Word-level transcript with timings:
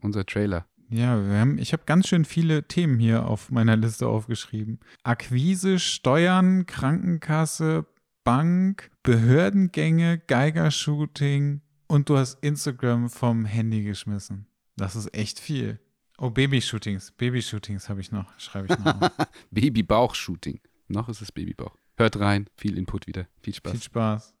unser 0.00 0.24
Trailer. 0.26 0.66
Ja, 0.90 1.22
wir 1.22 1.38
haben, 1.38 1.58
ich 1.58 1.72
habe 1.74 1.82
ganz 1.84 2.08
schön 2.08 2.24
viele 2.24 2.66
Themen 2.66 2.98
hier 2.98 3.26
auf 3.26 3.50
meiner 3.50 3.76
Liste 3.76 4.06
aufgeschrieben. 4.08 4.80
Akquise, 5.02 5.78
Steuern, 5.78 6.64
Krankenkasse, 6.64 7.84
Bank, 8.24 8.90
Behördengänge, 9.02 10.18
Geigershooting 10.18 11.60
und 11.88 12.08
du 12.08 12.16
hast 12.16 12.42
Instagram 12.42 13.10
vom 13.10 13.44
Handy 13.44 13.82
geschmissen. 13.82 14.46
Das 14.76 14.96
ist 14.96 15.14
echt 15.14 15.40
viel. 15.40 15.78
Oh, 16.16 16.30
Babyshootings. 16.30 17.12
Babyshootings 17.12 17.88
habe 17.88 18.00
ich 18.00 18.10
noch, 18.10 18.38
schreibe 18.38 18.72
ich 18.72 18.78
noch. 18.78 19.10
Babybauch-Shooting. 19.50 20.60
Noch 20.88 21.08
ist 21.08 21.20
es 21.20 21.30
Babybauch. 21.32 21.76
Hört 21.96 22.18
rein, 22.18 22.48
viel 22.56 22.78
Input 22.78 23.06
wieder. 23.06 23.28
Viel 23.42 23.54
Spaß. 23.54 23.72
Viel 23.72 23.82
Spaß. 23.82 24.34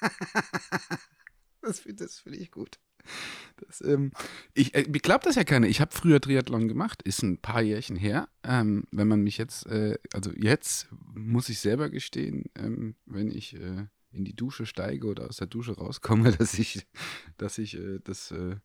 das 1.62 1.80
finde 1.80 2.08
find 2.08 2.36
ich 2.36 2.50
gut. 2.50 2.80
Das, 3.56 3.80
ähm, 3.82 4.12
ich 4.54 4.74
äh, 4.74 4.82
glaube 4.84 5.24
das 5.24 5.36
ja 5.36 5.44
keiner. 5.44 5.66
Ich 5.66 5.80
habe 5.80 5.92
früher 5.92 6.20
Triathlon 6.20 6.68
gemacht, 6.68 7.02
ist 7.02 7.22
ein 7.22 7.38
paar 7.38 7.62
Jährchen 7.62 7.96
her. 7.96 8.28
Ähm, 8.42 8.84
wenn 8.90 9.08
man 9.08 9.22
mich 9.22 9.38
jetzt, 9.38 9.66
äh, 9.66 9.98
also 10.12 10.30
jetzt 10.32 10.88
muss 11.14 11.48
ich 11.48 11.58
selber 11.58 11.90
gestehen, 11.90 12.44
ähm, 12.56 12.94
wenn 13.06 13.30
ich 13.30 13.54
äh, 13.54 13.86
in 14.12 14.24
die 14.24 14.34
Dusche 14.34 14.66
steige 14.66 15.06
oder 15.06 15.28
aus 15.28 15.36
der 15.36 15.46
Dusche 15.46 15.76
rauskomme, 15.76 16.32
dass 16.38 16.58
ich, 16.58 16.86
dass 17.36 17.58
ich 17.58 17.76
äh, 17.76 18.00
das 18.02 18.30
äh, 18.30 18.56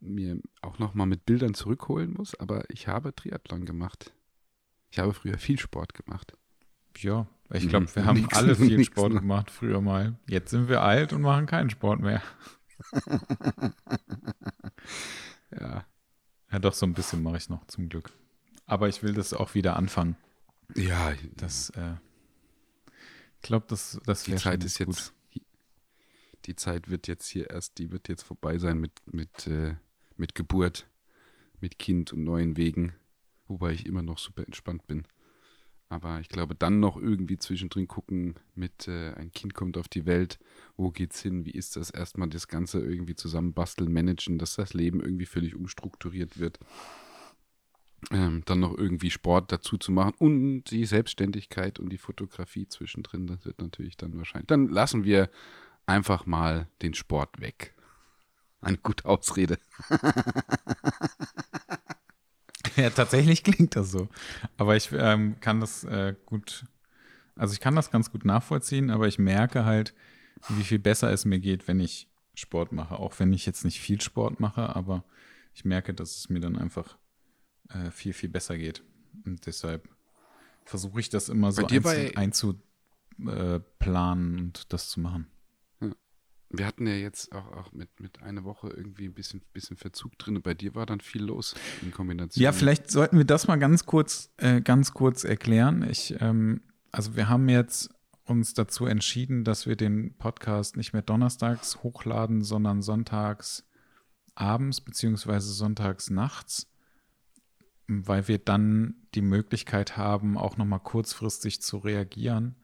mir 0.00 0.40
auch 0.62 0.78
nochmal 0.78 1.06
mit 1.06 1.26
Bildern 1.26 1.54
zurückholen 1.54 2.12
muss. 2.12 2.34
Aber 2.34 2.64
ich 2.70 2.88
habe 2.88 3.14
Triathlon 3.14 3.64
gemacht. 3.64 4.12
Ich 4.90 4.98
habe 4.98 5.12
früher 5.12 5.38
viel 5.38 5.58
Sport 5.58 5.94
gemacht. 5.94 6.32
Ja, 6.98 7.26
ich 7.52 7.68
glaube, 7.68 7.94
wir 7.94 8.06
haben 8.06 8.26
alle 8.32 8.54
viel 8.56 8.82
Sport 8.84 9.12
gemacht 9.12 9.50
früher 9.50 9.80
mal. 9.80 10.18
Jetzt 10.28 10.50
sind 10.50 10.68
wir 10.68 10.82
alt 10.82 11.12
und 11.12 11.22
machen 11.22 11.46
keinen 11.46 11.70
Sport 11.70 12.00
mehr. 12.00 12.22
ja. 15.58 15.86
Ja, 16.52 16.58
doch, 16.60 16.74
so 16.74 16.86
ein 16.86 16.94
bisschen 16.94 17.22
mache 17.22 17.38
ich 17.38 17.48
noch, 17.48 17.66
zum 17.66 17.88
Glück. 17.88 18.12
Aber 18.66 18.88
ich 18.88 19.02
will 19.02 19.14
das 19.14 19.32
auch 19.32 19.54
wieder 19.54 19.76
anfangen. 19.76 20.16
Ja, 20.74 21.12
das, 21.36 21.70
äh, 21.70 21.94
ich 23.36 23.42
glaube, 23.42 23.66
das, 23.68 24.00
das 24.06 24.24
Die 24.24 24.34
Zeit 24.36 24.64
ist 24.64 24.78
gut. 24.78 24.88
jetzt, 24.88 25.12
die 26.46 26.56
Zeit 26.56 26.88
wird 26.88 27.08
jetzt 27.08 27.28
hier 27.28 27.50
erst, 27.50 27.78
die 27.78 27.90
wird 27.90 28.08
jetzt 28.08 28.22
vorbei 28.22 28.58
sein 28.58 28.78
mit, 28.78 28.92
mit, 29.12 29.46
äh, 29.46 29.76
mit 30.16 30.34
Geburt, 30.34 30.88
mit 31.60 31.78
Kind 31.78 32.12
und 32.12 32.24
neuen 32.24 32.56
Wegen, 32.56 32.94
wobei 33.48 33.72
ich 33.72 33.86
immer 33.86 34.02
noch 34.02 34.18
super 34.18 34.44
entspannt 34.44 34.86
bin. 34.86 35.06
Aber 35.88 36.20
ich 36.20 36.28
glaube, 36.28 36.54
dann 36.56 36.80
noch 36.80 36.96
irgendwie 36.96 37.36
zwischendrin 37.38 37.86
gucken 37.86 38.34
mit, 38.54 38.88
äh, 38.88 39.12
ein 39.14 39.30
Kind 39.32 39.54
kommt 39.54 39.76
auf 39.76 39.88
die 39.88 40.06
Welt, 40.06 40.38
wo 40.76 40.90
geht's 40.90 41.20
hin, 41.20 41.44
wie 41.44 41.50
ist 41.50 41.76
das, 41.76 41.90
erstmal 41.90 42.28
das 42.28 42.48
Ganze 42.48 42.80
irgendwie 42.80 43.14
zusammenbasteln, 43.14 43.92
managen, 43.92 44.38
dass 44.38 44.56
das 44.56 44.74
Leben 44.74 45.00
irgendwie 45.00 45.26
völlig 45.26 45.54
umstrukturiert 45.54 46.38
wird. 46.38 46.58
Ähm, 48.10 48.42
dann 48.44 48.60
noch 48.60 48.76
irgendwie 48.76 49.10
Sport 49.10 49.50
dazu 49.50 49.78
zu 49.78 49.90
machen 49.90 50.14
und 50.18 50.64
die 50.64 50.84
Selbstständigkeit 50.84 51.78
und 51.78 51.90
die 51.90 51.98
Fotografie 51.98 52.68
zwischendrin, 52.68 53.26
das 53.26 53.44
wird 53.44 53.60
natürlich 53.60 53.96
dann 53.96 54.16
wahrscheinlich. 54.16 54.46
Dann 54.48 54.68
lassen 54.68 55.04
wir 55.04 55.30
einfach 55.86 56.26
mal 56.26 56.68
den 56.82 56.94
Sport 56.94 57.40
weg. 57.40 57.74
Eine 58.60 58.76
gute 58.78 59.06
Ausrede. 59.06 59.58
Ja, 62.76 62.90
tatsächlich 62.90 63.42
klingt 63.42 63.74
das 63.74 63.90
so. 63.90 64.08
Aber 64.58 64.76
ich 64.76 64.90
ähm, 64.92 65.36
kann 65.40 65.60
das 65.60 65.84
äh, 65.84 66.14
gut, 66.26 66.64
also 67.34 67.54
ich 67.54 67.60
kann 67.60 67.74
das 67.74 67.90
ganz 67.90 68.10
gut 68.10 68.24
nachvollziehen, 68.24 68.90
aber 68.90 69.08
ich 69.08 69.18
merke 69.18 69.64
halt, 69.64 69.94
wie 70.48 70.64
viel 70.64 70.78
besser 70.78 71.10
es 71.12 71.24
mir 71.24 71.38
geht, 71.38 71.68
wenn 71.68 71.80
ich 71.80 72.08
Sport 72.34 72.72
mache. 72.72 72.98
Auch 72.98 73.18
wenn 73.18 73.32
ich 73.32 73.46
jetzt 73.46 73.64
nicht 73.64 73.80
viel 73.80 74.00
Sport 74.00 74.40
mache, 74.40 74.74
aber 74.74 75.04
ich 75.54 75.64
merke, 75.64 75.94
dass 75.94 76.18
es 76.18 76.28
mir 76.28 76.40
dann 76.40 76.56
einfach 76.56 76.98
äh, 77.70 77.90
viel, 77.90 78.12
viel 78.12 78.28
besser 78.28 78.58
geht. 78.58 78.82
Und 79.24 79.46
deshalb 79.46 79.88
versuche 80.64 81.00
ich 81.00 81.08
das 81.08 81.28
immer 81.28 81.52
so 81.52 81.66
einzuplanen 81.66 82.48
äh, 84.38 84.40
und 84.40 84.72
das 84.72 84.90
zu 84.90 85.00
machen. 85.00 85.26
Wir 86.48 86.64
hatten 86.66 86.86
ja 86.86 86.94
jetzt 86.94 87.32
auch, 87.32 87.50
auch 87.52 87.72
mit, 87.72 87.88
mit 87.98 88.22
einer 88.22 88.44
Woche 88.44 88.68
irgendwie 88.68 89.06
ein 89.06 89.14
bisschen, 89.14 89.42
bisschen 89.52 89.76
Verzug 89.76 90.16
drin. 90.16 90.40
Bei 90.42 90.54
dir 90.54 90.76
war 90.76 90.86
dann 90.86 91.00
viel 91.00 91.24
los 91.24 91.56
in 91.82 91.90
Kombination. 91.90 92.40
Ja, 92.42 92.52
vielleicht 92.52 92.90
sollten 92.90 93.18
wir 93.18 93.24
das 93.24 93.48
mal 93.48 93.56
ganz 93.56 93.84
kurz, 93.84 94.30
äh, 94.36 94.60
ganz 94.60 94.94
kurz 94.94 95.24
erklären. 95.24 95.82
Ich, 95.90 96.14
ähm, 96.20 96.60
also 96.92 97.16
wir 97.16 97.28
haben 97.28 97.48
jetzt 97.48 97.90
uns 98.26 98.54
dazu 98.54 98.86
entschieden, 98.86 99.44
dass 99.44 99.66
wir 99.66 99.76
den 99.76 100.16
Podcast 100.18 100.76
nicht 100.76 100.92
mehr 100.92 101.02
donnerstags 101.02 101.82
hochladen, 101.82 102.42
sondern 102.42 102.82
sonntags 102.82 103.64
abends 104.34 104.80
beziehungsweise 104.80 105.52
sonntags 105.52 106.10
nachts, 106.10 106.68
weil 107.86 108.28
wir 108.28 108.38
dann 108.38 108.94
die 109.14 109.22
Möglichkeit 109.22 109.96
haben, 109.96 110.36
auch 110.36 110.56
nochmal 110.56 110.80
kurzfristig 110.80 111.62
zu 111.62 111.78
reagieren 111.78 112.56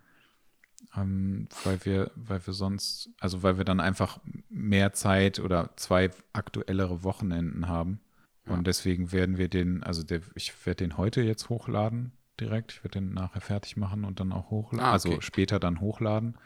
ähm, 0.96 1.48
weil 1.64 1.84
wir, 1.84 2.10
weil 2.14 2.44
wir 2.46 2.54
sonst, 2.54 3.10
also 3.20 3.42
weil 3.42 3.56
wir 3.58 3.64
dann 3.64 3.80
einfach 3.80 4.18
mehr 4.48 4.92
Zeit 4.92 5.38
oder 5.38 5.70
zwei 5.76 6.10
aktuellere 6.32 7.02
Wochenenden 7.02 7.68
haben. 7.68 8.00
Ja. 8.46 8.54
Und 8.54 8.66
deswegen 8.66 9.12
werden 9.12 9.38
wir 9.38 9.48
den, 9.48 9.82
also 9.82 10.02
der, 10.02 10.20
ich 10.34 10.66
werde 10.66 10.84
den 10.84 10.96
heute 10.96 11.22
jetzt 11.22 11.48
hochladen 11.48 12.12
direkt. 12.40 12.72
Ich 12.72 12.84
werde 12.84 13.00
den 13.00 13.12
nachher 13.12 13.40
fertig 13.40 13.76
machen 13.76 14.04
und 14.04 14.20
dann 14.20 14.32
auch 14.32 14.50
hochladen, 14.50 14.84
ah, 14.84 14.92
also 14.92 15.08
okay. 15.08 15.16
also 15.16 15.26
später 15.26 15.60
dann 15.60 15.80
hochladen. 15.80 16.36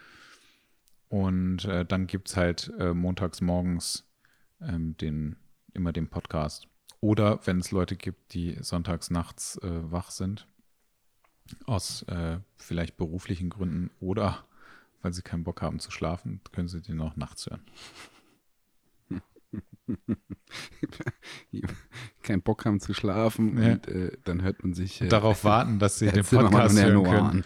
Und 1.08 1.64
äh, 1.64 1.84
dann 1.84 2.06
gibt 2.06 2.28
es 2.28 2.36
halt 2.36 2.72
äh, 2.78 2.92
montags 2.92 3.40
morgens 3.40 4.04
ähm, 4.60 4.96
den, 4.96 5.36
immer 5.72 5.92
den 5.92 6.08
Podcast. 6.08 6.68
Oder 7.00 7.46
wenn 7.46 7.60
es 7.60 7.70
Leute 7.70 7.96
gibt, 7.96 8.34
die 8.34 8.56
sonntags 8.60 9.10
nachts 9.10 9.56
äh, 9.58 9.92
wach 9.92 10.10
sind, 10.10 10.48
aus 11.66 12.02
äh, 12.02 12.40
vielleicht 12.56 12.96
beruflichen 12.96 13.50
Gründen 13.50 13.90
oder 14.00 14.44
weil 15.02 15.12
sie 15.12 15.22
keinen 15.22 15.44
Bock 15.44 15.62
haben 15.62 15.78
zu 15.78 15.90
schlafen, 15.90 16.40
können 16.52 16.68
sie 16.68 16.82
den 16.82 17.00
auch 17.00 17.16
nachts 17.16 17.46
hören. 17.46 17.62
Keinen 22.22 22.42
Bock 22.42 22.64
haben 22.64 22.80
zu 22.80 22.94
schlafen 22.94 23.62
ja. 23.62 23.72
und 23.72 23.88
äh, 23.88 24.16
dann 24.24 24.42
hört 24.42 24.62
man 24.62 24.74
sich. 24.74 25.00
Äh, 25.00 25.08
darauf 25.08 25.44
warten, 25.44 25.78
dass 25.78 25.98
sie 25.98 26.10
den 26.10 26.24
Podcast 26.24 26.78
hören 26.78 27.04
können. 27.04 27.44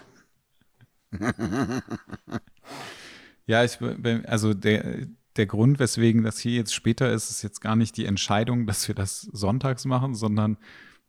ja, 3.47 3.65
ich, 3.65 3.79
also 4.27 4.55
der, 4.55 5.07
der 5.37 5.47
Grund, 5.47 5.79
weswegen 5.79 6.23
das 6.23 6.39
hier 6.39 6.53
jetzt 6.53 6.75
später 6.75 7.13
ist, 7.13 7.31
ist 7.31 7.43
jetzt 7.43 7.61
gar 7.61 7.77
nicht 7.77 7.97
die 7.97 8.07
Entscheidung, 8.07 8.67
dass 8.67 8.89
wir 8.89 8.95
das 8.95 9.21
sonntags 9.21 9.85
machen, 9.85 10.15
sondern 10.15 10.57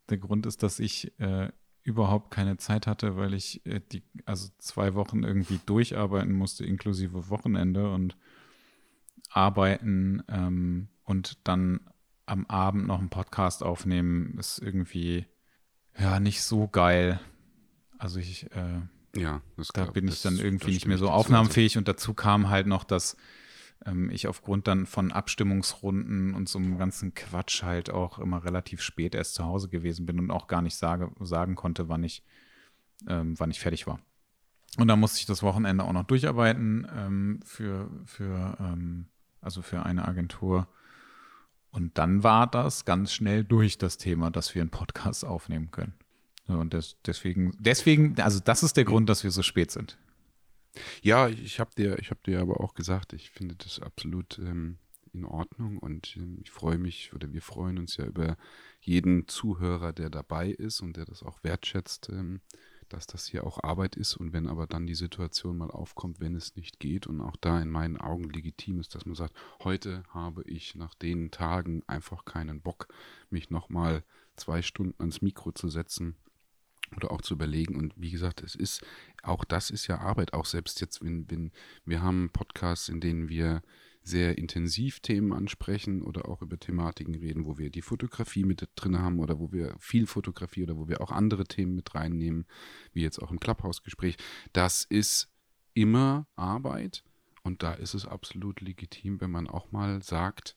der 0.10 0.18
Grund 0.18 0.46
ist, 0.46 0.64
dass 0.64 0.80
ich 0.80 1.12
äh, 1.20 1.50
überhaupt 1.84 2.32
keine 2.32 2.58
Zeit 2.58 2.88
hatte, 2.88 3.16
weil 3.18 3.34
ich 3.34 3.66
äh, 3.66 3.82
die, 3.92 4.04
also 4.26 4.50
zwei 4.58 4.94
Wochen 4.94 5.24
irgendwie 5.24 5.60
durcharbeiten 5.66 6.34
musste, 6.34 6.66
inklusive 6.66 7.30
Wochenende 7.30 7.92
und 7.92 8.18
arbeiten 9.30 10.24
ähm, 10.28 10.88
und 11.04 11.38
dann 11.48 11.82
am 12.26 12.46
Abend 12.46 12.88
noch 12.88 13.00
einen 13.00 13.10
Podcast 13.10 13.64
aufnehmen, 13.64 14.38
ist 14.38 14.60
irgendwie 14.60 15.26
ja 16.00 16.20
nicht 16.20 16.44
so 16.44 16.68
geil. 16.68 17.20
Also 17.98 18.20
ich, 18.20 18.50
äh, 18.52 18.82
ja, 19.16 19.42
da 19.74 19.86
bin 19.86 20.08
ich 20.08 20.22
dann 20.22 20.38
irgendwie 20.38 20.72
nicht 20.72 20.88
mehr 20.88 20.98
so 20.98 21.10
aufnahmefähig 21.10 21.78
und 21.78 21.88
dazu 21.88 22.14
kam 22.14 22.50
halt 22.50 22.68
noch, 22.68 22.84
dass 22.84 23.18
ähm, 23.86 24.10
ich 24.10 24.28
aufgrund 24.28 24.68
dann 24.68 24.86
von 24.86 25.12
Abstimmungsrunden 25.12 26.34
und 26.34 26.48
so 26.48 26.60
einem 26.60 26.78
ganzen 26.78 27.14
Quatsch 27.14 27.64
halt 27.64 27.90
auch 27.90 28.20
immer 28.20 28.44
relativ 28.44 28.82
spät 28.82 29.16
erst 29.16 29.36
zu 29.36 29.46
Hause 29.46 29.70
gewesen 29.70 30.06
bin 30.06 30.20
und 30.20 30.32
auch 30.32 30.48
gar 30.48 30.62
nicht 30.62 30.76
sage, 30.76 31.12
sagen 31.20 31.56
konnte, 31.56 31.90
wann 31.90 32.04
ich, 32.04 32.24
ähm, 33.08 33.40
wann 33.40 33.52
ich 33.52 33.60
fertig 33.60 33.88
war. 33.88 34.00
Und 34.78 34.88
dann 34.88 35.00
musste 35.00 35.20
ich 35.20 35.26
das 35.26 35.44
Wochenende 35.44 35.84
auch 35.84 35.92
noch 35.92 36.06
durcharbeiten 36.06 36.88
ähm, 36.96 37.40
für, 37.44 37.90
für, 38.06 38.58
ähm, 38.60 39.08
also 39.42 39.62
für 39.62 39.86
eine 39.86 40.08
Agentur. 40.08 40.68
Und 41.72 41.98
dann 41.98 42.24
war 42.24 42.48
das 42.48 42.86
ganz 42.86 43.14
schnell 43.14 43.44
durch 43.44 43.78
das 43.78 43.98
Thema, 43.98 44.30
dass 44.30 44.54
wir 44.54 44.62
einen 44.62 44.72
Podcast 44.72 45.26
aufnehmen 45.26 45.72
können. 45.72 45.94
Und 46.48 46.74
das, 46.74 46.98
deswegen, 47.06 47.56
deswegen, 47.60 48.20
also 48.20 48.40
das 48.44 48.64
ist 48.64 48.76
der 48.76 48.84
Grund, 48.84 49.10
dass 49.10 49.24
wir 49.24 49.32
so 49.32 49.42
spät 49.42 49.72
sind. 49.72 49.98
Ja, 51.02 51.28
ich 51.28 51.60
habe 51.60 51.72
dir, 51.78 52.00
ich 52.00 52.10
habe 52.10 52.22
dir 52.26 52.42
aber 52.42 52.62
auch 52.62 52.74
gesagt, 52.74 53.14
ich 53.14 53.30
finde 53.30 53.56
das 53.56 53.80
absolut 53.80 54.40
ähm, 54.40 54.78
in 55.14 55.26
Ordnung 55.26 55.78
und 55.78 56.16
ähm, 56.18 56.40
ich 56.42 56.52
freue 56.52 56.78
mich 56.78 57.14
oder 57.14 57.32
wir 57.34 57.42
freuen 57.42 57.78
uns 57.78 57.98
ja 57.98 58.06
über 58.06 58.38
jeden 58.80 59.28
Zuhörer, 59.28 59.94
der 59.94 60.10
dabei 60.10 60.50
ist 60.50 60.82
und 60.82 60.98
der 60.98 61.06
das 61.06 61.24
auch 61.24 61.44
wertschätzt, 61.44 62.10
ähm, 62.10 62.42
dass 62.94 63.08
das 63.08 63.28
hier 63.28 63.46
auch 63.46 63.64
Arbeit 63.64 63.96
ist 63.96 64.16
und 64.16 64.34
wenn 64.34 64.48
aber 64.48 64.68
dann 64.68 64.88
die 64.88 64.96
Situation 64.96 65.58
mal 65.58 65.72
aufkommt, 65.72 66.20
wenn 66.20 66.36
es 66.36 66.56
nicht 66.56 66.80
geht 66.80 67.08
und 67.08 67.22
auch 67.22 67.36
da 67.40 67.62
in 67.62 67.70
meinen 67.70 67.98
Augen 67.98 68.30
legitim 68.30 68.80
ist, 68.80 68.96
dass 68.96 69.06
man 69.06 69.16
sagt, 69.16 69.36
heute 69.64 70.04
habe 70.10 70.44
ich 70.44 70.76
nach 70.76 70.94
den 70.96 71.32
Tagen 71.32 71.84
einfach 71.88 72.26
keinen 72.26 72.62
Bock, 72.62 72.88
mich 73.30 73.50
nochmal 73.50 74.04
zwei 74.36 74.62
Stunden 74.62 74.96
ans 75.00 75.22
Mikro 75.22 75.52
zu 75.52 75.70
setzen 75.70 76.16
oder 76.96 77.12
auch 77.12 77.22
zu 77.22 77.34
überlegen. 77.34 77.76
Und 77.76 77.94
wie 77.96 78.12
gesagt, 78.12 78.42
es 78.42 78.56
ist, 78.56 78.84
auch 79.24 79.46
das 79.46 79.70
ist 79.70 79.88
ja 79.88 80.00
Arbeit, 80.00 80.34
auch 80.34 80.46
selbst 80.46 80.82
jetzt, 80.82 81.04
wenn, 81.04 81.30
wenn 81.30 81.52
wir 81.86 82.02
haben 82.02 82.30
Podcasts, 82.32 82.90
in 82.90 83.00
denen 83.00 83.30
wir 83.30 83.62
sehr 84.04 84.38
intensiv 84.38 85.00
Themen 85.00 85.34
ansprechen 85.34 86.02
oder 86.02 86.28
auch 86.28 86.42
über 86.42 86.58
Thematiken 86.58 87.16
reden, 87.16 87.46
wo 87.46 87.58
wir 87.58 87.70
die 87.70 87.82
Fotografie 87.82 88.44
mit 88.44 88.68
drin 88.76 89.00
haben 89.00 89.20
oder 89.20 89.40
wo 89.40 89.52
wir 89.52 89.76
viel 89.80 90.08
Fotografie 90.08 90.64
oder 90.64 90.78
wo 90.78 90.88
wir 90.88 91.02
auch 91.02 91.12
andere 91.12 91.46
Themen 91.46 91.76
mit 91.76 91.94
reinnehmen, 91.94 92.46
wie 92.94 93.02
jetzt 93.02 93.22
auch 93.22 93.32
im 93.32 93.40
Clubhouse-Gespräch. 93.40 94.18
Das 94.54 94.84
ist 94.84 95.30
immer 95.74 96.28
Arbeit 96.36 97.04
und 97.44 97.64
da 97.64 97.74
ist 97.74 97.94
es 97.94 98.06
absolut 98.06 98.62
legitim, 98.62 99.22
wenn 99.22 99.32
man 99.32 99.48
auch 99.48 99.72
mal 99.72 100.02
sagt, 100.02 100.56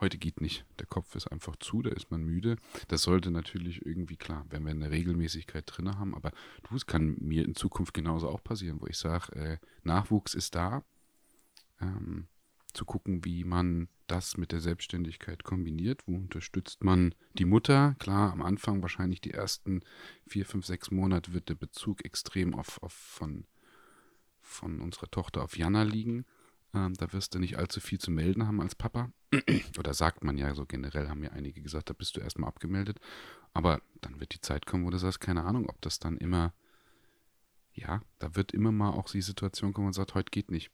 heute 0.00 0.18
geht 0.18 0.40
nicht. 0.40 0.64
Der 0.78 0.86
Kopf 0.86 1.14
ist 1.14 1.26
einfach 1.26 1.56
zu, 1.56 1.82
da 1.82 1.90
ist 1.90 2.10
man 2.10 2.22
müde. 2.22 2.56
Das 2.88 3.02
sollte 3.02 3.30
natürlich 3.30 3.84
irgendwie 3.84 4.16
klar, 4.16 4.46
wenn 4.48 4.64
wir 4.64 4.70
eine 4.70 4.90
Regelmäßigkeit 4.90 5.64
drin 5.66 5.98
haben, 5.98 6.14
aber 6.14 6.32
du, 6.68 6.76
es 6.76 6.86
kann 6.86 7.16
mir 7.20 7.44
in 7.44 7.54
Zukunft 7.54 7.94
genauso 7.94 8.28
auch 8.28 8.42
passieren, 8.42 8.80
wo 8.80 8.86
ich 8.86 8.98
sage, 8.98 9.34
äh, 9.36 9.58
Nachwuchs 9.84 10.34
ist 10.34 10.54
da. 10.54 10.84
Ähm, 11.80 12.28
zu 12.76 12.84
gucken, 12.84 13.24
wie 13.24 13.44
man 13.44 13.88
das 14.06 14.36
mit 14.36 14.52
der 14.52 14.60
Selbstständigkeit 14.60 15.42
kombiniert. 15.42 16.06
Wo 16.06 16.14
unterstützt 16.14 16.84
man 16.84 17.14
die 17.34 17.44
Mutter? 17.44 17.96
Klar, 17.98 18.32
am 18.32 18.42
Anfang 18.42 18.82
wahrscheinlich 18.82 19.20
die 19.20 19.32
ersten 19.32 19.80
vier, 20.26 20.46
fünf, 20.46 20.66
sechs 20.66 20.90
Monate 20.90 21.32
wird 21.32 21.48
der 21.48 21.54
Bezug 21.54 22.04
extrem 22.04 22.54
auf, 22.54 22.82
auf 22.82 22.92
von, 22.92 23.44
von 24.40 24.80
unserer 24.80 25.10
Tochter 25.10 25.42
auf 25.42 25.56
Jana 25.56 25.82
liegen. 25.82 26.24
Ähm, 26.74 26.94
da 26.94 27.12
wirst 27.12 27.34
du 27.34 27.38
nicht 27.38 27.58
allzu 27.58 27.80
viel 27.80 27.98
zu 27.98 28.10
melden 28.10 28.46
haben 28.46 28.60
als 28.60 28.74
Papa. 28.74 29.10
Oder 29.78 29.94
sagt 29.94 30.22
man 30.22 30.36
ja 30.36 30.54
so 30.54 30.66
generell, 30.66 31.08
haben 31.08 31.24
ja 31.24 31.30
einige 31.30 31.62
gesagt, 31.62 31.90
da 31.90 31.94
bist 31.94 32.16
du 32.16 32.20
erstmal 32.20 32.48
abgemeldet. 32.48 33.00
Aber 33.52 33.80
dann 34.02 34.20
wird 34.20 34.34
die 34.34 34.40
Zeit 34.40 34.66
kommen, 34.66 34.84
wo 34.84 34.90
du 34.90 34.98
sagst, 34.98 35.20
keine 35.20 35.44
Ahnung, 35.44 35.68
ob 35.68 35.80
das 35.80 35.98
dann 35.98 36.18
immer, 36.18 36.52
ja, 37.72 38.02
da 38.18 38.36
wird 38.36 38.52
immer 38.52 38.72
mal 38.72 38.90
auch 38.90 39.08
die 39.10 39.22
Situation 39.22 39.72
kommen 39.72 39.88
und 39.88 39.94
sagt, 39.94 40.14
heute 40.14 40.30
geht 40.30 40.50
nicht. 40.50 40.70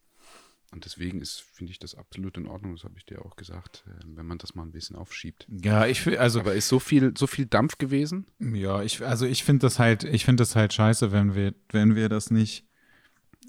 Und 0.73 0.87
deswegen 0.87 1.21
ist, 1.21 1.45
finde 1.53 1.71
ich 1.71 1.79
das 1.79 1.95
absolut 1.95 2.39
in 2.39 2.47
Ordnung, 2.47 2.75
das 2.75 2.85
habe 2.85 2.95
ich 2.97 3.05
dir 3.05 3.25
auch 3.25 3.37
gesagt, 3.37 3.85
äh, 3.87 4.05
wenn 4.07 4.25
man 4.25 4.39
das 4.39 4.55
mal 4.55 4.63
ein 4.63 4.73
bisschen 4.73 4.97
aufschiebt. 4.97 5.47
Ja, 5.49 5.87
ich 5.87 6.19
also. 6.19 6.41
Aber 6.41 6.55
ist 6.55 6.69
so 6.69 6.79
viel, 6.79 7.13
so 7.17 7.27
viel 7.27 7.45
Dampf 7.45 7.77
gewesen? 7.77 8.27
Ja, 8.41 8.83
ich, 8.83 9.05
also 9.05 9.27
ich 9.27 9.45
finde 9.45 9.67
das 9.67 9.79
halt, 9.79 10.05
ich 10.05 10.25
finde 10.25 10.41
das 10.41 10.57
halt 10.57 10.73
scheiße, 10.73 11.13
wenn 11.13 11.35
wir, 11.35 11.55
wenn 11.69 11.95
wir 11.95 12.09
das 12.09 12.31
nicht, 12.31 12.67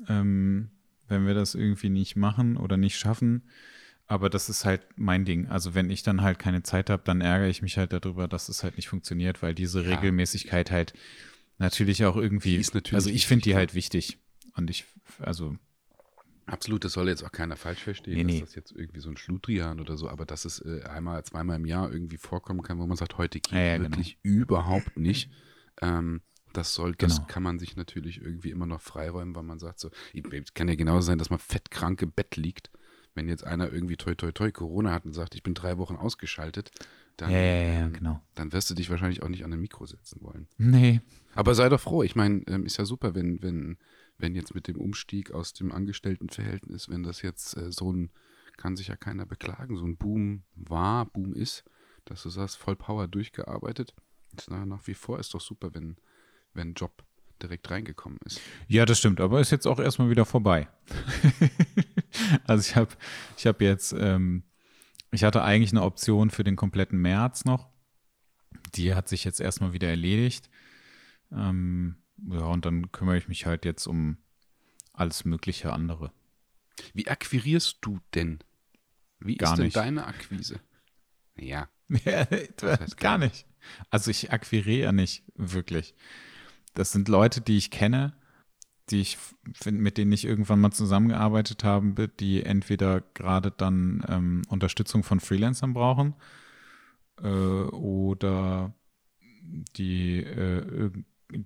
ähm, 0.10 0.72
wenn 1.08 1.26
wir 1.26 1.34
das 1.34 1.56
irgendwie 1.56 1.90
nicht 1.90 2.18
machen 2.18 2.58
oder 2.58 2.76
nicht 2.76 2.98
schaffen. 2.98 3.44
Aber 4.06 4.30
das 4.30 4.50
ist 4.50 4.66
halt 4.66 4.82
mein 4.98 5.24
Ding. 5.24 5.48
Also 5.48 5.76
wenn 5.76 5.90
ich 5.90 6.04
dann 6.04 6.22
halt 6.22 6.40
keine 6.40 6.62
Zeit 6.62 6.90
habe, 6.90 7.04
dann 7.06 7.22
ärgere 7.22 7.48
ich 7.48 7.62
mich 7.62 7.78
halt 7.78 7.94
darüber, 7.94 8.28
dass 8.28 8.50
es 8.50 8.64
halt 8.64 8.76
nicht 8.76 8.90
funktioniert, 8.90 9.42
weil 9.42 9.56
diese 9.56 9.82
ja. 9.82 9.96
Regelmäßigkeit 9.96 10.72
halt 10.72 10.94
natürlich 11.58 12.04
auch 12.04 12.18
irgendwie, 12.18 12.58
natürlich 12.58 12.94
also 12.94 13.10
ich 13.10 13.28
finde 13.28 13.44
die 13.44 13.56
halt 13.56 13.74
wichtig. 13.76 14.18
Und 14.56 14.70
ich, 14.70 14.86
also 15.20 15.56
Absolut, 16.46 16.84
das 16.84 16.94
soll 16.94 17.08
jetzt 17.08 17.24
auch 17.24 17.32
keiner 17.32 17.56
falsch 17.56 17.84
verstehen, 17.84 18.16
nee, 18.16 18.24
nee. 18.24 18.40
dass 18.40 18.50
das 18.50 18.56
jetzt 18.56 18.72
irgendwie 18.74 19.00
so 19.00 19.10
ein 19.10 19.18
Schludrian 19.18 19.80
oder 19.80 19.98
so, 19.98 20.10
aber 20.10 20.26
dass 20.26 20.44
es 20.44 20.60
äh, 20.60 20.84
einmal, 20.84 21.24
zweimal 21.24 21.56
im 21.56 21.66
Jahr 21.66 21.92
irgendwie 21.92 22.18
vorkommen 22.18 22.62
kann, 22.64 22.80
wo 22.80 22.86
man 22.86 22.98
sagt, 22.98 23.18
heute 23.18 23.40
geht 23.40 23.54
ja, 23.54 23.60
ja, 23.60 23.78
genau. 23.78 23.92
wirklich 23.92 24.18
genau. 24.22 24.36
überhaupt 24.42 24.98
nicht. 24.98 25.30
Ähm, 25.82 26.22
das 26.52 26.74
soll, 26.74 26.94
das 26.96 27.16
genau. 27.16 27.28
kann 27.28 27.44
man 27.44 27.60
sich 27.60 27.76
natürlich 27.76 28.22
irgendwie 28.22 28.52
immer 28.52 28.66
noch 28.66 28.82
freiräumen, 28.82 29.36
weil 29.36 29.44
man 29.44 29.60
sagt 29.60 29.80
so, 29.80 29.90
es 30.14 30.54
kann 30.54 30.68
ja 30.68 30.76
genauso 30.76 31.02
sein, 31.02 31.18
dass 31.18 31.30
man 31.30 31.40
fettkrank 31.40 32.02
im 32.02 32.12
Bett 32.12 32.36
liegt. 32.36 32.70
Wenn 33.16 33.28
jetzt 33.28 33.44
einer 33.44 33.72
irgendwie 33.72 33.96
toi 33.96 34.16
toi 34.16 34.32
toi 34.32 34.52
Corona 34.52 34.92
hat 34.92 35.06
und 35.06 35.14
sagt, 35.14 35.36
ich 35.36 35.44
bin 35.44 35.54
drei 35.54 35.78
Wochen 35.78 35.96
ausgeschaltet, 35.96 36.72
dann, 37.18 37.32
ja, 37.32 37.38
ja, 37.38 37.74
ja, 37.74 37.88
genau. 37.90 38.22
dann 38.36 38.54
wirst 38.54 38.70
du 38.70 38.74
dich 38.74 38.90
wahrscheinlich 38.90 39.22
auch 39.22 39.30
nicht 39.30 39.46
an 39.46 39.54
ein 39.54 39.60
Mikro 39.60 39.86
setzen 39.86 40.22
wollen. 40.22 40.48
Nee. 40.58 41.02
Aber 41.36 41.54
sei 41.54 41.70
doch 41.70 41.80
froh. 41.80 42.04
Ich 42.04 42.16
meine, 42.16 42.42
ähm, 42.48 42.66
ist 42.66 42.78
ja 42.78 42.86
super, 42.86 43.14
wenn, 43.14 43.42
wenn 43.44 43.78
wenn 44.18 44.36
jetzt 44.36 44.56
mit 44.56 44.68
dem 44.68 44.78
Umstieg 44.78 45.32
aus 45.32 45.54
dem 45.54 45.72
Angestelltenverhältnis, 45.72 46.90
wenn 46.90 47.04
das 47.04 47.22
jetzt 47.22 47.58
äh, 47.58 47.72
so 47.72 47.92
ein, 47.92 48.12
kann 48.58 48.76
sich 48.76 48.88
ja 48.88 48.96
keiner 48.96 49.26
beklagen, 49.26 49.78
so 49.78 49.86
ein 49.86 49.98
Boom 49.98 50.44
war, 50.56 51.06
Boom 51.06 51.34
ist, 51.34 51.64
dass 52.06 52.24
du 52.24 52.30
sagst, 52.30 52.58
voll 52.58 52.76
Power 52.76 53.08
durchgearbeitet. 53.08 53.94
Ist 54.36 54.50
nach 54.50 54.88
wie 54.88 54.94
vor 54.94 55.20
ist 55.20 55.34
doch 55.34 55.42
super, 55.42 55.74
wenn, 55.74 55.98
wenn 56.54 56.74
Job 56.74 57.04
direkt 57.42 57.70
reingekommen 57.70 58.20
ist. 58.26 58.42
Ja, 58.68 58.86
das 58.86 59.00
stimmt, 59.00 59.20
aber 59.20 59.40
ist 59.40 59.52
jetzt 59.52 59.68
auch 59.68 59.80
erstmal 59.80 60.10
wieder 60.10 60.26
vorbei. 60.26 60.68
also 62.48 62.62
ich 62.62 62.76
habe 62.76 62.92
ich 63.38 63.46
hab 63.46 63.62
jetzt, 63.62 63.94
ähm, 63.98 64.44
ich 65.12 65.24
hatte 65.24 65.44
eigentlich 65.44 65.72
eine 65.72 65.84
Option 65.84 66.30
für 66.30 66.44
den 66.44 66.56
kompletten 66.56 67.00
März 67.00 67.46
noch. 67.46 67.70
Die 68.76 68.96
hat 68.96 69.08
sich 69.08 69.24
jetzt 69.24 69.40
erstmal 69.40 69.74
wieder 69.74 69.90
erledigt. 69.90 70.50
Ähm, 71.32 72.03
ja, 72.18 72.46
und 72.46 72.66
dann 72.66 72.92
kümmere 72.92 73.18
ich 73.18 73.28
mich 73.28 73.46
halt 73.46 73.66
jetzt 73.66 73.88
um 73.88 74.18
alles 74.94 75.26
mögliche 75.26 75.74
andere. 75.74 76.12
Wie 76.94 77.08
akquirierst 77.08 77.78
du 77.82 78.00
denn? 78.14 78.40
Wie 79.20 79.36
Gar 79.36 79.54
ist 79.54 79.58
denn 79.58 79.66
nicht. 79.66 79.76
deine 79.76 80.06
Akquise? 80.06 80.60
Ja. 81.36 81.70
ja 82.06 82.26
das 82.58 82.98
gar 82.98 83.18
nicht. 83.18 83.46
Also 83.90 84.12
ich 84.12 84.32
akquiriere 84.32 84.94
nicht 84.94 85.24
wirklich. 85.36 85.96
Das 86.74 86.92
sind 86.92 87.08
Leute, 87.08 87.42
die 87.42 87.58
ich 87.58 87.72
kenne, 87.72 88.14
die 88.90 89.02
ich 89.02 89.18
mit 89.66 89.98
denen 89.98 90.12
ich 90.12 90.26
irgendwann 90.26 90.60
mal 90.60 90.72
zusammengearbeitet 90.72 91.64
habe, 91.64 92.08
die 92.08 92.44
entweder 92.44 93.02
gerade 93.14 93.52
dann 93.52 94.04
ähm, 94.08 94.42
Unterstützung 94.50 95.04
von 95.04 95.20
Freelancern 95.20 95.74
brauchen 95.74 96.16
äh, 97.22 97.28
oder 97.28 98.74
die 99.78 100.18
äh, 100.24 100.92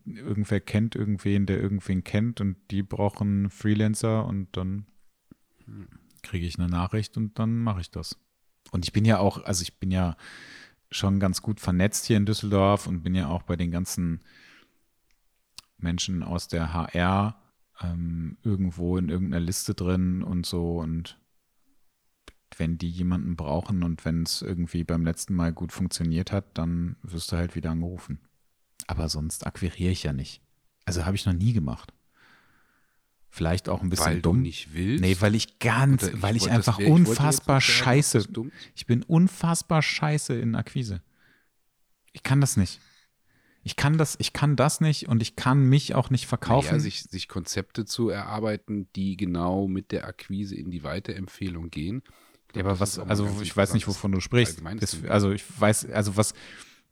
irgendwer 0.06 0.60
kennt 0.60 0.95
irgendwen, 0.95 1.45
der 1.45 1.60
irgendwen 1.60 2.04
kennt 2.04 2.42
und 2.42 2.57
die 2.72 2.84
brauchen 2.84 3.50
Freelancer 3.50 4.25
und 4.25 4.56
dann 4.56 4.86
kriege 6.24 6.45
ich 6.45 6.60
eine 6.60 6.69
Nachricht 6.69 7.18
und 7.18 7.38
dann 7.39 7.60
mache 7.60 7.81
ich 7.81 7.92
das. 7.92 8.18
Und 8.72 8.86
ich 8.86 8.94
bin 8.94 9.06
ja 9.06 9.19
auch, 9.19 9.44
also 9.44 9.62
ich 9.62 9.80
bin 9.80 9.92
ja 9.92 10.18
schon 10.92 11.19
ganz 11.19 11.42
gut 11.42 11.60
vernetzt 11.60 12.06
hier 12.06 12.18
in 12.18 12.25
Düsseldorf 12.25 12.88
und 12.88 13.04
bin 13.04 13.16
ja 13.16 13.28
auch 13.28 13.44
bei 13.44 13.56
den 13.56 13.72
ganzen 13.72 14.22
Menschen 15.78 16.24
aus 16.24 16.48
der 16.48 16.74
HR 16.74 17.42
ähm, 17.81 18.38
irgendwo 18.44 18.98
in 18.98 19.10
irgendeiner 19.10 19.44
Liste 19.44 19.74
drin 19.74 20.24
und 20.24 20.45
so 20.45 20.80
und 20.80 21.19
wenn 22.57 22.78
die 22.78 22.89
jemanden 22.89 23.36
brauchen 23.36 23.84
und 23.84 24.06
wenn 24.06 24.24
es 24.24 24.42
irgendwie 24.42 24.84
beim 24.84 25.04
letzten 25.04 25.36
Mal 25.36 25.54
gut 25.54 25.72
funktioniert 25.72 26.31
hat, 26.31 26.57
dann 26.57 26.95
wirst 27.04 27.31
du 27.31 27.36
halt 27.36 27.56
wieder 27.56 27.72
angerufen. 27.72 28.19
Aber 28.85 29.09
sonst 29.09 29.45
akquiriere 29.47 29.91
ich 29.91 30.03
ja 30.03 30.13
nicht. 30.13 30.41
Also 30.85 31.06
habe 31.06 31.15
ich 31.15 31.25
noch 31.25 31.33
nie 31.33 31.53
gemacht. 31.53 31.94
Vielleicht 33.29 33.69
auch 33.69 33.81
ein 33.81 33.89
bisschen 33.89 34.06
weil 34.06 34.21
dumm. 34.21 34.38
Weil 34.38 34.44
du 34.44 34.47
nicht 34.47 34.74
willst? 34.74 35.01
Nee, 35.01 35.18
weil 35.19 35.35
ich 35.35 35.59
ganz, 35.59 36.03
ich 36.03 36.21
weil 36.21 36.35
ich 36.35 36.50
einfach 36.50 36.77
das, 36.77 36.88
unfassbar 36.88 37.57
ich 37.57 37.65
scheiße. 37.65 38.27
Ich 38.74 38.85
bin 38.85 39.03
unfassbar 39.03 39.81
scheiße 39.81 40.33
in 40.33 40.56
Akquise. 40.56 41.01
Ich 42.13 42.24
kann 42.24 42.41
das 42.41 42.57
nicht. 42.57 42.79
Ich 43.63 43.75
kann 43.75 43.98
das, 43.98 44.15
ich 44.19 44.31
kann 44.31 44.55
das 44.55 44.79
nicht 44.79 45.10
und 45.10 45.22
ich 45.22 45.36
kann 45.36 45.67
mich 45.67 45.93
auch 45.93 46.10
nicht 46.10 46.25
verkaufen. 46.25 46.67
Naja, 46.67 46.79
sich, 46.79 47.03
sich 47.03 47.27
Konzepte 47.27 47.84
zu 47.84 48.07
erarbeiten, 48.07 48.88
die 48.96 49.17
genau 49.17 49.67
mit 49.67 49.91
der 49.91 50.07
Akquise 50.07 50.55
in 50.55 50.72
die 50.72 50.84
Weiterempfehlung 50.84 51.69
gehen. 51.69 52.03
Glaub, 52.48 52.55
ja, 52.55 52.72
aber 52.72 52.79
was, 52.79 52.98
also 52.98 53.29
ich 53.41 53.55
weiß 53.55 53.74
nicht, 53.74 53.88
wovon 53.88 54.13
du 54.13 54.22
sprichst. 54.22 54.63
Das, 54.79 55.03
also 55.03 55.31
ich 55.31 55.43
weiß, 55.60 55.88
also 55.91 56.15
was, 56.15 56.34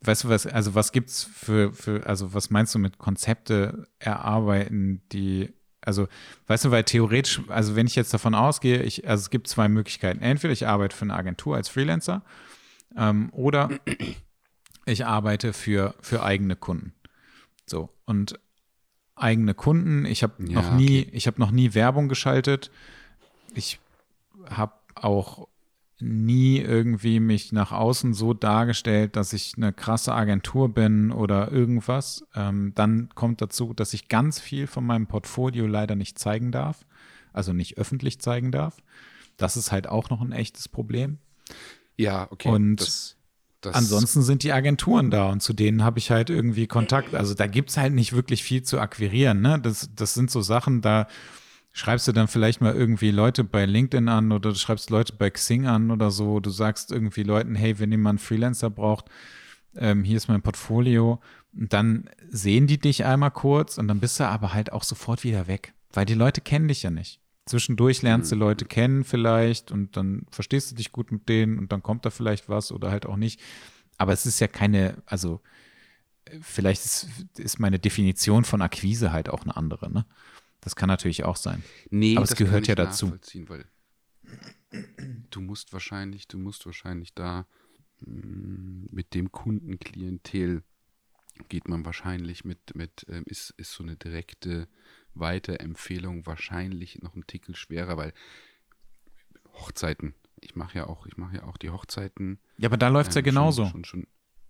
Weißt 0.06 0.24
du 0.24 0.28
was, 0.28 0.46
also 0.46 0.74
was 0.74 0.92
gibt's 0.92 1.24
für, 1.24 1.72
für, 1.72 2.06
also 2.06 2.34
was 2.34 2.50
meinst 2.50 2.74
du 2.74 2.78
mit 2.78 2.98
Konzepte 2.98 3.86
erarbeiten, 3.98 5.02
die, 5.12 5.52
also, 5.80 6.08
weißt 6.46 6.66
du, 6.66 6.70
weil 6.70 6.84
theoretisch, 6.84 7.40
also 7.48 7.76
wenn 7.76 7.86
ich 7.86 7.94
jetzt 7.94 8.12
davon 8.14 8.34
ausgehe, 8.34 8.82
ich, 8.82 9.08
also 9.08 9.22
es 9.22 9.30
gibt 9.30 9.48
zwei 9.48 9.68
Möglichkeiten. 9.68 10.20
Entweder 10.20 10.52
ich 10.52 10.66
arbeite 10.66 10.96
für 10.96 11.04
eine 11.04 11.14
Agentur 11.14 11.56
als 11.56 11.68
Freelancer 11.68 12.22
ähm, 12.96 13.30
oder 13.32 13.70
ich 14.86 15.06
arbeite 15.06 15.52
für, 15.52 15.94
für 16.00 16.22
eigene 16.22 16.56
Kunden. 16.56 16.92
So, 17.66 17.90
und 18.04 18.38
eigene 19.16 19.54
Kunden, 19.54 20.04
ich 20.04 20.22
habe 20.22 20.34
ja, 20.46 20.60
noch 20.60 20.74
nie, 20.74 21.02
okay. 21.02 21.10
ich 21.12 21.26
habe 21.26 21.40
noch 21.40 21.50
nie 21.50 21.74
Werbung 21.74 22.08
geschaltet. 22.08 22.70
Ich 23.54 23.80
habe 24.48 24.72
auch 24.94 25.48
nie 26.00 26.58
irgendwie 26.58 27.20
mich 27.20 27.52
nach 27.52 27.72
außen 27.72 28.12
so 28.12 28.34
dargestellt, 28.34 29.16
dass 29.16 29.32
ich 29.32 29.54
eine 29.56 29.72
krasse 29.72 30.14
Agentur 30.14 30.68
bin 30.68 31.10
oder 31.10 31.50
irgendwas. 31.50 32.24
Ähm, 32.34 32.72
dann 32.74 33.08
kommt 33.14 33.40
dazu, 33.40 33.72
dass 33.72 33.94
ich 33.94 34.08
ganz 34.08 34.38
viel 34.38 34.66
von 34.66 34.84
meinem 34.84 35.06
Portfolio 35.06 35.66
leider 35.66 35.96
nicht 35.96 36.18
zeigen 36.18 36.52
darf, 36.52 36.84
also 37.32 37.52
nicht 37.52 37.78
öffentlich 37.78 38.20
zeigen 38.20 38.52
darf. 38.52 38.76
Das 39.36 39.56
ist 39.56 39.72
halt 39.72 39.88
auch 39.88 40.10
noch 40.10 40.20
ein 40.20 40.32
echtes 40.32 40.68
Problem. 40.68 41.18
Ja, 41.96 42.28
okay. 42.30 42.48
Und 42.48 42.76
das, 42.76 43.16
das 43.62 43.74
ansonsten 43.74 44.22
sind 44.22 44.42
die 44.42 44.52
Agenturen 44.52 45.10
da 45.10 45.30
und 45.30 45.42
zu 45.42 45.54
denen 45.54 45.82
habe 45.82 45.98
ich 45.98 46.10
halt 46.10 46.28
irgendwie 46.28 46.66
Kontakt. 46.66 47.14
Also 47.14 47.32
da 47.32 47.46
gibt 47.46 47.70
es 47.70 47.78
halt 47.78 47.94
nicht 47.94 48.12
wirklich 48.12 48.42
viel 48.42 48.62
zu 48.62 48.78
akquirieren. 48.80 49.40
Ne? 49.40 49.58
Das, 49.58 49.90
das 49.94 50.12
sind 50.12 50.30
so 50.30 50.42
Sachen, 50.42 50.82
da 50.82 51.08
schreibst 51.76 52.08
du 52.08 52.12
dann 52.12 52.26
vielleicht 52.26 52.62
mal 52.62 52.74
irgendwie 52.74 53.10
Leute 53.10 53.44
bei 53.44 53.66
LinkedIn 53.66 54.08
an 54.08 54.32
oder 54.32 54.48
du 54.48 54.56
schreibst 54.56 54.88
Leute 54.88 55.12
bei 55.12 55.28
Xing 55.28 55.66
an 55.66 55.90
oder 55.90 56.10
so. 56.10 56.40
Du 56.40 56.48
sagst 56.48 56.90
irgendwie 56.90 57.22
Leuten, 57.22 57.54
hey, 57.54 57.78
wenn 57.78 57.90
jemand 57.90 58.22
Freelancer 58.22 58.70
braucht, 58.70 59.10
ähm, 59.76 60.02
hier 60.02 60.16
ist 60.16 60.28
mein 60.28 60.40
Portfolio. 60.40 61.20
Und 61.52 61.74
dann 61.74 62.08
sehen 62.30 62.66
die 62.66 62.78
dich 62.78 63.04
einmal 63.04 63.30
kurz 63.30 63.76
und 63.76 63.88
dann 63.88 64.00
bist 64.00 64.18
du 64.18 64.24
aber 64.24 64.54
halt 64.54 64.72
auch 64.72 64.84
sofort 64.84 65.22
wieder 65.22 65.48
weg, 65.48 65.74
weil 65.92 66.06
die 66.06 66.14
Leute 66.14 66.40
kennen 66.40 66.66
dich 66.66 66.82
ja 66.82 66.88
nicht. 66.88 67.20
Zwischendurch 67.44 68.00
lernst 68.00 68.32
du 68.32 68.36
Mhm. 68.36 68.40
Leute 68.40 68.64
kennen 68.64 69.04
vielleicht 69.04 69.70
und 69.70 69.98
dann 69.98 70.24
verstehst 70.30 70.70
du 70.70 70.76
dich 70.76 70.92
gut 70.92 71.12
mit 71.12 71.28
denen 71.28 71.58
und 71.58 71.72
dann 71.72 71.82
kommt 71.82 72.06
da 72.06 72.10
vielleicht 72.10 72.48
was 72.48 72.72
oder 72.72 72.90
halt 72.90 73.04
auch 73.04 73.16
nicht. 73.16 73.38
Aber 73.98 74.14
es 74.14 74.24
ist 74.24 74.40
ja 74.40 74.48
keine, 74.48 75.02
also 75.04 75.42
äh, 76.24 76.38
vielleicht 76.40 76.86
ist, 76.86 77.08
ist 77.36 77.60
meine 77.60 77.78
Definition 77.78 78.44
von 78.44 78.62
Akquise 78.62 79.12
halt 79.12 79.28
auch 79.28 79.42
eine 79.42 79.58
andere, 79.58 79.92
ne? 79.92 80.06
Das 80.66 80.74
kann 80.74 80.88
natürlich 80.88 81.22
auch 81.22 81.36
sein. 81.36 81.62
Nee, 81.90 82.16
Aber 82.16 82.24
es 82.24 82.30
das 82.30 82.38
gehört 82.38 82.66
kann 82.66 82.70
ja 82.70 82.74
dazu. 82.74 83.16
du 85.30 85.40
musst 85.40 85.72
wahrscheinlich, 85.72 86.26
du 86.26 86.38
musst 86.38 86.66
wahrscheinlich 86.66 87.14
da 87.14 87.46
mm, 88.00 88.86
mit 88.90 89.14
dem 89.14 89.30
Kundenklientel 89.30 90.64
geht 91.48 91.68
man 91.68 91.84
wahrscheinlich 91.84 92.44
mit, 92.44 92.74
mit 92.74 93.06
ähm, 93.08 93.22
ist, 93.26 93.50
ist 93.58 93.74
so 93.74 93.84
eine 93.84 93.94
direkte 93.94 94.66
Weiterempfehlung 95.14 96.26
wahrscheinlich 96.26 97.00
noch 97.00 97.14
ein 97.14 97.28
Tickel 97.28 97.54
schwerer, 97.54 97.96
weil 97.96 98.12
Hochzeiten, 99.52 100.14
ich 100.40 100.56
mache 100.56 100.78
ja 100.78 100.88
auch, 100.88 101.06
ich 101.06 101.16
mache 101.16 101.36
ja 101.36 101.44
auch 101.44 101.58
die 101.58 101.70
Hochzeiten. 101.70 102.40
Ja, 102.58 102.70
aber 102.70 102.76
da 102.76 102.88
läuft 102.88 103.10
es 103.10 103.14
ja 103.14 103.20
ähm, 103.20 103.26
genauso. 103.26 103.66
Schon, 103.66 103.84
schon, 103.84 104.02
schon, 104.02 104.06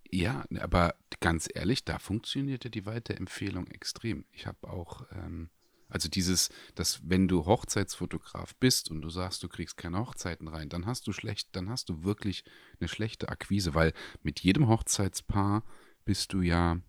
ja, 0.09 0.45
aber 0.61 0.95
ganz 1.19 1.47
ehrlich, 1.53 1.85
da 1.85 1.99
funktionierte 1.99 2.71
die 2.71 2.87
Weiterempfehlung 2.87 3.67
extrem. 3.67 4.25
Ich 4.31 4.47
habe 4.47 4.67
auch, 4.67 5.05
ähm, 5.11 5.51
also 5.89 6.09
dieses, 6.09 6.49
dass 6.75 7.01
wenn 7.03 7.27
du 7.27 7.45
Hochzeitsfotograf 7.45 8.55
bist 8.55 8.91
und 8.91 9.01
du 9.01 9.09
sagst, 9.09 9.43
du 9.43 9.47
kriegst 9.47 9.77
keine 9.77 9.99
Hochzeiten 9.99 10.47
rein, 10.47 10.69
dann 10.69 10.85
hast 10.85 11.07
du 11.07 11.13
schlecht, 11.13 11.49
dann 11.55 11.69
hast 11.69 11.89
du 11.89 12.03
wirklich 12.03 12.43
eine 12.79 12.87
schlechte 12.87 13.29
Akquise, 13.29 13.73
weil 13.73 13.93
mit 14.23 14.41
jedem 14.41 14.67
Hochzeitspaar 14.67 15.63
bist 16.05 16.33
du 16.33 16.41
ja, 16.41 16.79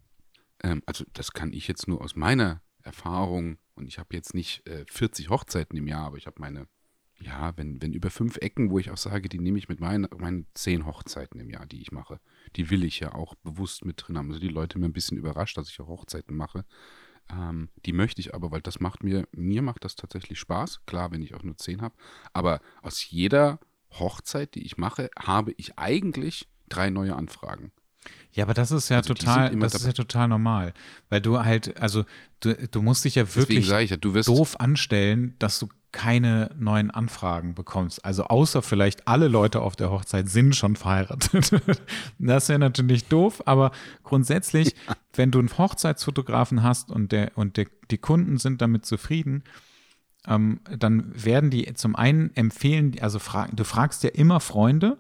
ähm, 0.63 0.83
also 0.87 1.05
das 1.13 1.33
kann 1.33 1.53
ich 1.53 1.69
jetzt 1.69 1.89
nur 1.89 2.01
aus 2.01 2.17
meiner 2.17 2.63
Erfahrung 2.83 3.59
und 3.75 3.87
ich 3.87 3.99
habe 3.99 4.15
jetzt 4.17 4.35
nicht 4.35 4.67
äh, 4.67 4.85
40 4.89 5.31
Hochzeiten 5.31 5.77
im 5.77 5.87
Jahr, 5.87 6.07
aber 6.07 6.17
ich 6.17 6.27
habe 6.27 6.41
meine 6.41 6.67
ja, 7.21 7.53
wenn, 7.57 7.83
wenn 7.83 7.93
über 7.93 8.11
fünf 8.11 8.37
Ecken, 8.37 8.71
wo 8.71 8.79
ich 8.79 8.91
auch 8.91 8.97
sage, 8.97 9.29
die 9.29 9.41
nehme 9.41 9.59
ich 9.59 9.69
mit 9.69 9.81
meinen, 9.81 10.07
meinen 10.19 10.47
zehn 10.55 10.87
Hochzeiten 10.87 11.41
im 11.41 11.51
Jahr, 11.51 11.67
die 11.67 11.81
ich 11.81 11.91
mache, 11.91 12.21
die 12.57 12.71
will 12.71 12.85
ich 12.85 13.01
ja 13.01 13.15
auch 13.15 13.35
bewusst 13.37 13.85
mit 13.85 13.97
drin 14.01 14.17
haben. 14.17 14.29
Also 14.29 14.41
die 14.41 14.49
Leute 14.49 14.79
mir 14.79 14.87
ein 14.87 14.93
bisschen 14.93 15.19
überrascht, 15.19 15.57
dass 15.57 15.69
ich 15.69 15.81
auch 15.81 15.89
Hochzeiten 15.89 16.37
mache. 16.37 16.65
Ähm, 17.31 17.69
die 17.85 17.93
möchte 17.93 18.21
ich 18.21 18.35
aber, 18.35 18.51
weil 18.51 18.63
das 18.63 18.81
macht 18.81 19.03
mir, 19.03 19.27
mir 19.33 19.63
macht 19.63 19.85
das 19.85 19.97
tatsächlich 19.97 20.39
Spaß. 20.39 20.81
Klar, 20.87 21.11
wenn 21.13 21.23
ich 21.23 21.35
auch 21.35 21.43
nur 21.43 21.57
zehn 21.57 21.83
habe. 21.83 21.95
Aber 22.33 22.61
aus 22.83 23.09
jeder 23.09 23.61
Hochzeit, 23.93 24.55
die 24.55 24.65
ich 24.65 24.77
mache, 24.77 25.11
habe 25.19 25.53
ich 25.57 25.79
eigentlich 25.79 26.49
drei 26.69 26.91
neue 26.91 27.17
Anfragen. 27.17 27.73
Ja, 28.33 28.45
aber 28.45 28.55
das 28.55 28.71
ist 28.71 28.89
ja 28.89 28.99
Also 28.99 29.15
total, 29.15 29.55
das 29.57 29.75
ist 29.75 29.87
ja 29.87 29.93
total 29.93 30.29
normal. 30.29 30.73
Weil 31.09 31.21
du 31.21 31.39
halt, 31.41 31.77
also 31.79 32.05
du, 32.41 32.55
du 32.55 32.83
musst 32.83 33.05
dich 33.05 33.17
ja 33.17 33.35
wirklich 33.35 33.67
ja, 33.69 33.97
du 33.97 34.15
wirst. 34.15 34.29
doof 34.29 34.61
anstellen, 34.61 35.35
dass 35.39 35.59
du 35.59 35.69
keine 35.93 36.51
neuen 36.59 36.91
Anfragen 36.91 37.55
bekommst. 37.55 38.05
Also 38.05 38.25
außer 38.25 38.61
vielleicht 38.63 39.09
alle 39.09 39.29
Leute 39.29 39.63
auf 39.63 39.75
der 39.75 39.91
Hochzeit 39.91 40.29
sind 40.29 40.55
schon 40.55 40.77
verheiratet. 40.77 41.51
das 42.19 42.49
wäre 42.49 42.59
natürlich 42.59 43.07
doof, 43.07 43.43
aber 43.47 43.71
grundsätzlich, 44.05 44.75
wenn 45.15 45.31
du 45.31 45.39
einen 45.39 45.57
Hochzeitsfotografen 45.57 46.63
hast 46.63 46.91
und 46.91 47.13
der 47.13 47.33
und 47.37 47.57
der, 47.57 47.67
die 47.91 47.99
Kunden 47.99 48.37
sind 48.37 48.61
damit 48.61 48.85
zufrieden, 48.85 49.45
ähm, 50.27 50.61
dann 50.79 51.11
werden 51.15 51.51
die 51.51 51.73
zum 51.75 51.97
einen 51.97 52.35
empfehlen, 52.37 52.97
also 53.01 53.19
fragen, 53.19 53.57
du 53.57 53.65
fragst 53.65 54.03
ja 54.03 54.11
immer 54.11 54.41
Freunde, 54.41 54.99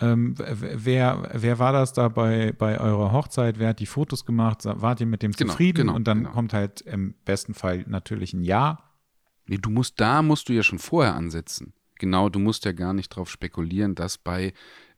ähm, 0.00 0.34
wer, 0.38 1.30
wer 1.32 1.58
war 1.58 1.72
das 1.72 1.92
da 1.92 2.08
bei, 2.08 2.52
bei 2.52 2.80
eurer 2.80 3.12
Hochzeit? 3.12 3.58
Wer 3.58 3.68
hat 3.68 3.80
die 3.80 3.86
Fotos 3.86 4.24
gemacht? 4.24 4.62
Wart 4.64 5.00
ihr 5.00 5.06
mit 5.06 5.22
dem 5.22 5.32
Genau, 5.32 5.52
zufrieden? 5.52 5.86
genau, 5.86 5.94
und 5.94 6.08
dann 6.08 6.18
genau. 6.18 6.30
kommt 6.30 6.52
halt 6.52 6.80
im 6.80 7.14
besten 7.24 7.54
Fall 7.54 7.84
natürlich 7.86 8.32
ein 8.32 8.42
Ja. 8.42 8.78
Nee, 9.46 9.58
du 9.58 9.70
musst, 9.70 10.00
da 10.00 10.22
musst 10.22 10.48
du 10.48 10.52
ja 10.52 10.62
schon 10.62 10.78
vorher 10.78 11.14
ansetzen. 11.14 11.74
Genau, 11.98 12.28
du 12.28 12.38
musst 12.38 12.64
ja 12.64 12.72
gar 12.72 12.92
nicht 12.92 13.10
drauf 13.10 13.30
spekulieren, 13.30 13.94
dass 13.94 14.18
bei 14.18 14.52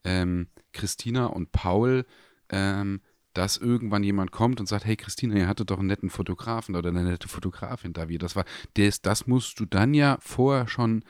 ähm, 0.04 0.48
Christina 0.72 1.26
und 1.26 1.52
Paul, 1.52 2.06
ähm, 2.48 3.00
dass 3.34 3.58
irgendwann 3.58 4.02
jemand 4.02 4.30
kommt 4.30 4.60
und 4.60 4.66
sagt, 4.66 4.86
hey 4.86 4.96
Christina, 4.96 5.34
ihr 5.36 5.48
hattet 5.48 5.70
doch 5.70 5.78
einen 5.78 5.88
netten 5.88 6.08
Fotografen 6.08 6.74
oder 6.74 6.88
eine 6.88 7.04
nette 7.04 7.28
Fotografin 7.28 7.92
da, 7.92 8.08
wie 8.08 8.18
das 8.18 8.34
war. 8.34 8.44
Das, 8.74 9.02
das 9.02 9.26
musst 9.26 9.60
du 9.60 9.66
dann 9.66 9.92
ja 9.92 10.16
vorher 10.20 10.68
schon 10.68 11.04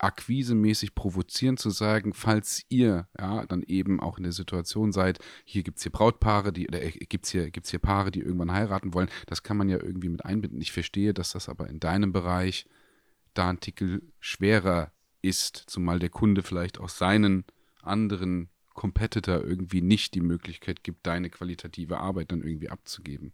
akquisemäßig 0.00 0.94
provozieren, 0.94 1.56
zu 1.56 1.70
sagen, 1.70 2.14
falls 2.14 2.64
ihr 2.68 3.06
ja 3.18 3.44
dann 3.46 3.62
eben 3.62 4.00
auch 4.00 4.16
in 4.16 4.24
der 4.24 4.32
Situation 4.32 4.92
seid, 4.92 5.18
hier 5.44 5.62
gibt 5.62 5.76
es 5.76 5.82
hier 5.82 5.92
Brautpaare, 5.92 6.52
die, 6.52 6.66
oder 6.68 6.80
gibt 6.80 7.26
es 7.26 7.30
hier, 7.30 7.50
gibt's 7.50 7.70
hier 7.70 7.80
Paare, 7.80 8.10
die 8.10 8.20
irgendwann 8.20 8.52
heiraten 8.52 8.94
wollen, 8.94 9.10
das 9.26 9.42
kann 9.42 9.58
man 9.58 9.68
ja 9.68 9.76
irgendwie 9.76 10.08
mit 10.08 10.24
einbinden. 10.24 10.60
Ich 10.60 10.72
verstehe, 10.72 11.12
dass 11.12 11.32
das 11.32 11.48
aber 11.48 11.68
in 11.68 11.80
deinem 11.80 12.12
Bereich 12.12 12.66
da 13.34 13.50
ein 13.50 13.60
Tickel 13.60 14.02
schwerer 14.18 14.92
ist, 15.22 15.56
zumal 15.66 15.98
der 15.98 16.08
Kunde 16.08 16.42
vielleicht 16.42 16.80
auch 16.80 16.88
seinen 16.88 17.44
anderen 17.82 18.48
Competitor 18.74 19.44
irgendwie 19.44 19.82
nicht 19.82 20.14
die 20.14 20.20
Möglichkeit 20.20 20.82
gibt, 20.82 21.06
deine 21.06 21.30
qualitative 21.30 21.98
Arbeit 21.98 22.32
dann 22.32 22.42
irgendwie 22.42 22.70
abzugeben. 22.70 23.32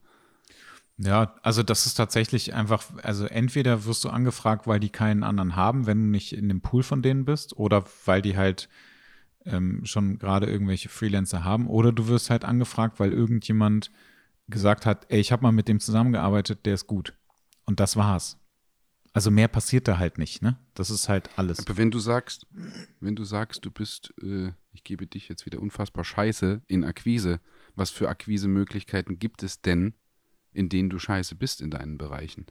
Ja, 0.99 1.35
also 1.43 1.63
das 1.63 1.85
ist 1.85 1.95
tatsächlich 1.95 2.55
einfach, 2.55 2.85
also 3.03 3.27
entweder 3.27 3.85
wirst 3.85 4.05
du 4.05 4.09
angefragt, 4.09 4.67
weil 4.67 4.81
die 4.81 4.89
keinen 4.89 5.23
anderen 5.23 5.55
haben, 5.55 5.87
wenn 5.87 6.05
du 6.05 6.11
nicht 6.11 6.33
in 6.33 6.49
dem 6.49 6.63
Pool 6.63 6.83
von 6.83 7.03
denen 7.03 7.27
bist, 7.27 7.57
oder 7.59 7.85
weil 8.07 8.23
die 8.23 8.37
halt 8.37 8.69
ähm, 9.45 9.85
schon 9.85 10.19
gerade 10.19 10.47
irgendwelche 10.47 10.89
Freelancer 10.89 11.45
haben, 11.45 11.67
oder 11.69 11.93
du 11.93 12.09
wirst 12.09 12.31
halt 12.31 12.45
angefragt, 12.47 12.99
weil 12.99 13.13
irgendjemand 13.13 13.91
gesagt 14.49 14.87
hat, 14.87 15.07
ey, 15.11 15.21
ich 15.21 15.33
habe 15.33 15.43
mal 15.43 15.53
mit 15.53 15.69
dem 15.69 15.81
zusammengearbeitet, 15.81 16.65
der 16.65 16.75
ist 16.75 16.87
gut. 16.87 17.13
Und 17.67 17.79
das 17.79 17.97
war's. 17.97 18.39
Also 19.17 19.31
mehr 19.31 19.49
passiert 19.49 19.89
da 19.89 19.97
halt 19.97 20.19
nicht, 20.19 20.43
ne? 20.43 20.59
Das 20.75 20.91
ist 20.91 21.09
halt 21.09 21.31
alles. 21.39 21.61
Aber 21.61 21.79
wenn 21.79 21.91
du 21.91 21.99
sagst, 22.01 22.47
wenn 23.01 23.17
du 23.17 23.25
sagst, 23.25 23.65
du 23.65 23.71
bist, 23.71 24.13
äh, 24.23 24.53
ich 24.73 24.85
gebe 24.85 25.07
dich 25.07 25.31
jetzt 25.31 25.47
wieder 25.47 25.59
unfassbar 25.59 26.05
scheiße 26.05 26.61
in 26.67 26.85
Akquise, 26.85 27.41
was 27.75 27.91
für 27.91 28.11
Akquisemöglichkeiten 28.11 29.19
gibt 29.19 29.43
es 29.43 29.63
denn, 29.63 29.95
in 30.53 30.69
denen 30.69 30.91
du 30.91 30.99
scheiße 30.99 31.35
bist 31.35 31.63
in 31.63 31.71
deinen 31.71 31.97
Bereichen? 31.97 32.45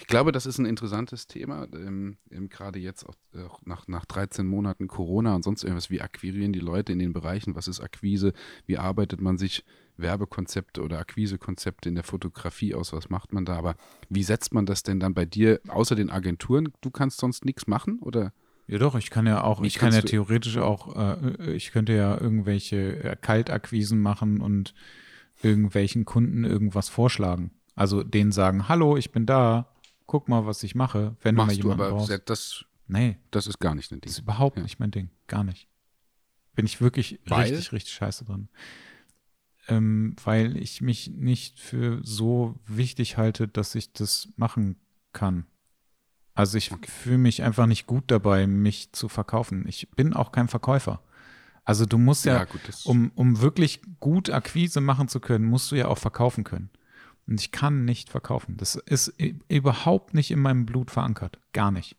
Ich 0.00 0.06
glaube, 0.06 0.32
das 0.32 0.46
ist 0.46 0.58
ein 0.58 0.64
interessantes 0.64 1.26
Thema, 1.26 1.68
ähm, 1.74 2.16
gerade 2.48 2.78
jetzt 2.78 3.04
auch, 3.04 3.14
äh, 3.34 3.42
auch 3.44 3.60
nach, 3.64 3.86
nach 3.86 4.06
13 4.06 4.46
Monaten 4.46 4.88
Corona 4.88 5.34
und 5.34 5.44
sonst 5.44 5.62
irgendwas. 5.62 5.90
Wie 5.90 6.00
akquirieren 6.00 6.52
die 6.52 6.60
Leute 6.60 6.92
in 6.92 6.98
den 6.98 7.12
Bereichen? 7.12 7.54
Was 7.54 7.68
ist 7.68 7.80
Akquise? 7.80 8.32
Wie 8.66 8.78
arbeitet 8.78 9.20
man 9.20 9.36
sich 9.36 9.64
Werbekonzepte 9.98 10.82
oder 10.82 10.98
Akquisekonzepte 10.98 11.88
in 11.88 11.94
der 11.94 12.04
Fotografie 12.04 12.74
aus? 12.74 12.92
Was 12.92 13.10
macht 13.10 13.32
man 13.32 13.44
da? 13.44 13.56
Aber 13.56 13.76
wie 14.08 14.22
setzt 14.22 14.54
man 14.54 14.66
das 14.66 14.82
denn 14.82 15.00
dann 15.00 15.14
bei 15.14 15.26
dir, 15.26 15.60
außer 15.68 15.94
den 15.94 16.10
Agenturen? 16.10 16.72
Du 16.80 16.90
kannst 16.90 17.18
sonst 17.18 17.44
nichts 17.44 17.66
machen 17.66 17.98
oder? 18.00 18.32
Ja 18.66 18.78
doch, 18.78 18.94
ich 18.94 19.10
kann 19.10 19.26
ja 19.26 19.42
auch, 19.42 19.62
ich 19.62 19.74
kann 19.74 19.92
ja 19.92 20.00
theoretisch 20.00 20.56
auch, 20.56 20.96
äh, 20.96 21.52
ich 21.54 21.72
könnte 21.72 21.92
ja 21.92 22.18
irgendwelche 22.18 23.02
äh, 23.02 23.16
Kaltakquisen 23.20 24.00
machen 24.00 24.40
und 24.40 24.74
irgendwelchen 25.42 26.04
Kunden 26.04 26.44
irgendwas 26.44 26.88
vorschlagen. 26.88 27.50
Also 27.74 28.02
denen 28.02 28.30
sagen, 28.30 28.68
hallo, 28.68 28.96
ich 28.96 29.10
bin 29.10 29.26
da, 29.26 29.68
guck 30.10 30.28
mal, 30.28 30.44
was 30.44 30.64
ich 30.64 30.74
mache, 30.74 31.16
wenn 31.22 31.36
du 31.36 31.42
mal 31.42 31.46
Machst 31.46 31.58
du 31.58 31.62
jemanden 31.62 31.84
aber, 31.84 31.92
brauchst. 31.98 32.22
das, 32.26 32.64
Nee, 32.88 33.18
das 33.30 33.46
ist 33.46 33.60
gar 33.60 33.76
nicht 33.76 33.92
ein 33.92 34.00
Ding. 34.00 34.00
das 34.02 34.12
ist 34.14 34.18
überhaupt 34.18 34.56
Ja. 34.56 34.64
nicht 34.64 34.80
mein 34.80 34.90
Ding, 34.90 35.10
gar 35.28 35.44
nicht. 35.44 35.68
Bin 36.56 36.66
ich 36.66 36.80
wirklich 36.80 37.20
Weil? 37.26 37.42
richtig, 37.44 37.70
richtig 37.72 37.94
scheiße 37.94 38.24
drin. 38.24 38.48
Ähm, 39.68 40.16
weil 40.24 40.56
ich 40.56 40.80
mich 40.80 41.08
nicht 41.10 41.60
für 41.60 42.00
so 42.02 42.58
wichtig 42.66 43.16
halte, 43.18 43.46
dass 43.46 43.76
ich 43.76 43.92
das 43.92 44.28
machen 44.36 44.76
kann. 45.12 45.46
Also 46.34 46.58
ich 46.58 46.72
Okay. 46.72 46.90
fühle 46.90 47.18
mich 47.18 47.42
einfach 47.44 47.66
nicht 47.66 47.86
gut 47.86 48.04
dabei, 48.08 48.48
mich 48.48 48.90
zu 48.92 49.08
verkaufen. 49.08 49.64
Ich 49.68 49.90
bin 49.90 50.12
auch 50.14 50.32
kein 50.32 50.48
Verkäufer. 50.48 51.02
Also 51.64 51.86
du 51.86 51.98
musst 51.98 52.24
ja, 52.24 52.38
Ja, 52.38 52.44
gut, 52.46 52.60
um, 52.84 53.12
um 53.14 53.40
wirklich 53.40 53.80
gut 54.00 54.30
Akquise 54.30 54.80
machen 54.80 55.06
zu 55.06 55.20
können, 55.20 55.44
musst 55.44 55.70
du 55.70 55.76
ja 55.76 55.86
auch 55.86 55.98
verkaufen 55.98 56.42
können. 56.42 56.70
Und 57.30 57.40
ich 57.40 57.52
kann 57.52 57.84
nicht 57.84 58.10
verkaufen. 58.10 58.56
Das 58.56 58.74
ist 58.74 59.14
überhaupt 59.48 60.14
nicht 60.14 60.32
in 60.32 60.40
meinem 60.40 60.66
Blut 60.66 60.90
verankert. 60.90 61.38
Gar 61.52 61.70
nicht. 61.70 61.96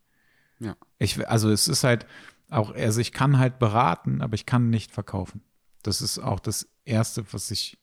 Ja. 0.59 0.75
Ich, 0.99 1.27
also 1.27 1.49
es 1.49 1.69
ist 1.69 1.85
halt 1.85 2.05
auch, 2.49 2.75
also 2.75 2.99
ich 2.99 3.13
kann 3.13 3.39
halt 3.39 3.57
beraten, 3.57 4.21
aber 4.21 4.35
ich 4.35 4.45
kann 4.45 4.69
nicht 4.69 4.91
verkaufen. 4.91 5.41
Das 5.83 6.01
ist 6.01 6.19
auch 6.19 6.41
das 6.41 6.67
Erste, 6.83 7.23
was 7.31 7.49
ich 7.49 7.79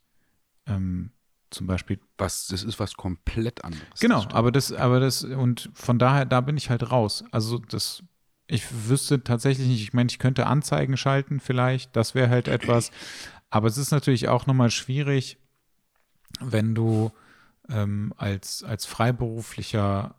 ähm, 0.66 1.10
zum 1.50 1.66
Beispiel 1.66 1.98
Was, 2.18 2.48
das 2.48 2.62
ist 2.62 2.78
was 2.78 2.94
komplett 2.94 3.64
anderes. 3.64 3.98
Genau, 3.98 4.22
Das 4.24 4.34
aber 4.34 4.52
das, 4.52 4.70
aber 4.70 5.00
das, 5.00 5.24
und 5.24 5.70
von 5.72 5.98
daher, 5.98 6.26
da 6.26 6.42
bin 6.42 6.58
ich 6.58 6.68
halt 6.68 6.90
raus. 6.90 7.24
Also 7.30 7.58
das, 7.58 8.02
ich 8.46 8.64
wüsste 8.88 9.24
tatsächlich 9.24 9.66
nicht, 9.68 9.82
ich 9.82 9.94
meine, 9.94 10.10
ich 10.10 10.18
könnte 10.18 10.46
Anzeigen 10.46 10.98
schalten 10.98 11.40
vielleicht, 11.40 11.96
das 11.96 12.14
wäre 12.14 12.28
halt 12.28 12.46
etwas. 12.46 12.90
Aber 13.48 13.68
es 13.68 13.78
ist 13.78 13.90
natürlich 13.90 14.28
auch 14.28 14.46
nochmal 14.46 14.70
schwierig, 14.70 15.38
wenn 16.40 16.74
du 16.74 17.10
ähm, 17.70 18.14
als, 18.16 18.62
als 18.62 18.86
freiberuflicher 18.86 20.14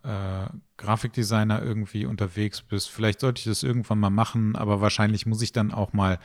äh, 0.51 0.58
Grafikdesigner 0.77 1.62
irgendwie 1.62 2.06
unterwegs 2.06 2.62
bist. 2.62 2.89
Vielleicht 2.89 3.20
sollte 3.22 3.39
ich 3.39 3.46
das 3.46 3.63
irgendwann 3.63 4.00
mal 4.00 4.10
machen, 4.10 4.56
aber 4.56 4.82
wahrscheinlich 4.82 5.25
muss 5.25 5.41
ich 5.41 5.51
dann 5.51 5.72
auch 5.72 5.94
mal 5.94 6.20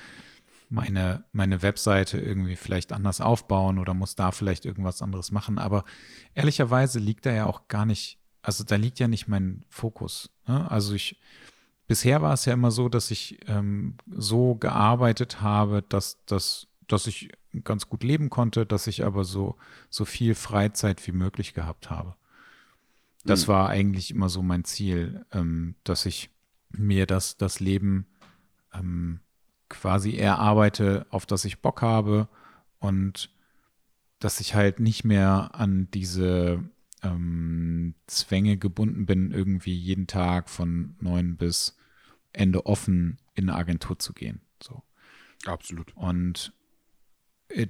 meine, 0.69 1.25
meine 1.33 1.63
Webseite 1.63 2.19
irgendwie 2.19 2.57
vielleicht 2.57 2.93
anders 2.93 3.21
aufbauen 3.21 3.79
oder 3.79 3.95
muss 3.95 4.17
da 4.17 4.33
vielleicht 4.33 4.65
irgendwas 4.65 5.03
anderes 5.03 5.31
machen. 5.31 5.59
Aber 5.59 5.85
ehrlicherweise 6.35 6.99
liegt 6.99 7.27
da 7.27 7.33
ja 7.33 7.47
auch 7.47 7.69
gar 7.69 7.87
nicht 7.87 8.19
also 8.45 8.63
da 8.63 8.77
liegt 8.77 9.01
ja 9.01 9.09
nicht 9.09 9.27
mein 9.27 9.65
Fokus. 9.69 10.31
Ne? 10.47 10.71
Also 10.71 10.95
ich, 10.95 11.19
bisher 11.87 12.23
war 12.23 12.35
es 12.35 12.45
ja 12.45 12.53
immer 12.53 12.71
so, 12.71 12.89
dass 12.89 13.11
ich 13.11 13.39
ähm, 13.49 13.97
so 14.07 14.55
gearbeitet 14.55 15.41
habe, 15.41 15.83
dass, 15.83 16.25
dass, 16.27 16.69
dass 16.87 17.07
ich 17.07 17.31
ganz 17.63 17.89
gut 17.89 18.03
leben 18.03 18.31
konnte, 18.31 18.67
dass 18.67 18.87
ich 18.87 19.05
aber 19.05 19.25
so, 19.25 19.57
so 19.91 20.05
viel 20.05 20.35
Freizeit 20.35 21.07
wie 21.07 21.13
möglich 21.13 21.55
gehabt 21.55 21.91
habe. 21.91 22.17
Das 23.25 23.47
mhm. 23.47 23.53
war 23.53 23.69
eigentlich 23.69 24.11
immer 24.11 24.29
so 24.29 24.43
mein 24.43 24.65
Ziel, 24.65 25.25
ähm, 25.33 25.77
dass 25.85 26.07
ich 26.07 26.31
mir 26.71 27.07
das, 27.07 27.37
das 27.37 27.61
Leben 27.61 28.07
ähm, 28.73 29.21
quasi 29.69 30.17
erarbeite, 30.17 31.07
auf 31.11 31.27
das 31.27 31.45
ich 31.45 31.61
Bock 31.61 31.83
habe 31.83 32.29
und 32.79 33.31
dass 34.19 34.41
ich 34.41 34.55
halt 34.55 34.81
nicht 34.81 35.05
mehr 35.05 35.51
an 35.55 35.89
diese 35.93 36.63
ähm, 37.03 37.95
Zwänge 38.07 38.57
gebunden 38.57 39.07
bin, 39.07 39.33
irgendwie 39.33 39.75
jeden 39.75 40.07
Tag 40.07 40.49
von 40.49 40.97
neun 41.01 41.37
bis 41.37 41.77
Ende 42.33 42.67
offen 42.67 43.19
in 43.35 43.49
eine 43.49 43.59
Agentur 43.59 43.99
zu 43.99 44.13
gehen. 44.13 44.41
So. 44.63 44.83
Absolut. 45.47 45.95
Und 45.95 46.53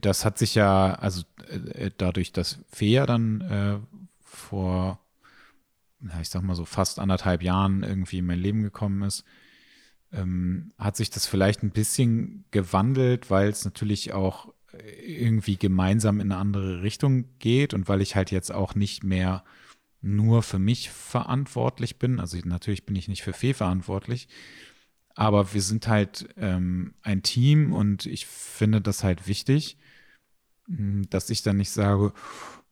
das 0.01 0.25
hat 0.25 0.39
sich 0.39 0.55
ja, 0.55 0.95
also 0.95 1.23
äh, 1.49 1.91
dadurch, 1.97 2.33
dass 2.33 2.59
Fea 2.71 3.07
dann 3.07 3.41
äh, 3.43 3.79
vor, 4.25 5.01
ich 6.21 6.29
sag 6.29 6.43
mal 6.43 6.55
so 6.55 6.65
fast 6.65 6.99
anderthalb 6.99 7.43
Jahren 7.43 7.83
irgendwie 7.83 8.19
in 8.19 8.27
mein 8.27 8.39
Leben 8.39 8.63
gekommen 8.63 9.03
ist, 9.03 9.25
ähm, 10.13 10.73
hat 10.79 10.97
sich 10.97 11.11
das 11.11 11.27
vielleicht 11.27 11.63
ein 11.63 11.71
bisschen 11.71 12.45
gewandelt, 12.51 13.31
weil 13.31 13.49
es 13.49 13.65
natürlich 13.65 14.13
auch 14.13 14.53
irgendwie 15.07 15.57
gemeinsam 15.57 16.21
in 16.21 16.33
eine 16.33 16.41
andere 16.41 16.83
Richtung 16.83 17.27
geht 17.39 17.75
und 17.75 17.89
weil 17.89 18.01
ich 18.01 18.17
halt 18.17 18.31
jetzt 18.31 18.53
auch 18.53 18.75
nicht 18.75 19.05
mehr 19.05 19.45
nur 20.01 20.43
für 20.43 20.59
mich 20.59 20.91
verantwortlich 20.91 21.99
bin. 21.99 22.21
Also 22.21 22.39
natürlich 22.45 22.85
bin 22.85 22.97
ich 22.97 23.09
nicht 23.09 23.23
für 23.23 23.33
Fee 23.33 23.55
verantwortlich, 23.55 24.29
aber 25.15 25.55
wir 25.55 25.63
sind 25.63 25.87
halt 25.89 26.29
ähm, 26.37 26.95
ein 27.03 27.23
Team 27.23 27.73
und 27.73 28.07
ich 28.07 28.27
finde 28.27 28.81
das 28.81 29.05
halt 29.05 29.29
wichtig, 29.29 29.79
hm, 30.67 31.09
dass 31.11 31.31
ich 31.31 31.43
dann 31.43 31.57
nicht 31.57 31.71
sage, 31.71 32.13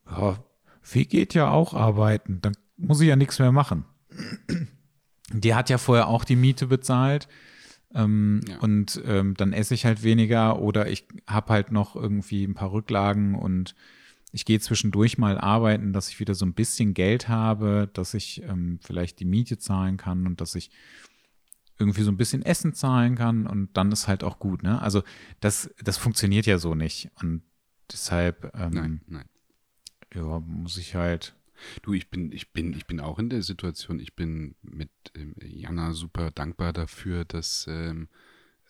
ja, 0.09 0.43
Fee 0.81 1.05
geht 1.05 1.33
ja 1.33 1.49
auch 1.49 1.73
arbeiten, 1.73 2.39
dann 2.41 2.57
muss 2.77 2.99
ich 3.01 3.07
ja 3.07 3.15
nichts 3.15 3.39
mehr 3.39 3.51
machen. 3.51 3.85
Die 5.31 5.55
hat 5.55 5.69
ja 5.69 5.77
vorher 5.77 6.07
auch 6.07 6.25
die 6.25 6.35
Miete 6.35 6.67
bezahlt. 6.67 7.27
Ähm, 7.95 8.41
ja. 8.47 8.57
Und 8.59 9.01
ähm, 9.05 9.35
dann 9.35 9.53
esse 9.53 9.73
ich 9.73 9.85
halt 9.85 10.03
weniger 10.03 10.59
oder 10.59 10.87
ich 10.87 11.07
habe 11.27 11.53
halt 11.53 11.71
noch 11.71 11.95
irgendwie 11.95 12.43
ein 12.43 12.55
paar 12.55 12.71
Rücklagen 12.71 13.35
und 13.35 13.75
ich 14.31 14.45
gehe 14.45 14.59
zwischendurch 14.59 15.19
mal 15.19 15.37
arbeiten, 15.37 15.93
dass 15.93 16.09
ich 16.09 16.19
wieder 16.19 16.33
so 16.33 16.45
ein 16.45 16.55
bisschen 16.55 16.95
Geld 16.95 17.29
habe, 17.29 17.89
dass 17.93 18.15
ich 18.15 18.41
ähm, 18.43 18.79
vielleicht 18.81 19.19
die 19.19 19.25
Miete 19.25 19.59
zahlen 19.59 19.97
kann 19.97 20.25
und 20.25 20.41
dass 20.41 20.55
ich 20.55 20.71
irgendwie 21.83 22.03
so 22.03 22.11
ein 22.11 22.17
bisschen 22.17 22.41
Essen 22.41 22.73
zahlen 22.73 23.15
kann 23.15 23.45
und 23.45 23.75
dann 23.77 23.91
ist 23.91 24.07
halt 24.07 24.23
auch 24.23 24.39
gut. 24.39 24.63
Ne? 24.63 24.81
Also 24.81 25.03
das, 25.39 25.69
das 25.83 25.97
funktioniert 25.97 26.45
ja 26.45 26.57
so 26.57 26.75
nicht 26.75 27.11
und 27.21 27.43
deshalb 27.91 28.51
ähm, 28.55 28.71
nein, 28.71 29.01
nein. 29.07 29.25
Ja, 30.13 30.39
muss 30.39 30.77
ich 30.77 30.95
halt 30.95 31.35
Du, 31.81 31.93
ich 31.93 32.09
bin, 32.09 32.31
ich 32.31 32.51
bin, 32.51 32.73
ich 32.73 32.85
bin 32.85 32.99
auch 32.99 33.19
in 33.19 33.29
der 33.29 33.41
Situation, 33.41 33.99
ich 33.99 34.15
bin 34.15 34.55
mit 34.61 34.89
ähm, 35.15 35.35
Jana 35.41 35.93
super 35.93 36.31
dankbar 36.31 36.73
dafür, 36.73 37.25
dass 37.25 37.65
ähm, 37.69 38.09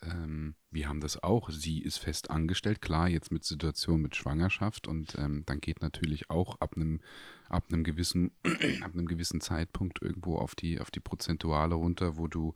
ähm, 0.02 0.54
wir 0.70 0.88
haben 0.88 1.00
das 1.00 1.22
auch. 1.22 1.50
Sie 1.50 1.80
ist 1.80 1.98
fest 1.98 2.30
angestellt, 2.30 2.80
klar, 2.80 3.08
jetzt 3.08 3.32
mit 3.32 3.44
Situation 3.44 4.02
mit 4.02 4.16
Schwangerschaft 4.16 4.88
und 4.88 5.16
ähm, 5.18 5.44
dann 5.46 5.60
geht 5.60 5.82
natürlich 5.82 6.30
auch 6.30 6.60
ab 6.60 6.76
einem 6.76 7.00
ab 7.48 7.64
einem 7.70 7.84
gewissen 7.84 8.32
ab 8.82 8.92
einem 8.92 9.06
gewissen 9.06 9.40
Zeitpunkt 9.40 10.02
irgendwo 10.02 10.36
auf 10.36 10.54
die 10.54 10.80
auf 10.80 10.90
die 10.90 11.00
Prozentuale 11.00 11.74
runter, 11.74 12.16
wo 12.16 12.28
du 12.28 12.54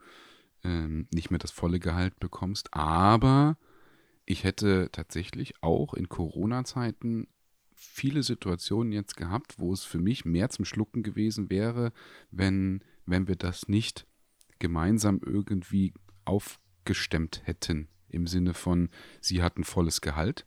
ähm, 0.65 1.09
nicht 1.12 1.31
mehr 1.31 1.38
das 1.38 1.50
volle 1.50 1.79
Gehalt 1.79 2.19
bekommst. 2.21 2.73
Aber 2.75 3.57
ich 4.25 4.45
hätte 4.45 4.91
tatsächlich 4.93 5.62
auch 5.62 5.95
in 5.95 6.09
Corona-Zeiten 6.09 7.29
viele 7.75 8.23
Situationen 8.23 8.92
jetzt 8.92 9.16
gehabt, 9.16 9.59
wo 9.59 9.73
es 9.73 9.85
für 9.85 9.99
mich 9.99 10.25
mehr 10.25 10.51
zum 10.51 10.64
Schlucken 10.64 11.03
gewesen 11.03 11.49
wäre, 11.49 11.92
wenn, 12.31 12.83
wenn 13.07 13.29
wir 13.29 13.37
das 13.37 13.68
nicht 13.68 14.07
gemeinsam 14.59 15.21
irgendwie 15.25 15.94
aufgestemmt 16.25 17.42
hätten. 17.44 17.88
Im 18.09 18.27
Sinne 18.27 18.55
von, 18.55 18.90
sie 19.21 19.42
hatten 19.42 19.64
volles 19.64 20.01
Gehalt. 20.01 20.47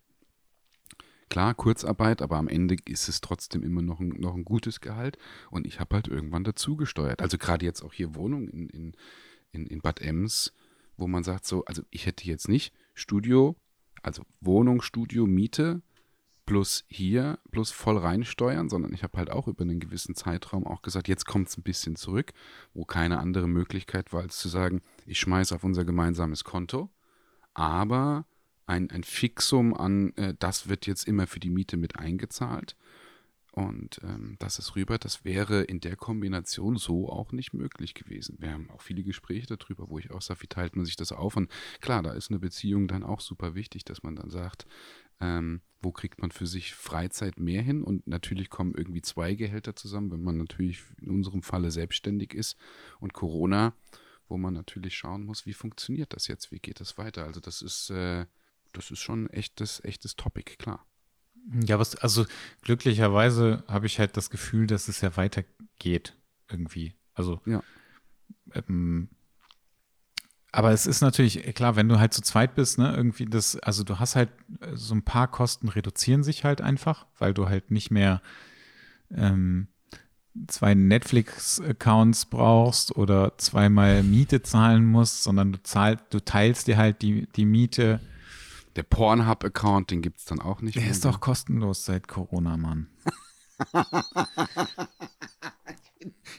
Klar, 1.30 1.54
Kurzarbeit, 1.54 2.22
aber 2.22 2.36
am 2.38 2.50
Ende 2.50 2.76
ist 2.86 3.08
es 3.08 3.22
trotzdem 3.22 3.64
immer 3.64 3.82
noch 3.82 4.02
ein, 4.02 4.10
noch 4.10 4.36
ein 4.36 4.44
gutes 4.44 4.82
Gehalt. 4.82 5.18
Und 5.50 5.66
ich 5.66 5.80
habe 5.80 5.96
halt 5.96 6.10
irgendwann 6.10 6.44
dazu 6.44 6.76
gesteuert. 6.76 7.22
Also 7.22 7.38
gerade 7.38 7.66
jetzt 7.66 7.84
auch 7.84 7.94
hier 7.94 8.16
Wohnung 8.16 8.50
in, 8.50 8.68
in, 8.68 8.98
in, 9.52 9.66
in 9.68 9.82
Bad 9.82 10.02
Ems, 10.02 10.54
wo 10.98 11.08
man 11.08 11.24
sagt 11.24 11.46
so, 11.46 11.66
also 11.66 11.84
ich 11.90 12.06
hätte 12.06 12.26
jetzt 12.26 12.48
nicht 12.48 12.74
Studio, 12.94 13.56
also 14.02 14.24
Wohnung, 14.40 14.82
Studio, 14.82 15.26
Miete, 15.26 15.82
plus 16.46 16.84
hier, 16.88 17.40
plus 17.52 17.72
voll 17.72 17.98
reinsteuern, 17.98 18.70
sondern 18.70 18.94
ich 18.94 19.04
habe 19.04 19.18
halt 19.18 19.30
auch 19.30 19.48
über 19.48 19.62
einen 19.62 19.80
gewissen 19.80 20.16
Zeitraum 20.16 20.66
auch 20.66 20.82
gesagt, 20.82 21.08
jetzt 21.08 21.26
kommt 21.26 21.48
es 21.48 21.58
ein 21.58 21.64
bisschen 21.64 21.96
zurück, 21.96 22.34
wo 22.74 22.84
keine 22.84 23.20
andere 23.20 23.48
Möglichkeit 23.48 24.12
war, 24.12 24.22
als 24.22 24.38
zu 24.38 24.50
sagen, 24.50 24.82
ich 25.06 25.20
schmeiße 25.20 25.56
auf 25.56 25.64
unser 25.64 25.86
gemeinsames 25.86 26.44
Konto, 26.44 26.90
aber 27.54 28.26
ein, 28.66 28.90
ein 28.90 29.04
Fixum 29.04 29.74
an, 29.74 30.14
äh, 30.16 30.34
das 30.38 30.68
wird 30.68 30.88
jetzt 30.88 31.08
immer 31.08 31.28
für 31.28 31.40
die 31.40 31.50
Miete 31.50 31.78
mit 31.78 31.98
eingezahlt. 31.98 32.76
Und 33.52 34.00
ähm, 34.04 34.38
das 34.40 34.60
ist 34.60 34.78
rüber, 34.78 34.98
das 34.98 35.26
wäre 35.26 35.62
in 35.64 35.82
der 35.82 35.98
Kombination 35.98 36.78
so 36.78 37.10
auch 37.10 37.34
nicht 37.34 37.54
möglich 37.54 37.94
gewesen. 37.94 38.38
Wir 38.40 38.52
haben 38.52 38.70
auch 38.72 38.82
viele 38.82 39.04
Gespräche 39.04 39.58
darüber, 39.58 39.90
wo 39.90 40.00
ich 40.00 40.10
auch 40.12 40.22
sage, 40.22 40.44
wie 40.44 40.48
teilt 40.48 40.78
man 40.78 40.86
sich 40.86 40.96
das 40.96 41.12
auf? 41.12 41.36
Und 41.36 41.52
klar, 41.82 42.02
da 42.02 42.14
ist 42.14 42.32
eine 42.32 42.40
Beziehung 42.40 42.88
dann 42.88 43.04
auch 43.04 43.20
super 43.20 43.54
wichtig, 43.54 43.84
dass 43.84 44.04
man 44.04 44.16
dann 44.16 44.30
sagt, 44.30 44.66
ähm, 45.20 45.62
wo 45.82 45.92
kriegt 45.92 46.22
man 46.22 46.32
für 46.32 46.48
sich 46.48 46.74
Freizeit 46.74 47.40
mehr 47.40 47.62
hin? 47.62 47.84
Und 47.84 48.08
natürlich 48.08 48.50
kommen 48.50 48.74
irgendwie 48.74 49.02
zwei 49.02 49.36
Gehälter 49.36 49.76
zusammen, 49.76 50.12
wenn 50.12 50.24
man 50.24 50.38
natürlich 50.38 50.82
in 51.02 51.10
unserem 51.10 51.42
Falle 51.42 51.72
selbstständig 51.72 52.34
ist 52.34 52.56
und 53.02 53.12
Corona, 53.12 53.76
wo 54.30 54.38
man 54.38 54.54
natürlich 54.54 54.96
schauen 54.96 55.26
muss, 55.26 55.46
wie 55.46 55.54
funktioniert 55.54 56.14
das 56.14 56.28
jetzt, 56.28 56.54
wie 56.54 56.60
geht 56.60 56.80
das 56.80 56.98
weiter? 56.98 57.26
Also 57.26 57.42
das 57.42 57.62
ist, 57.62 57.90
äh, 57.90 58.28
das 58.72 58.92
ist 58.92 59.00
schon 59.00 59.26
ein 59.26 59.30
echtes, 59.32 59.84
echtes 59.84 60.16
Topic, 60.16 60.56
klar. 60.56 60.86
Ja, 61.66 61.80
was, 61.80 61.96
also 61.96 62.26
glücklicherweise 62.62 63.64
habe 63.68 63.88
ich 63.88 64.00
halt 64.00 64.16
das 64.16 64.30
Gefühl, 64.30 64.68
dass 64.68 64.88
es 64.88 65.02
ja 65.02 65.18
weitergeht 65.18 66.16
irgendwie. 66.50 66.94
Also 67.14 67.42
ja. 67.46 67.62
ähm, 68.54 69.10
aber 70.52 70.72
es 70.72 70.86
ist 70.86 71.02
natürlich, 71.02 71.44
klar, 71.56 71.76
wenn 71.76 71.88
du 71.88 72.00
halt 72.00 72.14
zu 72.14 72.22
zweit 72.22 72.56
bist, 72.56 72.78
ne, 72.78 72.94
irgendwie 72.96 73.26
das, 73.26 73.58
also 73.58 73.84
du 73.84 74.00
hast 74.00 74.16
halt 74.16 74.30
äh, 74.60 74.76
so 74.76 74.94
ein 74.94 75.04
paar 75.04 75.30
Kosten 75.30 75.70
reduzieren 75.70 76.24
sich 76.24 76.44
halt 76.44 76.62
einfach, 76.62 77.06
weil 77.18 77.34
du 77.34 77.48
halt 77.48 77.72
nicht 77.72 77.90
mehr 77.90 78.22
ähm, 79.10 79.68
zwei 80.48 80.76
Netflix-Accounts 80.76 82.26
brauchst 82.26 82.96
oder 82.96 83.38
zweimal 83.38 84.04
Miete 84.04 84.42
zahlen 84.42 84.86
musst, 84.86 85.24
sondern 85.24 85.54
du 85.54 85.64
zahlst, 85.64 86.06
du 86.10 86.20
teilst 86.24 86.68
dir 86.68 86.78
halt 86.78 87.02
die, 87.02 87.28
die 87.36 87.46
Miete. 87.46 88.00
Der 88.76 88.84
Pornhub-Account, 88.84 89.92
den 89.92 90.02
gibt 90.02 90.20
es 90.20 90.26
dann 90.26 90.40
auch 90.40 90.62
nicht 90.62 90.76
Der 90.76 90.82
mehr. 90.82 90.90
Der 90.90 90.96
ist 90.96 91.06
doch 91.06 91.20
kostenlos 91.20 91.86
seit 91.86 92.08
Corona, 92.08 92.58
Mann. 92.58 92.88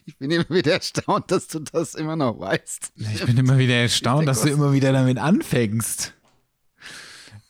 Ich 0.05 0.17
bin 0.19 0.31
immer 0.31 0.49
wieder 0.51 0.73
erstaunt, 0.73 1.31
dass 1.31 1.47
du 1.49 1.61
das 1.61 1.95
immer 1.95 2.17
noch 2.17 2.39
weißt. 2.39 2.93
Ich 2.97 3.25
bin 3.25 3.37
immer 3.37 3.59
wieder 3.59 3.75
erstaunt, 3.75 4.27
dass 4.27 4.43
du 4.43 4.49
immer 4.49 4.73
wieder 4.73 4.93
damit 4.93 5.19
anfängst. 5.19 6.15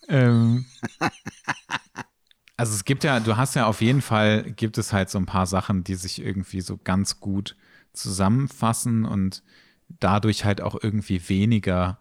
Ähm, 0.08 0.66
also 2.56 2.74
es 2.74 2.84
gibt 2.84 3.04
ja, 3.04 3.20
du 3.20 3.36
hast 3.36 3.54
ja 3.54 3.66
auf 3.66 3.80
jeden 3.80 4.02
Fall, 4.02 4.52
gibt 4.52 4.76
es 4.78 4.92
halt 4.92 5.10
so 5.10 5.18
ein 5.18 5.26
paar 5.26 5.46
Sachen, 5.46 5.84
die 5.84 5.94
sich 5.94 6.20
irgendwie 6.20 6.60
so 6.60 6.76
ganz 6.76 7.20
gut 7.20 7.56
zusammenfassen 7.92 9.04
und 9.04 9.42
dadurch 9.88 10.44
halt 10.44 10.60
auch 10.60 10.76
irgendwie 10.80 11.28
weniger 11.28 11.98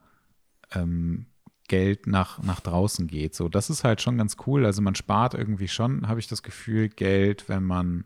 ähm, 0.74 1.28
Geld 1.72 2.06
nach, 2.06 2.44
nach 2.44 2.60
draußen 2.60 3.08
geht. 3.08 3.34
So, 3.34 3.48
das 3.48 3.70
ist 3.70 3.86
halt 3.86 4.02
schon 4.02 4.18
ganz 4.18 4.36
cool. 4.46 4.66
Also 4.66 4.82
man 4.82 4.94
spart 4.94 5.36
irgendwie 5.36 5.70
schon, 5.70 6.10
habe 6.10 6.20
ich 6.20 6.28
das 6.28 6.44
Gefühl, 6.44 6.90
Geld, 6.90 7.48
wenn 7.48 7.64
man 7.64 8.04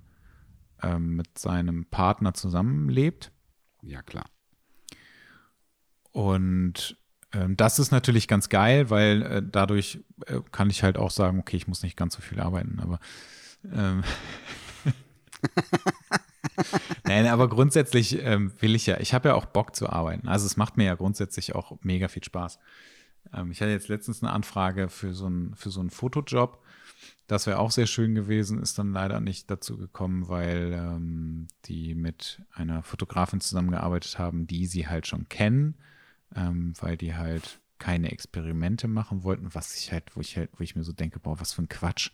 ähm, 0.84 1.16
mit 1.16 1.40
seinem 1.40 1.86
Partner 1.86 2.36
zusammenlebt. 2.36 3.32
Ja, 3.82 4.04
klar. 4.04 4.26
Und 6.12 6.96
ähm, 7.34 7.58
das 7.58 7.80
ist 7.80 7.90
natürlich 7.90 8.28
ganz 8.28 8.50
geil, 8.50 8.92
weil 8.92 9.24
äh, 9.24 9.42
dadurch 9.44 10.00
äh, 10.28 10.42
kann 10.52 10.70
ich 10.70 10.84
halt 10.84 10.98
auch 10.98 11.10
sagen, 11.10 11.40
okay, 11.40 11.58
ich 11.58 11.68
muss 11.68 11.82
nicht 11.82 11.98
ganz 11.98 12.14
so 12.14 12.22
viel 12.22 12.40
arbeiten, 12.40 12.80
aber 12.80 13.00
ähm, 13.74 14.04
Nein, 17.04 17.26
aber 17.26 17.50
grundsätzlich 17.50 18.24
ähm, 18.24 18.54
will 18.60 18.76
ich 18.76 18.86
ja, 18.86 19.00
ich 19.00 19.16
habe 19.16 19.30
ja 19.30 19.36
auch 19.36 19.46
Bock 19.46 19.76
zu 19.76 19.90
arbeiten. 19.90 20.28
Also 20.28 20.46
es 20.46 20.56
macht 20.56 20.78
mir 20.78 20.86
ja 20.86 20.94
grundsätzlich 20.94 21.56
auch 21.56 21.80
mega 21.82 22.08
viel 22.08 22.24
Spaß. 22.24 22.60
Ähm, 23.34 23.52
ich 23.52 23.62
hatte 23.62 23.72
jetzt 23.72 23.88
letztens 23.88 24.24
eine 24.24 24.32
Anfrage 24.32 24.90
für 24.90 25.14
so 25.14 25.26
einen, 25.26 25.56
für 25.56 25.70
so 25.70 25.80
einen 25.80 25.90
Fotojob. 25.90 26.62
Das 27.28 27.48
wäre 27.48 27.60
auch 27.60 27.72
sehr 27.72 27.88
schön 27.88 28.14
gewesen, 28.14 28.62
ist 28.62 28.78
dann 28.78 28.94
leider 28.94 29.20
nicht 29.20 29.50
dazu 29.50 29.78
gekommen, 29.78 30.28
weil 30.28 30.74
ähm, 30.74 31.48
die 31.66 31.96
mit 31.96 32.42
einer 32.54 32.84
Fotografin 32.84 33.42
zusammengearbeitet 33.42 34.20
haben, 34.20 34.46
die 34.46 34.68
sie 34.68 34.88
halt 34.88 35.08
schon 35.08 35.28
kennen, 35.28 35.76
ähm, 36.36 36.74
weil 36.80 36.98
die 36.98 37.16
halt 37.16 37.60
keine 37.80 38.12
Experimente 38.12 38.88
machen 38.88 39.24
wollten, 39.24 39.54
was 39.54 39.76
ich 39.76 39.92
halt, 39.92 40.16
wo 40.16 40.22
ich 40.22 40.38
halt, 40.38 40.52
wo 40.58 40.64
ich 40.64 40.76
mir 40.76 40.84
so 40.84 40.94
denke, 40.94 41.20
boah, 41.20 41.40
was 41.40 41.54
für 41.54 41.64
ein 41.64 41.70
Quatsch 41.70 42.12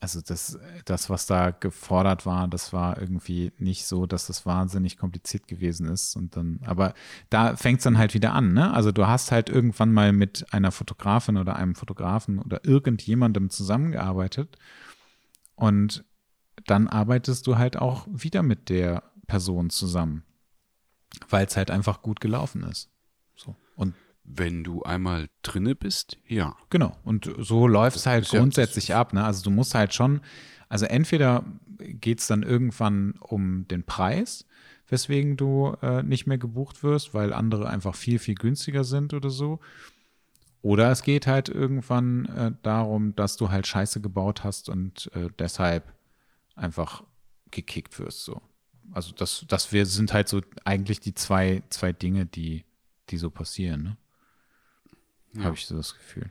also 0.00 0.22
das, 0.22 0.58
das, 0.86 1.10
was 1.10 1.26
da 1.26 1.50
gefordert 1.50 2.24
war, 2.24 2.48
das 2.48 2.72
war 2.72 2.98
irgendwie 2.98 3.52
nicht 3.58 3.84
so, 3.84 4.06
dass 4.06 4.26
das 4.26 4.46
wahnsinnig 4.46 4.96
kompliziert 4.96 5.46
gewesen 5.46 5.86
ist. 5.88 6.16
Und 6.16 6.36
dann, 6.36 6.60
aber 6.64 6.94
da 7.28 7.54
fängt 7.54 7.78
es 7.78 7.84
dann 7.84 7.98
halt 7.98 8.14
wieder 8.14 8.32
an, 8.32 8.54
ne? 8.54 8.72
Also 8.72 8.92
du 8.92 9.06
hast 9.06 9.30
halt 9.30 9.50
irgendwann 9.50 9.92
mal 9.92 10.12
mit 10.12 10.46
einer 10.54 10.72
Fotografin 10.72 11.36
oder 11.36 11.56
einem 11.56 11.74
Fotografen 11.74 12.38
oder 12.38 12.64
irgendjemandem 12.64 13.50
zusammengearbeitet 13.50 14.56
und 15.54 16.04
dann 16.66 16.88
arbeitest 16.88 17.46
du 17.46 17.58
halt 17.58 17.76
auch 17.76 18.06
wieder 18.10 18.42
mit 18.42 18.70
der 18.70 19.02
Person 19.26 19.68
zusammen, 19.68 20.24
weil 21.28 21.46
es 21.46 21.56
halt 21.56 21.70
einfach 21.70 22.00
gut 22.00 22.20
gelaufen 22.20 22.62
ist. 22.62 22.88
So. 23.36 23.54
Und 23.76 23.94
wenn 24.36 24.64
du 24.64 24.82
einmal 24.82 25.28
drinne 25.42 25.74
bist, 25.74 26.18
ja. 26.26 26.56
Genau. 26.70 26.96
Und 27.04 27.30
so 27.38 27.66
läuft 27.66 27.96
es 27.96 28.06
halt 28.06 28.28
grundsätzlich 28.28 28.88
ja, 28.88 29.00
ab. 29.00 29.12
Ne? 29.12 29.24
Also 29.24 29.42
du 29.42 29.50
musst 29.50 29.74
halt 29.74 29.94
schon, 29.94 30.20
also 30.68 30.86
entweder 30.86 31.44
geht 31.78 32.20
es 32.20 32.26
dann 32.26 32.42
irgendwann 32.42 33.14
um 33.20 33.66
den 33.68 33.84
Preis, 33.84 34.46
weswegen 34.88 35.36
du 35.36 35.76
äh, 35.82 36.02
nicht 36.02 36.26
mehr 36.26 36.38
gebucht 36.38 36.82
wirst, 36.82 37.14
weil 37.14 37.32
andere 37.32 37.68
einfach 37.68 37.94
viel, 37.94 38.18
viel 38.18 38.34
günstiger 38.34 38.84
sind 38.84 39.14
oder 39.14 39.30
so. 39.30 39.60
Oder 40.62 40.90
es 40.90 41.02
geht 41.02 41.26
halt 41.26 41.48
irgendwann 41.48 42.26
äh, 42.26 42.52
darum, 42.62 43.16
dass 43.16 43.36
du 43.36 43.50
halt 43.50 43.66
Scheiße 43.66 44.00
gebaut 44.00 44.44
hast 44.44 44.68
und 44.68 45.10
äh, 45.14 45.28
deshalb 45.38 45.92
einfach 46.54 47.02
gekickt 47.50 47.98
wirst. 47.98 48.24
So. 48.24 48.42
Also 48.92 49.12
das, 49.14 49.44
das 49.48 49.72
wir 49.72 49.86
sind 49.86 50.12
halt 50.12 50.28
so 50.28 50.42
eigentlich 50.64 51.00
die 51.00 51.14
zwei, 51.14 51.62
zwei 51.70 51.92
Dinge, 51.92 52.26
die, 52.26 52.64
die 53.08 53.16
so 53.16 53.30
passieren. 53.30 53.82
Ne? 53.82 53.96
Ja. 55.34 55.44
Habe 55.44 55.56
ich 55.56 55.66
so 55.66 55.76
das 55.76 55.94
Gefühl. 55.94 56.30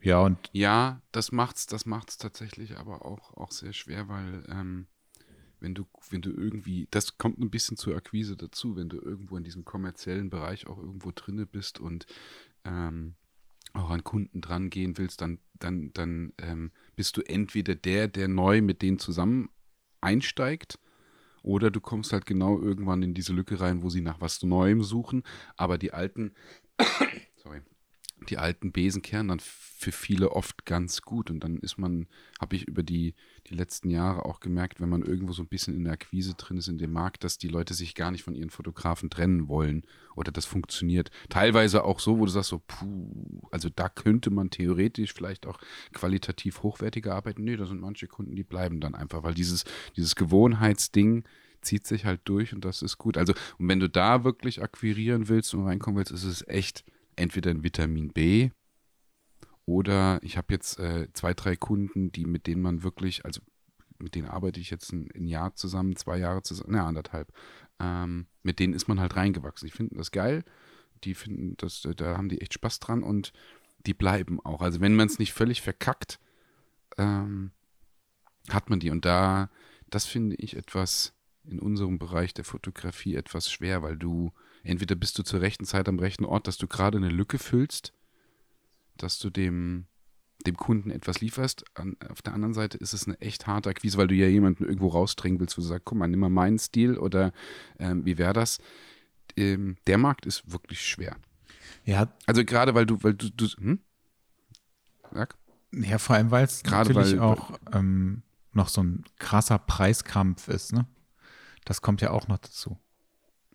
Ja, 0.00 0.20
und. 0.20 0.38
Ja, 0.52 1.02
das 1.12 1.32
macht's, 1.32 1.66
das 1.66 1.86
macht's 1.86 2.18
tatsächlich 2.18 2.76
aber 2.76 3.04
auch, 3.04 3.36
auch 3.36 3.50
sehr 3.50 3.72
schwer, 3.72 4.08
weil 4.08 4.44
ähm, 4.48 4.86
wenn 5.60 5.74
du, 5.74 5.86
wenn 6.10 6.22
du 6.22 6.30
irgendwie, 6.30 6.86
das 6.90 7.18
kommt 7.18 7.38
ein 7.38 7.50
bisschen 7.50 7.76
zur 7.76 7.96
Akquise 7.96 8.36
dazu, 8.36 8.76
wenn 8.76 8.88
du 8.88 8.98
irgendwo 9.00 9.36
in 9.36 9.44
diesem 9.44 9.64
kommerziellen 9.64 10.30
Bereich 10.30 10.66
auch 10.66 10.78
irgendwo 10.78 11.10
drinne 11.12 11.46
bist 11.46 11.80
und 11.80 12.06
ähm, 12.64 13.16
auch 13.72 13.90
an 13.90 14.04
Kunden 14.04 14.40
dran 14.40 14.70
gehen 14.70 14.98
willst, 14.98 15.20
dann, 15.20 15.40
dann, 15.54 15.92
dann 15.92 16.32
ähm, 16.38 16.72
bist 16.94 17.16
du 17.16 17.22
entweder 17.22 17.74
der, 17.74 18.08
der 18.08 18.28
neu 18.28 18.62
mit 18.62 18.82
denen 18.82 18.98
zusammen 18.98 19.50
einsteigt, 20.00 20.78
oder 21.42 21.70
du 21.70 21.80
kommst 21.80 22.12
halt 22.12 22.26
genau 22.26 22.60
irgendwann 22.60 23.02
in 23.02 23.14
diese 23.14 23.32
Lücke 23.32 23.60
rein, 23.60 23.82
wo 23.82 23.90
sie 23.90 24.00
nach 24.00 24.20
was 24.20 24.42
Neuem 24.42 24.82
suchen, 24.82 25.22
aber 25.56 25.78
die 25.78 25.92
alten 25.92 26.34
sorry, 27.36 27.60
die 28.28 28.38
alten 28.38 28.72
Besen 28.72 29.02
kehren 29.02 29.28
dann 29.28 29.40
für 29.40 29.92
viele 29.92 30.32
oft 30.32 30.66
ganz 30.66 31.02
gut. 31.02 31.30
Und 31.30 31.40
dann 31.40 31.58
ist 31.58 31.78
man, 31.78 32.08
habe 32.40 32.56
ich 32.56 32.66
über 32.66 32.82
die, 32.82 33.14
die 33.46 33.54
letzten 33.54 33.90
Jahre 33.90 34.24
auch 34.24 34.40
gemerkt, 34.40 34.80
wenn 34.80 34.88
man 34.88 35.02
irgendwo 35.02 35.32
so 35.32 35.42
ein 35.42 35.48
bisschen 35.48 35.74
in 35.74 35.84
der 35.84 35.92
Akquise 35.92 36.34
drin 36.34 36.56
ist 36.58 36.68
in 36.68 36.78
dem 36.78 36.92
Markt, 36.92 37.22
dass 37.22 37.38
die 37.38 37.48
Leute 37.48 37.74
sich 37.74 37.94
gar 37.94 38.10
nicht 38.10 38.24
von 38.24 38.34
ihren 38.34 38.50
Fotografen 38.50 39.08
trennen 39.08 39.48
wollen 39.48 39.84
oder 40.16 40.32
das 40.32 40.46
funktioniert. 40.46 41.10
Teilweise 41.28 41.84
auch 41.84 42.00
so, 42.00 42.18
wo 42.18 42.24
du 42.24 42.30
sagst 42.30 42.50
so, 42.50 42.60
puh, 42.66 43.40
also 43.52 43.68
da 43.68 43.88
könnte 43.88 44.30
man 44.30 44.50
theoretisch 44.50 45.12
vielleicht 45.12 45.46
auch 45.46 45.58
qualitativ 45.92 46.62
hochwertiger 46.62 47.14
arbeiten. 47.14 47.44
Nee, 47.44 47.56
da 47.56 47.66
sind 47.66 47.80
manche 47.80 48.08
Kunden, 48.08 48.34
die 48.34 48.44
bleiben 48.44 48.80
dann 48.80 48.96
einfach, 48.96 49.22
weil 49.22 49.34
dieses, 49.34 49.64
dieses 49.96 50.16
Gewohnheitsding, 50.16 51.24
zieht 51.60 51.86
sich 51.86 52.04
halt 52.04 52.20
durch 52.24 52.54
und 52.54 52.64
das 52.64 52.82
ist 52.82 52.98
gut. 52.98 53.16
Also, 53.16 53.34
und 53.58 53.68
wenn 53.68 53.80
du 53.80 53.88
da 53.88 54.24
wirklich 54.24 54.62
akquirieren 54.62 55.28
willst 55.28 55.54
und 55.54 55.64
reinkommen 55.64 55.98
willst, 55.98 56.12
ist 56.12 56.24
es 56.24 56.46
echt 56.46 56.84
entweder 57.16 57.50
ein 57.50 57.64
Vitamin 57.64 58.12
B 58.12 58.50
oder 59.68 60.18
ich 60.22 60.38
habe 60.38 60.54
jetzt 60.54 60.78
äh, 60.78 61.08
zwei, 61.12 61.34
drei 61.34 61.54
Kunden, 61.54 62.10
die 62.10 62.24
mit 62.24 62.46
denen 62.46 62.62
man 62.62 62.82
wirklich, 62.82 63.24
also 63.24 63.42
mit 63.98 64.14
denen 64.14 64.28
arbeite 64.28 64.60
ich 64.60 64.70
jetzt 64.70 64.92
ein, 64.92 65.10
ein 65.14 65.26
Jahr 65.26 65.54
zusammen, 65.56 65.94
zwei 65.96 66.16
Jahre 66.16 66.42
zusammen, 66.42 66.72
ne, 66.72 66.82
anderthalb. 66.82 67.32
Ähm, 67.78 68.28
mit 68.42 68.60
denen 68.60 68.72
ist 68.72 68.88
man 68.88 68.98
halt 68.98 69.16
reingewachsen. 69.16 69.66
Die 69.66 69.76
finden 69.76 69.98
das 69.98 70.10
geil, 70.10 70.44
die 71.04 71.14
finden 71.14 71.54
das, 71.58 71.86
da 71.96 72.16
haben 72.16 72.30
die 72.30 72.40
echt 72.40 72.54
Spaß 72.54 72.80
dran 72.80 73.02
und 73.02 73.32
die 73.86 73.92
bleiben 73.92 74.40
auch. 74.40 74.62
Also 74.62 74.80
wenn 74.80 74.96
man 74.96 75.06
es 75.06 75.18
nicht 75.18 75.32
völlig 75.32 75.60
verkackt, 75.60 76.18
ähm, 76.96 77.52
hat 78.48 78.70
man 78.70 78.80
die. 78.80 78.90
Und 78.90 79.04
da, 79.04 79.50
das 79.90 80.06
finde 80.06 80.36
ich 80.36 80.56
etwas, 80.56 81.14
in 81.48 81.58
unserem 81.58 81.98
Bereich 81.98 82.34
der 82.34 82.44
Fotografie 82.44 83.14
etwas 83.14 83.50
schwer, 83.50 83.82
weil 83.82 83.96
du 83.96 84.32
entweder 84.62 84.94
bist 84.94 85.18
du 85.18 85.22
zur 85.22 85.40
rechten 85.40 85.64
Zeit 85.64 85.88
am 85.88 85.98
rechten 85.98 86.24
Ort, 86.24 86.46
dass 86.46 86.58
du 86.58 86.66
gerade 86.66 86.98
eine 86.98 87.08
Lücke 87.08 87.38
füllst, 87.38 87.92
dass 88.96 89.18
du 89.18 89.30
dem, 89.30 89.86
dem 90.46 90.56
Kunden 90.56 90.90
etwas 90.90 91.20
lieferst. 91.20 91.64
An, 91.74 91.96
auf 92.08 92.22
der 92.22 92.34
anderen 92.34 92.54
Seite 92.54 92.78
ist 92.78 92.92
es 92.92 93.06
eine 93.06 93.20
echt 93.20 93.46
harte 93.46 93.70
Akquise, 93.70 93.98
weil 93.98 94.08
du 94.08 94.14
ja 94.14 94.26
jemanden 94.26 94.64
irgendwo 94.64 94.88
rausdrängen 94.88 95.40
willst, 95.40 95.56
wo 95.56 95.62
du 95.62 95.68
sagst, 95.68 95.84
guck 95.84 95.98
mal, 95.98 96.08
nimm 96.08 96.20
mal 96.20 96.28
meinen 96.28 96.58
Stil 96.58 96.98
oder 96.98 97.32
ähm, 97.78 98.04
wie 98.04 98.18
wäre 98.18 98.32
das? 98.32 98.58
Ähm, 99.36 99.76
der 99.86 99.98
Markt 99.98 100.26
ist 100.26 100.50
wirklich 100.50 100.86
schwer. 100.86 101.16
Ja. 101.84 102.12
Also 102.26 102.44
gerade 102.44 102.74
weil 102.74 102.86
du, 102.86 103.02
weil 103.02 103.14
du, 103.14 103.30
du 103.30 103.46
hm? 103.46 103.80
Sag. 105.12 105.36
Ja, 105.72 105.98
vor 105.98 106.16
allem, 106.16 106.30
weil 106.30 106.44
es 106.44 106.64
natürlich 106.64 107.12
weil, 107.12 107.20
auch 107.20 107.58
ähm, 107.72 108.22
noch 108.52 108.68
so 108.68 108.82
ein 108.82 109.04
krasser 109.18 109.58
Preiskampf 109.58 110.48
ist, 110.48 110.72
ne? 110.72 110.86
Das 111.68 111.82
kommt 111.82 112.00
ja 112.00 112.12
auch 112.12 112.28
noch 112.28 112.38
dazu. 112.38 112.78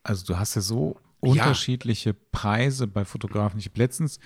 Also 0.03 0.23
du 0.23 0.37
hast 0.37 0.53
ja 0.53 0.61
so 0.61 0.99
unterschiedliche 1.19 2.11
ja. 2.11 2.15
Preise 2.31 2.85
bei 2.85 3.05
Fotografen. 3.05 3.57
Ich 3.57 3.65
habe 3.65 3.79
letztens, 3.79 4.19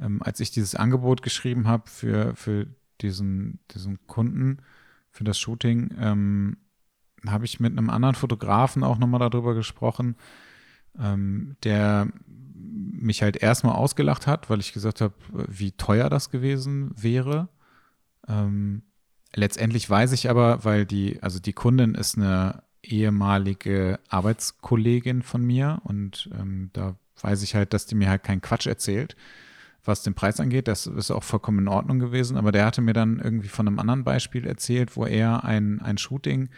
ähm, 0.00 0.22
als 0.22 0.40
ich 0.40 0.50
dieses 0.50 0.74
Angebot 0.74 1.20
geschrieben 1.20 1.68
habe 1.68 1.90
für, 1.90 2.34
für 2.36 2.68
diesen, 3.02 3.60
diesen 3.74 4.06
Kunden, 4.06 4.62
für 5.10 5.24
das 5.24 5.38
Shooting, 5.38 5.94
ähm, 6.00 6.56
habe 7.26 7.44
ich 7.44 7.60
mit 7.60 7.72
einem 7.72 7.90
anderen 7.90 8.14
Fotografen 8.14 8.82
auch 8.82 8.96
nochmal 8.96 9.20
darüber 9.20 9.52
gesprochen, 9.54 10.16
ähm, 10.98 11.58
der 11.64 12.08
mich 12.54 13.20
halt 13.20 13.36
erstmal 13.36 13.74
ausgelacht 13.74 14.26
hat, 14.26 14.48
weil 14.48 14.60
ich 14.60 14.72
gesagt 14.72 15.02
habe, 15.02 15.12
wie 15.30 15.72
teuer 15.72 16.08
das 16.08 16.30
gewesen 16.30 16.92
wäre. 16.96 17.50
Ähm, 18.26 18.84
letztendlich 19.34 19.90
weiß 19.90 20.12
ich 20.12 20.30
aber, 20.30 20.64
weil 20.64 20.86
die, 20.86 21.22
also 21.22 21.40
die 21.40 21.52
Kundin 21.52 21.94
ist 21.94 22.16
eine 22.16 22.62
ehemalige 22.90 23.98
Arbeitskollegin 24.08 25.22
von 25.22 25.44
mir 25.44 25.80
und 25.84 26.30
ähm, 26.38 26.70
da 26.72 26.96
weiß 27.20 27.42
ich 27.42 27.54
halt, 27.54 27.72
dass 27.72 27.86
die 27.86 27.94
mir 27.94 28.08
halt 28.08 28.22
keinen 28.22 28.40
Quatsch 28.40 28.66
erzählt, 28.66 29.16
was 29.84 30.02
den 30.02 30.14
Preis 30.14 30.40
angeht. 30.40 30.68
Das 30.68 30.86
ist 30.86 31.10
auch 31.10 31.24
vollkommen 31.24 31.60
in 31.60 31.68
Ordnung 31.68 31.98
gewesen, 31.98 32.36
aber 32.36 32.52
der 32.52 32.66
hatte 32.66 32.80
mir 32.80 32.92
dann 32.92 33.18
irgendwie 33.18 33.48
von 33.48 33.66
einem 33.66 33.78
anderen 33.78 34.04
Beispiel 34.04 34.46
erzählt, 34.46 34.96
wo 34.96 35.04
er 35.04 35.44
ein, 35.44 35.80
ein 35.80 35.98
Shooting 35.98 36.50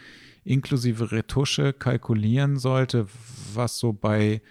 inklusive 0.43 1.11
Retusche 1.11 1.73
kalkulieren 1.73 2.57
sollte, 2.57 3.07
was 3.53 3.77
so 3.77 3.93
bei, 3.93 4.41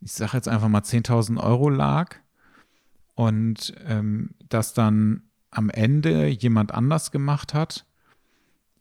ich 0.00 0.12
sage 0.12 0.36
jetzt 0.36 0.48
einfach 0.48 0.68
mal 0.68 0.82
10.000 0.82 1.42
Euro 1.42 1.68
lag. 1.68 2.16
Und 3.14 3.74
ähm, 3.86 4.30
das 4.48 4.72
dann 4.72 5.24
am 5.50 5.68
Ende 5.68 6.28
jemand 6.28 6.72
anders 6.72 7.10
gemacht 7.10 7.54
hat. 7.54 7.86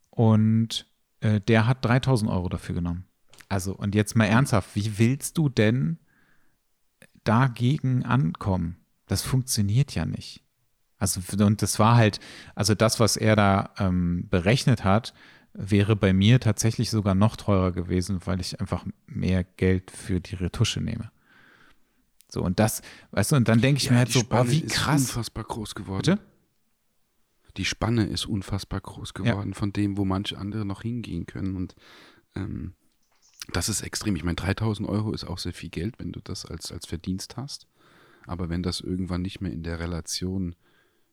Und 0.09 0.87
äh, 1.21 1.39
der 1.39 1.67
hat 1.67 1.83
3000 1.85 2.29
Euro 2.29 2.49
dafür 2.49 2.75
genommen. 2.75 3.05
Also, 3.49 3.73
und 3.75 3.95
jetzt 3.95 4.15
mal 4.15 4.25
ernsthaft, 4.25 4.75
wie 4.75 4.97
willst 4.97 5.37
du 5.37 5.49
denn 5.49 5.99
dagegen 7.23 8.03
ankommen? 8.05 8.77
Das 9.07 9.21
funktioniert 9.21 9.93
ja 9.93 10.05
nicht. 10.05 10.43
Also, 10.97 11.21
und 11.43 11.61
das 11.61 11.79
war 11.79 11.95
halt, 11.95 12.19
also 12.55 12.75
das, 12.75 12.99
was 12.99 13.17
er 13.17 13.35
da 13.35 13.71
ähm, 13.77 14.27
berechnet 14.29 14.83
hat, 14.83 15.13
wäre 15.53 15.95
bei 15.95 16.13
mir 16.13 16.39
tatsächlich 16.39 16.89
sogar 16.89 17.15
noch 17.15 17.35
teurer 17.35 17.71
gewesen, 17.71 18.19
weil 18.25 18.39
ich 18.39 18.59
einfach 18.61 18.85
mehr 19.05 19.43
Geld 19.43 19.91
für 19.91 20.21
die 20.21 20.35
Retusche 20.35 20.79
nehme. 20.79 21.11
So, 22.29 22.41
und 22.41 22.59
das, 22.59 22.81
weißt 23.11 23.33
du, 23.33 23.35
und 23.35 23.49
dann 23.49 23.59
denke 23.59 23.79
ich 23.79 23.85
ja, 23.85 23.91
mir 23.91 23.97
halt 23.99 24.11
so, 24.11 24.23
boah, 24.23 24.49
wie 24.49 24.61
krass. 24.61 25.01
Ist 25.01 25.09
unfassbar 25.09 25.43
groß 25.43 25.75
geworden. 25.75 26.15
Bitte? 26.15 26.30
Die 27.57 27.65
Spanne 27.65 28.05
ist 28.05 28.25
unfassbar 28.25 28.81
groß 28.81 29.13
geworden 29.13 29.49
ja. 29.49 29.55
von 29.55 29.73
dem, 29.73 29.97
wo 29.97 30.05
manche 30.05 30.37
andere 30.37 30.65
noch 30.65 30.81
hingehen 30.81 31.25
können. 31.25 31.55
Und 31.55 31.75
ähm, 32.35 32.73
das 33.51 33.69
ist 33.69 33.81
extrem. 33.81 34.15
Ich 34.15 34.23
meine, 34.23 34.35
3000 34.35 34.87
Euro 34.87 35.11
ist 35.13 35.25
auch 35.25 35.37
sehr 35.37 35.53
viel 35.53 35.69
Geld, 35.69 35.99
wenn 35.99 36.11
du 36.11 36.21
das 36.23 36.45
als, 36.45 36.71
als 36.71 36.85
Verdienst 36.85 37.37
hast. 37.37 37.67
Aber 38.27 38.49
wenn 38.49 38.63
das 38.63 38.81
irgendwann 38.81 39.21
nicht 39.21 39.41
mehr 39.41 39.51
in 39.51 39.63
der 39.63 39.79
Relation 39.79 40.55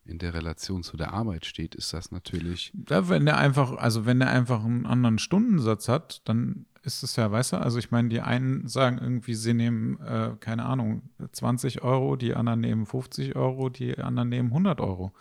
in 0.08 0.18
der 0.18 0.32
Relation 0.32 0.82
zu 0.82 0.96
der 0.96 1.12
Arbeit 1.12 1.44
steht, 1.44 1.74
ist 1.74 1.92
das 1.92 2.10
natürlich. 2.10 2.72
Ja, 2.88 3.08
wenn 3.08 3.26
der 3.26 3.36
einfach, 3.36 3.72
also 3.72 4.06
wenn 4.06 4.20
der 4.20 4.30
einfach 4.30 4.64
einen 4.64 4.86
anderen 4.86 5.18
Stundensatz 5.18 5.86
hat, 5.88 6.22
dann 6.24 6.64
ist 6.82 7.02
es 7.02 7.16
ja, 7.16 7.30
weißt 7.30 7.52
du, 7.52 7.56
also 7.58 7.78
ich 7.78 7.90
meine, 7.90 8.08
die 8.08 8.22
einen 8.22 8.66
sagen 8.68 8.98
irgendwie, 8.98 9.34
sie 9.34 9.52
nehmen, 9.52 10.00
äh, 10.00 10.30
keine 10.40 10.64
Ahnung, 10.64 11.02
20 11.30 11.82
Euro, 11.82 12.16
die 12.16 12.34
anderen 12.34 12.60
nehmen 12.60 12.86
50 12.86 13.36
Euro, 13.36 13.68
die 13.68 13.98
anderen 13.98 14.30
nehmen 14.30 14.48
100 14.48 14.80
Euro. 14.80 15.12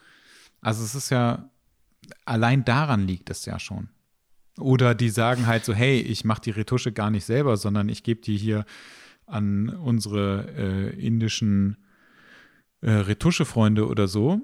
Also 0.62 0.84
es 0.84 0.96
ist 0.96 1.10
ja, 1.10 1.50
allein 2.26 2.65
daran 2.65 3.08
liegt 3.08 3.30
es 3.30 3.46
ja 3.46 3.60
schon. 3.60 3.89
Oder 4.60 4.96
die 4.96 5.10
sagen 5.10 5.46
halt 5.46 5.65
so, 5.65 5.74
hey, 5.74 6.00
ich 6.00 6.26
mache 6.26 6.41
die 6.41 6.52
Retusche 6.52 6.91
gar 6.91 7.12
nicht 7.12 7.26
selber, 7.26 7.58
sondern 7.58 7.89
ich 7.89 8.04
gebe 8.04 8.22
die 8.22 8.38
hier 8.38 8.65
an 9.28 9.70
unsere 9.70 10.48
äh, 10.58 11.06
indischen 11.06 11.78
äh, 12.82 12.91
Retuschefreunde 12.91 13.88
oder 13.88 14.08
so 14.08 14.41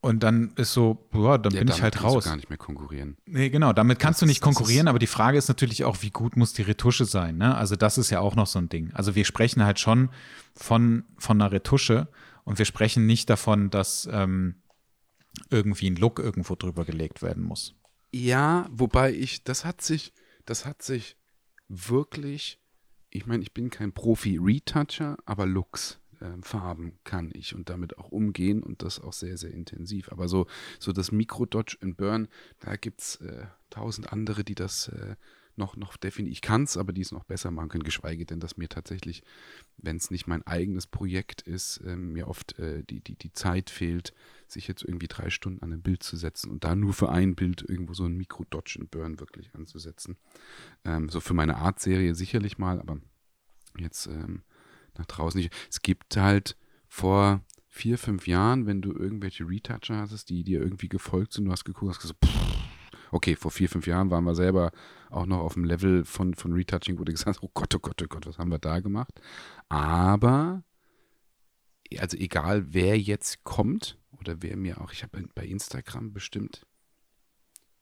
und 0.00 0.22
dann 0.22 0.52
ist 0.54 0.72
so, 0.72 1.08
boah, 1.10 1.38
dann 1.38 1.52
ja, 1.52 1.60
bin 1.60 1.68
ich 1.68 1.82
halt 1.82 2.02
raus. 2.02 2.24
Du 2.24 2.30
gar 2.30 2.36
nicht 2.36 2.48
mehr 2.48 2.58
konkurrieren. 2.58 3.16
Nee, 3.26 3.50
genau, 3.50 3.72
damit 3.72 3.98
kannst 3.98 4.18
das 4.18 4.26
du 4.26 4.26
nicht 4.26 4.38
ist, 4.38 4.42
konkurrieren, 4.42 4.86
aber 4.86 5.00
die 5.00 5.08
Frage 5.08 5.36
ist 5.36 5.48
natürlich 5.48 5.84
auch, 5.84 6.02
wie 6.02 6.10
gut 6.10 6.36
muss 6.36 6.52
die 6.52 6.62
Retusche 6.62 7.04
sein, 7.04 7.36
ne? 7.36 7.56
Also 7.56 7.74
das 7.74 7.98
ist 7.98 8.10
ja 8.10 8.20
auch 8.20 8.36
noch 8.36 8.46
so 8.46 8.60
ein 8.60 8.68
Ding. 8.68 8.92
Also 8.92 9.16
wir 9.16 9.24
sprechen 9.24 9.64
halt 9.64 9.80
schon 9.80 10.10
von, 10.54 11.04
von 11.18 11.40
einer 11.40 11.50
Retusche 11.50 12.08
und 12.44 12.58
wir 12.58 12.64
sprechen 12.64 13.06
nicht 13.06 13.28
davon, 13.28 13.70
dass 13.70 14.08
ähm, 14.10 14.54
irgendwie 15.50 15.90
ein 15.90 15.96
Look 15.96 16.18
irgendwo 16.18 16.54
drüber 16.54 16.84
gelegt 16.84 17.22
werden 17.22 17.42
muss. 17.42 17.74
Ja, 18.12 18.68
wobei 18.70 19.12
ich, 19.12 19.44
das 19.44 19.64
hat 19.64 19.82
sich, 19.82 20.12
das 20.46 20.64
hat 20.64 20.82
sich 20.82 21.16
wirklich, 21.68 22.60
ich 23.10 23.26
meine, 23.26 23.42
ich 23.42 23.52
bin 23.52 23.70
kein 23.70 23.92
Profi-Retoucher, 23.92 25.18
aber 25.26 25.46
Looks 25.46 26.00
äh, 26.20 26.30
Farben 26.42 26.98
kann 27.04 27.30
ich 27.32 27.54
und 27.54 27.68
damit 27.68 27.98
auch 27.98 28.10
umgehen 28.10 28.62
und 28.62 28.82
das 28.82 29.00
auch 29.00 29.12
sehr, 29.12 29.36
sehr 29.36 29.52
intensiv. 29.52 30.10
Aber 30.10 30.28
so, 30.28 30.46
so 30.78 30.92
das 30.92 31.12
Mikro-Dodge 31.12 31.78
and 31.82 31.96
Burn, 31.96 32.28
da 32.60 32.76
gibt 32.76 33.00
es 33.00 33.16
äh, 33.16 33.46
tausend 33.70 34.12
andere, 34.12 34.44
die 34.44 34.54
das 34.54 34.88
äh, 34.88 35.16
noch, 35.58 35.76
noch 35.76 35.96
definitiv, 35.96 36.32
ich 36.32 36.40
kann 36.40 36.62
es, 36.62 36.76
aber 36.76 36.92
die 36.92 37.00
es 37.00 37.12
noch 37.12 37.24
besser 37.24 37.50
machen 37.50 37.68
können, 37.68 37.84
geschweige 37.84 38.24
denn, 38.24 38.40
dass 38.40 38.56
mir 38.56 38.68
tatsächlich, 38.68 39.22
wenn 39.76 39.96
es 39.96 40.10
nicht 40.10 40.26
mein 40.26 40.46
eigenes 40.46 40.86
Projekt 40.86 41.42
ist, 41.42 41.80
ähm, 41.84 42.12
mir 42.12 42.28
oft 42.28 42.58
äh, 42.58 42.82
die, 42.84 43.00
die, 43.00 43.16
die 43.16 43.32
Zeit 43.32 43.70
fehlt, 43.70 44.14
sich 44.46 44.68
jetzt 44.68 44.82
irgendwie 44.82 45.08
drei 45.08 45.30
Stunden 45.30 45.62
an 45.62 45.72
ein 45.72 45.82
Bild 45.82 46.02
zu 46.02 46.16
setzen 46.16 46.50
und 46.50 46.64
da 46.64 46.74
nur 46.74 46.94
für 46.94 47.10
ein 47.10 47.34
Bild 47.34 47.62
irgendwo 47.68 47.94
so 47.94 48.04
ein 48.04 48.16
Mikro-Dodge 48.16 48.78
and 48.80 48.90
Burn 48.90 49.20
wirklich 49.20 49.54
anzusetzen. 49.54 50.16
Ähm, 50.84 51.08
so 51.08 51.20
für 51.20 51.34
meine 51.34 51.56
Art-Serie 51.56 52.14
sicherlich 52.14 52.58
mal, 52.58 52.80
aber 52.80 52.98
jetzt 53.78 54.06
ähm, 54.06 54.42
nach 54.96 55.06
draußen 55.06 55.38
nicht. 55.38 55.52
Es 55.70 55.82
gibt 55.82 56.16
halt 56.16 56.56
vor 56.86 57.44
vier, 57.66 57.98
fünf 57.98 58.26
Jahren, 58.26 58.66
wenn 58.66 58.82
du 58.82 58.92
irgendwelche 58.92 59.48
Retoucher 59.48 59.98
hattest, 59.98 60.30
die 60.30 60.42
dir 60.42 60.60
irgendwie 60.60 60.88
gefolgt 60.88 61.34
sind, 61.34 61.44
du 61.44 61.52
hast 61.52 61.64
geguckt, 61.64 61.90
hast 61.90 62.00
gesagt, 62.00 62.24
pff, 62.24 62.57
okay, 63.10 63.36
vor 63.36 63.50
vier, 63.50 63.68
fünf 63.68 63.86
Jahren 63.86 64.10
waren 64.10 64.24
wir 64.24 64.34
selber 64.34 64.72
auch 65.10 65.26
noch 65.26 65.38
auf 65.38 65.54
dem 65.54 65.64
Level 65.64 66.04
von, 66.04 66.34
von 66.34 66.52
Retouching, 66.52 66.98
wo 66.98 67.04
du 67.04 67.12
gesagt 67.12 67.36
hast, 67.36 67.42
oh 67.42 67.50
Gott, 67.54 67.74
oh 67.74 67.78
Gott, 67.78 68.02
oh 68.02 68.06
Gott, 68.08 68.26
was 68.26 68.38
haben 68.38 68.50
wir 68.50 68.58
da 68.58 68.80
gemacht? 68.80 69.20
Aber, 69.68 70.62
also 71.98 72.16
egal, 72.16 72.72
wer 72.72 72.98
jetzt 72.98 73.44
kommt 73.44 73.98
oder 74.18 74.42
wer 74.42 74.56
mir 74.56 74.80
auch, 74.80 74.92
ich 74.92 75.02
habe 75.02 75.22
bei 75.34 75.46
Instagram 75.46 76.12
bestimmt 76.12 76.66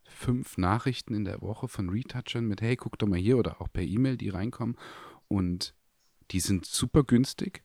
fünf 0.04 0.56
Nachrichten 0.56 1.14
in 1.14 1.24
der 1.24 1.42
Woche 1.42 1.68
von 1.68 1.90
Retouchern 1.90 2.46
mit, 2.46 2.62
hey, 2.62 2.76
guck 2.76 2.98
doch 2.98 3.08
mal 3.08 3.18
hier 3.18 3.38
oder 3.38 3.60
auch 3.60 3.68
per 3.72 3.82
E-Mail, 3.82 4.16
die 4.16 4.28
reinkommen 4.28 4.76
und 5.28 5.74
die 6.30 6.40
sind 6.40 6.64
super 6.64 7.04
günstig 7.04 7.62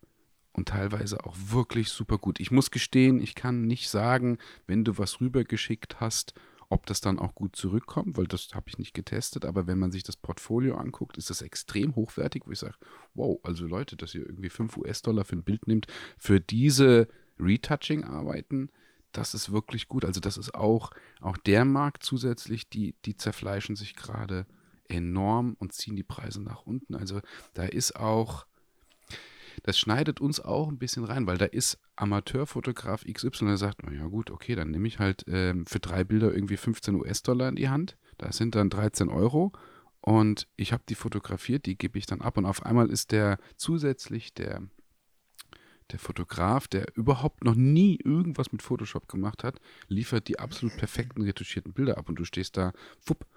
und 0.54 0.70
teilweise 0.70 1.24
auch 1.26 1.36
wirklich 1.38 1.90
super 1.90 2.18
gut. 2.18 2.40
Ich 2.40 2.52
muss 2.52 2.72
gestehen, 2.72 3.22
ich 3.22 3.36
kann 3.36 3.68
nicht 3.68 3.90
sagen, 3.90 4.38
wenn 4.68 4.84
du 4.84 4.98
was 4.98 5.22
rübergeschickt 5.22 6.00
hast, 6.00 6.34
ob 6.72 6.86
das 6.86 7.02
dann 7.02 7.20
auch 7.20 7.36
gut 7.36 7.56
zurückkommt, 7.56 8.18
weil 8.18 8.28
das 8.28 8.50
habe 8.54 8.70
ich 8.70 8.78
nicht 8.78 8.94
getestet. 8.94 9.44
Aber 9.44 9.68
wenn 9.68 9.78
man 9.78 9.92
sich 9.92 10.04
das 10.04 10.16
Portfolio 10.16 10.78
anguckt, 10.78 11.18
ist 11.18 11.30
das 11.30 11.42
extrem 11.42 11.96
hochwertig, 11.96 12.44
wo 12.46 12.52
ich 12.52 12.60
sage, 12.60 12.76
wow, 13.14 13.40
also 13.44 13.68
Leute, 13.68 13.98
dass 13.98 14.16
ihr 14.16 14.26
irgendwie 14.26 14.50
5 14.50 14.78
US-Dollar 14.78 15.26
für 15.26 15.36
ein 15.36 15.44
Bild 15.44 15.68
nimmt, 15.68 15.88
für 16.18 16.40
diese 16.40 17.10
Retouching-Arbeiten, 17.40 18.70
das 19.12 19.34
ist 19.34 19.52
wirklich 19.52 19.90
gut. 19.90 20.06
Also 20.06 20.22
das 20.22 20.38
ist 20.38 20.56
auch, 20.56 20.92
auch 21.20 21.36
der 21.36 21.66
Markt 21.66 22.04
zusätzlich, 22.04 22.70
die, 22.70 22.96
die 23.04 23.18
zerfleischen 23.18 23.76
sich 23.76 23.96
gerade 23.96 24.46
enorm 24.88 25.58
und 25.60 25.74
ziehen 25.74 25.98
die 25.98 26.04
Preise 26.04 26.42
nach 26.42 26.62
unten. 26.62 26.96
Also 26.96 27.20
da 27.54 27.64
ist 27.66 27.98
auch 27.98 28.46
das 29.64 29.78
schneidet 29.78 30.20
uns 30.20 30.40
auch 30.40 30.68
ein 30.68 30.78
bisschen 30.78 31.04
rein, 31.04 31.28
weil 31.28 31.38
da 31.38 31.46
ist 31.46 31.80
Amateurfotograf 31.96 33.04
XY, 33.06 33.46
der 33.46 33.58
sagt, 33.58 33.82
ja 33.92 34.06
gut, 34.08 34.32
okay, 34.32 34.56
dann 34.56 34.72
nehme 34.72 34.88
ich 34.88 35.00
halt 35.00 35.24
ähm, 35.28 35.66
für 35.66 35.80
drei 35.80 36.04
Bilder 36.04 36.34
irgendwie 36.34 36.58
15 36.58 36.96
US-Dollar 36.96 37.50
in 37.50 37.56
die 37.56 37.70
Hand. 37.70 37.98
Das 38.18 38.38
sind 38.38 38.56
dann 38.56 38.70
13 38.70 39.10
Euro. 39.10 39.52
Und 40.02 40.48
ich 40.56 40.74
habe 40.74 40.84
die 40.90 40.96
fotografiert, 40.96 41.68
die 41.68 41.78
gebe 41.78 42.00
ich 42.00 42.08
dann 42.08 42.22
ab. 42.22 42.38
Und 42.38 42.46
auf 42.46 42.66
einmal 42.66 42.90
ist 42.90 43.12
der 43.12 43.38
zusätzlich 43.56 44.34
der, 44.34 44.64
der 45.92 46.00
Fotograf, 46.00 46.68
der 46.68 46.86
überhaupt 46.96 47.44
noch 47.44 47.56
nie 47.56 48.00
irgendwas 48.04 48.52
mit 48.52 48.64
Photoshop 48.64 49.08
gemacht 49.08 49.44
hat, 49.44 49.60
liefert 49.88 50.28
die 50.28 50.40
absolut 50.40 50.76
perfekten 50.76 51.22
retuschierten 51.22 51.74
Bilder 51.74 52.00
ab. 52.00 52.10
Und 52.10 52.16
du 52.16 52.26
stehst 52.26 52.58
da, 52.58 52.74
wupp, 53.06 53.28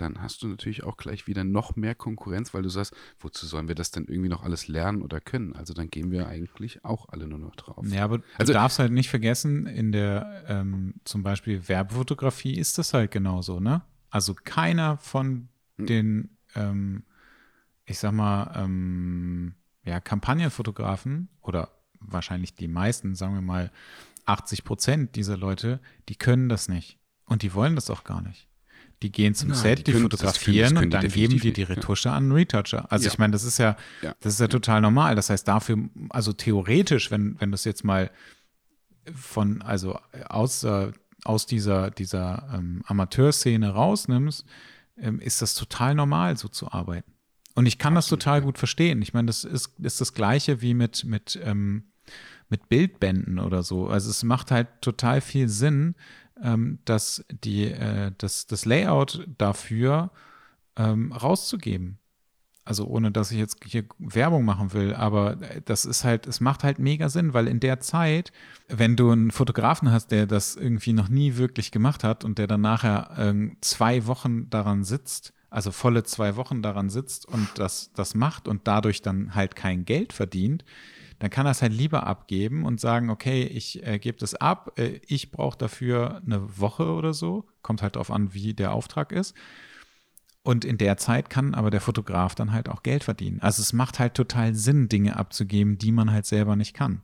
dann 0.00 0.20
hast 0.22 0.42
du 0.42 0.48
natürlich 0.48 0.84
auch 0.84 0.96
gleich 0.96 1.26
wieder 1.26 1.44
noch 1.44 1.76
mehr 1.76 1.94
Konkurrenz, 1.94 2.54
weil 2.54 2.62
du 2.62 2.68
sagst, 2.68 2.94
wozu 3.18 3.46
sollen 3.46 3.68
wir 3.68 3.74
das 3.74 3.90
denn 3.90 4.06
irgendwie 4.06 4.28
noch 4.28 4.42
alles 4.42 4.68
lernen 4.68 5.02
oder 5.02 5.20
können? 5.20 5.54
Also 5.54 5.74
dann 5.74 5.90
gehen 5.90 6.10
wir 6.10 6.26
eigentlich 6.26 6.84
auch 6.84 7.08
alle 7.08 7.26
nur 7.26 7.38
noch 7.38 7.56
drauf. 7.56 7.84
Ja, 7.88 8.04
aber 8.04 8.20
also, 8.38 8.52
du 8.52 8.58
darfst 8.58 8.78
halt 8.78 8.92
nicht 8.92 9.10
vergessen, 9.10 9.66
in 9.66 9.92
der 9.92 10.44
ähm, 10.48 10.94
zum 11.04 11.22
Beispiel 11.22 11.68
Werbefotografie 11.68 12.54
ist 12.54 12.78
das 12.78 12.94
halt 12.94 13.10
genauso, 13.10 13.60
ne? 13.60 13.82
Also 14.10 14.34
keiner 14.34 14.96
von 14.98 15.48
hm. 15.78 15.86
den, 15.86 16.36
ähm, 16.54 17.04
ich 17.84 17.98
sag 17.98 18.12
mal, 18.12 18.52
ähm, 18.56 19.54
ja, 19.84 20.00
Kampagnenfotografen 20.00 21.28
oder 21.40 21.70
wahrscheinlich 22.00 22.54
die 22.54 22.68
meisten, 22.68 23.14
sagen 23.14 23.34
wir 23.34 23.42
mal 23.42 23.70
80 24.26 24.64
Prozent 24.64 25.16
dieser 25.16 25.36
Leute, 25.36 25.80
die 26.08 26.16
können 26.16 26.48
das 26.48 26.68
nicht. 26.68 26.98
Und 27.24 27.42
die 27.42 27.54
wollen 27.54 27.76
das 27.76 27.90
auch 27.90 28.04
gar 28.04 28.22
nicht. 28.22 28.49
Die 29.02 29.10
gehen 29.10 29.34
zum 29.34 29.50
Nein, 29.50 29.58
Set, 29.58 29.78
die, 29.78 29.84
die 29.84 29.92
können, 29.92 30.04
fotografieren 30.04 30.74
können, 30.74 30.84
und 30.84 30.90
dann 30.90 31.08
geben 31.08 31.38
die 31.38 31.52
die 31.52 31.62
Retusche 31.62 32.10
ja. 32.10 32.16
an 32.16 32.32
Retoucher. 32.32 32.90
Also 32.92 33.06
ja. 33.06 33.12
ich 33.12 33.18
meine, 33.18 33.32
das 33.32 33.44
ist 33.44 33.58
ja, 33.58 33.76
ja, 34.02 34.14
das 34.20 34.34
ist 34.34 34.40
ja 34.40 34.48
total 34.48 34.80
normal. 34.82 35.14
Das 35.14 35.30
heißt, 35.30 35.48
dafür, 35.48 35.78
also 36.10 36.32
theoretisch, 36.32 37.10
wenn, 37.10 37.40
wenn 37.40 37.50
du 37.50 37.54
es 37.54 37.64
jetzt 37.64 37.82
mal 37.82 38.10
von, 39.14 39.62
also 39.62 39.98
aus, 40.28 40.64
äh, 40.64 40.92
aus 41.24 41.46
dieser, 41.46 41.90
dieser 41.90 42.50
ähm, 42.54 42.82
Amateurszene 42.86 43.70
rausnimmst, 43.70 44.44
ähm, 44.98 45.18
ist 45.20 45.40
das 45.40 45.54
total 45.54 45.94
normal, 45.94 46.36
so 46.36 46.48
zu 46.48 46.70
arbeiten. 46.70 47.12
Und 47.54 47.66
ich 47.66 47.78
kann 47.78 47.96
Absolut, 47.96 48.20
das 48.20 48.24
total 48.24 48.42
gut 48.42 48.58
verstehen. 48.58 49.02
Ich 49.02 49.12
meine, 49.12 49.26
das 49.26 49.44
ist, 49.44 49.78
ist 49.80 50.00
das 50.00 50.14
Gleiche 50.14 50.62
wie 50.62 50.74
mit, 50.74 51.04
mit, 51.04 51.38
ähm, 51.42 51.84
mit 52.48 52.68
Bildbänden 52.68 53.38
oder 53.38 53.62
so. 53.62 53.88
Also 53.88 54.10
es 54.10 54.22
macht 54.22 54.50
halt 54.50 54.68
total 54.80 55.20
viel 55.20 55.48
Sinn, 55.48 55.94
ähm, 56.42 56.78
dass 56.84 57.24
die, 57.30 57.66
äh, 57.66 58.12
das, 58.18 58.46
das 58.46 58.64
Layout 58.64 59.26
dafür 59.38 60.10
ähm, 60.76 61.12
rauszugeben. 61.12 61.98
Also 62.64 62.86
ohne 62.86 63.10
dass 63.10 63.32
ich 63.32 63.38
jetzt 63.38 63.64
hier 63.64 63.84
Werbung 63.98 64.44
machen 64.44 64.72
will, 64.72 64.94
aber 64.94 65.36
das 65.64 65.84
ist 65.84 66.04
halt, 66.04 66.26
es 66.26 66.40
macht 66.40 66.62
halt 66.62 66.78
mega 66.78 67.08
Sinn, 67.08 67.34
weil 67.34 67.48
in 67.48 67.58
der 67.58 67.80
Zeit, 67.80 68.32
wenn 68.68 68.96
du 68.96 69.10
einen 69.10 69.30
Fotografen 69.30 69.90
hast, 69.90 70.08
der 70.12 70.26
das 70.26 70.56
irgendwie 70.56 70.92
noch 70.92 71.08
nie 71.08 71.36
wirklich 71.36 71.72
gemacht 71.72 72.04
hat 72.04 72.22
und 72.22 72.38
der 72.38 72.46
dann 72.46 72.60
nachher 72.60 73.10
ähm, 73.16 73.56
zwei 73.60 74.06
Wochen 74.06 74.50
daran 74.50 74.84
sitzt, 74.84 75.32
also 75.48 75.72
volle 75.72 76.04
zwei 76.04 76.36
Wochen 76.36 76.62
daran 76.62 76.90
sitzt 76.90 77.26
und 77.26 77.48
das, 77.56 77.92
das 77.94 78.14
macht 78.14 78.46
und 78.46 78.68
dadurch 78.68 79.02
dann 79.02 79.34
halt 79.34 79.56
kein 79.56 79.84
Geld 79.84 80.12
verdient, 80.12 80.64
dann 81.20 81.30
kann 81.30 81.46
er 81.46 81.52
es 81.52 81.62
halt 81.62 81.72
lieber 81.74 82.06
abgeben 82.06 82.64
und 82.64 82.80
sagen, 82.80 83.10
okay, 83.10 83.44
ich 83.44 83.86
äh, 83.86 83.98
gebe 83.98 84.18
das 84.18 84.34
ab, 84.34 84.72
äh, 84.78 85.00
ich 85.06 85.30
brauche 85.30 85.56
dafür 85.56 86.22
eine 86.24 86.58
Woche 86.58 86.92
oder 86.92 87.12
so, 87.12 87.46
kommt 87.62 87.82
halt 87.82 87.94
darauf 87.94 88.10
an, 88.10 88.34
wie 88.34 88.54
der 88.54 88.72
Auftrag 88.72 89.12
ist. 89.12 89.36
Und 90.42 90.64
in 90.64 90.78
der 90.78 90.96
Zeit 90.96 91.28
kann 91.28 91.54
aber 91.54 91.70
der 91.70 91.82
Fotograf 91.82 92.34
dann 92.34 92.52
halt 92.52 92.70
auch 92.70 92.82
Geld 92.82 93.04
verdienen. 93.04 93.40
Also 93.42 93.60
es 93.60 93.74
macht 93.74 93.98
halt 93.98 94.14
total 94.14 94.54
Sinn, 94.54 94.88
Dinge 94.88 95.16
abzugeben, 95.16 95.76
die 95.76 95.92
man 95.92 96.10
halt 96.10 96.24
selber 96.24 96.56
nicht 96.56 96.72
kann. 96.72 97.02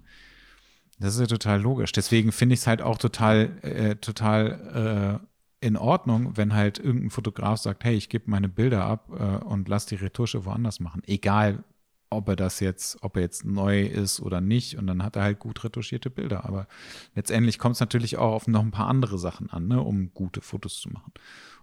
Das 0.99 1.15
ist 1.15 1.21
ja 1.21 1.27
total 1.27 1.61
logisch. 1.61 1.93
Deswegen 1.93 2.33
finde 2.33 2.55
ich 2.55 2.61
es 2.61 2.67
halt 2.67 2.81
auch 2.81 2.97
total, 2.97 3.59
äh, 3.61 3.97
total 3.97 5.21
äh, 5.61 5.67
in 5.67 5.77
Ordnung, 5.77 6.39
wenn 6.39 6.55
halt 6.55 6.79
irgendein 6.79 7.11
Fotograf 7.11 7.59
sagt, 7.59 7.85
hey, 7.85 7.95
ich 7.95 8.09
gebe 8.09 8.31
meine 8.31 8.49
Bilder 8.49 8.87
ab 8.87 9.11
äh, 9.13 9.45
und 9.45 9.69
lass 9.69 9.85
die 9.85 9.97
Retusche 9.97 10.47
woanders 10.47 10.81
machen. 10.81 11.03
Egal, 11.07 11.65
ob 12.11 12.29
er 12.29 12.37
das 12.37 12.61
jetzt, 12.61 13.03
ob 13.03 13.17
er 13.17 13.23
jetzt 13.23 13.45
neu 13.45 13.83
ist 13.83 14.21
oder 14.21 14.41
nicht. 14.41 14.79
Und 14.79 14.87
dann 14.87 15.03
hat 15.03 15.17
er 15.17 15.23
halt 15.23 15.39
gut 15.39 15.65
retuschierte 15.65 16.11
Bilder. 16.11 16.45
Aber 16.45 16.69
letztendlich 17.15 17.59
kommt 17.59 17.75
es 17.75 17.81
natürlich 17.81 18.17
auch 18.17 18.33
auf 18.33 18.47
noch 18.47 18.63
ein 18.63 18.71
paar 18.71 18.89
andere 18.89 19.19
Sachen 19.19 19.51
an, 19.51 19.67
ne, 19.67 19.81
um 19.81 20.13
gute 20.15 20.41
Fotos 20.41 20.81
zu 20.81 20.91
machen. 20.91 21.13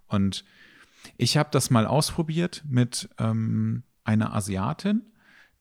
Und 0.08 0.44
ich 1.18 1.38
habe 1.38 1.50
das 1.52 1.70
mal 1.70 1.86
ausprobiert 1.86 2.64
mit 2.68 3.10
ähm, 3.18 3.84
einer 4.04 4.34
Asiatin, 4.34 5.02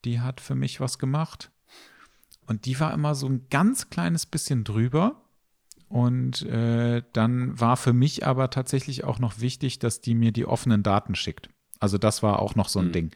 die 0.04 0.20
hat 0.20 0.40
für 0.40 0.54
mich 0.54 0.80
was 0.80 0.98
gemacht. 0.98 1.50
Und 2.46 2.66
die 2.66 2.78
war 2.80 2.92
immer 2.92 3.14
so 3.14 3.28
ein 3.28 3.46
ganz 3.50 3.88
kleines 3.88 4.26
bisschen 4.26 4.64
drüber. 4.64 5.22
Und 5.88 6.42
äh, 6.42 7.02
dann 7.12 7.60
war 7.60 7.76
für 7.76 7.92
mich 7.92 8.26
aber 8.26 8.50
tatsächlich 8.50 9.04
auch 9.04 9.18
noch 9.18 9.40
wichtig, 9.40 9.78
dass 9.78 10.00
die 10.00 10.14
mir 10.14 10.32
die 10.32 10.46
offenen 10.46 10.82
Daten 10.82 11.14
schickt. 11.14 11.50
Also 11.80 11.98
das 11.98 12.22
war 12.22 12.38
auch 12.38 12.54
noch 12.54 12.68
so 12.68 12.78
ein 12.78 12.88
mhm. 12.88 12.92
Ding. 12.92 13.10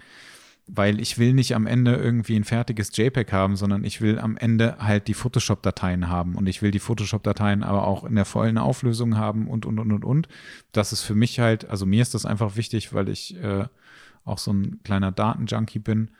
Weil 0.68 1.00
ich 1.00 1.16
will 1.18 1.32
nicht 1.32 1.54
am 1.54 1.66
Ende 1.66 1.94
irgendwie 1.94 2.34
ein 2.34 2.44
fertiges 2.44 2.90
JPEG 2.96 3.32
haben, 3.32 3.54
sondern 3.56 3.84
ich 3.84 4.00
will 4.00 4.18
am 4.18 4.36
Ende 4.36 4.76
halt 4.78 5.06
die 5.06 5.14
Photoshop-Dateien 5.14 6.08
haben. 6.08 6.34
Und 6.34 6.48
ich 6.48 6.60
will 6.60 6.72
die 6.72 6.80
Photoshop-Dateien 6.80 7.62
aber 7.62 7.86
auch 7.86 8.04
in 8.04 8.16
der 8.16 8.24
vollen 8.24 8.58
Auflösung 8.58 9.16
haben 9.16 9.46
und, 9.46 9.64
und, 9.64 9.78
und, 9.78 9.92
und, 9.92 10.04
und. 10.04 10.28
Das 10.72 10.92
ist 10.92 11.02
für 11.02 11.14
mich 11.14 11.38
halt, 11.38 11.68
also 11.70 11.86
mir 11.86 12.02
ist 12.02 12.14
das 12.14 12.26
einfach 12.26 12.56
wichtig, 12.56 12.92
weil 12.92 13.08
ich 13.08 13.36
äh, 13.36 13.66
auch 14.24 14.38
so 14.38 14.52
ein 14.52 14.80
kleiner 14.82 15.12
Datenjunkie 15.12 15.78
bin. 15.78 16.10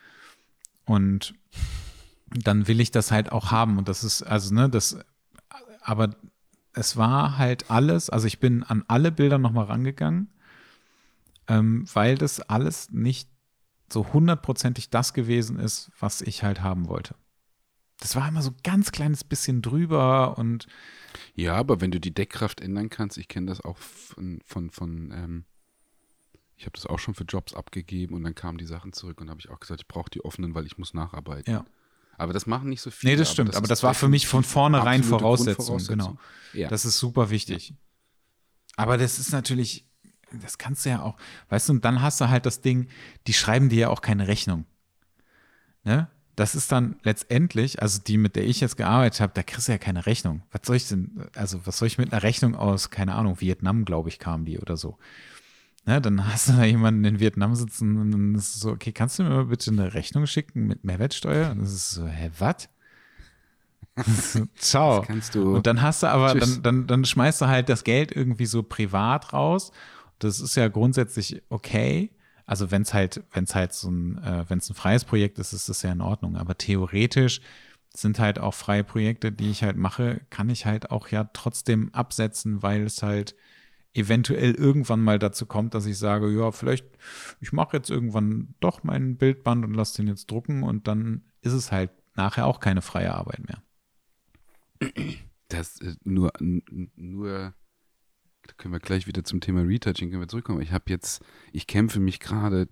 Und 0.85 1.35
dann 2.30 2.68
will 2.68 2.80
ich 2.80 2.90
das 2.92 3.11
halt 3.11 3.32
auch 3.32 3.50
haben. 3.50 3.78
Und 3.78 3.88
das 3.88 4.04
ist, 4.04 4.22
also, 4.22 4.54
ne, 4.54 4.68
das, 4.68 4.98
aber 5.80 6.14
es 6.72 6.96
war 6.96 7.38
halt 7.38 7.70
alles, 7.70 8.11
also 8.11 8.26
ich 8.26 8.38
bin 8.38 8.62
an 8.62 8.85
alle 8.87 9.11
Bilder 9.11 9.38
nochmal 9.38 9.64
rangegangen, 9.64 10.28
ähm, 11.48 11.87
weil 11.92 12.18
das 12.18 12.40
alles 12.40 12.90
nicht 12.90 13.28
so 13.92 14.12
hundertprozentig 14.12 14.90
das 14.90 15.14
gewesen 15.14 15.59
ist, 15.59 15.90
was 15.99 16.20
ich 16.20 16.42
halt 16.42 16.61
haben 16.62 16.88
wollte. 16.88 17.14
Das 17.99 18.14
war 18.14 18.29
immer 18.29 18.42
so 18.42 18.51
ein 18.51 18.57
ganz 18.62 18.92
kleines 18.92 19.25
bisschen 19.25 19.62
drüber 19.62 20.37
und. 20.38 20.66
Ja, 21.35 21.55
aber 21.55 21.81
wenn 21.81 21.90
du 21.90 21.99
die 21.99 22.12
Deckkraft 22.12 22.61
ändern 22.61 22.90
kannst, 22.90 23.16
ich 23.16 23.29
kenne 23.29 23.46
das 23.46 23.62
auch 23.62 23.79
von, 23.79 24.40
von, 24.44 24.70
von 24.70 25.11
ähm, 25.12 25.44
ich 26.57 26.64
habe 26.64 26.75
das 26.75 26.87
auch 26.87 26.99
schon 26.99 27.14
für 27.14 27.25
Jobs 27.25 27.55
abgegeben 27.55 28.14
und 28.14 28.22
dann 28.25 28.35
kamen 28.35 28.59
die 28.59 28.66
Sachen 28.66 28.92
zurück 28.92 29.20
und 29.20 29.31
habe 29.31 29.40
ich 29.40 29.51
auch 29.51 29.61
gesagt, 29.61 29.81
ich 29.81 29.88
brauche 29.88 30.11
die 30.11 30.25
offenen, 30.25 30.55
weil 30.55 30.66
ich 30.66 30.79
muss 30.79 30.94
nacharbeiten. 30.94 31.53
Ja. 31.53 31.64
Aber 32.18 32.33
das 32.33 32.46
machen 32.46 32.70
nicht 32.70 32.81
so 32.81 32.90
viele. 32.90 33.12
Nee, 33.12 33.18
das 33.18 33.31
stimmt. 33.31 33.51
Aber 33.51 33.53
das, 33.53 33.59
aber 33.59 33.68
das 33.68 33.83
war 33.83 33.94
für 33.94 34.09
mich 34.09 34.27
von 34.27 34.42
vornherein 34.42 35.05
Voraussetzung. 35.05 35.79
Genau. 35.87 36.16
Ja. 36.55 36.68
Das 36.68 36.87
ist 36.87 36.99
super 36.99 37.29
wichtig. 37.29 37.70
Ja. 37.70 37.77
Aber 38.77 38.96
das 38.96 39.18
ist 39.18 39.33
natürlich, 39.33 39.86
das 40.33 40.59
kannst 40.59 40.85
du 40.85 40.91
ja 40.91 41.03
auch, 41.03 41.17
weißt 41.49 41.69
du, 41.69 41.75
und 41.75 41.85
dann 41.85 42.03
hast 42.03 42.21
du 42.21 42.29
halt 42.29 42.47
das 42.47 42.61
Ding, 42.61 42.89
die 43.27 43.33
schreiben 43.33 43.69
dir 43.69 43.79
ja 43.79 43.89
auch 43.89 44.01
keine 44.01 44.29
Rechnung. 44.29 44.65
Ne? 45.85 46.09
Das 46.35 46.55
ist 46.55 46.71
dann 46.71 46.97
letztendlich, 47.03 47.81
also 47.81 48.01
die, 48.07 48.19
mit 48.19 48.37
der 48.37 48.45
ich 48.45 48.61
jetzt 48.61 48.77
gearbeitet 48.77 49.21
habe, 49.21 49.33
da 49.35 49.43
kriegst 49.43 49.69
du 49.69 49.73
ja 49.73 49.79
keine 49.79 50.05
Rechnung. 50.05 50.43
Was 50.51 50.62
soll 50.65 50.77
ich 50.77 50.89
denn, 50.89 51.27
also 51.35 51.65
was 51.65 51.79
soll 51.79 51.87
ich 51.87 51.97
mit 51.97 52.12
einer 52.12 52.23
Rechnung 52.23 52.55
aus, 52.55 52.91
keine 52.91 53.15
Ahnung, 53.15 53.41
Vietnam, 53.41 53.85
glaube 53.85 54.09
ich, 54.09 54.19
kam 54.19 54.45
die 54.45 54.59
oder 54.59 54.77
so. 54.77 54.99
Ne, 55.87 56.01
dann 56.01 56.27
hast 56.27 56.49
du 56.49 56.53
da 56.55 56.65
jemanden 56.65 57.05
in 57.05 57.21
Vietnam 57.21 57.55
sitzen 57.55 57.97
und 57.97 58.11
dann 58.11 58.35
ist 58.35 58.57
es 58.57 58.61
so, 58.61 58.73
okay, 58.73 58.91
kannst 58.91 59.19
du 59.19 59.23
mir 59.23 59.31
mal 59.31 59.45
bitte 59.45 59.71
eine 59.71 59.95
Rechnung 59.95 60.27
schicken 60.27 60.67
mit 60.67 60.83
Mehrwertsteuer? 60.83 61.53
Und 61.53 61.61
das 61.61 61.73
ist 61.73 61.93
so, 61.93 62.09
hä, 62.09 62.31
was? 62.39 62.69
Ciao. 64.57 64.99
Das 64.99 65.07
kannst 65.07 65.35
du. 65.35 65.55
Und 65.55 65.67
dann 65.67 65.81
hast 65.81 66.03
du 66.03 66.09
aber, 66.09 66.35
dann, 66.35 66.62
dann, 66.62 66.87
dann 66.87 67.05
schmeißt 67.05 67.41
du 67.41 67.47
halt 67.47 67.69
das 67.69 67.85
Geld 67.85 68.11
irgendwie 68.15 68.47
so 68.47 68.62
privat 68.62 69.33
raus. 69.33 69.71
Das 70.18 70.40
ist 70.40 70.57
ja 70.57 70.68
grundsätzlich 70.68 71.42
okay. 71.48 72.11
Also 72.46 72.70
wenn 72.70 72.83
es 72.83 72.94
halt, 72.94 73.24
wenn 73.33 73.44
es 73.44 73.55
halt 73.55 73.72
so 73.72 73.90
ein, 73.90 74.18
äh, 74.22 74.44
wenn 74.48 74.59
es 74.59 74.70
ein 74.70 74.74
freies 74.74 75.05
Projekt 75.05 75.38
ist, 75.38 75.52
ist 75.52 75.68
das 75.68 75.83
ja 75.83 75.92
in 75.92 76.00
Ordnung. 76.00 76.37
Aber 76.37 76.57
theoretisch 76.57 77.40
sind 77.92 78.18
halt 78.18 78.38
auch 78.38 78.55
freie 78.55 78.85
Projekte, 78.85 79.33
die 79.33 79.50
ich 79.50 79.62
halt 79.62 79.76
mache, 79.76 80.20
kann 80.31 80.50
ich 80.50 80.66
halt 80.66 80.90
auch 80.90 81.09
ja 81.09 81.24
trotzdem 81.33 81.92
absetzen, 81.92 82.62
weil 82.62 82.83
es 82.83 83.02
halt 83.02 83.35
eventuell 83.94 84.52
irgendwann 84.55 85.00
mal 85.00 85.18
dazu 85.18 85.46
kommt, 85.46 85.74
dass 85.74 85.87
ich 85.87 85.98
sage, 85.98 86.31
ja, 86.31 86.52
vielleicht, 86.52 86.87
ich 87.40 87.52
mache 87.52 87.79
jetzt 87.79 87.90
irgendwann 87.90 88.55
doch 88.61 88.85
meinen 88.85 89.16
Bildband 89.16 89.64
und 89.64 89.74
lasse 89.74 89.96
den 89.96 90.09
jetzt 90.09 90.31
drucken 90.31 90.62
und 90.62 90.87
dann 90.87 91.24
ist 91.40 91.55
es 91.55 91.72
halt 91.72 91.90
nachher 92.14 92.46
auch 92.46 92.61
keine 92.61 92.83
freie 92.83 93.14
Arbeit 93.14 93.40
mehr. 93.46 93.62
Das 95.48 95.81
äh, 95.81 95.94
nur, 96.05 96.33
nur, 96.40 97.55
da 98.46 98.54
können 98.56 98.72
wir 98.72 98.80
gleich 98.80 99.06
wieder 99.06 99.24
zum 99.24 99.40
Thema 99.40 99.62
Retouching 99.62 100.11
können 100.11 100.22
wir 100.22 100.28
zurückkommen. 100.28 100.61
Ich 100.61 100.72
habe 100.72 100.85
jetzt, 100.88 101.22
ich 101.52 101.66
kämpfe 101.66 102.00
mich 102.00 102.20
gerade 102.20 102.68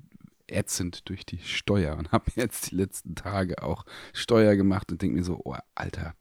ätzend 0.46 1.08
durch 1.08 1.24
die 1.24 1.38
Steuer 1.38 1.96
und 1.96 2.12
habe 2.12 2.30
jetzt 2.36 2.70
die 2.70 2.76
letzten 2.76 3.14
Tage 3.14 3.62
auch 3.62 3.84
Steuer 4.12 4.56
gemacht 4.56 4.92
und 4.92 5.02
denke 5.02 5.16
mir 5.16 5.24
so, 5.24 5.40
oh, 5.44 5.56
Alter, 5.74 6.14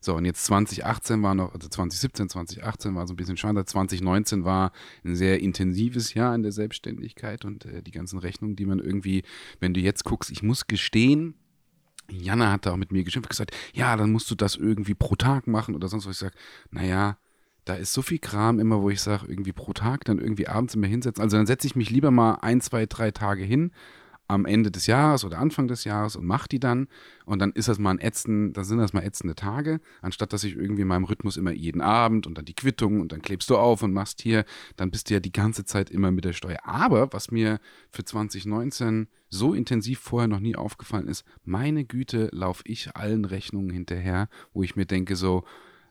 so, 0.00 0.14
und 0.14 0.24
jetzt 0.24 0.44
2018 0.44 1.22
war 1.22 1.34
noch, 1.34 1.52
also 1.52 1.68
2017, 1.68 2.28
2018 2.28 2.94
war 2.94 3.06
so 3.06 3.14
ein 3.14 3.16
bisschen 3.16 3.36
schade. 3.36 3.64
2019 3.64 4.44
war 4.44 4.72
ein 5.04 5.16
sehr 5.16 5.40
intensives 5.40 6.14
Jahr 6.14 6.34
in 6.36 6.42
der 6.42 6.52
Selbstständigkeit 6.52 7.44
und 7.44 7.64
äh, 7.64 7.82
die 7.82 7.90
ganzen 7.90 8.18
Rechnungen, 8.18 8.54
die 8.54 8.66
man 8.66 8.78
irgendwie, 8.78 9.24
wenn 9.58 9.74
du 9.74 9.80
jetzt 9.80 10.04
guckst, 10.04 10.30
ich 10.30 10.42
muss 10.42 10.68
gestehen, 10.68 11.34
Jana 12.10 12.52
hat 12.52 12.64
da 12.64 12.72
auch 12.72 12.76
mit 12.76 12.92
mir 12.92 13.02
geschimpft, 13.04 13.28
gesagt, 13.28 13.50
ja, 13.74 13.96
dann 13.96 14.12
musst 14.12 14.30
du 14.30 14.34
das 14.34 14.54
irgendwie 14.54 14.94
pro 14.94 15.16
Tag 15.16 15.46
machen 15.46 15.74
oder 15.74 15.88
sonst 15.88 16.06
was. 16.06 16.12
Ich 16.12 16.20
sage, 16.20 16.36
naja, 16.70 17.18
da 17.68 17.74
ist 17.74 17.92
so 17.92 18.02
viel 18.02 18.18
Kram 18.18 18.58
immer, 18.58 18.80
wo 18.80 18.88
ich 18.88 19.00
sage, 19.00 19.26
irgendwie 19.28 19.52
pro 19.52 19.72
Tag, 19.72 20.04
dann 20.04 20.18
irgendwie 20.18 20.48
abends 20.48 20.74
immer 20.74 20.86
hinsetzen. 20.86 21.22
Also 21.22 21.36
dann 21.36 21.46
setze 21.46 21.66
ich 21.66 21.76
mich 21.76 21.90
lieber 21.90 22.10
mal 22.10 22.38
ein, 22.40 22.60
zwei, 22.60 22.86
drei 22.86 23.10
Tage 23.10 23.44
hin 23.44 23.72
am 24.26 24.44
Ende 24.44 24.70
des 24.70 24.86
Jahres 24.86 25.24
oder 25.24 25.38
Anfang 25.38 25.68
des 25.68 25.84
Jahres 25.84 26.14
und 26.14 26.26
mache 26.26 26.48
die 26.48 26.60
dann. 26.60 26.88
Und 27.24 27.40
dann 27.40 27.52
ist 27.52 27.68
das 27.68 27.78
mal 27.78 27.90
ein 27.90 28.00
ätzend, 28.00 28.56
dann 28.56 28.64
sind 28.64 28.78
das 28.78 28.92
mal 28.92 29.02
ätzende 29.02 29.34
Tage, 29.34 29.80
anstatt 30.02 30.32
dass 30.32 30.44
ich 30.44 30.54
irgendwie 30.54 30.82
in 30.82 30.88
meinem 30.88 31.04
Rhythmus 31.04 31.36
immer 31.36 31.50
jeden 31.50 31.80
Abend 31.80 32.26
und 32.26 32.36
dann 32.36 32.44
die 32.44 32.54
Quittung 32.54 33.00
und 33.00 33.12
dann 33.12 33.22
klebst 33.22 33.48
du 33.50 33.56
auf 33.56 33.82
und 33.82 33.92
machst 33.92 34.20
hier, 34.20 34.44
dann 34.76 34.90
bist 34.90 35.08
du 35.08 35.14
ja 35.14 35.20
die 35.20 35.32
ganze 35.32 35.64
Zeit 35.64 35.90
immer 35.90 36.10
mit 36.10 36.24
der 36.24 36.34
Steuer. 36.34 36.58
Aber 36.64 37.12
was 37.12 37.30
mir 37.30 37.58
für 37.90 38.04
2019 38.04 39.08
so 39.30 39.54
intensiv 39.54 39.98
vorher 39.98 40.28
noch 40.28 40.40
nie 40.40 40.56
aufgefallen 40.56 41.08
ist, 41.08 41.24
meine 41.44 41.84
Güte, 41.84 42.28
laufe 42.32 42.62
ich 42.66 42.96
allen 42.96 43.24
Rechnungen 43.24 43.70
hinterher, 43.70 44.28
wo 44.52 44.62
ich 44.62 44.76
mir 44.76 44.86
denke, 44.86 45.16
so, 45.16 45.44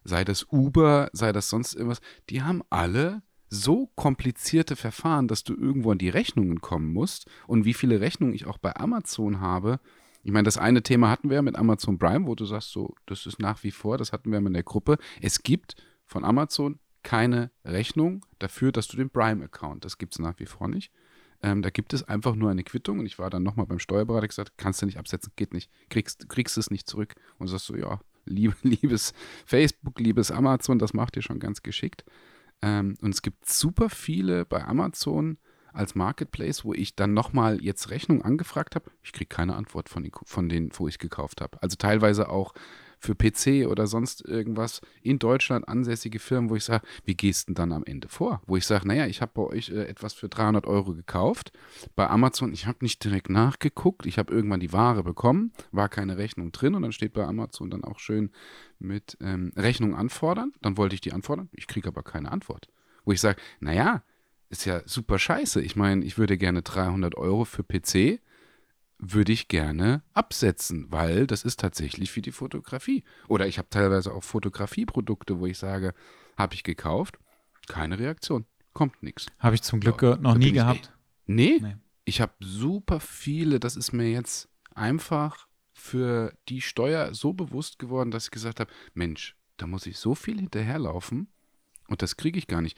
sei 0.07 0.23
das 0.23 0.47
Uber, 0.51 1.09
sei 1.11 1.31
das 1.33 1.49
sonst 1.49 1.75
irgendwas, 1.75 2.01
die 2.29 2.41
haben 2.41 2.63
alle 2.69 3.21
so 3.49 3.87
komplizierte 3.95 4.75
Verfahren, 4.75 5.27
dass 5.27 5.43
du 5.43 5.53
irgendwo 5.53 5.91
an 5.91 5.97
die 5.97 6.09
Rechnungen 6.09 6.61
kommen 6.61 6.91
musst. 6.91 7.29
Und 7.45 7.65
wie 7.65 7.73
viele 7.73 7.99
Rechnungen 8.01 8.33
ich 8.33 8.45
auch 8.45 8.57
bei 8.57 8.75
Amazon 8.75 9.39
habe. 9.39 9.79
Ich 10.23 10.31
meine, 10.31 10.45
das 10.45 10.57
eine 10.57 10.83
Thema 10.83 11.09
hatten 11.09 11.29
wir 11.29 11.41
mit 11.41 11.55
Amazon 11.55 11.97
Prime, 11.97 12.25
wo 12.25 12.35
du 12.35 12.45
sagst, 12.45 12.71
so, 12.71 12.95
das 13.05 13.25
ist 13.25 13.39
nach 13.39 13.63
wie 13.63 13.71
vor, 13.71 13.97
das 13.97 14.11
hatten 14.11 14.31
wir 14.31 14.39
in 14.39 14.53
der 14.53 14.63
Gruppe. 14.63 14.97
Es 15.21 15.43
gibt 15.43 15.75
von 16.05 16.25
Amazon 16.25 16.79
keine 17.03 17.51
Rechnung 17.63 18.25
dafür, 18.39 18.71
dass 18.71 18.87
du 18.87 18.97
den 18.97 19.09
Prime-Account, 19.09 19.85
das 19.85 19.97
gibt 19.97 20.15
es 20.15 20.19
nach 20.19 20.39
wie 20.39 20.45
vor 20.45 20.67
nicht. 20.67 20.91
Ähm, 21.41 21.61
da 21.61 21.69
gibt 21.69 21.93
es 21.93 22.03
einfach 22.03 22.35
nur 22.35 22.49
eine 22.49 22.63
Quittung 22.63 22.99
und 22.99 23.05
ich 23.05 23.19
war 23.19 23.29
dann 23.29 23.43
nochmal 23.43 23.67
beim 23.67 23.79
Steuerberater 23.79 24.27
gesagt, 24.27 24.53
kannst 24.57 24.81
du 24.81 24.85
nicht 24.85 24.97
absetzen, 24.97 25.31
geht 25.35 25.53
nicht, 25.53 25.71
kriegst, 25.89 26.27
kriegst 26.27 26.57
es 26.57 26.71
nicht 26.71 26.89
zurück. 26.89 27.15
Und 27.37 27.47
sagst 27.47 27.67
so, 27.67 27.75
ja, 27.75 28.01
lieb, 28.27 28.55
liebes 28.63 29.13
Facebook, 29.45 29.99
liebes 29.99 30.31
Amazon, 30.31 30.79
das 30.79 30.93
macht 30.93 31.15
ihr 31.15 31.21
schon 31.21 31.39
ganz 31.39 31.63
geschickt. 31.63 32.03
Ähm, 32.61 32.97
und 33.01 33.13
es 33.13 33.21
gibt 33.21 33.47
super 33.47 33.89
viele 33.89 34.45
bei 34.45 34.63
Amazon 34.63 35.37
als 35.73 35.95
Marketplace, 35.95 36.65
wo 36.65 36.73
ich 36.73 36.95
dann 36.95 37.13
nochmal 37.13 37.61
jetzt 37.61 37.91
Rechnung 37.91 38.23
angefragt 38.23 38.75
habe. 38.75 38.89
Ich 39.03 39.13
kriege 39.13 39.29
keine 39.29 39.55
Antwort 39.55 39.89
von 39.89 40.09
von 40.25 40.49
denen, 40.49 40.71
wo 40.73 40.87
ich 40.87 40.97
gekauft 40.97 41.41
habe. 41.41 41.61
Also 41.61 41.75
teilweise 41.75 42.29
auch 42.29 42.53
für 42.99 43.15
PC 43.15 43.67
oder 43.67 43.87
sonst 43.87 44.25
irgendwas 44.25 44.81
in 45.01 45.19
Deutschland 45.19 45.67
ansässige 45.67 46.19
Firmen, 46.19 46.49
wo 46.49 46.55
ich 46.55 46.63
sage, 46.63 46.85
wie 47.05 47.15
gehst 47.15 47.47
du 47.47 47.53
denn 47.53 47.55
dann 47.55 47.71
am 47.71 47.83
Ende 47.83 48.07
vor? 48.09 48.41
Wo 48.47 48.57
ich 48.57 48.65
sage, 48.65 48.87
naja, 48.87 49.05
ich 49.05 49.21
habe 49.21 49.31
bei 49.35 49.43
euch 49.43 49.69
äh, 49.69 49.85
etwas 49.85 50.13
für 50.13 50.29
300 50.29 50.65
Euro 50.65 50.93
gekauft. 50.93 51.51
Bei 51.95 52.09
Amazon, 52.09 52.53
ich 52.53 52.65
habe 52.65 52.79
nicht 52.81 53.03
direkt 53.03 53.29
nachgeguckt. 53.29 54.05
Ich 54.05 54.17
habe 54.17 54.33
irgendwann 54.33 54.59
die 54.59 54.73
Ware 54.73 55.03
bekommen, 55.03 55.51
war 55.71 55.89
keine 55.89 56.17
Rechnung 56.17 56.51
drin 56.51 56.75
und 56.75 56.81
dann 56.81 56.91
steht 56.91 57.13
bei 57.13 57.23
Amazon 57.23 57.69
dann 57.69 57.83
auch 57.83 57.99
schön 57.99 58.31
mit 58.79 59.17
ähm, 59.21 59.51
Rechnung 59.55 59.95
anfordern. 59.95 60.53
Dann 60.61 60.77
wollte 60.77 60.95
ich 60.95 61.01
die 61.01 61.13
anfordern. 61.13 61.49
Ich 61.53 61.67
kriege 61.67 61.87
aber 61.87 62.03
keine 62.03 62.31
Antwort. 62.31 62.69
Wo 63.05 63.11
ich 63.11 63.21
sage, 63.21 63.39
naja, 63.59 64.03
ist 64.49 64.65
ja 64.65 64.81
super 64.85 65.19
scheiße. 65.19 65.61
Ich 65.61 65.75
meine, 65.75 66.05
ich 66.05 66.17
würde 66.17 66.37
gerne 66.37 66.61
300 66.61 67.15
Euro 67.15 67.45
für 67.45 67.63
PC 67.63 68.19
würde 68.99 69.31
ich 69.31 69.47
gerne 69.47 70.01
absetzen, 70.13 70.87
weil 70.89 71.27
das 71.27 71.43
ist 71.43 71.59
tatsächlich 71.59 72.11
für 72.11 72.21
die 72.21 72.31
Fotografie. 72.31 73.03
Oder 73.27 73.47
ich 73.47 73.57
habe 73.57 73.69
teilweise 73.69 74.13
auch 74.13 74.23
Fotografieprodukte, 74.23 75.39
wo 75.39 75.45
ich 75.45 75.57
sage, 75.57 75.93
habe 76.35 76.55
ich 76.55 76.63
gekauft, 76.63 77.19
keine 77.67 77.99
Reaktion, 77.99 78.45
kommt 78.73 79.03
nichts. 79.03 79.27
Habe 79.39 79.55
ich 79.55 79.61
zum 79.61 79.79
Glück 79.79 80.01
ja, 80.01 80.17
noch 80.17 80.35
nie 80.35 80.51
gehabt. 80.51 80.91
Ich, 81.25 81.27
nee, 81.27 81.59
nee, 81.61 81.75
ich 82.05 82.21
habe 82.21 82.33
super 82.39 82.99
viele, 82.99 83.59
das 83.59 83.75
ist 83.75 83.91
mir 83.91 84.09
jetzt 84.09 84.49
einfach 84.73 85.47
für 85.73 86.33
die 86.49 86.61
Steuer 86.61 87.13
so 87.13 87.33
bewusst 87.33 87.79
geworden, 87.79 88.11
dass 88.11 88.25
ich 88.25 88.31
gesagt 88.31 88.59
habe, 88.59 88.71
Mensch, 88.93 89.35
da 89.57 89.67
muss 89.67 89.85
ich 89.85 89.97
so 89.97 90.15
viel 90.15 90.37
hinterherlaufen 90.37 91.27
und 91.87 92.01
das 92.01 92.17
kriege 92.17 92.39
ich 92.39 92.47
gar 92.47 92.61
nicht. 92.61 92.77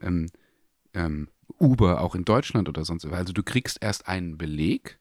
Ähm, 0.00 0.26
ähm, 0.92 1.28
Uber 1.58 2.00
auch 2.00 2.14
in 2.14 2.24
Deutschland 2.24 2.68
oder 2.68 2.84
sonst. 2.84 3.04
Also 3.06 3.32
du 3.32 3.42
kriegst 3.42 3.82
erst 3.82 4.08
einen 4.08 4.38
Beleg 4.38 4.98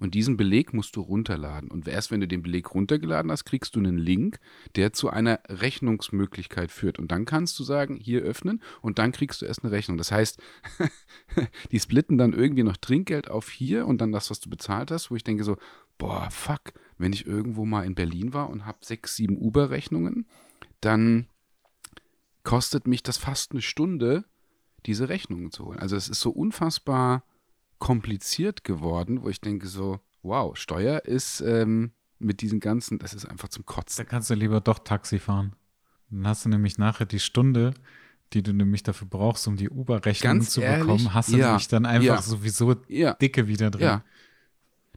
und 0.00 0.14
diesen 0.14 0.36
Beleg 0.36 0.72
musst 0.72 0.94
du 0.96 1.00
runterladen. 1.00 1.70
Und 1.70 1.88
erst 1.88 2.10
wenn 2.10 2.20
du 2.20 2.28
den 2.28 2.42
Beleg 2.42 2.74
runtergeladen 2.74 3.30
hast, 3.30 3.44
kriegst 3.44 3.74
du 3.74 3.80
einen 3.80 3.98
Link, 3.98 4.38
der 4.76 4.92
zu 4.92 5.10
einer 5.10 5.40
Rechnungsmöglichkeit 5.48 6.70
führt. 6.70 6.98
Und 6.98 7.10
dann 7.10 7.24
kannst 7.24 7.58
du 7.58 7.64
sagen, 7.64 7.96
hier 7.96 8.22
öffnen 8.22 8.62
und 8.80 8.98
dann 8.98 9.12
kriegst 9.12 9.42
du 9.42 9.46
erst 9.46 9.64
eine 9.64 9.72
Rechnung. 9.72 9.98
Das 9.98 10.12
heißt, 10.12 10.40
die 11.72 11.80
splitten 11.80 12.16
dann 12.16 12.32
irgendwie 12.32 12.62
noch 12.62 12.76
Trinkgeld 12.76 13.28
auf 13.28 13.50
hier 13.50 13.86
und 13.86 14.00
dann 14.00 14.12
das, 14.12 14.30
was 14.30 14.40
du 14.40 14.48
bezahlt 14.48 14.90
hast, 14.90 15.10
wo 15.10 15.16
ich 15.16 15.24
denke 15.24 15.42
so, 15.44 15.56
boah, 15.98 16.30
fuck, 16.30 16.72
wenn 16.96 17.12
ich 17.12 17.26
irgendwo 17.26 17.64
mal 17.64 17.84
in 17.84 17.94
Berlin 17.94 18.32
war 18.32 18.50
und 18.50 18.66
habe 18.66 18.78
sechs, 18.82 19.16
sieben 19.16 19.36
Uber-Rechnungen, 19.36 20.26
dann 20.80 21.26
kostet 22.44 22.86
mich 22.86 23.02
das 23.02 23.18
fast 23.18 23.50
eine 23.50 23.62
Stunde, 23.62 24.24
diese 24.86 25.08
Rechnungen 25.08 25.50
zu 25.50 25.66
holen. 25.66 25.80
Also 25.80 25.96
es 25.96 26.08
ist 26.08 26.20
so 26.20 26.30
unfassbar 26.30 27.24
kompliziert 27.78 28.64
geworden, 28.64 29.22
wo 29.22 29.28
ich 29.28 29.40
denke 29.40 29.66
so, 29.66 30.00
wow, 30.22 30.56
Steuer 30.56 31.04
ist 31.04 31.40
ähm, 31.40 31.92
mit 32.18 32.40
diesen 32.40 32.60
ganzen, 32.60 32.98
das 32.98 33.14
ist 33.14 33.24
einfach 33.24 33.48
zum 33.48 33.64
Kotzen. 33.64 34.04
Da 34.04 34.08
kannst 34.08 34.30
du 34.30 34.34
lieber 34.34 34.60
doch 34.60 34.78
Taxi 34.80 35.18
fahren. 35.18 35.54
Dann 36.10 36.26
hast 36.26 36.44
du 36.44 36.48
nämlich 36.48 36.78
nachher 36.78 37.06
die 37.06 37.20
Stunde, 37.20 37.74
die 38.32 38.42
du 38.42 38.52
nämlich 38.52 38.82
dafür 38.82 39.06
brauchst, 39.08 39.46
um 39.46 39.56
die 39.56 39.70
Uber-Rechnung 39.70 40.40
zu 40.42 40.60
ehrlich? 40.60 40.80
bekommen, 40.80 41.14
hast 41.14 41.32
du 41.32 41.36
Ja. 41.36 41.46
nämlich 41.48 41.68
dann 41.68 41.86
einfach 41.86 42.16
Ja. 42.16 42.22
sowieso 42.22 42.76
Ja. 42.88 43.14
dicke 43.14 43.46
wieder 43.46 43.70
drin. 43.70 43.82
Ja. 43.82 44.04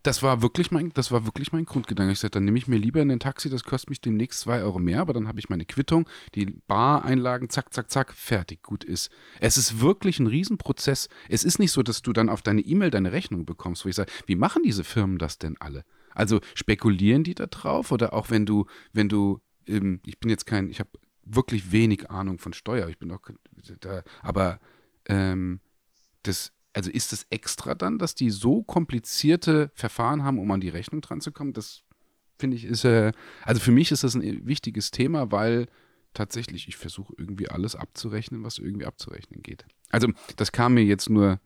Das 0.03 0.23
war 0.23 0.41
wirklich 0.41 0.71
mein, 0.71 0.91
das 0.93 1.11
war 1.11 1.25
wirklich 1.25 1.51
mein 1.51 1.65
Grundgedanke. 1.65 2.13
Ich 2.13 2.19
sagte, 2.19 2.37
dann 2.37 2.45
nehme 2.45 2.57
ich 2.57 2.67
mir 2.67 2.77
lieber 2.77 3.01
ein 3.01 3.19
Taxi, 3.19 3.49
das 3.49 3.63
kostet 3.63 3.89
mich 3.89 4.01
demnächst 4.01 4.39
zwei 4.39 4.63
Euro 4.63 4.79
mehr, 4.79 5.01
aber 5.01 5.13
dann 5.13 5.27
habe 5.27 5.39
ich 5.39 5.49
meine 5.49 5.65
Quittung, 5.65 6.09
die 6.33 6.45
Bareinlagen, 6.67 7.49
zack, 7.49 7.73
zack, 7.73 7.91
zack, 7.91 8.13
fertig, 8.13 8.63
gut 8.63 8.83
ist. 8.83 9.11
Es 9.39 9.57
ist 9.57 9.79
wirklich 9.79 10.19
ein 10.19 10.27
Riesenprozess. 10.27 11.07
Es 11.29 11.43
ist 11.43 11.59
nicht 11.59 11.71
so, 11.71 11.83
dass 11.83 12.01
du 12.01 12.13
dann 12.13 12.29
auf 12.29 12.41
deine 12.41 12.61
E-Mail 12.61 12.89
deine 12.89 13.11
Rechnung 13.11 13.45
bekommst, 13.45 13.85
wo 13.85 13.89
ich 13.89 13.95
sage, 13.95 14.11
wie 14.25 14.35
machen 14.35 14.63
diese 14.63 14.83
Firmen 14.83 15.17
das 15.17 15.37
denn 15.37 15.55
alle? 15.59 15.85
Also 16.13 16.41
spekulieren 16.55 17.23
die 17.23 17.35
da 17.35 17.47
drauf 17.47 17.91
oder 17.91 18.13
auch 18.13 18.29
wenn 18.29 18.45
du, 18.45 18.65
wenn 18.93 19.09
du, 19.09 19.39
ähm, 19.67 20.01
ich 20.05 20.19
bin 20.19 20.29
jetzt 20.29 20.45
kein, 20.45 20.69
ich 20.69 20.79
habe 20.79 20.89
wirklich 21.23 21.71
wenig 21.71 22.09
Ahnung 22.09 22.39
von 22.39 22.53
Steuer, 22.53 22.89
ich 22.89 22.97
bin 22.97 23.11
auch 23.11 23.21
da, 23.79 24.03
aber 24.21 24.59
ähm, 25.05 25.59
das, 26.23 26.51
also 26.73 26.89
ist 26.89 27.13
es 27.13 27.25
extra 27.29 27.75
dann, 27.75 27.97
dass 27.97 28.15
die 28.15 28.29
so 28.29 28.63
komplizierte 28.63 29.71
Verfahren 29.73 30.23
haben, 30.23 30.39
um 30.39 30.49
an 30.51 30.61
die 30.61 30.69
Rechnung 30.69 31.01
dran 31.01 31.21
zu 31.21 31.31
kommen? 31.31 31.53
Das 31.53 31.83
finde 32.39 32.57
ich 32.57 32.65
ist, 32.65 32.85
äh, 32.85 33.11
also 33.43 33.61
für 33.61 33.71
mich 33.71 33.91
ist 33.91 34.03
das 34.03 34.15
ein 34.15 34.45
wichtiges 34.45 34.91
Thema, 34.91 35.31
weil 35.31 35.67
tatsächlich 36.13 36.67
ich 36.67 36.77
versuche 36.77 37.13
irgendwie 37.17 37.49
alles 37.49 37.75
abzurechnen, 37.75 38.43
was 38.43 38.57
irgendwie 38.57 38.85
abzurechnen 38.85 39.41
geht. 39.43 39.65
Also 39.89 40.09
das 40.37 40.51
kam 40.51 40.73
mir 40.73 40.83
jetzt 40.83 41.09
nur 41.09 41.39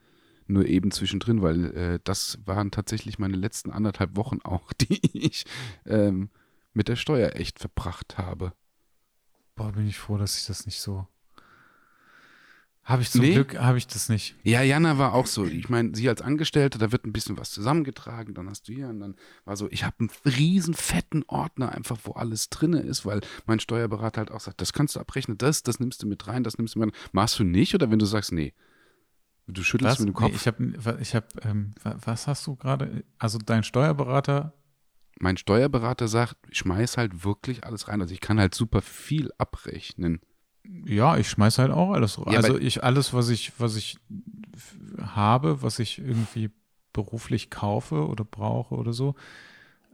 nur 0.47 0.67
eben 0.67 0.91
zwischendrin, 0.91 1.41
weil 1.41 1.76
äh, 1.76 1.99
das 2.03 2.39
waren 2.45 2.69
tatsächlich 2.69 3.17
meine 3.17 3.36
letzten 3.36 3.71
anderthalb 3.71 4.15
Wochen 4.15 4.39
auch, 4.43 4.73
die 4.82 4.99
ich 5.17 5.45
ähm, 5.86 6.30
mit 6.73 6.88
der 6.88 6.95
Steuer 6.95 7.36
echt 7.36 7.59
verbracht 7.59 8.17
habe. 8.17 8.53
Boah, 9.55 9.71
bin 9.71 9.88
ich 9.88 9.97
froh, 9.97 10.17
dass 10.17 10.38
ich 10.38 10.45
das 10.45 10.65
nicht 10.65 10.80
so. 10.80 11.07
Habe 12.86 13.01
ich 13.01 13.09
zum 13.09 13.21
Nee. 13.21 13.33
Glück, 13.33 13.57
habe 13.59 13.79
ich 13.79 13.88
das 13.88 14.09
nicht. 14.09 14.36
Ja, 14.43 14.61
Jana 14.61 14.99
war 14.99 15.13
auch 15.15 15.25
so. 15.25 15.43
Ich 15.45 15.69
meine, 15.69 15.95
sie 15.95 16.07
als 16.07 16.21
Angestellte, 16.21 16.77
da 16.77 16.91
wird 16.91 17.03
ein 17.05 17.13
bisschen 17.13 17.36
was 17.36 17.49
zusammengetragen, 17.49 18.36
dann 18.36 18.47
hast 18.47 18.67
du 18.67 18.73
hier 18.73 18.88
und 18.89 18.99
dann 18.99 19.15
war 19.43 19.57
so, 19.57 19.67
ich 19.71 19.83
habe 19.83 19.95
einen 19.99 20.11
riesen 20.23 20.75
fetten 20.75 21.23
Ordner 21.27 21.71
einfach, 21.71 21.97
wo 22.03 22.11
alles 22.11 22.49
drinne 22.51 22.81
ist, 22.81 23.03
weil 23.03 23.21
mein 23.47 23.59
Steuerberater 23.59 24.19
halt 24.19 24.29
auch 24.31 24.39
sagt, 24.39 24.61
das 24.61 24.71
kannst 24.71 24.95
du 24.95 24.99
abrechnen, 24.99 25.36
das, 25.39 25.63
das 25.63 25.79
nimmst 25.79 26.03
du 26.03 26.07
mit 26.07 26.27
rein, 26.27 26.43
das 26.43 26.59
nimmst 26.59 26.75
du 26.75 26.79
mit 26.79 26.89
rein. 26.93 26.99
Machst 27.11 27.39
du 27.39 27.43
nicht 27.43 27.73
oder 27.73 27.89
wenn 27.89 27.97
du 27.97 28.05
sagst, 28.05 28.31
nee, 28.31 28.53
du 29.47 29.63
schüttelst 29.63 29.93
Was? 29.93 29.99
mit 29.99 30.09
dem 30.09 30.13
Kopf. 30.13 30.29
Nee, 30.29 30.36
ich 30.36 30.45
habe, 30.86 30.97
ich 31.01 31.15
hab, 31.15 31.43
ähm, 31.45 31.73
wa- 31.81 31.97
was 32.05 32.27
hast 32.27 32.45
du 32.45 32.55
gerade? 32.55 33.03
Also 33.17 33.39
dein 33.39 33.63
Steuerberater, 33.63 34.53
mein 35.19 35.38
Steuerberater 35.38 36.07
sagt, 36.07 36.36
schmeiß 36.51 36.97
halt 36.97 37.23
wirklich 37.23 37.63
alles 37.63 37.88
rein. 37.88 38.01
Also 38.01 38.13
ich 38.13 38.21
kann 38.21 38.39
halt 38.39 38.53
super 38.53 38.83
viel 38.83 39.31
abrechnen. 39.39 40.19
Ja, 40.86 41.18
ich 41.18 41.30
schmeiß 41.30 41.57
halt 41.57 41.72
auch 41.72 41.91
alles. 41.91 42.18
Ja, 42.18 42.38
also 42.38 42.57
ich 42.57 42.84
alles, 42.84 43.13
was 43.13 43.30
ich, 43.30 43.53
was 43.59 43.76
ich 43.76 43.97
habe, 45.01 45.61
was 45.61 45.80
ich 45.80 45.99
irgendwie 45.99 46.51
beruflich 46.93 47.49
kaufe 47.49 48.07
oder 48.07 48.24
brauche 48.24 48.76
oder 48.76 48.93
so, 48.93 49.16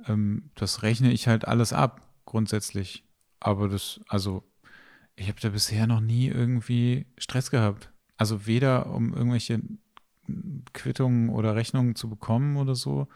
ähm, 0.07 0.49
das 0.55 0.83
rechne 0.83 1.11
ich 1.11 1.27
halt 1.27 1.47
alles 1.47 1.73
ab, 1.73 2.01
grundsätzlich. 2.25 3.03
Aber 3.39 3.67
das, 3.67 4.01
also 4.07 4.43
ich 5.15 5.27
habe 5.27 5.39
da 5.39 5.49
bisher 5.49 5.87
noch 5.87 6.01
nie 6.01 6.27
irgendwie 6.27 7.05
Stress 7.17 7.51
gehabt. 7.51 7.91
Also 8.17 8.45
weder 8.45 8.87
um 8.93 9.13
irgendwelche 9.13 9.61
Quittungen 10.73 11.29
oder 11.29 11.55
Rechnungen 11.55 11.95
zu 11.95 12.09
bekommen 12.09 12.57
oder 12.57 12.75
so. 12.75 13.07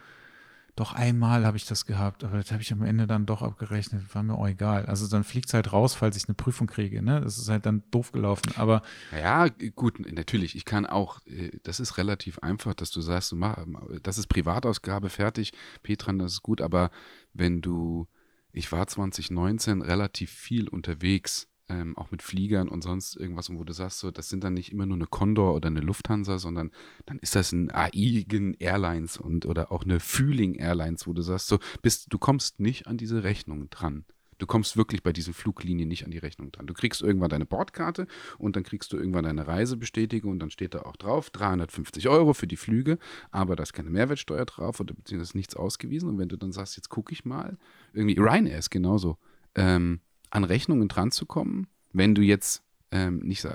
Doch 0.76 0.94
einmal 0.94 1.46
habe 1.46 1.56
ich 1.56 1.66
das 1.66 1.86
gehabt, 1.86 2.26
aber 2.26 2.38
das 2.38 2.52
habe 2.52 2.62
ich 2.62 2.74
am 2.74 2.82
Ende 2.82 3.08
dann 3.08 3.26
doch 3.26 3.42
abgerechnet, 3.42 4.14
war 4.14 4.24
mir 4.24 4.36
auch 4.36 4.48
egal. 4.48 4.86
Also 4.88 5.08
dann 5.08 5.24
fliegt 5.24 5.48
es 5.48 5.54
halt 5.54 5.72
raus, 5.72 5.96
falls 5.96 6.18
ich 6.18 6.28
eine 6.28 6.36
Prüfung 6.36 6.68
kriege. 6.68 7.02
Ne? 7.02 7.22
Das 7.22 7.38
ist 7.38 7.48
halt 7.48 7.66
dann 7.66 7.84
doof 7.92 8.12
gelaufen. 8.12 8.52
Aber 8.58 8.82
Ja, 9.18 9.48
gut, 9.76 10.00
natürlich. 10.12 10.54
Ich 10.58 10.66
kann 10.66 10.86
auch, 10.86 11.26
äh, 11.28 11.52
das 11.64 11.80
ist 11.80 11.98
relativ 11.98 12.40
einfach, 12.40 12.74
dass 12.74 12.92
du 12.92 13.00
sagst, 13.00 13.32
du 13.32 13.38
mach, 13.38 13.58
das 14.04 14.18
ist 14.18 14.28
Privatausgabe, 14.28 15.10
fertig, 15.10 15.54
Petran, 15.82 16.20
das 16.20 16.34
ist 16.34 16.44
gut, 16.44 16.60
aber 16.60 16.92
wenn 17.32 17.62
du, 17.62 18.08
ich 18.52 18.70
war 18.74 18.86
2019 18.86 19.82
relativ 19.82 20.30
viel 20.30 20.68
unterwegs, 20.68 21.48
ähm, 21.70 21.98
auch 21.98 22.12
mit 22.12 22.22
Fliegern 22.22 22.70
und 22.70 22.84
sonst 22.84 23.16
irgendwas, 23.16 23.50
und 23.50 23.58
wo 23.60 23.64
du 23.64 23.74
sagst, 23.74 24.00
so, 24.00 24.12
das 24.12 24.30
sind 24.30 24.44
dann 24.44 24.54
nicht 24.54 24.72
immer 24.72 24.86
nur 24.86 24.98
eine 24.98 25.08
Condor 25.08 25.54
oder 25.54 25.68
eine 25.68 25.82
Lufthansa, 25.82 26.38
sondern 26.38 26.72
dann 27.06 27.20
ist 27.20 27.36
das 27.36 27.52
ein 27.52 27.72
Aigen 27.72 28.54
Airlines 28.56 29.18
und 29.18 29.46
oder 29.46 29.72
auch 29.72 29.84
eine 29.84 30.00
Fühling 30.00 30.56
Airlines, 30.56 31.08
wo 31.08 31.14
du 31.14 31.22
sagst, 31.22 31.48
so, 31.48 31.60
bist, 31.82 32.14
du 32.14 32.18
kommst 32.18 32.60
nicht 32.60 32.88
an 32.88 32.98
diese 32.98 33.24
Rechnung 33.24 33.70
dran. 33.70 34.06
Du 34.38 34.46
kommst 34.46 34.76
wirklich 34.76 35.02
bei 35.02 35.14
diesen 35.14 35.34
Fluglinien 35.34 35.88
nicht 35.88 36.04
an 36.04 36.12
die 36.12 36.18
Rechnung 36.18 36.52
dran. 36.52 36.68
Du 36.68 36.74
kriegst 36.74 37.02
irgendwann 37.02 37.30
deine 37.30 37.46
Bordkarte 37.46 38.06
und 38.38 38.56
dann 38.56 38.64
kriegst 38.64 38.92
du 38.92 38.98
irgendwann 38.98 39.24
deine 39.24 39.48
Reisebestätigung 39.48 40.32
und 40.32 40.40
dann 40.40 40.50
steht 40.50 40.74
da 40.74 40.82
auch 40.82 40.98
drauf 40.98 41.30
350 41.30 42.10
Euro 42.10 42.34
für 42.34 42.48
die 42.48 42.58
Flüge, 42.58 42.98
aber 43.32 43.56
da 43.56 43.64
ist 43.64 43.74
keine 43.74 43.90
Mehrwertsteuer 43.90 44.46
drauf 44.46 44.80
oder 44.80 44.94
beziehungsweise 44.94 45.38
nichts 45.38 45.56
ausgewiesen. 45.56 46.10
Und 46.10 46.18
wenn 46.18 46.28
du 46.28 46.38
dann 46.38 46.52
sagst, 46.52 46.76
jetzt 46.76 46.90
gucke 46.90 47.14
ich 47.14 47.24
mal, 47.24 47.58
irgendwie 47.94 48.20
Ryanair 48.20 48.60
ist 48.60 48.72
genauso, 48.72 49.18
ähm, 49.56 50.02
an 50.30 50.44
Rechnungen 50.44 50.88
dran 50.88 51.12
zu 51.12 51.26
kommen, 51.26 51.68
wenn 51.94 52.16
du 52.16 52.22
jetzt 52.22 52.64
ähm, 52.92 53.20
nicht, 53.20 53.48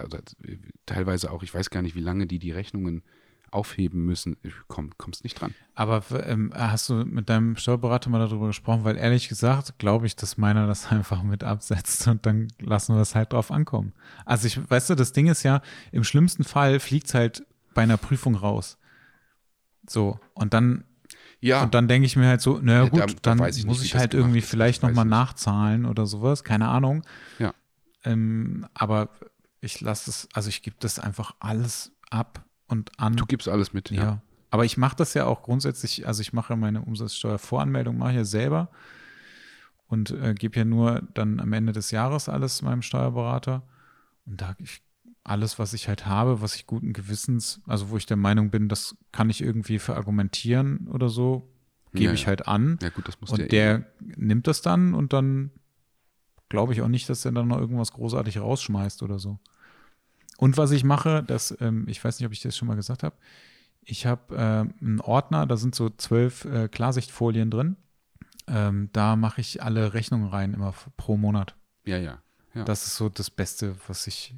teilweise 0.87 1.31
auch, 1.31 1.43
ich 1.43 1.55
weiß 1.55 1.71
gar 1.71 1.83
nicht, 1.83 1.95
wie 1.95 2.01
lange 2.01 2.27
die 2.27 2.39
die 2.39 2.53
Rechnungen 2.53 3.03
aufheben 3.51 4.05
müssen, 4.05 4.37
äh, 4.45 4.51
komm, 4.69 4.97
kommst 4.97 5.25
nicht 5.25 5.41
dran. 5.41 5.55
Aber 5.75 6.05
ähm, 6.27 6.53
hast 6.55 6.89
du 6.89 7.05
mit 7.05 7.29
deinem 7.29 7.57
Steuerberater 7.57 8.11
mal 8.11 8.19
darüber 8.19 8.49
gesprochen? 8.49 8.85
Weil 8.85 8.97
ehrlich 8.97 9.29
gesagt, 9.29 9.79
glaube 9.79 10.07
ich, 10.07 10.17
dass 10.17 10.37
meiner 10.37 10.67
das 10.67 10.87
einfach 10.91 11.23
mit 11.23 11.45
absetzt 11.45 12.07
und 12.09 12.27
dann 12.27 12.49
lassen 12.61 12.95
wir 12.95 13.03
es 13.03 13.15
halt 13.15 13.33
drauf 13.33 13.51
ankommen. 13.51 13.93
Also 14.25 14.47
ich, 14.47 14.71
weißt 14.71 14.91
du, 14.91 14.95
das 14.95 15.13
Ding 15.13 15.27
ist 15.27 15.43
ja, 15.43 15.63
im 15.93 16.05
schlimmsten 16.05 16.45
Fall 16.45 16.81
fliegt 16.81 17.07
es 17.07 17.15
halt 17.15 17.47
bei 17.75 17.83
einer 17.83 17.97
Prüfung 17.97 18.35
raus. 18.35 18.79
So, 19.89 20.21
und 20.35 20.55
dann, 20.55 20.85
Ja, 21.41 21.63
und 21.63 21.75
dann 21.75 21.89
denke 21.89 22.07
ich 22.07 22.17
mir 22.17 22.29
halt 22.29 22.41
so, 22.41 22.59
naja 22.59 22.85
Ja, 22.85 22.89
gut, 22.91 23.01
da- 23.01 23.07
da 23.07 23.13
dann 23.23 23.49
ich 23.49 23.65
muss 23.65 23.79
nicht, 23.81 23.83
wie 23.83 23.87
ich 23.87 24.01
halt 24.01 24.15
irgendwie 24.15 24.41
vielleicht 24.43 24.83
nochmal 24.83 25.07
ich 25.07 25.11
nachzahlen 25.11 25.87
oder 25.87 26.07
sowas, 26.07 26.45
keine 26.45 26.69
Ahnung. 26.69 27.03
Ja. 27.39 27.55
Ähm, 28.05 28.67
aber 28.75 29.09
ich 29.61 29.81
lasse 29.81 30.11
es, 30.11 30.29
also 30.33 30.49
ich 30.49 30.63
gebe 30.63 30.77
das 30.81 30.99
einfach 30.99 31.35
alles 31.41 31.93
ab 32.11 32.45
und 32.67 32.99
an. 32.99 33.17
du 33.17 33.27
gibst 33.27 33.49
alles 33.49 33.73
mit. 33.73 33.91
Ja. 33.91 34.21
Aber 34.51 34.65
ich 34.65 34.77
mache 34.77 34.97
das 34.97 35.15
ja 35.15 35.27
auch 35.27 35.43
grundsätzlich, 35.43 36.07
also 36.07 36.21
ich 36.23 36.33
mache 36.33 36.57
meine 36.57 36.83
Umsatzsteuervoranmeldung, 36.83 37.97
mache 37.99 38.11
ich 38.11 38.17
ja 38.17 38.25
selber 38.25 38.69
und 39.87 40.11
äh, 40.11 40.35
gebe 40.35 40.59
ja 40.59 40.65
nur 40.65 41.03
dann 41.15 41.41
am 41.41 41.53
Ende 41.53 41.73
des 41.73 41.91
Jahres 41.91 42.29
alles 42.29 42.63
meinem 42.63 42.83
Steuerberater. 42.83 43.63
Und 44.27 44.41
da 44.41 44.55
ich 44.59 44.83
alles, 45.31 45.59
was 45.59 45.73
ich 45.73 45.89
halt 45.89 46.07
habe, 46.07 46.43
was 46.43 46.57
ich 46.57 46.67
guten 46.67 46.93
Gewissens, 46.93 47.61
also 47.67 47.91
wo 47.91 47.97
ich 47.97 48.07
der 48.07 48.17
Meinung 48.17 48.51
bin, 48.51 48.69
das 48.69 48.97
kann 49.13 49.31
ich 49.31 49.41
irgendwie 49.41 49.79
verargumentieren 49.79 50.89
oder 50.89 51.09
so, 51.09 51.49
gebe 51.93 52.07
Ja, 52.07 52.13
ich 52.13 52.27
halt 52.27 52.49
an. 52.49 52.79
Ja, 52.83 52.91
gut, 52.91 53.09
das 53.09 53.21
muss 53.21 53.31
Und 53.31 53.53
der 53.53 53.87
nimmt 54.01 54.47
das 54.47 54.61
dann 54.61 54.95
und 54.95 55.13
dann 55.13 55.51
glaube 56.49 56.73
ich 56.73 56.83
auch 56.83 56.89
nicht, 56.89 57.09
dass 57.09 57.25
er 57.25 57.33
dann 57.33 57.49
noch 57.49 57.59
irgendwas 57.59 57.93
großartig 57.93 58.39
rausschmeißt 58.39 59.03
oder 59.03 59.19
so. 59.19 59.39
Und 60.37 60.57
was 60.57 60.71
ich 60.73 60.85
mache, 60.85 61.23
das, 61.23 61.57
ähm, 61.61 61.87
ich 61.87 62.03
weiß 62.03 62.19
nicht, 62.19 62.27
ob 62.27 62.33
ich 62.33 62.41
das 62.41 62.57
schon 62.57 62.67
mal 62.69 62.75
gesagt 62.75 63.03
habe, 63.03 63.15
ich 63.83 64.07
habe 64.07 64.35
ähm, 64.37 64.75
einen 64.81 65.01
Ordner, 65.01 65.47
da 65.47 65.57
sind 65.57 65.75
so 65.75 65.91
zwölf 65.91 66.45
äh, 66.45 66.69
Klarsichtfolien 66.69 67.51
drin. 67.51 67.77
Ähm, 68.47 68.89
da 68.93 69.17
mache 69.17 69.41
ich 69.41 69.63
alle 69.63 69.95
Rechnungen 69.95 70.29
rein, 70.29 70.55
immer 70.55 70.75
pro 70.97 71.17
Monat. 71.17 71.55
Ja, 71.85 71.99
ja. 71.99 72.19
Ja. 72.55 72.65
Das 72.65 72.87
ist 72.87 72.97
so 72.97 73.09
das 73.09 73.31
Beste, 73.31 73.77
was 73.87 74.07
ich, 74.07 74.35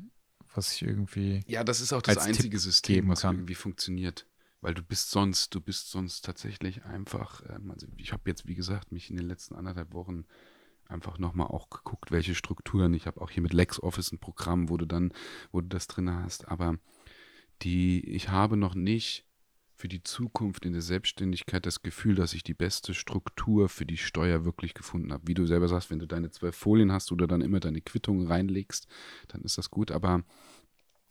was 0.54 0.72
ich 0.72 0.82
irgendwie. 0.82 1.42
Ja, 1.46 1.64
das 1.64 1.80
ist 1.80 1.92
auch 1.92 2.02
das 2.02 2.18
einzige 2.18 2.50
Tipp 2.50 2.60
System, 2.60 3.08
was 3.08 3.22
kann. 3.22 3.36
irgendwie 3.36 3.54
funktioniert. 3.54 4.26
Weil 4.60 4.74
du 4.74 4.82
bist 4.82 5.10
sonst, 5.10 5.54
du 5.54 5.60
bist 5.60 5.90
sonst 5.90 6.24
tatsächlich 6.24 6.84
einfach, 6.84 7.42
ähm, 7.48 7.72
also 7.72 7.86
ich 7.96 8.12
habe 8.12 8.22
jetzt, 8.26 8.46
wie 8.46 8.54
gesagt, 8.54 8.92
mich 8.92 9.10
in 9.10 9.16
den 9.16 9.26
letzten 9.26 9.56
anderthalb 9.56 9.92
Wochen 9.92 10.24
einfach 10.88 11.18
nochmal 11.18 11.48
auch 11.48 11.68
geguckt, 11.68 12.12
welche 12.12 12.34
Strukturen. 12.34 12.94
Ich 12.94 13.06
habe 13.06 13.20
auch 13.20 13.30
hier 13.30 13.42
mit 13.42 13.52
LexOffice 13.52 14.12
ein 14.12 14.18
Programm, 14.20 14.68
wo 14.68 14.76
du 14.76 14.86
dann, 14.86 15.12
wo 15.50 15.60
du 15.60 15.66
das 15.66 15.88
drin 15.88 16.10
hast. 16.10 16.46
Aber 16.48 16.76
die, 17.62 18.04
ich 18.08 18.28
habe 18.28 18.56
noch 18.56 18.74
nicht 18.74 19.26
für 19.82 19.88
die 19.88 20.04
Zukunft 20.04 20.64
in 20.64 20.74
der 20.74 20.80
Selbstständigkeit 20.80 21.66
das 21.66 21.82
Gefühl, 21.82 22.14
dass 22.14 22.34
ich 22.34 22.44
die 22.44 22.54
beste 22.54 22.94
Struktur 22.94 23.68
für 23.68 23.84
die 23.84 23.96
Steuer 23.96 24.44
wirklich 24.44 24.74
gefunden 24.74 25.12
habe. 25.12 25.26
Wie 25.26 25.34
du 25.34 25.44
selber 25.44 25.66
sagst, 25.66 25.90
wenn 25.90 25.98
du 25.98 26.06
deine 26.06 26.30
zwölf 26.30 26.54
Folien 26.54 26.92
hast 26.92 27.10
oder 27.10 27.26
dann 27.26 27.40
immer 27.40 27.58
deine 27.58 27.80
Quittung 27.80 28.24
reinlegst, 28.24 28.86
dann 29.26 29.42
ist 29.42 29.58
das 29.58 29.72
gut. 29.72 29.90
Aber 29.90 30.22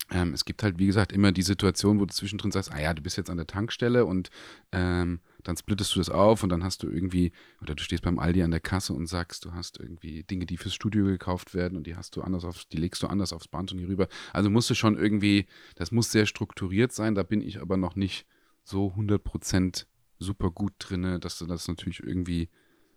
ähm, 0.09 0.34
es 0.34 0.45
gibt 0.45 0.63
halt, 0.63 0.80
wie 0.80 0.86
gesagt, 0.86 1.11
immer 1.11 1.34
die 1.34 1.41
Situation, 1.41 1.99
wo 1.99 2.05
du 2.05 2.13
zwischendrin 2.13 2.51
sagst, 2.51 2.72
ah 2.72 2.80
ja, 2.80 2.93
du 2.93 3.01
bist 3.01 3.17
jetzt 3.17 3.30
an 3.30 3.36
der 3.36 3.45
Tankstelle 3.45 4.05
und 4.05 4.30
ähm, 4.72 5.19
dann 5.43 5.57
splittest 5.57 5.93
du 5.93 5.99
das 5.99 6.09
auf 6.09 6.41
und 6.41 6.47
dann 6.47 6.63
hast 6.63 6.84
du 6.84 6.89
irgendwie, 6.89 7.34
oder 7.61 7.76
du 7.76 7.84
stehst 7.84 8.03
beim 8.03 8.19
Aldi 8.19 8.41
an 8.41 8.51
der 8.51 8.61
Kasse 8.61 8.93
und 8.93 9.07
sagst, 9.07 9.43
du 9.43 9.51
hast 9.51 9.82
irgendwie 9.82 10.24
Dinge, 10.24 10.45
die 10.45 10.55
fürs 10.55 10.76
Studio 10.76 11.03
gekauft 11.03 11.53
werden 11.53 11.78
und 11.78 11.88
die 11.88 11.97
hast 11.97 12.15
du 12.15 12.22
anders 12.22 12.45
auf, 12.45 12.63
die 12.63 12.78
legst 12.78 13.03
du 13.03 13.07
anders 13.07 13.34
aufs 13.34 13.49
Band 13.49 13.74
und 13.74 13.80
hier 13.80 13.89
rüber. 13.89 14.07
Also 14.32 14.49
musst 14.49 14.69
du 14.69 14.76
schon 14.76 14.97
irgendwie, 14.97 15.45
das 15.76 15.91
muss 15.91 16.09
sehr 16.09 16.26
strukturiert 16.26 16.93
sein, 16.93 17.15
da 17.15 17.24
bin 17.24 17.41
ich 17.41 17.59
aber 17.59 17.76
noch 17.76 17.97
nicht 17.97 18.26
so 18.64 18.93
100% 18.95 19.86
super 20.20 20.51
gut 20.51 20.74
drinne, 20.80 21.20
dass 21.20 21.38
du 21.39 21.45
das 21.45 21.68
natürlich 21.68 22.01
irgendwie 22.01 22.49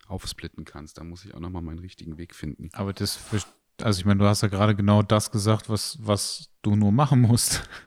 aufsplitten 0.06 0.64
kannst. 0.64 0.98
Da 0.98 1.04
muss 1.04 1.24
ich 1.24 1.34
auch 1.34 1.40
nochmal 1.40 1.62
meinen 1.62 1.78
richtigen 1.78 2.18
Weg 2.18 2.34
finden. 2.34 2.68
Aber 2.72 2.92
das, 2.92 3.18
also 3.82 3.98
ich 3.98 4.04
meine, 4.04 4.20
du 4.20 4.26
hast 4.26 4.42
ja 4.42 4.48
gerade 4.48 4.74
genau 4.74 5.02
das 5.02 5.30
gesagt, 5.30 5.68
was, 5.68 5.98
was 6.00 6.50
du 6.62 6.76
nur 6.76 6.92
machen 6.92 7.20
musst. 7.20 7.68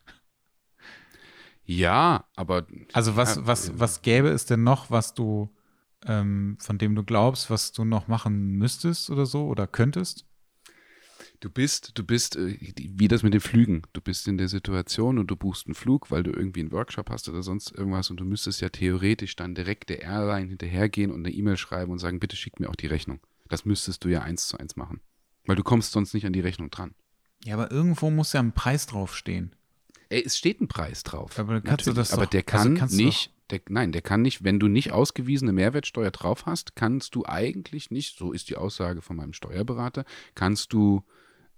Ja, 1.69 2.23
aber. 2.37 2.65
Also 2.93 3.17
was, 3.17 3.45
was, 3.45 3.77
was 3.77 4.01
gäbe 4.01 4.29
es 4.29 4.45
denn 4.45 4.63
noch, 4.63 4.89
was 4.89 5.13
du, 5.13 5.53
ähm, 6.05 6.57
von 6.61 6.77
dem 6.77 6.95
du 6.95 7.03
glaubst, 7.03 7.49
was 7.49 7.73
du 7.73 7.83
noch 7.83 8.07
machen 8.07 8.51
müsstest 8.51 9.09
oder 9.09 9.25
so 9.25 9.47
oder 9.47 9.67
könntest? 9.67 10.25
Du 11.39 11.51
bist, 11.51 11.91
du 11.95 12.03
bist, 12.03 12.35
äh, 12.35 12.57
wie 12.77 13.07
das 13.07 13.21
mit 13.21 13.33
den 13.33 13.41
Flügen. 13.41 13.83
Du 13.93 14.01
bist 14.01 14.27
in 14.27 14.39
der 14.39 14.47
Situation 14.47 15.19
und 15.19 15.27
du 15.27 15.35
buchst 15.35 15.67
einen 15.67 15.75
Flug, 15.75 16.09
weil 16.09 16.23
du 16.23 16.31
irgendwie 16.31 16.61
einen 16.61 16.71
Workshop 16.71 17.11
hast 17.11 17.29
oder 17.29 17.43
sonst 17.43 17.71
irgendwas 17.71 18.09
und 18.09 18.19
du 18.19 18.25
müsstest 18.25 18.59
ja 18.61 18.69
theoretisch 18.69 19.35
dann 19.35 19.53
direkt 19.53 19.89
der 19.89 20.01
Airline 20.01 20.49
hinterhergehen 20.49 21.11
und 21.11 21.25
eine 21.25 21.33
E-Mail 21.33 21.57
schreiben 21.57 21.91
und 21.91 21.99
sagen, 21.99 22.19
bitte 22.19 22.35
schick 22.35 22.59
mir 22.59 22.69
auch 22.69 22.75
die 22.75 22.87
Rechnung. 22.87 23.19
Das 23.49 23.65
müsstest 23.65 24.03
du 24.03 24.09
ja 24.09 24.21
eins 24.21 24.47
zu 24.47 24.57
eins 24.57 24.75
machen. 24.75 24.99
Weil 25.45 25.55
du 25.55 25.63
kommst 25.63 25.91
sonst 25.91 26.13
nicht 26.13 26.25
an 26.25 26.33
die 26.33 26.39
Rechnung 26.39 26.71
dran. 26.71 26.95
Ja, 27.45 27.53
aber 27.53 27.71
irgendwo 27.71 28.09
muss 28.09 28.33
ja 28.33 28.39
ein 28.39 28.53
Preis 28.53 28.87
draufstehen. 28.87 29.55
Ey, 30.09 30.23
es 30.25 30.37
steht 30.37 30.59
ein 30.59 30.67
Preis 30.67 31.03
drauf. 31.03 31.37
Aber, 31.37 31.61
kannst 31.61 31.85
du 31.85 31.93
das 31.93 32.13
aber 32.13 32.23
doch, 32.23 32.31
der 32.31 32.43
kann 32.43 32.79
also 32.81 32.97
nicht, 32.97 33.31
der, 33.51 33.61
nein, 33.69 33.91
der 33.91 34.01
kann 34.01 34.23
nicht, 34.23 34.43
wenn 34.43 34.59
du 34.59 34.67
nicht 34.67 34.91
ausgewiesene 34.91 35.53
Mehrwertsteuer 35.53 36.11
drauf 36.11 36.45
hast, 36.47 36.75
kannst 36.75 37.13
du 37.13 37.25
eigentlich 37.25 37.91
nicht, 37.91 38.17
so 38.17 38.31
ist 38.31 38.49
die 38.49 38.55
Aussage 38.55 39.01
von 39.01 39.17
meinem 39.17 39.33
Steuerberater, 39.33 40.03
kannst 40.33 40.73
du 40.73 41.03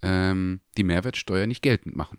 ähm, 0.01 0.61
die 0.77 0.83
Mehrwertsteuer 0.83 1.47
nicht 1.47 1.61
geltend 1.61 1.95
machen. 1.95 2.17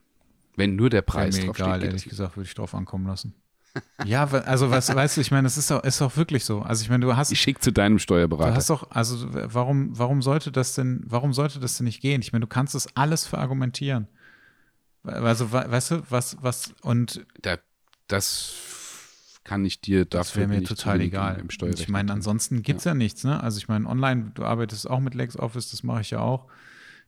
Wenn 0.57 0.76
nur 0.76 0.91
der 0.91 1.03
Preis 1.03 1.37
ja, 1.37 1.43
mir 1.43 1.47
drauf 1.49 1.59
egal, 1.59 1.85
ehrlich 1.85 2.05
gesagt, 2.05 2.37
würde 2.37 2.47
ich 2.47 2.55
drauf 2.55 2.74
ankommen 2.74 3.07
lassen. 3.07 3.35
ja, 4.05 4.24
also 4.24 4.70
was 4.70 4.95
weißt 4.95 5.16
du, 5.16 5.20
ich 5.20 5.31
meine, 5.31 5.45
das 5.45 5.57
ist 5.57 5.70
auch, 5.70 5.85
ist 5.85 6.03
auch 6.03 6.16
wirklich 6.16 6.45
so. 6.45 6.61
Also 6.62 6.83
ich 6.83 6.91
meine, 6.91 7.07
du 7.07 7.16
hast. 7.16 7.31
Ich 7.31 7.41
schicke 7.41 7.61
zu 7.61 7.72
deinem 7.72 7.99
Steuerberater. 7.99 8.51
Du 8.51 8.57
hast 8.57 8.70
doch, 8.70 8.91
also 8.91 9.28
warum, 9.31 9.97
warum 9.97 10.22
sollte 10.22 10.51
das 10.51 10.74
denn, 10.74 11.03
warum 11.07 11.33
sollte 11.33 11.61
das 11.61 11.76
denn 11.76 11.85
nicht 11.85 12.01
gehen? 12.01 12.20
Ich 12.20 12.33
meine, 12.33 12.41
du 12.43 12.49
kannst 12.49 12.74
das 12.74 12.95
alles 12.97 13.26
verargumentieren. 13.26 14.09
Also, 15.03 15.53
weißt 15.53 15.91
du, 15.93 16.03
was, 16.11 16.37
was, 16.41 16.74
und. 16.83 17.24
Da, 17.41 17.59
das 18.09 18.55
kann 19.45 19.64
ich 19.64 19.81
dir 19.81 20.05
dafür. 20.05 20.43
Das 20.43 20.51
wäre 20.51 20.61
mir 20.61 20.66
total 20.66 21.01
egal. 21.01 21.39
Im 21.39 21.49
ich 21.70 21.89
meine, 21.89 22.12
ansonsten 22.12 22.62
gibt 22.62 22.81
es 22.81 22.85
ja. 22.85 22.91
ja. 22.91 22.97
nichts, 22.97 23.24
ne? 23.24 23.43
Also, 23.43 23.59
ich 23.59 23.68
meine, 23.68 23.87
online, 23.89 24.33
du 24.35 24.45
arbeitest 24.45 24.91
auch 24.91 25.01
mit 25.01 25.14
LexOffice, 25.14 25.70
das 25.70 25.83
mache 25.83 26.03
ich 26.03 26.11
ja 26.11 26.18
auch. 26.20 26.47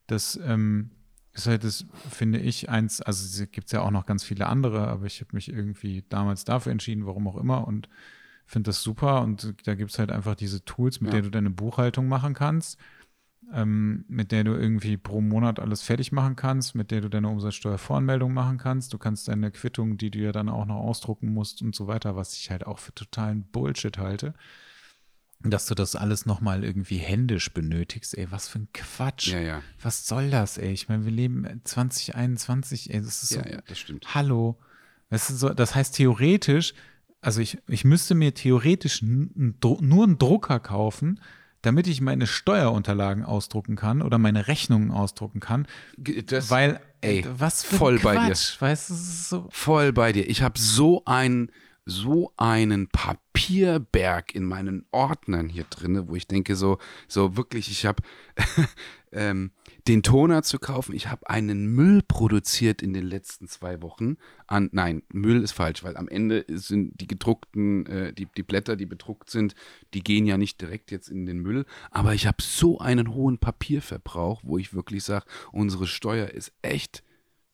Das 0.06 0.38
ähm, 0.44 0.90
ist 1.32 1.46
halt, 1.46 1.64
das 1.64 1.86
finde 2.10 2.38
ich, 2.38 2.68
eins, 2.68 3.00
also 3.00 3.24
es 3.24 3.50
gibt 3.50 3.72
ja 3.72 3.80
auch 3.80 3.90
noch 3.90 4.06
ganz 4.06 4.24
viele 4.24 4.46
andere, 4.46 4.88
aber 4.88 5.06
ich 5.06 5.20
habe 5.20 5.30
mich 5.34 5.48
irgendwie 5.48 6.04
damals 6.08 6.44
dafür 6.44 6.72
entschieden, 6.72 7.06
warum 7.06 7.26
auch 7.28 7.36
immer, 7.36 7.66
und 7.66 7.88
finde 8.46 8.68
das 8.68 8.82
super. 8.82 9.22
Und 9.22 9.54
da 9.64 9.74
gibt 9.74 9.92
es 9.92 9.98
halt 9.98 10.10
einfach 10.10 10.34
diese 10.34 10.64
Tools, 10.64 11.00
mit 11.00 11.12
ja. 11.12 11.18
denen 11.18 11.24
du 11.24 11.30
deine 11.30 11.50
Buchhaltung 11.50 12.08
machen 12.08 12.34
kannst 12.34 12.78
ähm, 13.52 14.04
mit 14.08 14.32
der 14.32 14.44
du 14.44 14.52
irgendwie 14.52 14.96
pro 14.96 15.20
Monat 15.20 15.60
alles 15.60 15.82
fertig 15.82 16.12
machen 16.12 16.36
kannst, 16.36 16.74
mit 16.74 16.90
der 16.90 17.00
du 17.00 17.08
deine 17.08 17.28
Umsatzsteuervoranmeldung 17.28 18.32
machen 18.32 18.58
kannst. 18.58 18.92
Du 18.92 18.98
kannst 18.98 19.28
deine 19.28 19.50
Quittung, 19.50 19.98
die 19.98 20.10
du 20.10 20.20
ja 20.20 20.32
dann 20.32 20.48
auch 20.48 20.64
noch 20.64 20.76
ausdrucken 20.76 21.32
musst 21.32 21.62
und 21.62 21.74
so 21.74 21.86
weiter, 21.86 22.16
was 22.16 22.34
ich 22.34 22.50
halt 22.50 22.66
auch 22.66 22.78
für 22.78 22.94
totalen 22.94 23.44
Bullshit 23.44 23.98
halte. 23.98 24.34
Dass 25.50 25.66
du 25.66 25.74
das 25.74 25.96
alles 25.96 26.26
nochmal 26.26 26.64
irgendwie 26.64 26.98
händisch 26.98 27.52
benötigst, 27.52 28.16
ey, 28.16 28.30
was 28.30 28.48
für 28.48 28.60
ein 28.60 28.68
Quatsch. 28.72 29.28
Ja, 29.28 29.40
ja. 29.40 29.62
Was 29.80 30.06
soll 30.06 30.30
das, 30.30 30.58
ey? 30.58 30.72
Ich 30.72 30.88
meine, 30.88 31.04
wir 31.04 31.12
leben 31.12 31.60
2021, 31.64 32.92
ey, 32.92 33.00
das 33.00 33.22
ist 33.22 33.30
so. 33.30 33.40
Ja, 33.40 33.48
ja, 33.48 33.60
das 33.66 33.78
stimmt. 33.78 34.14
Hallo. 34.14 34.58
Das, 35.10 35.28
so, 35.28 35.50
das 35.50 35.74
heißt 35.74 35.96
theoretisch, 35.96 36.74
also 37.20 37.40
ich, 37.40 37.58
ich 37.68 37.84
müsste 37.84 38.14
mir 38.14 38.34
theoretisch 38.34 39.02
nur 39.02 40.04
einen 40.04 40.18
Drucker 40.18 40.58
kaufen, 40.58 41.20
damit 41.62 41.86
ich 41.86 42.00
meine 42.00 42.26
Steuerunterlagen 42.26 43.24
ausdrucken 43.24 43.76
kann 43.76 44.02
oder 44.02 44.18
meine 44.18 44.48
Rechnungen 44.48 44.90
ausdrucken 44.90 45.38
kann. 45.38 45.66
Das, 45.96 46.50
weil, 46.50 46.80
ey, 47.00 47.24
was 47.38 47.62
für 47.62 47.76
voll 47.76 47.98
Quatsch, 47.98 48.14
bei 48.14 48.26
dir. 48.26 48.36
Weißt 48.60 49.28
so. 49.28 49.46
Voll 49.50 49.92
bei 49.92 50.12
dir. 50.12 50.28
Ich 50.28 50.42
habe 50.42 50.58
so 50.58 51.04
einen, 51.04 51.52
so 51.84 52.32
einen 52.36 52.88
Papierberg 52.88 54.34
in 54.34 54.44
meinen 54.44 54.86
Ordnern 54.92 55.48
hier 55.48 55.64
drin, 55.64 56.08
wo 56.08 56.14
ich 56.14 56.28
denke, 56.28 56.54
so, 56.54 56.78
so 57.08 57.36
wirklich, 57.36 57.70
ich 57.70 57.86
habe 57.86 58.02
ähm, 59.12 59.50
den 59.88 60.02
Toner 60.02 60.42
zu 60.42 60.58
kaufen. 60.58 60.94
Ich 60.94 61.08
habe 61.08 61.28
einen 61.28 61.66
Müll 61.66 62.02
produziert 62.06 62.82
in 62.82 62.92
den 62.92 63.04
letzten 63.04 63.48
zwei 63.48 63.82
Wochen. 63.82 64.16
An, 64.46 64.68
nein, 64.72 65.02
Müll 65.12 65.42
ist 65.42 65.52
falsch, 65.52 65.82
weil 65.82 65.96
am 65.96 66.08
Ende 66.08 66.44
sind 66.48 67.00
die 67.00 67.08
gedruckten, 67.08 67.86
äh, 67.86 68.12
die, 68.12 68.26
die 68.26 68.44
Blätter, 68.44 68.76
die 68.76 68.86
bedruckt 68.86 69.30
sind, 69.30 69.54
die 69.92 70.04
gehen 70.04 70.24
ja 70.24 70.38
nicht 70.38 70.60
direkt 70.60 70.92
jetzt 70.92 71.08
in 71.08 71.26
den 71.26 71.40
Müll. 71.40 71.66
Aber 71.90 72.14
ich 72.14 72.26
habe 72.26 72.40
so 72.40 72.78
einen 72.78 73.12
hohen 73.12 73.38
Papierverbrauch, 73.38 74.42
wo 74.44 74.56
ich 74.56 74.72
wirklich 74.72 75.02
sage, 75.02 75.26
unsere 75.50 75.86
Steuer 75.86 76.28
ist 76.28 76.52
echt 76.62 77.02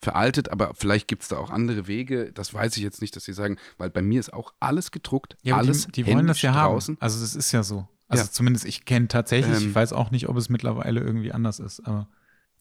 veraltet, 0.01 0.51
aber 0.51 0.73
vielleicht 0.75 1.09
gibt 1.09 1.23
es 1.23 1.29
da 1.29 1.39
auch 1.39 1.51
andere 1.51 1.87
Wege. 1.89 2.33
Das 2.33 2.55
weiß 2.55 2.77
ich 2.77 2.83
jetzt 2.83 3.01
nicht, 3.01 3.17
dass 3.17 3.25
sie 3.25 3.33
sagen, 3.33 3.59
weil 3.79 3.91
bei 3.91 4.03
mir 4.03 4.21
ist 4.21 4.33
auch 4.33 4.55
alles 4.61 4.91
gedruckt, 4.91 5.37
ja, 5.43 5.57
alles 5.57 5.87
die, 5.87 5.93
die 6.05 6.07
wollen 6.07 6.27
das 6.27 6.41
ja 6.43 6.53
draußen. 6.53 6.95
haben. 6.97 7.03
Also 7.03 7.21
das 7.21 7.35
ist 7.35 7.51
ja 7.53 7.63
so. 7.63 7.89
Also 8.07 8.25
Ja. 8.25 8.31
zumindest 8.31 8.65
ich 8.65 8.85
kenne 8.85 9.09
tatsächlich, 9.09 9.57
Ähm, 9.57 9.69
ich 9.71 9.75
weiß 9.75 9.93
auch 9.93 10.11
nicht, 10.11 10.29
ob 10.29 10.37
es 10.37 10.49
mittlerweile 10.49 11.01
irgendwie 11.01 11.33
anders 11.33 11.59
ist, 11.59 11.81
aber 11.81 12.09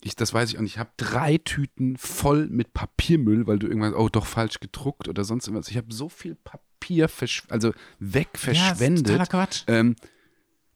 Ich, 0.01 0.15
das 0.15 0.33
weiß 0.33 0.49
ich 0.51 0.57
und 0.59 0.65
ich 0.65 0.77
habe 0.77 0.89
drei 0.97 1.37
Tüten 1.37 1.95
voll 1.97 2.47
mit 2.49 2.73
Papiermüll, 2.73 3.47
weil 3.47 3.57
du 3.59 3.67
irgendwann, 3.67 3.93
oh, 3.95 4.09
doch 4.09 4.25
falsch 4.27 4.59
gedruckt 4.59 5.07
oder 5.07 5.23
sonst 5.23 5.47
irgendwas. 5.47 5.69
Ich 5.69 5.77
habe 5.77 5.91
so 5.93 6.07
viel 6.09 6.35
Papier, 6.35 7.09
also 7.49 7.71
weg 7.99 8.29
Ja, 8.33 8.39
verschwendet, 8.39 9.21
ist 9.21 9.29
Quatsch. 9.31 9.63
ähm, 9.67 9.95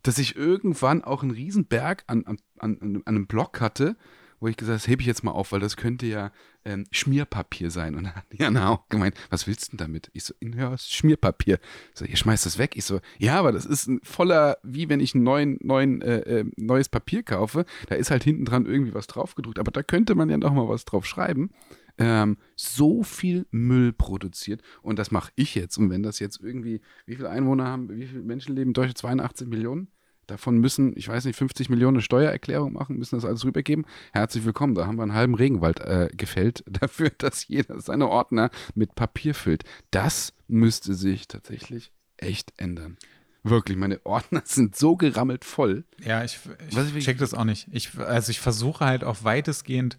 dass 0.04 0.18
ich 0.18 0.36
irgendwann 0.36 1.04
auch 1.04 1.22
einen 1.22 1.32
Riesenberg 1.32 2.04
an, 2.08 2.26
an, 2.26 2.38
an, 2.60 2.78
an 2.82 3.04
einem 3.06 3.28
Block 3.28 3.62
hatte, 3.62 3.96
wo 4.40 4.48
ich 4.48 4.58
gesagt 4.58 4.72
habe, 4.72 4.80
das 4.80 4.88
hebe 4.88 5.02
ich 5.02 5.08
jetzt 5.08 5.24
mal 5.24 5.32
auf, 5.32 5.52
weil 5.52 5.60
das 5.60 5.78
könnte 5.78 6.08
ja 6.08 6.32
ähm, 6.66 6.86
Schmierpapier 6.92 7.72
sein. 7.72 7.96
Und 7.96 8.06
dann 8.06 8.16
hat 8.16 8.26
Jana 8.32 8.70
auch 8.70 8.88
gemeint, 8.90 9.16
was 9.30 9.48
willst 9.48 9.68
du 9.68 9.78
denn 9.78 9.86
damit? 9.86 10.10
Ich 10.14 10.26
so, 10.26 10.34
ja, 10.42 10.78
Schmierpapier. 10.78 11.60
Ich 11.94 12.00
so, 12.00 12.06
ihr 12.06 12.18
schmeißt 12.18 12.46
das 12.46 12.58
weg. 12.58 12.76
Ich 12.76 12.86
so, 12.86 13.00
ja, 13.18 13.40
aber 13.40 13.52
das 13.52 13.66
ist 13.66 13.88
ein 13.88 14.00
voller, 14.04 14.58
wie 14.64 14.90
wenn 14.90 15.00
ich 15.00 15.16
ein 15.16 15.24
neuen, 15.24 15.58
neuen, 15.62 16.02
äh, 16.02 16.20
äh, 16.20 16.46
neues 16.58 16.90
Papier 16.90 17.24
kaufe. 17.24 17.66
Da 17.88 17.96
ist 17.96 18.12
halt 18.12 18.24
hinten 18.24 18.46
dran 18.46 18.66
irgendwie 18.66 18.94
was 18.94 19.08
draufgedruckt. 19.08 19.60
Aber 19.60 19.72
da 19.72 19.84
könnte 19.84 20.16
man 20.16 20.30
ja 20.30 20.38
noch 20.38 20.54
mal 20.54 20.68
was 20.68 20.86
drauf 20.86 21.06
schreiben. 21.06 21.52
Ähm, 21.98 22.38
so 22.56 23.04
viel 23.04 23.46
Müll 23.52 23.94
produziert. 23.94 24.62
Und 24.82 24.98
das 25.00 25.12
mache 25.12 25.32
ich 25.36 25.56
jetzt. 25.56 25.78
Und 25.78 25.90
wenn 25.90 26.04
das 26.04 26.20
jetzt 26.20 26.42
irgendwie, 26.42 26.82
wie 27.06 27.16
viele 27.16 27.30
Einwohner 27.30 27.68
haben, 27.68 27.90
wie 27.90 28.08
viele 28.08 28.24
Menschen 28.24 28.56
leben 28.56 28.70
in 28.70 28.74
Deutschland? 28.74 28.98
82 28.98 29.48
Millionen? 29.48 29.90
Davon 30.28 30.58
müssen, 30.60 30.96
ich 30.96 31.08
weiß 31.08 31.26
nicht, 31.26 31.36
50 31.36 31.70
Millionen 31.70 32.02
Steuererklärung 32.02 32.72
machen, 32.74 32.98
müssen 32.98 33.16
das 33.16 33.26
alles 33.26 33.44
rübergeben. 33.44 33.86
Herzlich 34.14 34.46
willkommen, 34.46 34.76
da 34.76 34.86
haben 34.88 34.96
wir 34.98 35.04
einen 35.04 35.14
halben 35.14 35.36
Regenwald 35.36 35.80
äh, 35.82 36.10
gefällt 36.16 36.64
dafür, 36.68 37.10
dass 37.10 37.48
jeder 37.48 37.80
seine 37.82 38.08
Ordner 38.08 38.50
mit 38.76 38.96
Papier 38.96 39.34
füllt. 39.36 39.64
Das 39.90 40.34
müsste 40.48 40.94
sich 40.94 41.28
tatsächlich 41.28 41.92
echt 42.18 42.54
ändern. 42.58 42.98
Wirklich, 43.44 43.78
meine 43.78 44.00
Ordner 44.06 44.42
sind 44.46 44.76
so 44.76 44.96
gerammelt 44.96 45.44
voll. 45.44 45.84
Ja, 46.04 46.24
ich, 46.24 46.40
ich 46.70 46.96
ich- 46.96 47.04
check 47.06 47.18
das 47.18 47.34
auch 47.34 47.44
nicht. 47.46 47.68
Ich, 47.72 47.98
also 47.98 48.30
ich 48.30 48.40
versuche 48.40 48.86
halt 48.86 49.04
auch 49.04 49.24
weitestgehend 49.24 49.98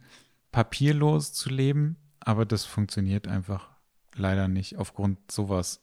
papierlos 0.53 1.33
zu 1.33 1.51
leben, 1.51 1.97
aber 2.21 2.47
das 2.47 2.65
funktioniert 2.65 3.27
einfach 3.27 3.71
leider 4.15 4.47
nicht 4.49 4.77
aufgrund 4.77 5.31
sowas. 5.31 5.81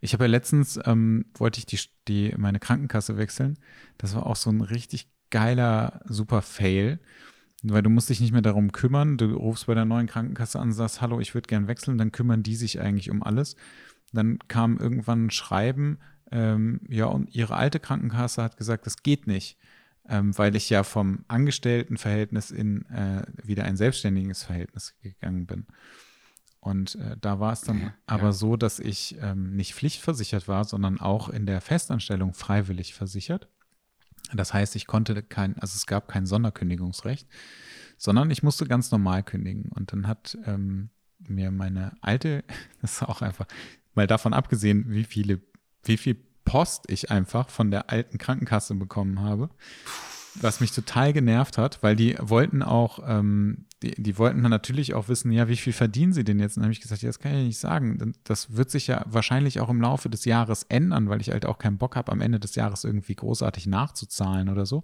Ich 0.00 0.12
habe 0.12 0.24
ja 0.24 0.30
letztens, 0.30 0.78
ähm, 0.84 1.26
wollte 1.34 1.58
ich 1.58 1.66
die, 1.66 1.78
die, 2.08 2.34
meine 2.36 2.60
Krankenkasse 2.60 3.16
wechseln. 3.16 3.58
Das 3.98 4.14
war 4.14 4.26
auch 4.26 4.36
so 4.36 4.50
ein 4.50 4.60
richtig 4.60 5.08
geiler, 5.30 6.00
super 6.06 6.42
Fail. 6.42 7.00
Weil 7.64 7.82
du 7.82 7.90
musst 7.90 8.08
dich 8.08 8.20
nicht 8.20 8.32
mehr 8.32 8.42
darum 8.42 8.70
kümmern. 8.70 9.16
Du 9.16 9.34
rufst 9.34 9.66
bei 9.66 9.74
der 9.74 9.84
neuen 9.84 10.06
Krankenkasse 10.06 10.60
an 10.60 10.72
sagst, 10.72 11.00
hallo, 11.00 11.18
ich 11.20 11.34
würde 11.34 11.48
gern 11.48 11.66
wechseln. 11.66 11.98
Dann 11.98 12.12
kümmern 12.12 12.42
die 12.42 12.54
sich 12.54 12.80
eigentlich 12.80 13.10
um 13.10 13.22
alles. 13.22 13.56
Dann 14.12 14.38
kam 14.48 14.78
irgendwann 14.78 15.26
ein 15.26 15.30
Schreiben, 15.30 15.98
ähm, 16.30 16.80
ja, 16.88 17.06
und 17.06 17.34
ihre 17.34 17.56
alte 17.56 17.80
Krankenkasse 17.80 18.42
hat 18.42 18.56
gesagt, 18.56 18.86
das 18.86 19.02
geht 19.02 19.26
nicht, 19.26 19.56
ähm, 20.08 20.36
weil 20.36 20.56
ich 20.56 20.68
ja 20.68 20.82
vom 20.82 21.24
Angestelltenverhältnis 21.28 22.50
in 22.50 22.84
äh, 22.86 23.22
wieder 23.42 23.64
ein 23.64 23.76
selbstständiges 23.76 24.42
Verhältnis 24.42 24.94
gegangen 25.02 25.46
bin. 25.46 25.66
Und 26.60 26.96
äh, 26.96 27.16
da 27.20 27.38
war 27.40 27.52
es 27.52 27.60
dann 27.60 27.94
aber 28.06 28.32
so, 28.32 28.56
dass 28.56 28.78
ich 28.78 29.16
ähm, 29.20 29.54
nicht 29.54 29.74
pflichtversichert 29.74 30.48
war, 30.48 30.64
sondern 30.64 31.00
auch 31.00 31.28
in 31.28 31.46
der 31.46 31.60
Festanstellung 31.60 32.34
freiwillig 32.34 32.94
versichert. 32.94 33.48
Das 34.34 34.52
heißt, 34.52 34.76
ich 34.76 34.86
konnte 34.86 35.22
kein, 35.22 35.56
also 35.58 35.76
es 35.76 35.86
gab 35.86 36.08
kein 36.08 36.26
Sonderkündigungsrecht, 36.26 37.28
sondern 37.96 38.30
ich 38.30 38.42
musste 38.42 38.66
ganz 38.66 38.90
normal 38.90 39.22
kündigen. 39.22 39.70
Und 39.72 39.92
dann 39.92 40.06
hat 40.06 40.36
ähm, 40.46 40.90
mir 41.18 41.50
meine 41.50 41.96
alte, 42.00 42.44
das 42.82 42.94
ist 42.94 43.02
auch 43.02 43.22
einfach, 43.22 43.46
mal 43.94 44.06
davon 44.06 44.34
abgesehen, 44.34 44.84
wie 44.88 45.04
viele, 45.04 45.40
wie 45.84 45.96
viel 45.96 46.16
Post 46.44 46.90
ich 46.90 47.10
einfach 47.10 47.50
von 47.50 47.70
der 47.70 47.90
alten 47.90 48.18
Krankenkasse 48.18 48.74
bekommen 48.74 49.20
habe. 49.20 49.50
Was 50.40 50.60
mich 50.60 50.72
total 50.72 51.12
genervt 51.12 51.58
hat, 51.58 51.82
weil 51.82 51.96
die 51.96 52.16
wollten 52.20 52.62
auch, 52.62 53.00
ähm, 53.06 53.66
die, 53.82 53.90
die 54.00 54.18
wollten 54.18 54.42
dann 54.42 54.50
natürlich 54.50 54.94
auch 54.94 55.08
wissen, 55.08 55.32
ja, 55.32 55.48
wie 55.48 55.56
viel 55.56 55.72
verdienen 55.72 56.12
sie 56.12 56.24
denn 56.24 56.38
jetzt? 56.38 56.56
Und 56.56 56.62
dann 56.62 56.66
habe 56.66 56.72
ich 56.72 56.80
gesagt, 56.80 57.02
ja, 57.02 57.08
das 57.08 57.18
kann 57.18 57.34
ich 57.34 57.46
nicht 57.46 57.58
sagen. 57.58 58.14
Das 58.24 58.56
wird 58.56 58.70
sich 58.70 58.86
ja 58.86 59.04
wahrscheinlich 59.08 59.60
auch 59.60 59.68
im 59.68 59.80
Laufe 59.80 60.08
des 60.08 60.24
Jahres 60.24 60.64
ändern, 60.64 61.08
weil 61.08 61.20
ich 61.20 61.30
halt 61.30 61.46
auch 61.46 61.58
keinen 61.58 61.78
Bock 61.78 61.96
habe, 61.96 62.12
am 62.12 62.20
Ende 62.20 62.40
des 62.40 62.54
Jahres 62.54 62.84
irgendwie 62.84 63.14
großartig 63.14 63.66
nachzuzahlen 63.66 64.48
oder 64.48 64.66
so. 64.66 64.82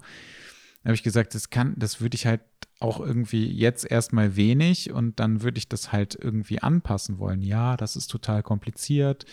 Da 0.82 0.88
habe 0.88 0.94
ich 0.94 1.02
gesagt, 1.02 1.34
das 1.34 1.50
kann, 1.50 1.74
das 1.76 2.00
würde 2.00 2.14
ich 2.14 2.26
halt 2.26 2.42
auch 2.78 3.00
irgendwie 3.00 3.46
jetzt 3.50 3.90
erstmal 3.90 4.36
wenig 4.36 4.92
und 4.92 5.18
dann 5.18 5.42
würde 5.42 5.58
ich 5.58 5.68
das 5.68 5.92
halt 5.92 6.18
irgendwie 6.20 6.60
anpassen 6.60 7.18
wollen. 7.18 7.40
Ja, 7.40 7.76
das 7.76 7.96
ist 7.96 8.08
total 8.08 8.42
kompliziert. 8.42 9.24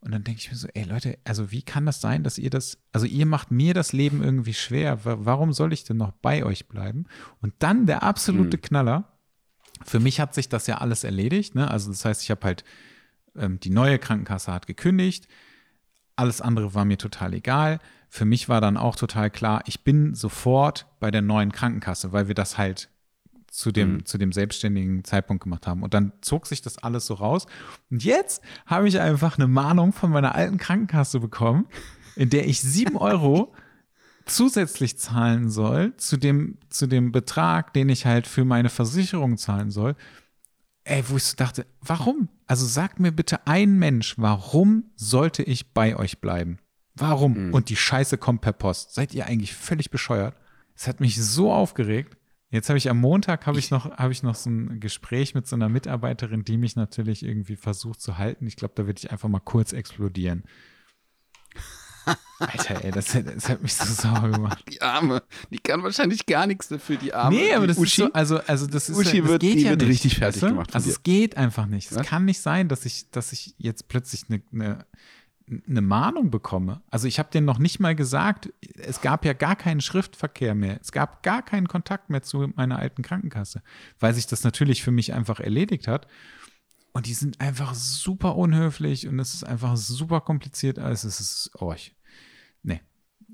Und 0.00 0.12
dann 0.12 0.22
denke 0.22 0.40
ich 0.40 0.50
mir 0.50 0.56
so, 0.56 0.68
ey 0.74 0.84
Leute, 0.84 1.18
also 1.24 1.50
wie 1.50 1.62
kann 1.62 1.84
das 1.84 2.00
sein, 2.00 2.22
dass 2.22 2.38
ihr 2.38 2.50
das, 2.50 2.78
also 2.92 3.06
ihr 3.06 3.26
macht 3.26 3.50
mir 3.50 3.74
das 3.74 3.92
Leben 3.92 4.22
irgendwie 4.22 4.54
schwer. 4.54 5.00
Warum 5.04 5.52
soll 5.52 5.72
ich 5.72 5.84
denn 5.84 5.96
noch 5.96 6.12
bei 6.12 6.44
euch 6.44 6.68
bleiben? 6.68 7.06
Und 7.40 7.54
dann 7.58 7.86
der 7.86 8.02
absolute 8.02 8.58
mhm. 8.58 8.62
Knaller. 8.62 9.12
Für 9.84 10.00
mich 10.00 10.20
hat 10.20 10.34
sich 10.34 10.48
das 10.48 10.66
ja 10.66 10.78
alles 10.78 11.04
erledigt. 11.04 11.54
Ne? 11.54 11.68
Also 11.70 11.90
das 11.90 12.04
heißt, 12.04 12.22
ich 12.22 12.30
habe 12.30 12.44
halt, 12.44 12.64
ähm, 13.36 13.58
die 13.60 13.70
neue 13.70 13.98
Krankenkasse 13.98 14.52
hat 14.52 14.66
gekündigt. 14.66 15.26
Alles 16.14 16.40
andere 16.40 16.74
war 16.74 16.84
mir 16.84 16.98
total 16.98 17.34
egal. 17.34 17.78
Für 18.08 18.24
mich 18.24 18.48
war 18.48 18.60
dann 18.60 18.76
auch 18.76 18.96
total 18.96 19.30
klar, 19.30 19.62
ich 19.66 19.84
bin 19.84 20.14
sofort 20.14 20.86
bei 20.98 21.10
der 21.10 21.22
neuen 21.22 21.52
Krankenkasse, 21.52 22.12
weil 22.12 22.26
wir 22.28 22.34
das 22.34 22.56
halt 22.56 22.88
zu 23.50 23.72
dem, 23.72 23.94
mhm. 23.94 24.04
zu 24.04 24.18
dem 24.18 24.32
selbstständigen 24.32 25.04
Zeitpunkt 25.04 25.42
gemacht 25.42 25.66
haben. 25.66 25.82
Und 25.82 25.94
dann 25.94 26.12
zog 26.20 26.46
sich 26.46 26.62
das 26.62 26.78
alles 26.78 27.06
so 27.06 27.14
raus. 27.14 27.46
Und 27.90 28.04
jetzt 28.04 28.42
habe 28.66 28.88
ich 28.88 29.00
einfach 29.00 29.38
eine 29.38 29.48
Mahnung 29.48 29.92
von 29.92 30.10
meiner 30.10 30.34
alten 30.34 30.58
Krankenkasse 30.58 31.20
bekommen, 31.20 31.66
in 32.16 32.30
der 32.30 32.46
ich 32.46 32.60
sieben 32.60 32.96
Euro 32.98 33.54
zusätzlich 34.26 34.98
zahlen 34.98 35.50
soll 35.50 35.96
zu 35.96 36.18
dem, 36.18 36.58
zu 36.68 36.86
dem 36.86 37.12
Betrag, 37.12 37.72
den 37.72 37.88
ich 37.88 38.06
halt 38.06 38.26
für 38.26 38.44
meine 38.44 38.68
Versicherung 38.68 39.38
zahlen 39.38 39.70
soll. 39.70 39.96
Ey, 40.84 41.02
wo 41.08 41.16
ich 41.16 41.24
so 41.24 41.36
dachte, 41.36 41.66
warum? 41.80 42.28
Also 42.46 42.66
sagt 42.66 43.00
mir 43.00 43.12
bitte 43.12 43.46
ein 43.46 43.78
Mensch, 43.78 44.14
warum 44.18 44.84
sollte 44.96 45.42
ich 45.42 45.72
bei 45.72 45.96
euch 45.96 46.20
bleiben? 46.20 46.58
Warum? 46.94 47.48
Mhm. 47.48 47.54
Und 47.54 47.68
die 47.68 47.76
Scheiße 47.76 48.18
kommt 48.18 48.40
per 48.40 48.52
Post. 48.52 48.94
Seid 48.94 49.14
ihr 49.14 49.26
eigentlich 49.26 49.54
völlig 49.54 49.90
bescheuert? 49.90 50.34
Es 50.74 50.86
hat 50.86 51.00
mich 51.00 51.22
so 51.22 51.52
aufgeregt. 51.52 52.16
Jetzt 52.50 52.70
habe 52.70 52.78
ich 52.78 52.88
am 52.88 52.98
Montag 52.98 53.46
habe 53.46 53.58
ich 53.58 53.70
noch 53.70 53.90
habe 53.98 54.12
ich 54.12 54.22
noch 54.22 54.34
so 54.34 54.48
ein 54.48 54.80
Gespräch 54.80 55.34
mit 55.34 55.46
so 55.46 55.54
einer 55.54 55.68
Mitarbeiterin, 55.68 56.44
die 56.44 56.56
mich 56.56 56.76
natürlich 56.76 57.22
irgendwie 57.22 57.56
versucht 57.56 58.00
zu 58.00 58.16
halten. 58.16 58.46
Ich 58.46 58.56
glaube, 58.56 58.72
da 58.74 58.86
würde 58.86 58.98
ich 58.98 59.10
einfach 59.10 59.28
mal 59.28 59.40
kurz 59.40 59.72
explodieren. 59.72 60.44
Alter, 62.38 62.84
ey, 62.84 62.90
das, 62.90 63.12
das, 63.12 63.48
hat 63.48 63.62
mich 63.62 63.74
so 63.74 63.84
sauer 64.02 64.30
gemacht. 64.30 64.64
Die 64.70 64.80
Arme, 64.80 65.22
die 65.50 65.58
kann 65.58 65.82
wahrscheinlich 65.82 66.24
gar 66.24 66.46
nichts 66.46 66.68
dafür, 66.68 66.96
die 66.96 67.12
Arme. 67.12 67.36
Nee, 67.36 67.52
aber 67.52 67.66
das 67.66 67.76
Uschi, 67.76 68.02
ist 68.02 68.08
so, 68.08 68.12
also, 68.12 68.38
also 68.46 68.66
das 68.66 68.88
ist 68.88 68.96
Uschi 68.96 69.20
das 69.20 69.28
wird, 69.28 69.40
geht 69.40 69.58
ja 69.58 69.70
wird 69.70 69.80
nicht, 69.80 69.90
richtig 69.90 70.18
fertig 70.18 70.42
weißt 70.42 70.50
du? 70.50 70.54
gemacht. 70.54 70.74
Also 70.74 70.88
es 70.88 71.02
geht 71.02 71.36
einfach 71.36 71.66
nicht. 71.66 71.90
Es 71.90 72.00
kann 72.06 72.24
nicht 72.24 72.40
sein, 72.40 72.68
dass 72.68 72.84
ich, 72.84 73.10
dass 73.10 73.32
ich 73.32 73.54
jetzt 73.58 73.88
plötzlich 73.88 74.22
eine, 74.28 74.42
eine 74.52 74.86
eine 75.66 75.80
Mahnung 75.80 76.30
bekomme. 76.30 76.82
Also 76.90 77.06
ich 77.06 77.18
habe 77.18 77.30
denen 77.30 77.46
noch 77.46 77.58
nicht 77.58 77.80
mal 77.80 77.94
gesagt, 77.94 78.52
es 78.76 79.00
gab 79.00 79.24
ja 79.24 79.32
gar 79.32 79.56
keinen 79.56 79.80
Schriftverkehr 79.80 80.54
mehr. 80.54 80.78
Es 80.80 80.92
gab 80.92 81.22
gar 81.22 81.42
keinen 81.42 81.68
Kontakt 81.68 82.10
mehr 82.10 82.22
zu 82.22 82.48
meiner 82.54 82.78
alten 82.78 83.02
Krankenkasse, 83.02 83.62
weil 83.98 84.14
sich 84.14 84.26
das 84.26 84.44
natürlich 84.44 84.82
für 84.82 84.90
mich 84.90 85.12
einfach 85.12 85.40
erledigt 85.40 85.88
hat. 85.88 86.06
Und 86.92 87.06
die 87.06 87.14
sind 87.14 87.40
einfach 87.40 87.74
super 87.74 88.36
unhöflich 88.36 89.06
und 89.06 89.18
es 89.18 89.34
ist 89.34 89.44
einfach 89.44 89.76
super 89.76 90.20
kompliziert 90.20 90.78
alles. 90.78 91.04
Es 91.04 91.20
ist, 91.20 91.50
oh, 91.54 91.74
nee. 92.62 92.80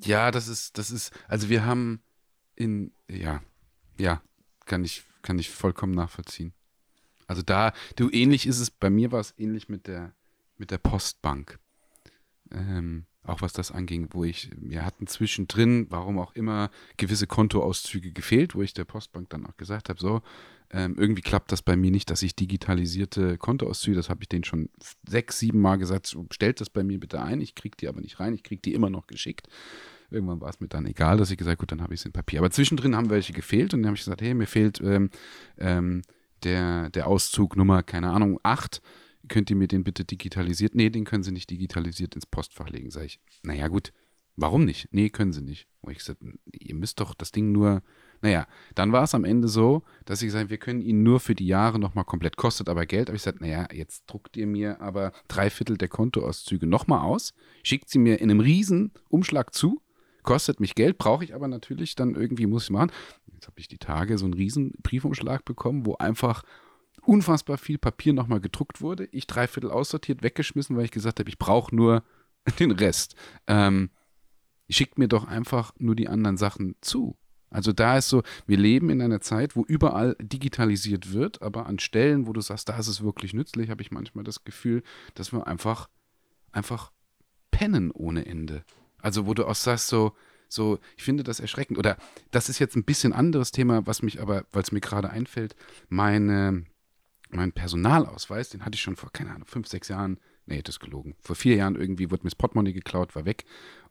Ja, 0.03 0.31
das 0.31 0.49
ist, 0.49 0.77
das 0.79 0.91
ist, 0.91 1.13
also 1.29 1.49
wir 1.49 1.65
haben 1.65 2.03
in, 2.57 2.93
ja, 3.09 3.43
ja, 3.99 4.23
kann 4.67 4.85
ich, 4.85 5.05
kann 5.23 5.39
ich 5.39 5.51
vollkommen 5.51 5.95
nachvollziehen. 5.95 6.53
Also 7.27 7.43
da, 7.43 7.73
du, 7.97 8.11
ähnlich 8.11 8.47
ist 8.47 8.61
es, 8.61 8.71
bei 8.71 8.91
mir 8.91 9.13
war 9.13 9.21
es 9.21 9.35
ähnlich 9.39 9.69
mit 9.69 9.87
der, 9.87 10.15
mit 10.57 10.71
der 10.71 10.79
Postbank 10.79 11.59
ähm, 12.55 13.07
auch 13.23 13.41
was 13.41 13.53
das 13.53 13.71
anging, 13.71 14.09
wo 14.11 14.25
ich, 14.25 14.51
wir 14.57 14.85
hatten 14.85 15.07
zwischendrin, 15.07 15.87
warum 15.91 16.19
auch 16.19 16.35
immer, 16.35 16.71
gewisse 16.97 17.27
Kontoauszüge 17.27 18.13
gefehlt, 18.13 18.55
wo 18.55 18.63
ich 18.63 18.75
der 18.75 18.85
Postbank 18.85 19.31
dann 19.31 19.47
auch 19.47 19.57
gesagt 19.57 19.89
habe, 19.89 19.99
so, 19.99 20.21
ähm, 20.71 20.97
irgendwie 20.99 21.23
klappt 21.23 21.53
das 21.53 21.63
bei 21.63 21.77
mir 21.77 21.91
nicht, 21.91 22.11
dass 22.11 22.23
ich 22.23 22.35
digitalisierte 22.35 23.39
Kontoauszüge, 23.39 23.97
das 23.97 24.11
habe 24.11 24.23
ich 24.23 24.29
denen 24.29 24.45
schon 24.45 24.69
sechs, 25.09 25.39
sieben 25.39 25.61
Mal 25.61 25.77
gesagt, 25.77 26.17
stellt 26.31 26.61
das 26.61 26.69
bei 26.69 26.85
mir 26.85 27.01
bitte 27.01 27.23
ein, 27.23 27.41
ich 27.41 27.55
kriege 27.55 27.77
die 27.77 27.89
aber 27.89 28.01
nicht 28.01 28.21
rein, 28.21 28.35
ich 28.35 28.43
kriege 28.43 28.61
die 28.61 28.75
immer 28.75 28.91
noch 28.91 29.07
geschickt. 29.07 29.49
Irgendwann 30.11 30.41
war 30.41 30.51
es 30.51 30.61
mir 30.61 30.69
dann 30.69 30.87
egal, 30.87 31.17
dass 31.17 31.31
ich 31.31 31.39
gesagt 31.39 31.61
gut, 31.61 31.73
dann 31.73 31.81
habe 31.81 31.95
ich 31.95 32.01
es 32.01 32.07
in 32.07 32.13
Papier. 32.13 32.41
Aber 32.41 32.51
zwischendrin 32.51 32.95
haben 32.95 33.11
welche 33.11 33.33
gefehlt 33.33 33.73
und 33.73 33.83
dann 33.83 33.89
habe 33.89 33.97
ich 33.97 34.05
gesagt, 34.05 34.21
hey, 34.21 34.35
mir 34.35 34.47
fehlt 34.47 34.81
ähm, 34.81 35.11
ähm, 35.59 36.03
der, 36.43 36.91
der 36.91 37.07
Auszug 37.07 37.57
Nummer, 37.57 37.83
keine 37.83 38.11
Ahnung, 38.11 38.39
8 38.43 38.83
könnt 39.29 39.51
ihr 39.51 39.57
mir 39.57 39.69
den 39.69 39.85
bitte 39.85 40.05
digitalisiert? 40.05 40.75
Nee, 40.75 40.91
den 40.91 41.05
können 41.05 41.23
sie 41.23 41.33
nicht 41.33 41.51
digitalisiert 41.51 42.15
ins 42.15 42.27
Postfach 42.27 42.69
legen. 42.69 42.91
Sag 42.91 43.05
ich, 43.05 43.21
naja, 43.43 43.69
gut, 43.69 43.93
warum 44.37 44.65
nicht? 44.65 44.89
Nee, 44.93 45.11
können 45.11 45.33
sie 45.33 45.43
nicht. 45.43 45.69
Und 45.81 45.93
ich 45.93 45.99
gesagt, 45.99 46.21
ihr 46.53 46.75
müsst 46.75 47.01
doch 47.01 47.15
das 47.15 47.33
Ding 47.33 47.53
nur. 47.53 47.83
Naja, 48.23 48.47
dann 48.75 48.93
war 48.93 49.03
es 49.03 49.15
am 49.15 49.25
Ende 49.25 49.49
so, 49.49 49.83
dass 50.07 50.23
ich 50.23 50.29
gesagt 50.29 50.49
wir 50.49 50.57
können 50.57 50.81
ihn 50.81 51.03
nur 51.03 51.21
für 51.21 51.35
die 51.35 51.47
Jahre 51.47 51.79
nochmal 51.79 52.05
komplett, 52.05 52.37
kostet 52.37 52.69
aber 52.69 52.87
Geld. 52.87 53.09
Aber 53.09 53.17
ich 53.17 53.23
gesagt, 53.23 53.43
naja, 53.43 53.69
jetzt 53.73 54.05
druckt 54.07 54.37
ihr 54.37 54.47
mir 54.47 54.81
aber 54.81 55.13
drei 55.29 55.51
Viertel 55.51 55.77
der 55.77 55.89
Kontoauszüge 55.89 56.67
nochmal 56.67 57.01
aus, 57.01 57.35
schickt 57.63 57.91
sie 57.91 57.99
mir 57.99 58.21
in 58.21 58.31
einem 58.31 58.41
riesen 58.41 58.93
Umschlag 59.09 59.53
zu, 59.53 59.83
kostet 60.23 60.59
mich 60.59 60.75
Geld, 60.75 60.97
brauche 60.97 61.23
ich 61.23 61.35
aber 61.35 61.49
natürlich 61.49 61.97
dann 61.97 62.15
irgendwie, 62.15 62.47
muss 62.47 62.65
ich 62.65 62.71
machen. 62.71 62.93
Jetzt 63.35 63.47
habe 63.47 63.61
ich 63.61 63.69
die 63.69 63.79
Tage 63.79 64.17
so 64.17 64.25
einen 64.25 64.35
riesen 64.35 64.73
Briefumschlag 64.83 65.45
bekommen, 65.45 65.85
wo 65.85 65.97
einfach 65.97 66.45
unfassbar 67.07 67.59
viel 67.59 67.79
Papier 67.79 68.13
nochmal 68.13 68.41
gedruckt 68.41 68.81
wurde. 68.81 69.09
Ich 69.13 69.27
dreiviertel 69.27 69.71
aussortiert, 69.71 70.23
weggeschmissen, 70.23 70.77
weil 70.77 70.85
ich 70.85 70.91
gesagt 70.91 71.21
habe, 71.21 71.29
ich 71.29 71.39
brauche 71.39 71.75
nur 71.75 72.03
den 72.59 72.71
Rest. 72.71 73.15
Ähm, 73.47 73.91
schickt 74.69 74.99
mir 74.99 75.09
doch 75.09 75.27
einfach 75.27 75.73
nur 75.79 75.95
die 75.95 76.09
anderen 76.09 76.37
Sachen 76.37 76.77
zu. 76.81 77.17
Also 77.51 77.73
da 77.73 77.99
ist 77.99 78.09
so, 78.09 78.23
wir 78.47 78.57
leben 78.57 78.91
in 78.91 79.01
einer 79.01 79.21
Zeit, 79.21 79.55
wo 79.55 79.65
überall 79.65 80.17
digitalisiert 80.21 81.13
wird, 81.13 81.41
aber 81.41 81.67
an 81.67 81.79
Stellen, 81.79 82.27
wo 82.27 82.33
du 82.33 82.41
sagst, 82.41 82.69
da 82.69 82.77
ist 82.77 82.89
es 82.89 83.05
wirklich 83.05 83.33
nützlich, 83.33 83.71
habe 83.71 83.81
ich 83.81 83.93
manchmal 83.93 84.25
das 84.25 84.43
Gefühl, 84.43 84.83
dass 85.15 85.33
wir 85.33 85.47
einfach, 85.47 85.89
einfach 86.51 86.91
pennen 87.53 87.93
ohne 87.93 88.27
Ende. 88.27 88.65
Also 88.99 89.27
wo 89.27 89.35
du 89.35 89.47
auch 89.47 89.55
sagst, 89.55 89.87
so, 89.87 90.15
so, 90.49 90.79
ich 90.97 91.05
finde 91.05 91.23
das 91.23 91.39
erschreckend. 91.39 91.79
Oder 91.79 91.97
das 92.33 92.49
ist 92.49 92.59
jetzt 92.59 92.75
ein 92.75 92.85
bisschen 92.85 93.13
anderes 93.13 93.53
Thema, 93.53 93.87
was 93.87 94.03
mich 94.03 94.21
aber, 94.21 94.47
weil 94.51 94.63
es 94.63 94.73
mir 94.73 94.81
gerade 94.81 95.11
einfällt, 95.11 95.55
meine 95.89 96.65
mein 97.37 97.53
Personalausweis, 97.53 98.51
den 98.51 98.65
hatte 98.65 98.77
ich 98.77 98.83
schon 98.83 98.97
vor, 98.97 99.13
keine 99.13 99.31
Ahnung, 99.31 99.47
fünf, 99.47 99.69
sechs 99.69 99.89
Jahren, 99.89 100.19
nee, 100.47 100.63
das 100.63 100.77
ist 100.77 100.81
gelogen. 100.81 101.15
Vor 101.21 101.37
vier 101.37 101.57
Jahren 101.57 101.77
irgendwie 101.77 102.11
wurde 102.11 102.23
mir 102.25 102.31
das 102.31 102.35
Portemonnaie 102.35 102.73
geklaut, 102.73 103.15
war 103.15 103.25
weg. 103.25 103.45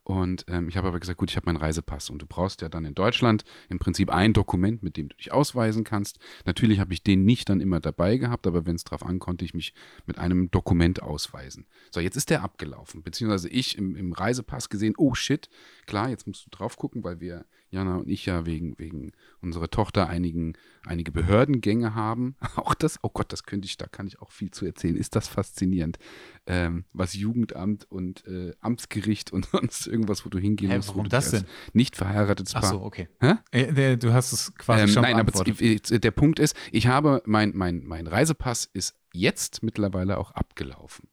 Und 0.04 0.44
ähm, 0.48 0.68
ich 0.68 0.76
habe 0.76 0.88
aber 0.88 1.00
gesagt, 1.00 1.18
gut, 1.18 1.30
ich 1.30 1.36
habe 1.36 1.46
meinen 1.46 1.56
Reisepass 1.56 2.10
und 2.10 2.20
du 2.20 2.26
brauchst 2.26 2.60
ja 2.60 2.68
dann 2.68 2.84
in 2.84 2.94
Deutschland 2.94 3.44
im 3.70 3.78
Prinzip 3.78 4.10
ein 4.10 4.34
Dokument, 4.34 4.82
mit 4.82 4.98
dem 4.98 5.08
du 5.08 5.16
dich 5.16 5.32
ausweisen 5.32 5.82
kannst. 5.82 6.18
Natürlich 6.44 6.78
habe 6.78 6.92
ich 6.92 7.02
den 7.02 7.24
nicht 7.24 7.48
dann 7.48 7.60
immer 7.60 7.80
dabei 7.80 8.18
gehabt, 8.18 8.46
aber 8.46 8.66
wenn 8.66 8.76
es 8.76 8.84
drauf 8.84 9.04
an, 9.04 9.18
konnte 9.18 9.46
ich 9.46 9.54
mich 9.54 9.72
mit 10.04 10.18
einem 10.18 10.50
Dokument 10.50 11.02
ausweisen. 11.02 11.66
So, 11.90 12.00
jetzt 12.00 12.16
ist 12.16 12.28
der 12.28 12.42
abgelaufen, 12.42 13.02
beziehungsweise 13.02 13.48
ich 13.48 13.78
im, 13.78 13.96
im 13.96 14.12
Reisepass 14.12 14.68
gesehen, 14.68 14.94
oh 14.98 15.14
shit, 15.14 15.48
klar, 15.86 16.10
jetzt 16.10 16.26
musst 16.26 16.44
du 16.44 16.50
drauf 16.50 16.76
gucken, 16.76 17.02
weil 17.02 17.20
wir 17.20 17.46
Jana 17.74 17.96
und 17.96 18.08
ich 18.08 18.26
ja 18.26 18.46
wegen, 18.46 18.78
wegen 18.78 19.12
unserer 19.40 19.68
Tochter 19.68 20.08
einigen, 20.08 20.54
einige 20.86 21.12
Behördengänge 21.12 21.94
haben. 21.94 22.36
Auch 22.56 22.74
das, 22.74 22.98
oh 23.02 23.10
Gott, 23.12 23.32
das 23.32 23.42
könnte 23.42 23.66
ich, 23.66 23.76
da 23.76 23.86
kann 23.86 24.06
ich 24.06 24.20
auch 24.20 24.30
viel 24.30 24.50
zu 24.50 24.64
erzählen. 24.64 24.96
Ist 24.96 25.16
das 25.16 25.28
faszinierend, 25.28 25.98
ähm, 26.46 26.84
was 26.92 27.14
Jugendamt 27.14 27.90
und 27.90 28.26
äh, 28.26 28.52
Amtsgericht 28.60 29.32
und 29.32 29.46
sonst 29.52 29.86
irgendwas, 29.86 30.24
wo 30.24 30.30
du 30.30 30.38
hingehen 30.38 30.70
Hä, 30.70 30.76
musst. 30.76 30.90
Warum 30.90 31.08
das 31.08 31.30
denn? 31.30 31.44
Nicht 31.72 31.96
verheiratetes 31.96 32.54
Paar. 32.54 32.64
Ach 32.64 32.70
so, 32.70 32.82
okay. 32.82 33.08
Äh, 33.50 33.96
du 33.96 34.12
hast 34.12 34.32
es 34.32 34.54
quasi 34.54 34.84
ähm, 34.84 34.88
schon 34.88 35.02
Nein, 35.02 35.16
aber 35.16 35.44
der 35.44 36.10
Punkt 36.12 36.38
ist, 36.38 36.56
ich 36.72 36.86
habe, 36.86 37.22
mein, 37.26 37.52
mein, 37.54 37.84
mein 37.84 38.06
Reisepass 38.06 38.68
ist 38.72 38.96
jetzt 39.12 39.62
mittlerweile 39.62 40.18
auch 40.18 40.32
abgelaufen. 40.32 41.08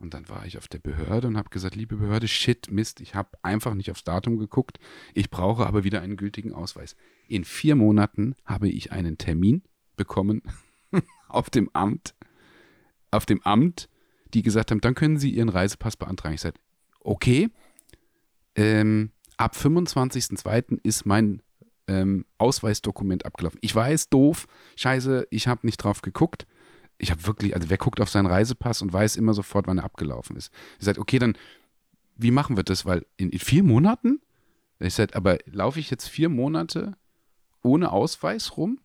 Und 0.00 0.14
dann 0.14 0.30
war 0.30 0.46
ich 0.46 0.56
auf 0.56 0.66
der 0.66 0.78
Behörde 0.78 1.28
und 1.28 1.36
habe 1.36 1.50
gesagt, 1.50 1.76
liebe 1.76 1.96
Behörde, 1.96 2.26
shit, 2.26 2.70
Mist, 2.70 3.00
ich 3.02 3.14
habe 3.14 3.38
einfach 3.42 3.74
nicht 3.74 3.90
aufs 3.90 4.02
Datum 4.02 4.38
geguckt. 4.38 4.80
Ich 5.12 5.28
brauche 5.28 5.66
aber 5.66 5.84
wieder 5.84 6.00
einen 6.00 6.16
gültigen 6.16 6.54
Ausweis. 6.54 6.96
In 7.28 7.44
vier 7.44 7.76
Monaten 7.76 8.34
habe 8.46 8.70
ich 8.70 8.92
einen 8.92 9.18
Termin 9.18 9.62
bekommen 9.96 10.42
auf 11.28 11.50
dem 11.50 11.68
Amt, 11.74 12.14
auf 13.10 13.26
dem 13.26 13.42
Amt, 13.42 13.90
die 14.32 14.40
gesagt 14.42 14.70
haben, 14.70 14.80
dann 14.80 14.94
können 14.94 15.18
Sie 15.18 15.30
Ihren 15.30 15.50
Reisepass 15.50 15.98
beantragen. 15.98 16.34
Ich 16.34 16.40
sagte, 16.40 16.60
okay, 17.00 17.50
ähm, 18.54 19.10
ab 19.36 19.54
25.02. 19.54 20.80
ist 20.82 21.04
mein 21.04 21.42
ähm, 21.88 22.24
Ausweisdokument 22.38 23.26
abgelaufen. 23.26 23.58
Ich 23.60 23.74
weiß, 23.74 24.08
doof, 24.08 24.46
scheiße, 24.76 25.26
ich 25.30 25.46
habe 25.46 25.66
nicht 25.66 25.76
drauf 25.76 26.00
geguckt 26.00 26.46
ich 27.00 27.10
habe 27.10 27.26
wirklich, 27.26 27.54
also 27.54 27.70
wer 27.70 27.78
guckt 27.78 28.00
auf 28.00 28.10
seinen 28.10 28.26
Reisepass 28.26 28.82
und 28.82 28.92
weiß 28.92 29.16
immer 29.16 29.34
sofort, 29.34 29.66
wann 29.66 29.78
er 29.78 29.84
abgelaufen 29.84 30.36
ist. 30.36 30.52
Ich 30.78 30.84
sage, 30.84 31.00
okay, 31.00 31.18
dann 31.18 31.36
wie 32.16 32.30
machen 32.30 32.56
wir 32.56 32.64
das? 32.64 32.84
Weil 32.84 33.06
in, 33.16 33.30
in 33.30 33.38
vier 33.38 33.62
Monaten? 33.62 34.20
Ich 34.78 34.94
sag, 34.94 35.16
aber 35.16 35.38
laufe 35.46 35.80
ich 35.80 35.90
jetzt 35.90 36.08
vier 36.08 36.28
Monate 36.28 36.96
ohne 37.62 37.92
Ausweis 37.92 38.56
rum? 38.56 38.78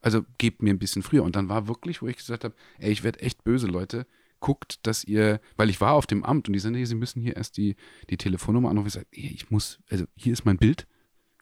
Also 0.00 0.24
gebt 0.38 0.62
mir 0.62 0.72
ein 0.72 0.78
bisschen 0.78 1.02
früher. 1.02 1.24
Und 1.24 1.36
dann 1.36 1.48
war 1.48 1.66
wirklich, 1.66 2.00
wo 2.00 2.06
ich 2.06 2.16
gesagt 2.16 2.44
habe, 2.44 2.54
ey, 2.78 2.92
ich 2.92 3.02
werde 3.02 3.20
echt 3.20 3.42
böse, 3.44 3.66
Leute. 3.66 4.06
Guckt, 4.38 4.86
dass 4.86 5.02
ihr, 5.02 5.40
weil 5.56 5.70
ich 5.70 5.80
war 5.80 5.94
auf 5.94 6.06
dem 6.06 6.22
Amt 6.24 6.48
und 6.48 6.52
die 6.52 6.58
sagen, 6.58 6.74
nee, 6.74 6.84
sie 6.84 6.94
müssen 6.94 7.20
hier 7.20 7.36
erst 7.36 7.56
die, 7.56 7.74
die 8.10 8.16
Telefonnummer 8.16 8.70
anrufen. 8.70 8.88
Ich 8.88 8.94
sage, 8.94 9.06
ich 9.10 9.50
muss, 9.50 9.80
also 9.90 10.04
hier 10.14 10.32
ist 10.32 10.44
mein 10.44 10.58
Bild. 10.58 10.86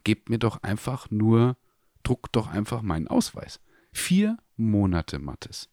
Gebt 0.04 0.30
mir 0.30 0.38
doch 0.38 0.62
einfach 0.62 1.10
nur, 1.10 1.56
druckt 2.02 2.36
doch 2.36 2.46
einfach 2.46 2.82
meinen 2.82 3.08
Ausweis. 3.08 3.60
Vier 3.92 4.38
Monate, 4.56 5.18
Mattes. 5.18 5.68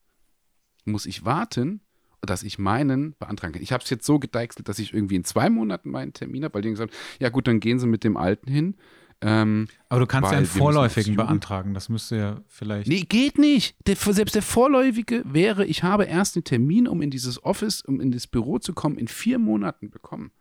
Muss 0.86 1.06
ich 1.06 1.26
warten, 1.26 1.82
dass 2.22 2.44
ich 2.44 2.60
meinen 2.60 3.16
beantragen 3.20 3.54
kann. 3.54 3.64
Ich 3.64 3.72
habe 3.72 3.84
es 3.84 3.90
jetzt 3.90 4.06
so 4.06 4.20
gedeichselt, 4.20 4.70
dass 4.70 4.80
ich 4.80 4.94
irgendwie 4.94 5.16
in 5.16 5.24
zwei 5.24 5.50
Monaten 5.50 5.90
meinen 5.90 6.14
Termin 6.14 6.44
habe, 6.44 6.56
weil 6.56 6.62
die 6.62 6.70
gesagt 6.70 6.92
haben, 6.92 7.00
ja 7.20 7.30
gut, 7.30 7.48
dann 7.48 7.60
gehen 7.60 7.80
sie 7.80 7.88
mit 7.88 8.04
dem 8.04 8.18
Alten 8.18 8.50
hin. 8.50 8.76
Ähm, 9.24 9.68
Aber 9.88 10.00
du 10.00 10.08
kannst 10.08 10.32
ja 10.32 10.38
einen 10.38 10.48
vorläufigen 10.48 11.16
beantragen. 11.16 11.74
Das 11.74 11.90
müsste 11.90 12.18
ja 12.18 12.42
vielleicht. 12.48 12.88
Nee, 12.88 13.02
geht 13.02 13.38
nicht. 13.38 13.76
Der, 13.88 13.96
selbst 13.96 14.34
der 14.34 14.42
vorläufige 14.42 15.24
wäre, 15.26 15.66
ich 15.66 15.84
habe 15.84 16.06
erst 16.06 16.36
den 16.36 16.44
Termin, 16.44 16.88
um 16.88 17.02
in 17.02 17.12
dieses 17.12 17.44
Office, 17.44 17.82
um 17.82 18.02
in 18.02 18.12
das 18.12 18.26
Büro 18.28 18.58
zu 18.58 18.74
kommen, 18.74 18.98
in 18.98 19.08
vier 19.08 19.38
Monaten 19.38 19.92
bekommen. 19.92 20.32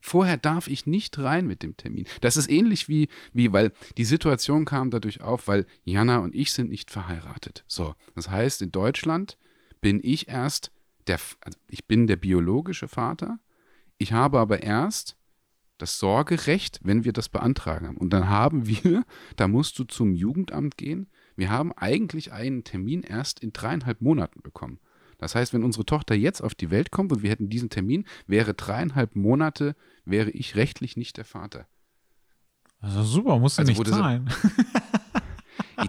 Vorher 0.00 0.36
darf 0.36 0.66
ich 0.68 0.84
nicht 0.84 1.18
rein 1.18 1.46
mit 1.46 1.62
dem 1.62 1.76
Termin. 1.76 2.06
Das 2.20 2.36
ist 2.36 2.50
ähnlich 2.50 2.88
wie, 2.88 3.08
wie, 3.32 3.52
weil 3.52 3.72
die 3.96 4.04
Situation 4.04 4.66
kam 4.66 4.90
dadurch 4.90 5.22
auf, 5.22 5.48
weil 5.48 5.64
Jana 5.84 6.18
und 6.18 6.34
ich 6.34 6.52
sind 6.52 6.68
nicht 6.68 6.90
verheiratet. 6.90 7.64
So, 7.68 7.94
das 8.14 8.28
heißt, 8.28 8.60
in 8.60 8.70
Deutschland 8.70 9.38
bin 9.84 10.00
ich 10.02 10.28
erst 10.28 10.72
der, 11.08 11.20
also 11.42 11.58
ich 11.68 11.86
bin 11.86 12.06
der 12.06 12.16
biologische 12.16 12.88
Vater. 12.88 13.38
Ich 13.98 14.14
habe 14.14 14.38
aber 14.38 14.62
erst 14.62 15.18
das 15.76 15.98
Sorgerecht, 15.98 16.80
wenn 16.82 17.04
wir 17.04 17.12
das 17.12 17.28
beantragen 17.28 17.88
haben. 17.88 17.98
Und 17.98 18.08
dann 18.08 18.30
haben 18.30 18.66
wir, 18.66 19.04
da 19.36 19.46
musst 19.46 19.78
du 19.78 19.84
zum 19.84 20.14
Jugendamt 20.14 20.78
gehen. 20.78 21.10
Wir 21.36 21.50
haben 21.50 21.70
eigentlich 21.72 22.32
einen 22.32 22.64
Termin 22.64 23.02
erst 23.02 23.40
in 23.40 23.52
dreieinhalb 23.52 24.00
Monaten 24.00 24.40
bekommen. 24.40 24.80
Das 25.18 25.34
heißt, 25.34 25.52
wenn 25.52 25.62
unsere 25.62 25.84
Tochter 25.84 26.14
jetzt 26.14 26.40
auf 26.40 26.54
die 26.54 26.70
Welt 26.70 26.90
kommt 26.90 27.12
und 27.12 27.22
wir 27.22 27.28
hätten 27.28 27.50
diesen 27.50 27.68
Termin, 27.68 28.06
wäre 28.26 28.54
dreieinhalb 28.54 29.14
Monate, 29.14 29.76
wäre 30.06 30.30
ich 30.30 30.56
rechtlich 30.56 30.96
nicht 30.96 31.18
der 31.18 31.26
Vater. 31.26 31.66
Also 32.80 33.02
super, 33.02 33.38
musst 33.38 33.58
du 33.58 33.62
Also 33.62 33.82
nicht 33.82 33.86
zahlen. 33.86 34.30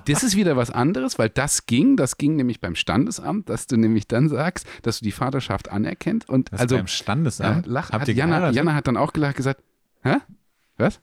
Das 0.05 0.23
ist 0.23 0.35
wieder 0.35 0.55
was 0.57 0.69
anderes, 0.71 1.17
weil 1.19 1.29
das 1.29 1.65
ging, 1.65 1.97
das 1.97 2.17
ging 2.17 2.35
nämlich 2.35 2.59
beim 2.61 2.75
Standesamt, 2.75 3.49
dass 3.49 3.67
du 3.67 3.77
nämlich 3.77 4.07
dann 4.07 4.29
sagst, 4.29 4.65
dass 4.83 4.99
du 4.99 5.05
die 5.05 5.11
Vaterschaft 5.11 5.69
anerkennt 5.69 6.27
und 6.29 6.51
Das 6.51 6.61
also 6.61 6.75
beim 6.77 6.87
Standesamt. 6.87 7.65
Ja, 7.67 7.71
lach, 7.71 7.91
hat 7.91 8.07
Jana? 8.07 8.49
Jana 8.51 8.73
hat 8.73 8.87
dann 8.87 8.97
auch 8.97 9.13
gelacht 9.13 9.35
gesagt, 9.37 9.61
hä? 10.03 10.17
Was? 10.77 10.99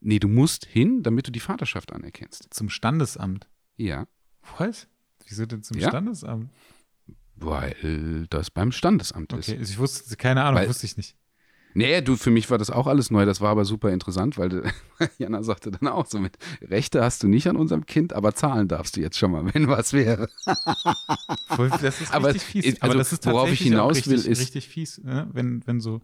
Nee, 0.00 0.18
du 0.18 0.28
musst 0.28 0.66
hin, 0.66 1.02
damit 1.02 1.26
du 1.26 1.32
die 1.32 1.40
Vaterschaft 1.40 1.92
anerkennst. 1.92 2.48
Zum 2.50 2.68
Standesamt. 2.68 3.46
Ja, 3.76 4.06
Was? 4.58 4.86
Wieso 5.28 5.44
denn 5.46 5.62
zum 5.62 5.78
Ja. 5.78 5.88
Standesamt? 5.88 6.50
weil 7.38 8.26
das 8.30 8.50
beim 8.50 8.72
Standesamt 8.72 9.32
ist. 9.34 9.48
Okay, 9.50 9.58
ich 9.60 9.78
wusste, 9.78 10.16
keine 10.16 10.42
Ahnung, 10.44 10.60
Weil- 10.60 10.68
wusste 10.68 10.86
ich 10.86 10.96
nicht. 10.96 11.16
Nee, 11.76 12.00
du, 12.00 12.16
für 12.16 12.30
mich 12.30 12.50
war 12.50 12.56
das 12.56 12.70
auch 12.70 12.86
alles 12.86 13.10
neu, 13.10 13.26
das 13.26 13.42
war 13.42 13.50
aber 13.50 13.66
super 13.66 13.90
interessant, 13.92 14.38
weil 14.38 14.48
du- 14.48 14.62
Jana 15.18 15.42
sagte 15.42 15.70
dann 15.70 15.88
auch 15.88 16.06
so 16.06 16.18
mit, 16.18 16.38
Rechte 16.62 17.02
hast 17.04 17.22
du 17.22 17.28
nicht 17.28 17.46
an 17.48 17.56
unserem 17.56 17.84
Kind, 17.84 18.14
aber 18.14 18.34
zahlen 18.34 18.66
darfst 18.66 18.96
du 18.96 19.02
jetzt 19.02 19.18
schon 19.18 19.30
mal, 19.30 19.44
wenn 19.54 19.68
was 19.68 19.92
wäre. 19.92 20.30
Das 21.58 22.00
ist 22.00 22.10
Aber 22.14 22.28
richtig 22.28 22.44
fies. 22.44 22.74
Aber 22.80 22.84
also, 22.84 22.98
das 22.98 23.12
ist 23.12 23.26
worauf 23.26 23.52
ich 23.52 23.60
hinaus 23.60 24.06
will, 24.06 24.14
richtig, 24.14 24.32
ist- 24.32 24.40
richtig 24.40 24.68
fies, 24.68 25.02
ne? 25.04 25.28
wenn, 25.32 25.66
wenn 25.66 25.80
so 25.80 26.00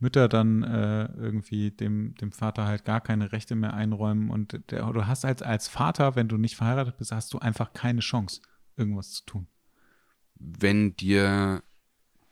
Mütter 0.00 0.28
dann 0.28 0.64
äh, 0.64 1.04
irgendwie 1.12 1.70
dem, 1.70 2.16
dem 2.16 2.32
Vater 2.32 2.66
halt 2.66 2.84
gar 2.84 3.00
keine 3.00 3.30
Rechte 3.30 3.54
mehr 3.54 3.74
einräumen 3.74 4.30
und 4.30 4.58
der, 4.72 4.90
du 4.92 5.06
hast 5.06 5.24
als, 5.24 5.40
als 5.42 5.68
Vater, 5.68 6.16
wenn 6.16 6.26
du 6.26 6.36
nicht 6.36 6.56
verheiratet 6.56 6.96
bist, 6.98 7.12
hast 7.12 7.32
du 7.32 7.38
einfach 7.38 7.74
keine 7.74 8.00
Chance, 8.00 8.40
irgendwas 8.76 9.12
zu 9.12 9.24
tun. 9.24 9.46
Wenn 10.34 10.96
dir 10.96 11.62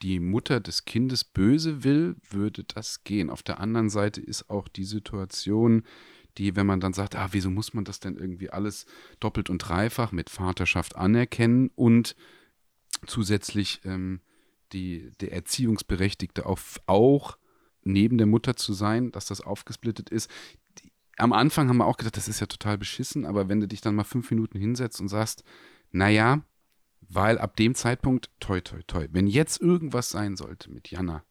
die 0.03 0.20
Mutter 0.20 0.61
des 0.61 0.84
Kindes 0.84 1.24
böse 1.24 1.84
will, 1.84 2.16
würde 2.30 2.64
das 2.64 3.05
gehen. 3.05 3.30
Auf 3.30 3.42
der 3.42 3.61
anderen 3.61 3.90
Seite 3.90 4.20
ist 4.20 4.49
auch 4.49 4.68
die 4.68 4.84
Situation, 4.84 5.82
die, 6.36 6.55
wenn 6.55 6.66
man 6.66 6.80
dann 6.80 6.92
sagt, 6.92 7.16
ah, 7.16 7.28
wieso 7.32 7.51
muss 7.51 7.74
man 7.74 7.84
das 7.84 7.99
denn 8.01 8.16
irgendwie 8.16 8.51
alles 8.51 8.86
doppelt 9.18 9.51
und 9.51 9.59
dreifach 9.59 10.12
mit 10.12 10.30
Vaterschaft 10.30 10.96
anerkennen 10.96 11.70
und 11.74 12.14
zusätzlich 13.07 13.80
ähm, 13.84 14.20
die, 14.72 15.11
der 15.20 15.32
Erziehungsberechtigte 15.32 16.46
auf, 16.46 16.80
auch 16.86 17.38
neben 17.82 18.18
der 18.18 18.26
Mutter 18.26 18.57
zu 18.57 18.72
sein, 18.72 19.11
dass 19.11 19.26
das 19.26 19.40
aufgesplittet 19.40 20.11
ist. 20.11 20.30
Die, 20.78 20.92
am 21.16 21.32
Anfang 21.32 21.68
haben 21.68 21.78
wir 21.78 21.86
auch 21.86 21.96
gedacht, 21.96 22.16
das 22.16 22.28
ist 22.28 22.40
ja 22.40 22.46
total 22.46 22.78
beschissen, 22.78 23.26
aber 23.26 23.49
wenn 23.49 23.61
du 23.61 23.66
dich 23.66 23.80
dann 23.80 23.94
mal 23.94 24.05
fünf 24.05 24.30
Minuten 24.30 24.59
hinsetzt 24.59 25.01
und 25.01 25.09
sagst, 25.09 25.42
naja, 25.90 26.42
weil 27.09 27.38
ab 27.38 27.56
dem 27.56 27.74
Zeitpunkt, 27.74 28.30
toi, 28.40 28.61
toi, 28.61 28.80
toi, 28.86 29.06
wenn 29.11 29.26
jetzt 29.26 29.61
irgendwas 29.61 30.11
sein 30.11 30.36
sollte 30.36 30.70
mit 30.70 30.90
Jana 30.90 31.24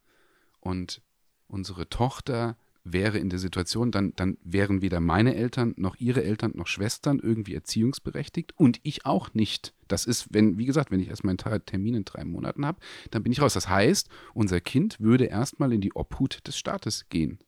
und 0.59 1.01
unsere 1.47 1.89
Tochter 1.89 2.57
wäre 2.83 3.17
in 3.17 3.29
der 3.29 3.39
Situation, 3.39 3.91
dann, 3.91 4.13
dann 4.15 4.37
wären 4.43 4.81
weder 4.81 4.99
meine 4.99 5.35
Eltern 5.35 5.73
noch 5.77 5.97
ihre 5.97 6.23
Eltern 6.23 6.53
noch 6.55 6.67
Schwestern 6.67 7.19
irgendwie 7.19 7.53
erziehungsberechtigt 7.53 8.53
und 8.57 8.79
ich 8.83 9.05
auch 9.05 9.33
nicht. 9.33 9.73
Das 9.87 10.05
ist, 10.05 10.27
wenn, 10.31 10.57
wie 10.57 10.65
gesagt, 10.65 10.91
wenn 10.91 10.99
ich 10.99 11.09
erst 11.09 11.23
meinen 11.23 11.37
Termin 11.37 11.95
in 11.95 12.05
drei 12.05 12.23
Monaten 12.23 12.65
habe, 12.65 12.79
dann 13.11 13.23
bin 13.23 13.31
ich 13.31 13.41
raus. 13.41 13.53
Das 13.53 13.69
heißt, 13.69 14.09
unser 14.33 14.61
Kind 14.61 14.99
würde 14.99 15.25
erstmal 15.25 15.73
in 15.73 15.81
die 15.81 15.95
Obhut 15.95 16.45
des 16.47 16.57
Staates 16.57 17.09
gehen. 17.09 17.39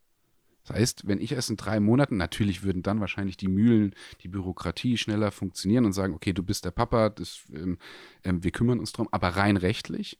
Das 0.70 0.78
heißt, 0.78 1.08
wenn 1.08 1.20
ich 1.20 1.32
erst 1.32 1.50
in 1.50 1.58
drei 1.58 1.80
Monaten, 1.80 2.18
natürlich 2.18 2.62
würden 2.62 2.84
dann 2.84 3.00
wahrscheinlich 3.00 3.38
die 3.38 3.48
Mühlen, 3.48 3.96
die 4.22 4.28
Bürokratie 4.28 4.98
schneller 4.98 5.32
funktionieren 5.32 5.86
und 5.86 5.94
sagen, 5.94 6.14
okay, 6.14 6.32
du 6.32 6.44
bist 6.44 6.64
der 6.64 6.72
Papa, 6.72 7.10
das, 7.10 7.42
ähm, 7.52 7.80
ähm, 8.24 8.44
wir 8.44 8.52
kümmern 8.52 8.80
uns 8.80 8.92
drum. 8.92 9.08
Aber 9.12 9.30
rein 9.30 9.58
rechtlich 9.58 10.20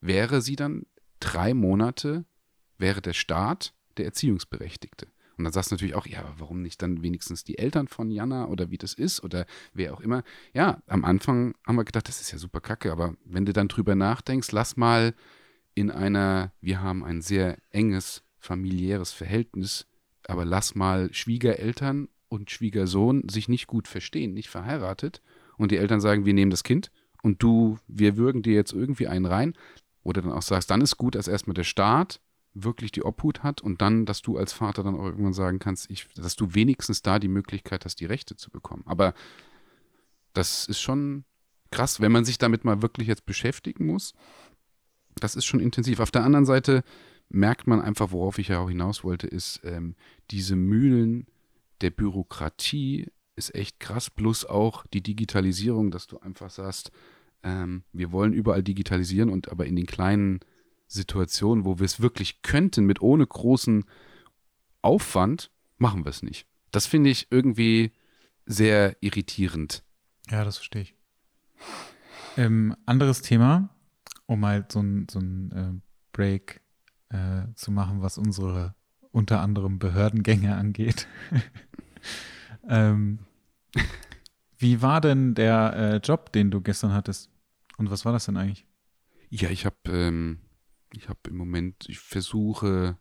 wäre 0.00 0.40
sie 0.40 0.56
dann 0.56 0.86
drei 1.20 1.52
Monate, 1.52 2.24
wäre 2.78 3.02
der 3.02 3.12
Staat 3.12 3.74
der 3.98 4.06
Erziehungsberechtigte. 4.06 5.08
Und 5.36 5.44
dann 5.44 5.52
sagst 5.52 5.70
du 5.70 5.74
natürlich 5.74 5.94
auch, 5.94 6.06
ja, 6.06 6.20
aber 6.20 6.34
warum 6.38 6.62
nicht 6.62 6.80
dann 6.80 7.02
wenigstens 7.02 7.44
die 7.44 7.58
Eltern 7.58 7.86
von 7.86 8.10
Jana 8.10 8.46
oder 8.46 8.70
wie 8.70 8.78
das 8.78 8.94
ist 8.94 9.22
oder 9.22 9.44
wer 9.74 9.92
auch 9.92 10.00
immer. 10.00 10.22
Ja, 10.54 10.82
am 10.86 11.04
Anfang 11.04 11.54
haben 11.66 11.76
wir 11.76 11.84
gedacht, 11.84 12.08
das 12.08 12.22
ist 12.22 12.32
ja 12.32 12.38
super 12.38 12.60
kacke, 12.60 12.90
aber 12.92 13.14
wenn 13.26 13.44
du 13.44 13.52
dann 13.52 13.68
drüber 13.68 13.94
nachdenkst, 13.94 14.52
lass 14.52 14.78
mal 14.78 15.14
in 15.74 15.90
einer, 15.90 16.52
wir 16.62 16.80
haben 16.80 17.04
ein 17.04 17.20
sehr 17.20 17.58
enges 17.70 18.22
familiäres 18.42 19.12
Verhältnis, 19.12 19.86
aber 20.26 20.44
lass 20.44 20.74
mal 20.74 21.12
Schwiegereltern 21.14 22.08
und 22.28 22.50
Schwiegersohn 22.50 23.28
sich 23.28 23.48
nicht 23.48 23.66
gut 23.66 23.88
verstehen, 23.88 24.34
nicht 24.34 24.50
verheiratet 24.50 25.22
und 25.58 25.70
die 25.70 25.76
Eltern 25.76 26.00
sagen, 26.00 26.24
wir 26.24 26.34
nehmen 26.34 26.50
das 26.50 26.64
Kind 26.64 26.90
und 27.22 27.42
du, 27.42 27.78
wir 27.86 28.16
würgen 28.16 28.42
dir 28.42 28.54
jetzt 28.54 28.72
irgendwie 28.72 29.06
einen 29.06 29.26
rein 29.26 29.54
oder 30.02 30.22
dann 30.22 30.32
auch 30.32 30.42
sagst, 30.42 30.70
dann 30.70 30.80
ist 30.80 30.96
gut, 30.96 31.14
dass 31.14 31.28
erstmal 31.28 31.54
der 31.54 31.64
Staat 31.64 32.20
wirklich 32.52 32.90
die 32.90 33.04
Obhut 33.04 33.42
hat 33.42 33.60
und 33.60 33.80
dann, 33.80 34.06
dass 34.06 34.22
du 34.22 34.36
als 34.36 34.52
Vater 34.52 34.82
dann 34.82 34.96
auch 34.96 35.04
irgendwann 35.04 35.32
sagen 35.32 35.58
kannst, 35.58 35.88
ich, 35.88 36.08
dass 36.16 36.36
du 36.36 36.54
wenigstens 36.54 37.00
da 37.00 37.18
die 37.18 37.28
Möglichkeit 37.28 37.84
hast, 37.84 38.00
die 38.00 38.06
Rechte 38.06 38.36
zu 38.36 38.50
bekommen. 38.50 38.82
Aber 38.86 39.14
das 40.34 40.66
ist 40.66 40.80
schon 40.80 41.24
krass, 41.70 42.00
wenn 42.00 42.12
man 42.12 42.24
sich 42.24 42.38
damit 42.38 42.64
mal 42.64 42.82
wirklich 42.82 43.06
jetzt 43.06 43.24
beschäftigen 43.24 43.86
muss. 43.86 44.14
Das 45.14 45.36
ist 45.36 45.44
schon 45.44 45.60
intensiv. 45.60 46.00
Auf 46.00 46.10
der 46.10 46.24
anderen 46.24 46.44
Seite 46.44 46.82
merkt 47.32 47.66
man 47.66 47.80
einfach, 47.80 48.12
worauf 48.12 48.38
ich 48.38 48.48
ja 48.48 48.60
auch 48.60 48.68
hinaus 48.68 49.04
wollte, 49.04 49.26
ist, 49.26 49.60
ähm, 49.64 49.96
diese 50.30 50.54
Mühlen 50.54 51.26
der 51.80 51.90
Bürokratie 51.90 53.08
ist 53.36 53.54
echt 53.54 53.80
krass, 53.80 54.10
plus 54.10 54.44
auch 54.44 54.86
die 54.88 55.02
Digitalisierung, 55.02 55.90
dass 55.90 56.06
du 56.06 56.18
einfach 56.18 56.50
sagst, 56.50 56.92
ähm, 57.42 57.82
wir 57.92 58.12
wollen 58.12 58.32
überall 58.32 58.62
digitalisieren 58.62 59.30
und 59.30 59.50
aber 59.50 59.66
in 59.66 59.76
den 59.76 59.86
kleinen 59.86 60.40
Situationen, 60.86 61.64
wo 61.64 61.78
wir 61.78 61.86
es 61.86 62.00
wirklich 62.00 62.42
könnten, 62.42 62.84
mit 62.84 63.00
ohne 63.00 63.26
großen 63.26 63.84
Aufwand, 64.82 65.50
machen 65.78 66.04
wir 66.04 66.10
es 66.10 66.22
nicht. 66.22 66.46
Das 66.70 66.86
finde 66.86 67.10
ich 67.10 67.28
irgendwie 67.30 67.92
sehr 68.44 68.96
irritierend. 69.00 69.82
Ja, 70.30 70.44
das 70.44 70.58
verstehe 70.58 70.82
ich. 70.82 70.94
Ähm, 72.36 72.76
anderes 72.86 73.22
Thema, 73.22 73.70
um 74.26 74.40
mal 74.40 74.66
so 74.70 74.80
ein, 74.80 75.06
so 75.10 75.18
ein 75.18 75.52
äh, 75.52 75.80
Break 76.12 76.61
äh, 77.12 77.54
zu 77.54 77.70
machen, 77.70 78.02
was 78.02 78.18
unsere 78.18 78.74
unter 79.10 79.40
anderem 79.40 79.78
Behördengänge 79.78 80.56
angeht. 80.56 81.06
ähm, 82.68 83.18
wie 84.58 84.82
war 84.82 85.00
denn 85.00 85.34
der 85.34 85.72
äh, 85.74 85.96
Job, 85.96 86.32
den 86.32 86.50
du 86.50 86.60
gestern 86.60 86.92
hattest? 86.92 87.30
Und 87.78 87.90
was 87.90 88.04
war 88.04 88.12
das 88.12 88.26
denn 88.26 88.36
eigentlich? 88.36 88.66
Ja, 89.30 89.50
ich 89.50 89.64
habe 89.64 89.76
ähm, 89.88 90.38
habe 91.08 91.30
im 91.30 91.36
Moment, 91.36 91.86
ich 91.88 91.98
versuche 91.98 92.98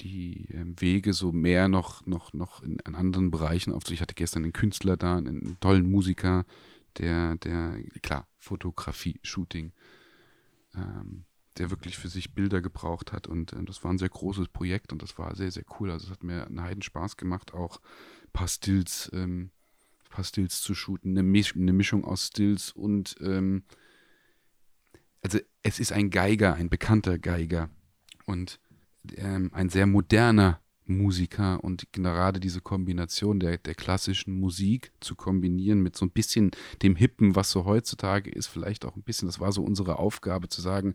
die 0.00 0.48
ähm, 0.52 0.80
Wege 0.80 1.12
so 1.12 1.32
mehr 1.32 1.68
noch, 1.68 2.04
noch, 2.06 2.32
noch 2.32 2.62
in, 2.62 2.78
in 2.86 2.94
anderen 2.94 3.30
Bereichen 3.30 3.72
aufzunehmen. 3.72 3.96
Ich 3.96 4.02
hatte 4.02 4.14
gestern 4.14 4.44
einen 4.44 4.52
Künstler 4.52 4.96
da, 4.96 5.16
einen 5.16 5.56
tollen 5.60 5.90
Musiker, 5.90 6.44
der, 6.98 7.36
der, 7.36 7.78
klar, 8.02 8.26
Fotografie, 8.38 9.20
Shooting, 9.22 9.72
ähm, 10.74 11.24
der 11.58 11.70
wirklich 11.70 11.96
für 11.96 12.08
sich 12.08 12.34
Bilder 12.34 12.60
gebraucht 12.60 13.12
hat. 13.12 13.26
Und 13.26 13.52
äh, 13.52 13.64
das 13.64 13.84
war 13.84 13.92
ein 13.92 13.98
sehr 13.98 14.08
großes 14.08 14.48
Projekt 14.48 14.92
und 14.92 15.02
das 15.02 15.18
war 15.18 15.34
sehr, 15.34 15.50
sehr 15.50 15.64
cool. 15.78 15.90
Also 15.90 16.06
es 16.06 16.10
hat 16.10 16.22
mir 16.22 16.46
einen 16.46 16.62
Heiden 16.62 16.82
Spaß 16.82 17.16
gemacht, 17.16 17.54
auch 17.54 17.80
ein 18.24 18.32
paar 18.32 18.48
Stills, 18.48 19.10
ähm, 19.12 19.50
paar 20.16 20.24
Stills 20.24 20.62
zu 20.62 20.74
shooten, 20.74 21.10
eine, 21.10 21.22
Misch 21.22 21.54
eine 21.54 21.74
Mischung 21.74 22.04
aus 22.04 22.28
Stills 22.28 22.72
und 22.72 23.16
ähm, 23.20 23.64
also 25.20 25.38
es 25.62 25.78
ist 25.78 25.92
ein 25.92 26.08
Geiger, 26.08 26.54
ein 26.54 26.70
bekannter 26.70 27.18
Geiger 27.18 27.68
und 28.24 28.58
ähm, 29.16 29.50
ein 29.52 29.68
sehr 29.68 29.86
moderner 29.86 30.60
Musiker 30.86 31.62
und 31.62 31.92
gerade 31.92 32.40
diese 32.40 32.60
Kombination 32.60 33.40
der, 33.40 33.58
der 33.58 33.74
klassischen 33.74 34.38
Musik 34.38 34.92
zu 35.00 35.14
kombinieren 35.14 35.80
mit 35.80 35.96
so 35.96 36.06
ein 36.06 36.10
bisschen 36.10 36.50
dem 36.82 36.96
Hippen, 36.96 37.34
was 37.34 37.50
so 37.50 37.64
heutzutage 37.64 38.30
ist, 38.30 38.46
vielleicht 38.46 38.84
auch 38.84 38.96
ein 38.96 39.02
bisschen, 39.02 39.28
das 39.28 39.40
war 39.40 39.52
so 39.52 39.62
unsere 39.62 39.98
Aufgabe 39.98 40.48
zu 40.48 40.60
sagen, 40.60 40.94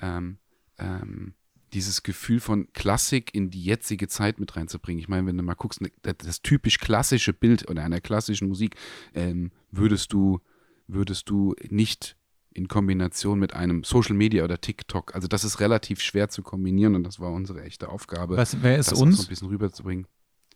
ähm, 0.00 0.38
ähm, 0.78 1.34
dieses 1.72 2.02
Gefühl 2.02 2.40
von 2.40 2.72
Klassik 2.72 3.34
in 3.34 3.50
die 3.50 3.62
jetzige 3.62 4.08
Zeit 4.08 4.40
mit 4.40 4.56
reinzubringen. 4.56 5.00
Ich 5.00 5.08
meine, 5.08 5.26
wenn 5.26 5.36
du 5.36 5.42
mal 5.42 5.54
guckst, 5.54 5.80
ne, 5.80 5.90
das, 6.02 6.40
typisch 6.42 6.78
klassische 6.78 7.32
Bild 7.32 7.68
oder 7.68 7.82
einer 7.84 8.00
klassischen 8.00 8.48
Musik, 8.48 8.76
ähm, 9.14 9.52
würdest 9.70 10.12
du, 10.12 10.40
würdest 10.86 11.28
du 11.28 11.54
nicht 11.68 12.16
in 12.50 12.68
Kombination 12.68 13.38
mit 13.38 13.54
einem 13.54 13.84
Social 13.84 14.14
Media 14.14 14.44
oder 14.44 14.60
TikTok. 14.60 15.14
Also 15.14 15.28
das 15.28 15.44
ist 15.44 15.60
relativ 15.60 16.00
schwer 16.00 16.28
zu 16.28 16.42
kombinieren 16.42 16.94
und 16.94 17.04
das 17.04 17.20
war 17.20 17.32
unsere 17.32 17.62
echte 17.62 17.88
Aufgabe. 17.88 18.36
Was, 18.36 18.62
wer 18.62 18.78
ist 18.78 18.92
das 18.92 19.00
uns? 19.00 19.18
So 19.18 19.22
ein 19.24 19.28
bisschen 19.28 19.48
rüberzubringen. 19.48 20.06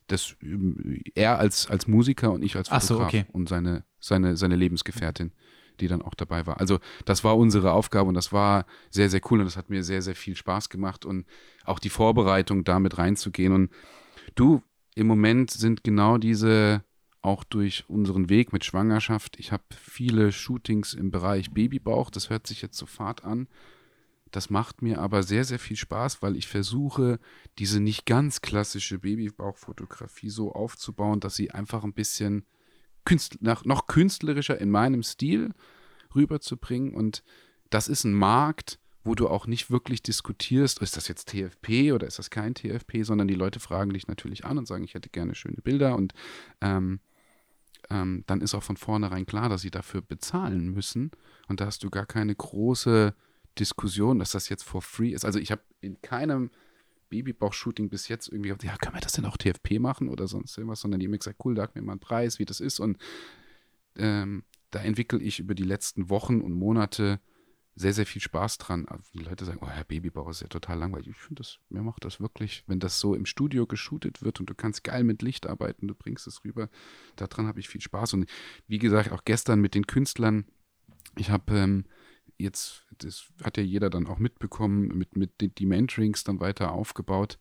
Das, 0.09 0.37
ähm, 0.43 1.03
er 1.15 1.39
als, 1.39 1.71
als 1.71 1.87
Musiker 1.87 2.33
und 2.33 2.43
ich 2.43 2.57
als 2.57 2.69
Fotograf 2.69 3.07
Ach 3.09 3.13
so, 3.13 3.19
okay. 3.19 3.27
und 3.33 3.49
seine, 3.49 3.85
seine, 4.01 4.37
seine 4.37 4.57
Lebensgefährtin, 4.57 5.33
die 5.81 5.89
dann 5.89 6.03
auch 6.03 6.15
dabei 6.15 6.47
war. 6.47 6.61
Also 6.61 6.81
das 7.05 7.25
war 7.25 7.37
unsere 7.39 7.73
Aufgabe 7.73 8.09
und 8.09 8.15
das 8.15 8.33
war 8.33 8.67
sehr, 8.91 9.09
sehr 9.09 9.21
cool 9.31 9.39
und 9.39 9.45
das 9.45 9.57
hat 9.57 9.71
mir 9.71 9.85
sehr, 9.85 10.03
sehr 10.03 10.17
viel 10.17 10.37
Spaß 10.37 10.71
gemacht 10.71 11.05
und 11.05 11.27
auch 11.65 11.79
die 11.79 11.91
Vorbereitung 11.91 12.65
damit 12.65 12.99
reinzugehen. 12.99 13.53
Und 13.53 13.71
du, 14.35 14.63
im 14.95 15.07
Moment 15.07 15.51
sind 15.51 15.85
genau 15.85 16.19
diese 16.19 16.83
auch 17.23 17.45
durch 17.45 17.85
unseren 17.89 18.29
Weg 18.29 18.53
mit 18.53 18.65
Schwangerschaft. 18.65 19.39
Ich 19.39 19.53
habe 19.53 19.63
viele 19.71 20.33
Shootings 20.33 20.93
im 20.93 21.11
Bereich 21.11 21.53
Babybauch. 21.53 22.11
Das 22.11 22.31
hört 22.31 22.47
sich 22.47 22.63
jetzt 22.63 22.77
so 22.77 22.87
fad 22.87 23.25
an. 23.25 23.49
Das 24.33 24.51
macht 24.51 24.83
mir 24.83 24.99
aber 24.99 25.23
sehr, 25.23 25.45
sehr 25.45 25.59
viel 25.59 25.77
Spaß, 25.77 26.23
weil 26.23 26.37
ich 26.37 26.49
versuche, 26.49 27.21
diese 27.59 27.81
nicht 27.81 28.07
ganz 28.07 28.41
klassische 28.41 28.99
Babybauchfotografie 28.99 30.31
so 30.31 30.53
aufzubauen, 30.53 31.21
dass 31.21 31.37
sie 31.37 31.51
einfach 31.51 31.85
ein 31.85 31.93
bisschen 31.93 32.45
künstl 33.05 33.39
noch 33.43 33.87
künstlerischer 33.87 34.59
in 34.59 34.71
meinem 34.71 35.03
Stil 35.03 35.53
rüberzubringen. 36.15 36.95
Und 36.95 37.23
das 37.71 37.89
ist 37.89 38.05
ein 38.05 38.15
Markt, 38.15 38.79
wo 39.05 39.15
du 39.15 39.29
auch 39.29 39.47
nicht 39.47 39.71
wirklich 39.71 40.03
diskutierst, 40.03 40.81
ist 40.81 40.97
das 40.97 41.09
jetzt 41.09 41.29
TFP 41.29 41.93
oder 41.93 42.07
ist 42.07 42.19
das 42.19 42.31
kein 42.31 42.55
TFP, 42.55 43.03
sondern 43.03 43.29
die 43.29 43.35
Leute 43.35 43.61
fragen 43.61 43.93
dich 43.93 44.07
natürlich 44.09 44.45
an 44.45 44.59
und 44.59 44.67
sagen, 44.67 44.85
ich 44.85 44.95
hätte 44.95 45.11
gerne 45.11 45.35
schöne 45.35 45.61
Bilder 45.63 45.97
und 45.97 46.15
ähm, 46.61 47.01
ähm, 47.91 48.25
dann 48.27 48.41
ist 48.41 48.55
auch 48.55 48.63
von 48.63 48.77
vornherein 48.77 49.27
klar, 49.27 49.49
dass 49.49 49.63
sie 49.63 49.71
dafür 49.71 50.03
bezahlen 50.03 50.71
müssen. 50.73 51.11
Und 51.49 51.61
da 51.61 51.67
hast 51.67 51.83
du 51.85 51.91
gar 51.91 52.07
keine 52.07 52.35
große 52.35 53.15
Diskussion, 53.59 54.19
dass 54.19 54.33
das 54.33 54.49
jetzt 54.49 54.63
for 54.63 54.83
free 54.83 55.11
ist. 55.11 55.25
Also 55.25 55.39
ich 55.39 55.51
habe 55.51 55.63
in 55.81 56.01
keinem 56.01 56.51
Babybauch-Shooting 57.11 57.91
bis 57.91 58.09
jetzt 58.09 58.29
irgendwie 58.29 58.49
gesagt, 58.49 58.65
ja, 58.65 58.77
können 58.77 58.97
wir 58.97 59.01
das 59.01 59.13
denn 59.13 59.27
auch 59.27 59.37
TFP 59.37 59.79
machen 59.79 60.09
oder 60.09 60.27
sonst 60.27 60.57
irgendwas, 60.57 60.81
sondern 60.81 61.01
die 61.01 61.07
haben 61.07 61.19
gesagt, 61.19 61.41
cool, 61.45 61.55
sag 61.57 61.75
mir 61.75 61.83
mal 61.83 61.93
einen 61.93 62.01
Preis, 62.01 62.39
wie 62.39 62.47
das 62.47 62.61
ist. 62.61 62.81
Und 62.81 62.97
ähm, 63.97 64.45
da 64.71 64.81
entwickle 64.81 65.21
ich 65.21 65.39
über 65.39 65.55
die 65.55 65.65
letzten 65.65 66.09
Wochen 66.09 66.41
und 66.41 66.53
Monate 66.53 67.21
sehr, 67.75 67.95
sehr 67.95 68.07
viel 68.07 68.21
Spaß 68.21 68.59
dran. 68.59 68.87
Also 68.89 69.05
die 69.15 69.25
Leute 69.25 69.45
sagen, 69.45 69.61
oh, 69.63 69.69
Herr 69.69 69.85
Babybauch 69.85 70.29
ist 70.29 70.43
ja 70.43 70.49
total 70.49 70.79
langweilig. 70.79 71.09
Ich 71.09 71.17
finde 71.17 71.41
das, 71.41 71.59
mir 71.71 71.83
macht 71.83 72.05
das 72.05 72.21
wirklich, 72.21 72.65
wenn 72.67 72.81
das 72.81 73.01
so 73.01 73.15
im 73.15 73.25
Studio 73.25 73.67
geshootet 73.67 74.23
wird 74.23 74.41
und 74.41 74.51
du 74.51 74.55
kannst 74.55 74.85
geil 74.85 75.05
mit 75.05 75.23
Licht 75.23 75.47
arbeiten, 75.47 75.89
du 75.89 75.95
bringst 75.95 76.27
es 76.27 76.45
rüber, 76.45 76.69
daran 77.17 77.47
habe 77.47 77.61
ich 77.61 77.69
viel 77.69 77.81
Spaß. 77.81 78.15
Und 78.15 78.29
wie 78.67 78.79
gesagt, 78.79 79.13
auch 79.13 79.25
gestern 79.25 79.61
mit 79.61 79.75
den 79.75 79.87
Künstlern, 79.87 80.47
ich 81.17 81.31
habe 81.31 81.57
ähm, 81.57 81.85
jetzt, 82.37 82.87
das 82.99 83.33
hat 83.43 83.57
ja 83.57 83.63
jeder 83.63 83.89
dann 83.89 84.07
auch 84.07 84.19
mitbekommen, 84.19 84.89
mit, 84.89 85.17
mit 85.17 85.41
den 85.41 85.69
Mentorings 85.69 86.25
dann 86.25 86.41
weiter 86.41 86.73
aufgebaut 86.73 87.39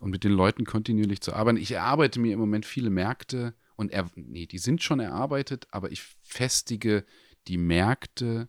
und 0.00 0.10
mit 0.10 0.24
den 0.24 0.32
Leuten 0.32 0.64
kontinuierlich 0.64 1.20
zu 1.20 1.34
arbeiten. 1.34 1.58
Ich 1.58 1.72
erarbeite 1.72 2.18
mir 2.20 2.32
im 2.32 2.40
Moment 2.40 2.66
viele 2.66 2.90
Märkte 2.90 3.54
und 3.76 3.92
er, 3.92 4.10
nee, 4.16 4.46
die 4.46 4.58
sind 4.58 4.82
schon 4.82 4.98
erarbeitet, 4.98 5.68
aber 5.70 5.92
ich 5.92 6.02
festige 6.22 7.04
die 7.46 7.58
Märkte, 7.58 8.48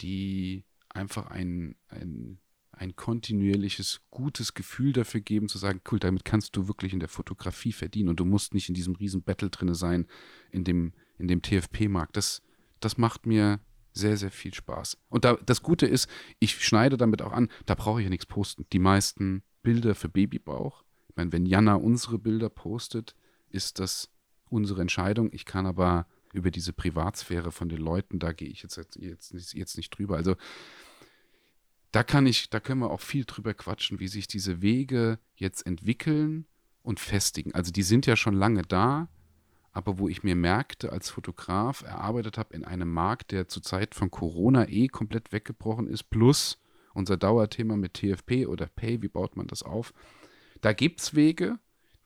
die 0.00 0.64
einfach 0.88 1.26
ein, 1.26 1.76
ein, 1.88 2.38
ein 2.72 2.96
kontinuierliches, 2.96 4.00
gutes 4.10 4.54
Gefühl 4.54 4.92
dafür 4.92 5.20
geben, 5.20 5.48
zu 5.48 5.58
sagen, 5.58 5.80
cool, 5.90 5.98
damit 5.98 6.24
kannst 6.24 6.56
du 6.56 6.68
wirklich 6.68 6.92
in 6.92 7.00
der 7.00 7.08
Fotografie 7.08 7.72
verdienen 7.72 8.08
und 8.08 8.20
du 8.20 8.24
musst 8.24 8.54
nicht 8.54 8.68
in 8.68 8.74
diesem 8.74 8.94
riesen 8.94 9.22
Battle 9.22 9.50
drinne 9.50 9.74
sein, 9.74 10.06
in 10.50 10.64
dem, 10.64 10.92
in 11.18 11.28
dem 11.28 11.42
TFP-Markt. 11.42 12.16
Das, 12.16 12.42
das 12.80 12.98
macht 12.98 13.26
mir 13.26 13.60
sehr, 13.92 14.16
sehr 14.16 14.30
viel 14.30 14.54
Spaß. 14.54 14.98
Und 15.08 15.24
da, 15.24 15.36
das 15.44 15.62
Gute 15.62 15.86
ist, 15.86 16.08
ich 16.38 16.64
schneide 16.64 16.96
damit 16.96 17.22
auch 17.22 17.32
an, 17.32 17.48
da 17.66 17.74
brauche 17.74 18.00
ich 18.00 18.04
ja 18.04 18.10
nichts 18.10 18.26
posten. 18.26 18.66
Die 18.72 18.78
meisten 18.78 19.42
Bilder 19.62 19.94
für 19.94 20.08
Babybauch, 20.08 20.84
ich 21.08 21.16
meine, 21.16 21.32
wenn 21.32 21.44
Jana 21.44 21.74
unsere 21.74 22.18
Bilder 22.18 22.48
postet, 22.48 23.14
ist 23.50 23.78
das 23.78 24.10
unsere 24.48 24.80
Entscheidung. 24.80 25.30
Ich 25.32 25.44
kann 25.44 25.66
aber 25.66 26.06
über 26.32 26.50
diese 26.50 26.72
Privatsphäre 26.72 27.52
von 27.52 27.68
den 27.68 27.80
Leuten, 27.80 28.18
da 28.18 28.32
gehe 28.32 28.48
ich 28.48 28.62
jetzt, 28.62 28.76
jetzt, 28.76 28.96
jetzt, 29.32 29.54
jetzt 29.54 29.76
nicht 29.76 29.90
drüber. 29.90 30.16
Also 30.16 30.36
da 31.92 32.04
kann 32.04 32.26
ich, 32.26 32.50
da 32.50 32.60
können 32.60 32.80
wir 32.80 32.90
auch 32.90 33.00
viel 33.00 33.24
drüber 33.24 33.54
quatschen, 33.54 33.98
wie 33.98 34.08
sich 34.08 34.28
diese 34.28 34.62
Wege 34.62 35.18
jetzt 35.34 35.66
entwickeln 35.66 36.46
und 36.82 37.00
festigen. 37.00 37.54
Also 37.54 37.72
die 37.72 37.82
sind 37.82 38.06
ja 38.06 38.16
schon 38.16 38.34
lange 38.34 38.62
da, 38.62 39.08
aber 39.72 39.98
wo 39.98 40.08
ich 40.08 40.22
mir 40.22 40.36
Märkte 40.36 40.92
als 40.92 41.10
Fotograf 41.10 41.82
erarbeitet 41.82 42.38
habe 42.38 42.54
in 42.54 42.64
einem 42.64 42.92
Markt, 42.92 43.32
der 43.32 43.48
zur 43.48 43.62
Zeit 43.62 43.94
von 43.94 44.10
Corona 44.10 44.68
eh 44.68 44.88
komplett 44.88 45.32
weggebrochen 45.32 45.86
ist, 45.86 46.10
plus 46.10 46.58
unser 46.92 47.16
Dauerthema 47.16 47.76
mit 47.76 47.94
TFP 47.94 48.46
oder 48.46 48.66
Pay, 48.66 49.02
wie 49.02 49.08
baut 49.08 49.36
man 49.36 49.46
das 49.46 49.62
auf? 49.62 49.92
Da 50.60 50.72
gibt 50.72 51.00
es 51.00 51.14
Wege, 51.14 51.58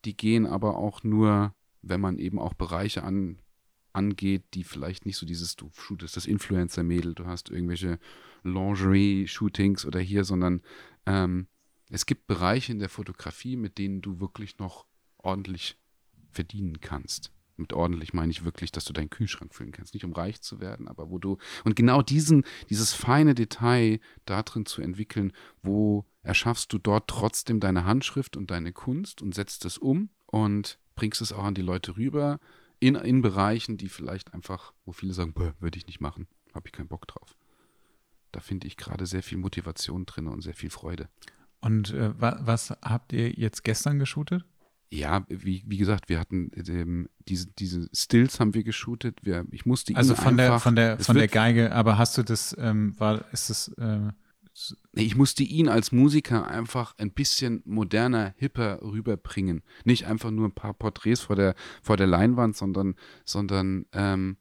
die 0.05 0.17
gehen 0.17 0.47
aber 0.47 0.77
auch 0.77 1.03
nur, 1.03 1.55
wenn 1.83 2.01
man 2.01 2.19
eben 2.19 2.39
auch 2.39 2.55
Bereiche 2.55 3.03
an, 3.03 3.39
angeht, 3.95 4.45
die 4.55 4.65
vielleicht 4.65 5.07
nicht 5.07 5.17
so 5.17 5.27
dieses, 5.27 5.57
du 5.57 5.71
shootest 5.73 6.17
das 6.17 6.27
Influencer-Mädel, 6.27 7.15
du 7.15 7.27
hast 7.27 7.51
irgendwelche 7.51 7.99
Lingerie-Shootings 8.43 9.87
oder 9.87 10.01
hier, 10.01 10.25
sondern 10.25 10.63
ähm, 11.07 11.47
es 11.91 12.07
gibt 12.07 12.27
Bereiche 12.27 12.73
in 12.73 12.79
der 12.79 12.89
Fotografie, 12.89 13.57
mit 13.57 13.79
denen 13.79 14.03
du 14.03 14.21
wirklich 14.21 14.59
noch 14.59 14.87
ordentlich 15.19 15.79
verdienen 16.31 16.81
kannst. 16.81 17.31
Mit 17.57 17.73
ordentlich 17.73 18.13
meine 18.13 18.33
ich 18.33 18.45
wirklich, 18.45 18.73
dass 18.73 18.85
du 18.85 18.93
deinen 18.93 19.11
Kühlschrank 19.11 19.55
füllen 19.55 19.71
kannst. 19.71 19.95
Nicht 19.95 20.05
um 20.05 20.13
reich 20.13 20.41
zu 20.41 20.61
werden, 20.61 20.89
aber 20.89 21.09
wo 21.11 21.19
du. 21.19 21.39
Und 21.63 21.77
genau 21.77 22.03
diesen, 22.03 22.45
dieses 22.69 22.93
feine 22.93 23.35
Detail 23.35 24.01
darin 24.25 24.67
zu 24.67 24.83
entwickeln, 24.83 25.33
wo 25.63 26.05
erschaffst 26.23 26.73
du 26.73 26.79
dort 26.79 27.07
trotzdem 27.09 27.61
deine 27.61 27.85
Handschrift 27.85 28.37
und 28.37 28.51
deine 28.51 28.73
Kunst 28.73 29.23
und 29.23 29.37
setzt 29.37 29.65
es 29.65 29.79
um 29.79 30.09
und 30.27 30.81
bringst 30.97 31.21
es 31.21 31.33
auch 31.33 31.45
an 31.45 31.55
die 31.55 31.63
Leute 31.63 31.97
rüber, 31.97 32.41
in, 32.85 32.97
in 32.97 33.23
Bereichen, 33.23 33.79
die 33.79 33.89
vielleicht 33.89 34.35
einfach, 34.35 34.75
wo 34.85 34.93
viele 34.93 35.15
sagen, 35.15 35.35
würde 35.35 35.79
ich 35.79 35.87
nicht 35.87 36.03
machen, 36.03 36.27
habe 36.55 36.69
ich 36.69 36.73
keinen 36.73 36.89
Bock 36.89 37.09
drauf. 37.09 37.35
Da 38.31 38.41
finde 38.41 38.67
ich 38.67 38.77
gerade 38.77 39.07
sehr 39.07 39.23
viel 39.23 39.39
Motivation 39.39 40.05
drin 40.05 40.27
und 40.27 40.43
sehr 40.43 40.53
viel 40.53 40.69
Freude. 40.69 41.09
Und 41.61 41.95
äh, 41.95 42.21
wa 42.21 42.41
was 42.43 42.71
habt 42.83 43.15
ihr 43.15 43.31
jetzt 43.31 43.65
gestern 43.65 43.99
geshootet? 43.99 44.45
Ja, 44.91 45.25
wie, 45.29 45.65
wie 45.67 45.79
gesagt, 45.79 46.11
wir 46.11 46.21
hatten 46.21 46.51
ähm, 46.69 47.09
diese, 47.27 47.47
diese 47.47 47.89
Stills 47.95 48.39
haben 48.39 48.53
wir 48.53 48.65
geshootet. 48.65 49.19
Wir, 49.23 49.47
ich 49.51 49.65
musste 49.65 49.97
also 49.97 50.15
von 50.15 50.37
der 50.37 50.61
von 50.61 50.77
der 50.77 50.99
von 50.99 51.17
der 51.17 51.29
Geige, 51.29 51.73
aber 51.73 51.97
hast 51.97 52.19
du 52.19 52.23
das, 52.23 52.55
ähm, 52.59 52.95
war, 53.01 53.25
ist 53.33 53.49
das 53.49 53.69
äh, 53.79 54.11
ich 54.93 55.17
musste 55.17 55.43
ihn 55.43 55.69
als 55.69 55.91
Musiker 55.91 56.47
einfach 56.47 56.95
ein 56.99 57.11
bisschen 57.11 57.63
moderner, 57.65 58.35
hipper 58.37 58.81
rüberbringen. 58.83 59.63
Nicht 59.85 60.07
einfach 60.07 60.31
nur 60.31 60.47
ein 60.47 60.55
paar 60.55 60.75
Porträts 60.75 61.21
vor 61.21 61.37
der, 61.37 61.55
vor 61.83 61.97
der 61.97 62.07
Leinwand, 62.07 62.57
sondern, 62.57 62.95
sondern 63.25 63.87
ähm, 63.93 64.37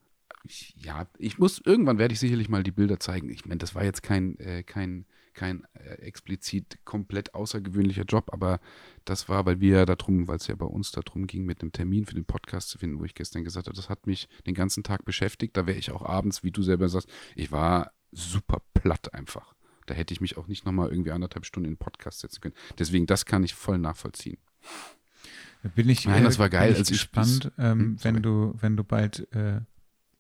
ja, 0.76 1.08
ich 1.18 1.40
muss, 1.40 1.62
irgendwann 1.64 1.98
werde 1.98 2.14
ich 2.14 2.20
sicherlich 2.20 2.50
mal 2.50 2.64
die 2.64 2.72
Bilder 2.72 3.00
zeigen. 3.00 3.30
Ich 3.30 3.46
meine, 3.46 3.60
das 3.60 3.76
war 3.76 3.84
jetzt 3.84 4.04
kein, 4.04 4.38
äh, 4.40 4.64
kein, 4.64 5.06
kein 5.34 5.66
äh, 5.74 5.96
explizit 6.02 6.80
komplett 6.86 7.34
außergewöhnlicher 7.34 8.04
Job, 8.04 8.30
aber 8.32 8.60
das 9.06 9.30
war, 9.30 9.46
weil 9.46 9.62
wir 9.62 9.78
ja 9.78 9.86
darum, 9.86 10.28
weil 10.28 10.38
es 10.38 10.48
ja 10.48 10.56
bei 10.56 10.66
uns 10.66 10.92
darum 10.92 11.28
ging, 11.28 11.46
mit 11.46 11.62
einem 11.62 11.72
Termin 11.72 12.06
für 12.06 12.16
den 12.16 12.26
Podcast 12.26 12.70
zu 12.70 12.78
finden, 12.78 13.00
wo 13.00 13.06
ich 13.06 13.16
gestern 13.16 13.44
gesagt 13.44 13.68
habe, 13.68 13.76
das 13.76 13.90
hat 13.90 14.06
mich 14.06 14.28
den 14.46 14.54
ganzen 14.54 14.84
Tag 14.84 15.06
beschäftigt. 15.06 15.58
Da 15.58 15.66
wäre 15.66 15.78
ich 15.78 15.92
auch 15.92 16.04
abends, 16.04 16.44
wie 16.44 16.52
du 16.52 16.62
selber 16.62 16.90
sagst, 16.90 17.10
ich 17.36 17.52
war 17.52 17.92
super 18.12 18.62
platt 18.74 19.14
einfach. 19.14 19.56
Da 19.86 19.94
hätte 19.94 20.14
ich 20.14 20.22
mich 20.22 20.38
auch 20.38 20.48
nicht 20.48 20.66
nochmal 20.66 20.90
irgendwie 20.90 21.12
anderthalb 21.12 21.46
Stunden 21.46 21.68
in 21.68 21.74
den 21.74 21.80
Podcast 21.80 22.20
setzen 22.20 22.42
können. 22.42 22.56
Deswegen, 22.80 23.06
das 23.06 23.26
kann 23.26 23.44
ich 23.44 23.54
voll 23.54 23.78
nachvollziehen. 23.78 24.38
Bin 25.76 25.88
ich, 25.90 26.06
Nein, 26.06 26.24
das 26.24 26.40
war 26.40 26.50
geil. 26.50 26.68
Bin 26.68 26.74
ich 26.74 26.80
also 26.80 26.92
gespannt, 26.92 27.46
ich, 27.46 27.64
ähm, 27.64 27.80
hm, 27.80 28.04
wenn 28.04 28.22
du, 28.22 28.54
wenn 28.60 28.76
du 28.76 28.84
bald 28.84 29.32
äh, 29.34 29.62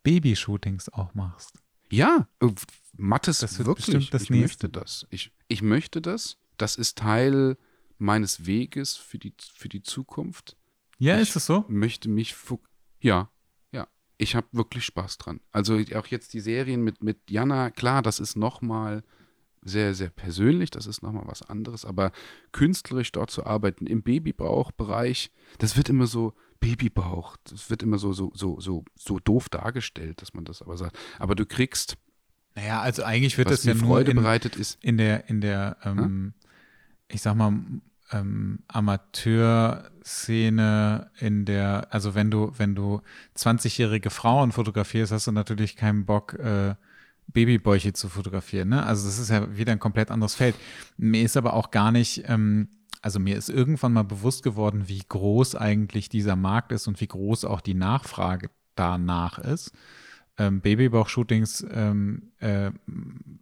Babyshootings 0.03 0.89
auch 0.89 1.13
machst. 1.13 1.59
Ja, 1.89 2.27
äh, 2.41 2.47
Mattes 2.95 3.39
das 3.39 3.57
wird 3.57 3.67
wirklich. 3.67 4.09
Das 4.09 4.23
ich 4.23 4.29
nächste. 4.29 4.67
möchte 4.67 4.69
das. 4.69 5.05
Ich, 5.09 5.31
ich 5.47 5.61
möchte 5.61 6.01
das. 6.01 6.37
Das 6.57 6.75
ist 6.75 6.97
Teil 6.97 7.57
meines 7.97 8.45
Weges 8.45 8.95
für 8.95 9.17
die, 9.17 9.33
für 9.53 9.69
die 9.69 9.81
Zukunft. 9.81 10.55
Ja, 10.99 11.15
ich 11.15 11.29
ist 11.29 11.35
es 11.35 11.45
so? 11.45 11.65
möchte 11.67 12.09
mich, 12.09 12.35
ja, 13.01 13.29
ja, 13.71 13.87
ich 14.17 14.35
habe 14.35 14.47
wirklich 14.51 14.85
Spaß 14.85 15.17
dran. 15.17 15.41
Also 15.51 15.79
auch 15.95 16.07
jetzt 16.07 16.33
die 16.33 16.39
Serien 16.39 16.83
mit, 16.83 17.03
mit 17.03 17.29
Jana, 17.29 17.71
klar, 17.71 18.01
das 18.01 18.19
ist 18.19 18.35
nochmal 18.35 19.03
sehr, 19.63 19.93
sehr 19.93 20.09
persönlich, 20.09 20.71
das 20.71 20.87
ist 20.87 21.01
nochmal 21.01 21.23
was 21.25 21.41
anderes, 21.41 21.85
aber 21.85 22.11
künstlerisch 22.51 23.11
dort 23.11 23.31
zu 23.31 23.45
arbeiten, 23.45 23.87
im 23.87 24.03
Babybauchbereich, 24.03 25.31
das 25.57 25.77
wird 25.77 25.89
immer 25.89 26.07
so, 26.07 26.33
Babybauch, 26.59 27.35
das 27.43 27.69
wird 27.69 27.83
immer 27.83 27.97
so, 27.97 28.13
so, 28.13 28.31
so, 28.33 28.59
so, 28.61 28.85
so 28.95 29.19
doof 29.19 29.49
dargestellt, 29.49 30.21
dass 30.21 30.33
man 30.33 30.45
das 30.45 30.61
aber 30.61 30.77
sagt. 30.77 30.97
Aber 31.19 31.35
du 31.35 31.45
kriegst. 31.45 31.97
Naja, 32.55 32.81
also 32.81 33.03
eigentlich 33.03 33.37
wird 33.37 33.51
das 33.51 33.65
ja 33.65 33.73
nur 33.73 33.87
Freude 33.87 34.11
in, 34.11 34.17
bereitet 34.17 34.55
ist. 34.55 34.81
in 34.81 34.97
der, 34.97 35.29
in 35.29 35.41
der, 35.41 35.75
ähm, 35.83 36.33
ich 37.09 37.21
sag 37.21 37.35
mal, 37.35 37.51
ähm, 38.13 38.59
Amateurszene 38.67 41.11
in 41.19 41.43
der, 41.43 41.87
also 41.91 42.15
wenn 42.15 42.31
du, 42.31 42.53
wenn 42.57 42.75
du 42.75 43.01
20-jährige 43.35 44.09
Frauen 44.09 44.53
fotografierst, 44.53 45.11
hast 45.11 45.27
du 45.27 45.33
natürlich 45.33 45.75
keinen 45.75 46.05
Bock, 46.05 46.35
äh, 46.35 46.75
Babybäuche 47.33 47.93
zu 47.93 48.09
fotografieren. 48.09 48.69
Ne? 48.69 48.85
Also 48.85 49.07
das 49.07 49.19
ist 49.19 49.29
ja 49.29 49.55
wieder 49.55 49.71
ein 49.71 49.79
komplett 49.79 50.11
anderes 50.11 50.35
Feld. 50.35 50.55
Mir 50.97 51.23
ist 51.23 51.37
aber 51.37 51.53
auch 51.53 51.71
gar 51.71 51.91
nicht, 51.91 52.23
ähm, 52.27 52.69
also 53.01 53.19
mir 53.19 53.37
ist 53.37 53.49
irgendwann 53.49 53.93
mal 53.93 54.03
bewusst 54.03 54.43
geworden, 54.43 54.87
wie 54.87 55.01
groß 55.07 55.55
eigentlich 55.55 56.09
dieser 56.09 56.35
Markt 56.35 56.71
ist 56.71 56.87
und 56.87 57.01
wie 57.01 57.07
groß 57.07 57.45
auch 57.45 57.61
die 57.61 57.73
Nachfrage 57.73 58.49
danach 58.75 59.39
ist, 59.39 59.71
ähm, 60.37 60.61
Babybauch-Shootings 60.61 61.65
ähm, 61.71 62.31
äh, 62.39 62.71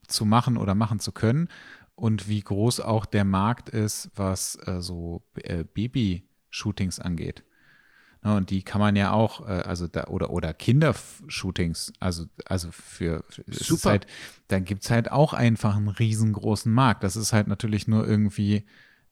zu 0.07 0.25
machen 0.25 0.57
oder 0.57 0.75
machen 0.75 0.99
zu 0.99 1.11
können 1.11 1.47
und 1.95 2.27
wie 2.27 2.41
groß 2.41 2.79
auch 2.79 3.05
der 3.05 3.25
Markt 3.25 3.69
ist, 3.69 4.09
was 4.15 4.57
äh, 4.65 4.81
so 4.81 5.23
äh, 5.35 5.63
Baby-Shootings 5.63 6.99
angeht. 6.99 7.43
Ja, 8.23 8.37
und 8.37 8.51
die 8.51 8.61
kann 8.61 8.79
man 8.79 8.95
ja 8.95 9.11
auch, 9.11 9.47
äh, 9.47 9.51
also 9.51 9.87
da, 9.87 10.05
oder, 10.05 10.29
oder 10.29 10.53
Kindershootings, 10.53 11.91
also, 11.99 12.25
also 12.45 12.71
für, 12.71 13.23
für 13.29 13.43
Super. 13.47 13.89
Halt, 13.91 14.07
da 14.47 14.59
gibt 14.59 14.83
es 14.83 14.91
halt 14.91 15.11
auch 15.11 15.33
einfach 15.33 15.75
einen 15.75 15.87
riesengroßen 15.87 16.71
Markt. 16.71 17.03
Das 17.03 17.15
ist 17.15 17.33
halt 17.33 17.47
natürlich 17.47 17.87
nur 17.87 18.07
irgendwie 18.07 18.65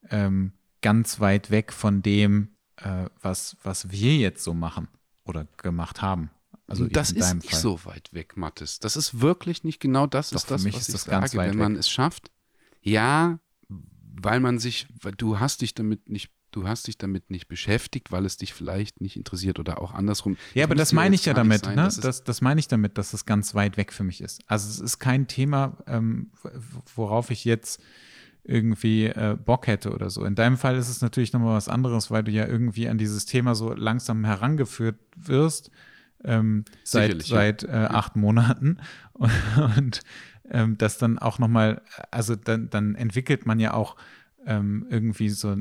ähm, 0.09 0.53
ganz 0.81 1.19
weit 1.19 1.49
weg 1.49 1.73
von 1.73 2.03
dem, 2.03 2.49
äh, 2.77 3.05
was, 3.21 3.57
was 3.63 3.89
wir 3.91 4.15
jetzt 4.17 4.43
so 4.43 4.53
machen 4.53 4.87
oder 5.25 5.47
gemacht 5.57 6.01
haben. 6.01 6.29
Also 6.67 6.85
das 6.85 7.11
ist 7.11 7.33
nicht 7.33 7.49
Fall. 7.49 7.59
so 7.59 7.85
weit 7.85 8.13
weg, 8.13 8.37
Mathis. 8.37 8.77
Das 8.77 8.95
ist 8.95 9.21
wirklich 9.21 9.63
nicht 9.63 9.79
genau 9.79 10.05
das, 10.05 10.29
Doch, 10.29 10.37
ist 10.37 10.43
für 10.47 10.53
das, 10.53 10.63
mich 10.63 10.75
was 10.75 10.81
ist 10.83 10.87
ich 10.89 10.93
das 10.93 11.03
sage. 11.05 11.37
Wenn 11.37 11.57
man 11.57 11.73
weg. 11.73 11.79
es 11.79 11.89
schafft, 11.89 12.29
ja, 12.81 13.39
weil 13.67 14.39
man 14.39 14.59
sich, 14.59 14.87
weil 15.01 15.13
du 15.13 15.39
hast 15.39 15.61
dich 15.61 15.73
damit 15.73 16.09
nicht, 16.09 16.31
du 16.51 16.67
hast 16.67 16.87
dich 16.87 16.97
damit 16.97 17.29
nicht 17.29 17.47
beschäftigt, 17.47 18.11
weil 18.11 18.25
es 18.25 18.37
dich 18.37 18.53
vielleicht 18.53 19.01
nicht 19.01 19.15
interessiert 19.15 19.59
oder 19.59 19.81
auch 19.81 19.93
andersrum. 19.93 20.37
Ja, 20.53 20.65
aber 20.65 20.75
muss 20.75 20.81
das 20.81 20.93
meine 20.93 21.15
ich 21.15 21.25
ja 21.25 21.33
damit, 21.33 21.65
sein, 21.65 21.75
ne? 21.75 21.89
Das, 22.01 22.23
das 22.23 22.41
meine 22.41 22.59
ich 22.59 22.67
damit, 22.67 22.97
dass 22.97 23.13
es 23.13 23.25
ganz 23.25 23.55
weit 23.55 23.77
weg 23.77 23.93
für 23.93 24.03
mich 24.03 24.21
ist. 24.21 24.41
Also 24.47 24.69
es 24.69 24.79
ist 24.79 24.99
kein 24.99 25.27
Thema, 25.27 25.77
ähm, 25.87 26.31
worauf 26.95 27.29
ich 27.31 27.45
jetzt 27.45 27.81
irgendwie 28.43 29.05
äh, 29.05 29.37
Bock 29.43 29.67
hätte 29.67 29.91
oder 29.91 30.09
so. 30.09 30.25
In 30.25 30.35
deinem 30.35 30.57
Fall 30.57 30.75
ist 30.75 30.89
es 30.89 31.01
natürlich 31.01 31.33
nochmal 31.33 31.55
was 31.55 31.69
anderes, 31.69 32.09
weil 32.09 32.23
du 32.23 32.31
ja 32.31 32.47
irgendwie 32.47 32.87
an 32.87 32.97
dieses 32.97 33.25
Thema 33.25 33.53
so 33.53 33.73
langsam 33.73 34.25
herangeführt 34.25 34.99
wirst, 35.15 35.71
ähm, 36.23 36.65
seit, 36.83 37.27
ja. 37.27 37.35
seit 37.35 37.63
äh, 37.63 37.87
acht 37.89 38.15
Monaten. 38.15 38.77
Und, 39.13 39.31
und 39.77 40.01
ähm, 40.49 40.77
das 40.77 40.97
dann 40.97 41.19
auch 41.19 41.39
nochmal, 41.39 41.81
also 42.11 42.35
dann, 42.35 42.69
dann 42.69 42.95
entwickelt 42.95 43.45
man 43.45 43.59
ja 43.59 43.73
auch 43.73 43.95
ähm, 44.49 44.87
irgendwie 44.89 45.29
so 45.29 45.55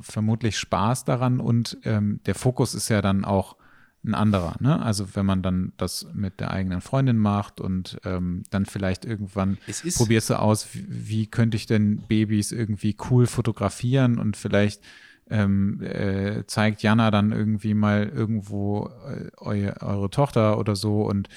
vermutlich 0.00 0.58
Spaß 0.58 1.04
daran 1.04 1.38
und 1.38 1.76
ähm, 1.84 2.20
der 2.24 2.34
Fokus 2.34 2.74
ist 2.74 2.88
ja 2.88 3.02
dann 3.02 3.24
auch 3.26 3.56
ein 4.04 4.14
anderer. 4.14 4.56
Ne? 4.58 4.82
Also 4.82 5.14
wenn 5.14 5.26
man 5.26 5.42
dann 5.42 5.72
das 5.76 6.06
mit 6.14 6.40
der 6.40 6.50
eigenen 6.50 6.80
Freundin 6.80 7.18
macht 7.18 7.60
und 7.60 8.00
ähm, 8.04 8.42
dann 8.50 8.64
vielleicht 8.66 9.04
irgendwann 9.04 9.58
probierst 9.96 10.30
du 10.30 10.38
aus, 10.40 10.68
wie, 10.72 10.86
wie 10.88 11.26
könnte 11.26 11.56
ich 11.56 11.66
denn 11.66 11.98
Babys 12.08 12.50
irgendwie 12.50 12.96
cool 13.10 13.26
fotografieren 13.26 14.18
und 14.18 14.36
vielleicht 14.36 14.82
ähm, 15.30 15.80
äh, 15.82 16.44
zeigt 16.46 16.82
Jana 16.82 17.10
dann 17.10 17.32
irgendwie 17.32 17.74
mal 17.74 18.08
irgendwo 18.08 18.90
äh, 19.06 19.30
eu, 19.36 19.72
eure 19.80 20.10
Tochter 20.10 20.58
oder 20.58 20.74
so 20.74 21.02
und 21.02 21.28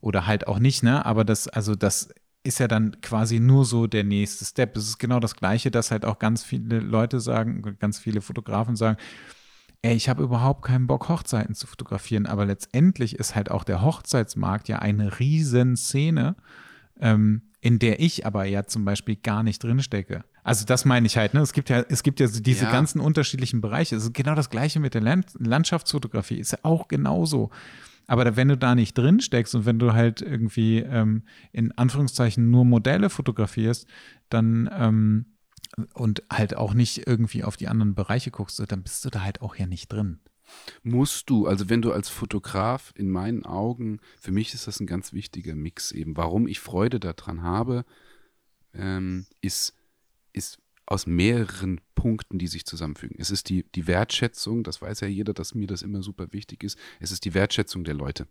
oder 0.00 0.26
halt 0.26 0.46
auch 0.46 0.58
nicht, 0.60 0.82
ne? 0.82 1.04
Aber 1.04 1.24
das, 1.24 1.48
also 1.48 1.74
das 1.74 2.14
ist 2.44 2.60
ja 2.60 2.68
dann 2.68 3.00
quasi 3.00 3.40
nur 3.40 3.64
so 3.64 3.86
der 3.86 4.04
nächste 4.04 4.44
Step. 4.44 4.76
Es 4.76 4.84
ist 4.88 4.98
genau 4.98 5.20
das 5.20 5.34
Gleiche, 5.34 5.70
dass 5.70 5.90
halt 5.90 6.04
auch 6.04 6.18
ganz 6.18 6.44
viele 6.44 6.80
Leute 6.80 7.20
sagen, 7.20 7.76
ganz 7.78 7.98
viele 7.98 8.20
Fotografen 8.20 8.76
sagen, 8.76 8.96
ey, 9.82 9.94
ich 9.94 10.08
habe 10.08 10.22
überhaupt 10.22 10.64
keinen 10.64 10.86
Bock, 10.86 11.08
Hochzeiten 11.08 11.54
zu 11.54 11.66
fotografieren, 11.66 12.26
aber 12.26 12.46
letztendlich 12.46 13.16
ist 13.16 13.34
halt 13.34 13.50
auch 13.50 13.64
der 13.64 13.82
Hochzeitsmarkt 13.82 14.68
ja 14.68 14.78
eine 14.78 15.18
riesen 15.20 15.76
Szene, 15.76 16.36
ähm, 17.00 17.42
in 17.60 17.78
der 17.78 18.00
ich 18.00 18.24
aber 18.26 18.44
ja 18.44 18.64
zum 18.66 18.84
Beispiel 18.84 19.16
gar 19.16 19.42
nicht 19.42 19.62
drinstecke. 19.62 20.24
Also 20.44 20.64
das 20.64 20.84
meine 20.84 21.06
ich 21.06 21.16
halt, 21.16 21.34
ne? 21.34 21.40
Es 21.40 21.52
gibt 21.52 21.68
ja, 21.68 21.84
es 21.88 22.02
gibt 22.02 22.20
ja 22.20 22.26
diese 22.28 22.64
Ja. 22.64 22.72
ganzen 22.72 23.00
unterschiedlichen 23.00 23.60
Bereiche. 23.60 23.96
Es 23.96 24.04
ist 24.04 24.14
genau 24.14 24.34
das 24.34 24.48
Gleiche 24.48 24.80
mit 24.80 24.94
der 24.94 25.02
Land 25.02 25.26
Landschaftsfotografie, 25.38 26.38
ist 26.38 26.52
ja 26.52 26.58
auch 26.62 26.88
genauso. 26.88 27.50
Aber 28.08 28.36
wenn 28.36 28.48
du 28.48 28.56
da 28.56 28.74
nicht 28.74 28.96
drin 28.96 29.20
steckst 29.20 29.54
und 29.54 29.66
wenn 29.66 29.78
du 29.78 29.92
halt 29.92 30.22
irgendwie 30.22 30.78
ähm, 30.78 31.24
in 31.52 31.70
Anführungszeichen 31.72 32.50
nur 32.50 32.64
Modelle 32.64 33.10
fotografierst, 33.10 33.86
dann 34.30 34.68
ähm, 34.72 35.26
und 35.92 36.22
halt 36.32 36.56
auch 36.56 36.74
nicht 36.74 37.06
irgendwie 37.06 37.44
auf 37.44 37.56
die 37.56 37.68
anderen 37.68 37.94
Bereiche 37.94 38.30
guckst, 38.30 38.60
dann 38.66 38.82
bist 38.82 39.04
du 39.04 39.10
da 39.10 39.22
halt 39.22 39.42
auch 39.42 39.54
ja 39.56 39.66
nicht 39.66 39.92
drin. 39.92 40.20
musst 40.82 41.28
du, 41.28 41.46
also 41.46 41.68
wenn 41.68 41.82
du 41.82 41.92
als 41.92 42.08
Fotograf 42.08 42.92
in 42.96 43.10
meinen 43.10 43.44
Augen, 43.44 44.00
für 44.18 44.32
mich 44.32 44.54
ist 44.54 44.66
das 44.66 44.80
ein 44.80 44.86
ganz 44.86 45.12
wichtiger 45.12 45.54
Mix 45.54 45.92
eben. 45.92 46.16
Warum 46.16 46.48
ich 46.48 46.60
Freude 46.60 46.98
daran 46.98 47.42
habe, 47.42 47.84
ähm, 48.72 49.26
ist, 49.42 49.74
ist 50.32 50.58
aus 50.90 51.06
mehreren 51.06 51.80
Punkten, 51.94 52.38
die 52.38 52.46
sich 52.46 52.64
zusammenfügen. 52.64 53.16
Es 53.18 53.30
ist 53.30 53.48
die, 53.50 53.64
die 53.74 53.86
Wertschätzung, 53.86 54.64
das 54.64 54.80
weiß 54.80 55.00
ja 55.00 55.08
jeder, 55.08 55.34
dass 55.34 55.54
mir 55.54 55.66
das 55.66 55.82
immer 55.82 56.02
super 56.02 56.32
wichtig 56.32 56.64
ist. 56.64 56.78
Es 56.98 57.12
ist 57.12 57.24
die 57.24 57.34
Wertschätzung 57.34 57.84
der 57.84 57.94
Leute. 57.94 58.26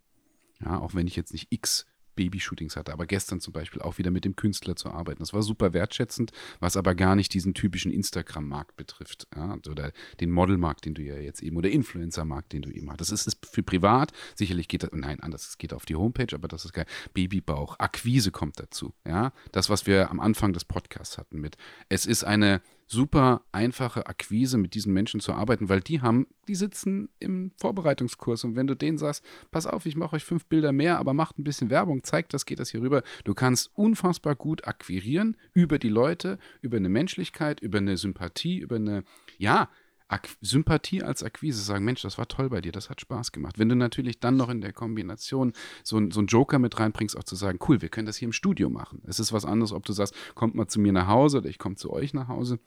Ja, 0.60 0.78
auch 0.78 0.94
wenn 0.94 1.06
ich 1.06 1.14
jetzt 1.14 1.32
nicht 1.32 1.48
x 1.50 1.86
Babyshootings 2.18 2.76
hatte, 2.76 2.92
aber 2.92 3.06
gestern 3.06 3.40
zum 3.40 3.52
Beispiel 3.52 3.80
auch 3.80 3.98
wieder 3.98 4.10
mit 4.10 4.24
dem 4.24 4.34
Künstler 4.34 4.74
zu 4.74 4.90
arbeiten. 4.90 5.20
Das 5.20 5.32
war 5.32 5.42
super 5.42 5.72
wertschätzend, 5.72 6.32
was 6.58 6.76
aber 6.76 6.96
gar 6.96 7.14
nicht 7.14 7.32
diesen 7.32 7.54
typischen 7.54 7.92
Instagram-Markt 7.92 8.76
betrifft. 8.76 9.28
Ja, 9.36 9.56
oder 9.70 9.92
den 10.18 10.32
Modelmarkt, 10.32 10.84
den 10.84 10.94
du 10.94 11.02
ja 11.02 11.16
jetzt 11.16 11.42
eben, 11.42 11.56
oder 11.56 11.70
Influencer-Markt, 11.70 12.52
den 12.52 12.62
du 12.62 12.70
eben 12.70 12.90
hast. 12.90 13.00
Das 13.00 13.12
ist, 13.12 13.28
ist 13.28 13.46
für 13.46 13.62
privat, 13.62 14.12
sicherlich 14.34 14.66
geht 14.66 14.82
das, 14.82 14.90
nein, 14.92 15.20
anders, 15.20 15.48
es 15.48 15.58
geht 15.58 15.72
auf 15.72 15.86
die 15.86 15.94
Homepage, 15.94 16.34
aber 16.34 16.48
das 16.48 16.64
ist 16.64 16.72
geil. 16.72 16.86
Babybauch, 17.14 17.78
Akquise 17.78 18.32
kommt 18.32 18.58
dazu. 18.58 18.94
Ja, 19.06 19.32
das, 19.52 19.70
was 19.70 19.86
wir 19.86 20.10
am 20.10 20.18
Anfang 20.18 20.52
des 20.52 20.64
Podcasts 20.64 21.18
hatten 21.18 21.40
mit, 21.40 21.56
es 21.88 22.04
ist 22.04 22.24
eine 22.24 22.60
super 22.88 23.42
einfache 23.52 24.06
Akquise, 24.06 24.56
mit 24.58 24.74
diesen 24.74 24.92
Menschen 24.92 25.20
zu 25.20 25.34
arbeiten, 25.34 25.68
weil 25.68 25.80
die 25.80 26.00
haben, 26.00 26.26
die 26.48 26.54
sitzen 26.54 27.10
im 27.18 27.52
Vorbereitungskurs 27.58 28.44
und 28.44 28.56
wenn 28.56 28.66
du 28.66 28.74
denen 28.74 28.98
sagst, 28.98 29.22
pass 29.50 29.66
auf, 29.66 29.84
ich 29.86 29.94
mache 29.94 30.16
euch 30.16 30.24
fünf 30.24 30.46
Bilder 30.46 30.72
mehr, 30.72 30.98
aber 30.98 31.12
macht 31.12 31.38
ein 31.38 31.44
bisschen 31.44 31.70
Werbung, 31.70 32.02
zeigt 32.02 32.32
das, 32.32 32.46
geht 32.46 32.58
das 32.58 32.70
hier 32.70 32.80
rüber. 32.80 33.02
Du 33.24 33.34
kannst 33.34 33.70
unfassbar 33.74 34.34
gut 34.34 34.66
akquirieren 34.66 35.36
über 35.52 35.78
die 35.78 35.90
Leute, 35.90 36.38
über 36.62 36.78
eine 36.78 36.88
Menschlichkeit, 36.88 37.60
über 37.60 37.78
eine 37.78 37.98
Sympathie, 37.98 38.58
über 38.58 38.76
eine, 38.76 39.04
ja, 39.36 39.68
Ak 40.10 40.26
Sympathie 40.40 41.02
als 41.02 41.22
Akquise, 41.22 41.62
sagen, 41.62 41.84
Mensch, 41.84 42.00
das 42.00 42.16
war 42.16 42.26
toll 42.26 42.48
bei 42.48 42.62
dir, 42.62 42.72
das 42.72 42.88
hat 42.88 42.98
Spaß 42.98 43.30
gemacht. 43.30 43.58
Wenn 43.58 43.68
du 43.68 43.76
natürlich 43.76 44.20
dann 44.20 44.38
noch 44.38 44.48
in 44.48 44.62
der 44.62 44.72
Kombination 44.72 45.52
so, 45.84 46.00
so 46.10 46.20
einen 46.20 46.28
Joker 46.28 46.58
mit 46.58 46.80
reinbringst, 46.80 47.14
auch 47.14 47.24
zu 47.24 47.36
sagen, 47.36 47.58
cool, 47.68 47.82
wir 47.82 47.90
können 47.90 48.06
das 48.06 48.16
hier 48.16 48.26
im 48.26 48.32
Studio 48.32 48.70
machen. 48.70 49.02
Es 49.06 49.20
ist 49.20 49.34
was 49.34 49.44
anderes, 49.44 49.72
ob 49.72 49.84
du 49.84 49.92
sagst, 49.92 50.14
kommt 50.34 50.54
mal 50.54 50.66
zu 50.66 50.80
mir 50.80 50.94
nach 50.94 51.08
Hause 51.08 51.38
oder 51.38 51.50
ich 51.50 51.58
komme 51.58 51.76
zu 51.76 51.92
euch 51.92 52.14
nach 52.14 52.28
Hause. 52.28 52.58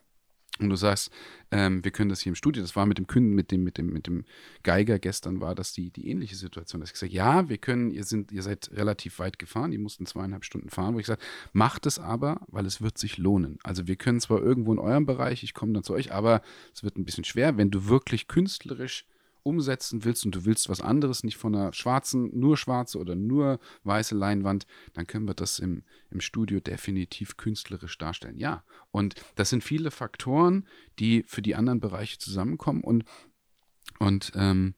Und 0.62 0.70
du 0.70 0.76
sagst, 0.76 1.12
ähm, 1.51 1.84
wir 1.84 1.91
können 1.91 2.09
das 2.09 2.22
hier 2.22 2.32
im 2.32 2.36
Studio. 2.36 2.62
Das 2.62 2.76
war 2.76 2.86
mit 2.86 2.97
dem 2.97 3.07
Künden, 3.07 3.34
mit 3.34 3.51
dem, 3.51 3.64
mit 3.64 3.78
dem, 3.78 3.91
mit 3.91 4.07
dem 4.07 4.26
Geiger 4.64 4.99
gestern 4.99 5.41
war 5.41 5.55
das 5.55 5.74
die, 5.74 5.89
die 5.89 6.07
ähnliche 6.09 6.36
Situation. 6.36 6.82
Dass 6.82 6.89
ich 6.89 6.93
gesagt, 6.93 7.12
ja, 7.12 7.49
wir 7.49 7.57
können, 7.57 7.91
ihr 7.91 8.03
sind, 8.03 8.32
ihr 8.32 8.43
seid 8.43 8.70
relativ 8.74 9.20
weit 9.20 9.39
gefahren, 9.39 9.72
die 9.72 9.78
mussten 9.78 10.05
zweieinhalb 10.05 10.45
Stunden 10.45 10.70
fahren, 10.70 10.93
wo 10.95 10.99
ich 10.99 11.05
gesagt, 11.05 11.24
macht 11.51 11.86
es 11.86 11.99
aber, 11.99 12.41
weil 12.47 12.66
es 12.66 12.82
wird 12.82 12.97
sich 12.97 13.18
lohnen. 13.18 13.57
Also 13.64 13.88
wir 13.88 13.95
können 13.95 14.20
zwar 14.20 14.41
irgendwo 14.41 14.72
in 14.72 14.80
eurem 14.80 15.05
Bereich, 15.05 15.43
ich 15.43 15.53
komme 15.53 15.74
dann 15.74 15.84
zu 15.84 15.93
euch, 15.93 16.14
aber 16.14 16.41
es 16.74 16.84
wird 16.84 16.97
ein 16.97 17.05
bisschen 17.05 17.24
schwer, 17.24 17.57
wenn 17.57 17.72
du 17.72 17.88
wirklich 17.88 18.28
künstlerisch 18.28 19.05
umsetzen 19.43 20.03
willst 20.03 20.25
und 20.25 20.35
du 20.35 20.45
willst 20.45 20.69
was 20.69 20.81
anderes, 20.81 21.23
nicht 21.23 21.37
von 21.37 21.55
einer 21.55 21.73
schwarzen, 21.73 22.37
nur 22.37 22.57
schwarze 22.57 22.97
oder 22.99 23.15
nur 23.15 23.59
weiße 23.83 24.15
Leinwand, 24.15 24.65
dann 24.93 25.07
können 25.07 25.27
wir 25.27 25.33
das 25.33 25.59
im, 25.59 25.83
im 26.09 26.21
Studio 26.21 26.59
definitiv 26.59 27.37
künstlerisch 27.37 27.97
darstellen. 27.97 28.37
Ja, 28.37 28.63
und 28.91 29.15
das 29.35 29.49
sind 29.49 29.63
viele 29.63 29.91
Faktoren, 29.91 30.67
die 30.99 31.23
für 31.27 31.41
die 31.41 31.55
anderen 31.55 31.79
Bereiche 31.79 32.17
zusammenkommen 32.17 32.83
und, 32.83 33.05
und 33.99 34.31
ähm, 34.35 34.75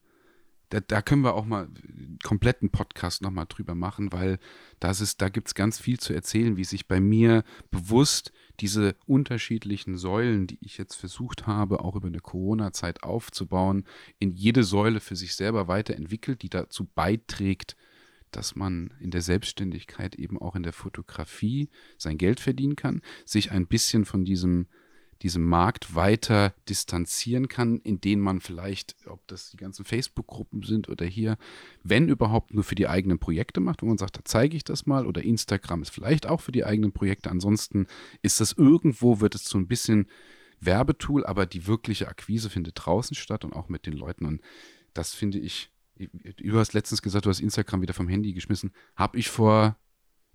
da, 0.73 0.79
da 0.79 1.01
können 1.03 1.23
wir 1.23 1.35
auch 1.35 1.45
mal 1.45 1.65
einen 1.65 2.17
kompletten 2.23 2.71
Podcast 2.71 3.21
nochmal 3.21 3.45
drüber 3.47 3.75
machen, 3.75 4.11
weil 4.11 4.39
das 4.79 5.01
ist, 5.01 5.21
da 5.21 5.29
gibt 5.29 5.47
es 5.47 5.55
ganz 5.55 5.79
viel 5.79 5.99
zu 5.99 6.13
erzählen, 6.13 6.57
wie 6.57 6.63
sich 6.63 6.87
bei 6.87 6.99
mir 6.99 7.43
bewusst 7.69 8.31
diese 8.59 8.95
unterschiedlichen 9.05 9.97
Säulen, 9.97 10.47
die 10.47 10.57
ich 10.61 10.79
jetzt 10.79 10.95
versucht 10.95 11.45
habe, 11.45 11.81
auch 11.81 11.95
über 11.95 12.07
eine 12.07 12.19
Corona-Zeit 12.19 13.03
aufzubauen, 13.03 13.85
in 14.17 14.31
jede 14.31 14.63
Säule 14.63 14.99
für 14.99 15.15
sich 15.15 15.35
selber 15.35 15.67
weiterentwickelt, 15.67 16.41
die 16.41 16.49
dazu 16.49 16.85
beiträgt, 16.95 17.75
dass 18.31 18.55
man 18.55 18.91
in 18.99 19.11
der 19.11 19.21
Selbstständigkeit 19.21 20.15
eben 20.15 20.41
auch 20.41 20.55
in 20.55 20.63
der 20.63 20.73
Fotografie 20.73 21.69
sein 21.99 22.17
Geld 22.17 22.39
verdienen 22.39 22.75
kann, 22.75 23.01
sich 23.25 23.51
ein 23.51 23.67
bisschen 23.67 24.05
von 24.05 24.25
diesem 24.25 24.65
diesem 25.23 25.45
Markt 25.45 25.95
weiter 25.95 26.53
distanzieren 26.67 27.47
kann, 27.47 27.79
in 27.79 28.01
denen 28.01 28.21
man 28.21 28.41
vielleicht, 28.41 28.95
ob 29.07 29.25
das 29.27 29.51
die 29.51 29.57
ganzen 29.57 29.85
Facebook-Gruppen 29.85 30.63
sind 30.63 30.89
oder 30.89 31.05
hier, 31.05 31.37
wenn 31.81 32.09
überhaupt 32.09 32.53
nur 32.53 32.65
für 32.65 32.75
die 32.75 32.89
eigenen 32.89 33.19
Projekte 33.19 33.61
macht, 33.61 33.81
wo 33.81 33.85
man 33.85 33.97
sagt, 33.97 34.17
da 34.17 34.21
zeige 34.25 34.57
ich 34.57 34.65
das 34.65 34.85
mal 34.85 35.07
oder 35.07 35.23
Instagram 35.23 35.81
ist 35.81 35.91
vielleicht 35.91 36.27
auch 36.27 36.41
für 36.41 36.51
die 36.51 36.65
eigenen 36.65 36.91
Projekte. 36.91 37.31
Ansonsten 37.31 37.87
ist 38.21 38.41
das 38.41 38.51
irgendwo, 38.51 39.21
wird 39.21 39.33
es 39.33 39.45
so 39.45 39.57
ein 39.57 39.67
bisschen 39.67 40.07
Werbetool, 40.59 41.25
aber 41.25 41.45
die 41.45 41.67
wirkliche 41.67 42.09
Akquise 42.09 42.49
findet 42.49 42.73
draußen 42.75 43.15
statt 43.15 43.45
und 43.45 43.53
auch 43.53 43.69
mit 43.69 43.85
den 43.85 43.93
Leuten. 43.93 44.25
Und 44.25 44.41
das 44.93 45.13
finde 45.13 45.39
ich, 45.39 45.71
du 45.95 46.59
hast 46.59 46.73
letztens 46.73 47.01
gesagt, 47.01 47.25
du 47.25 47.29
hast 47.29 47.39
Instagram 47.39 47.81
wieder 47.81 47.93
vom 47.93 48.09
Handy 48.09 48.33
geschmissen. 48.33 48.71
Habe 48.95 49.17
ich 49.17 49.29
vor, 49.29 49.77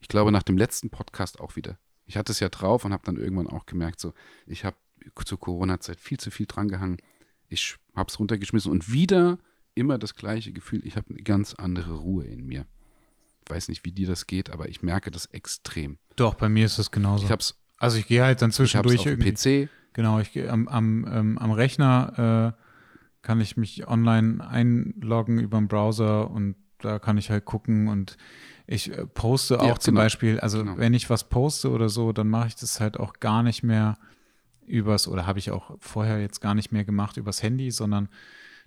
ich 0.00 0.08
glaube, 0.08 0.32
nach 0.32 0.42
dem 0.42 0.56
letzten 0.56 0.88
Podcast 0.88 1.40
auch 1.40 1.56
wieder. 1.56 1.78
Ich 2.08 2.16
hatte 2.16 2.32
es 2.32 2.40
ja 2.40 2.48
drauf 2.48 2.84
und 2.84 2.92
habe 2.92 3.04
dann 3.04 3.16
irgendwann 3.16 3.46
auch 3.46 3.66
gemerkt, 3.66 4.00
so, 4.00 4.14
ich 4.46 4.64
habe 4.64 4.76
zur 5.24 5.38
Corona-Zeit 5.38 6.00
viel 6.00 6.18
zu 6.18 6.30
viel 6.30 6.46
drangehangen. 6.46 6.96
Ich 7.48 7.76
habe 7.94 8.08
es 8.08 8.18
runtergeschmissen 8.18 8.72
und 8.72 8.90
wieder 8.90 9.38
immer 9.74 9.98
das 9.98 10.14
gleiche 10.14 10.52
Gefühl, 10.52 10.84
ich 10.84 10.96
habe 10.96 11.10
eine 11.10 11.22
ganz 11.22 11.54
andere 11.54 11.94
Ruhe 11.94 12.24
in 12.24 12.46
mir. 12.46 12.66
Ich 13.44 13.54
weiß 13.54 13.68
nicht, 13.68 13.84
wie 13.84 13.92
dir 13.92 14.08
das 14.08 14.26
geht, 14.26 14.50
aber 14.50 14.68
ich 14.68 14.82
merke 14.82 15.10
das 15.10 15.26
extrem. 15.26 15.98
Doch, 16.16 16.34
bei 16.34 16.48
mir 16.48 16.66
ist 16.66 16.78
das 16.78 16.90
genauso. 16.90 17.24
Ich 17.24 17.30
hab's, 17.30 17.58
also 17.76 17.98
ich 17.98 18.06
gehe 18.06 18.24
halt 18.24 18.42
dann 18.42 18.52
zwischendurch 18.52 19.06
ich 19.06 19.06
hab's 19.06 19.44
PC. 19.44 19.68
Genau, 19.92 20.18
ich 20.18 20.32
gehe 20.32 20.50
am, 20.50 20.66
am, 20.66 21.06
ähm, 21.10 21.38
am 21.38 21.50
Rechner 21.50 22.54
äh, 22.56 22.64
kann 23.22 23.40
ich 23.40 23.56
mich 23.56 23.86
online 23.86 24.46
einloggen 24.46 25.38
über 25.38 25.58
den 25.58 25.68
Browser 25.68 26.30
und 26.30 26.56
da 26.80 26.98
kann 26.98 27.18
ich 27.18 27.30
halt 27.30 27.44
gucken 27.44 27.88
und 27.88 28.16
ich 28.66 28.92
äh, 28.92 29.06
poste 29.06 29.60
auch 29.60 29.66
ja, 29.66 29.78
zum 29.78 29.94
genau. 29.94 30.04
Beispiel, 30.04 30.40
also 30.40 30.58
genau. 30.58 30.78
wenn 30.78 30.94
ich 30.94 31.08
was 31.10 31.24
poste 31.24 31.70
oder 31.70 31.88
so, 31.88 32.12
dann 32.12 32.28
mache 32.28 32.48
ich 32.48 32.56
das 32.56 32.80
halt 32.80 32.98
auch 32.98 33.14
gar 33.14 33.42
nicht 33.42 33.62
mehr 33.62 33.98
übers, 34.66 35.08
oder 35.08 35.26
habe 35.26 35.38
ich 35.38 35.50
auch 35.50 35.76
vorher 35.80 36.20
jetzt 36.20 36.40
gar 36.40 36.54
nicht 36.54 36.72
mehr 36.72 36.84
gemacht 36.84 37.16
übers 37.16 37.42
Handy, 37.42 37.70
sondern 37.70 38.08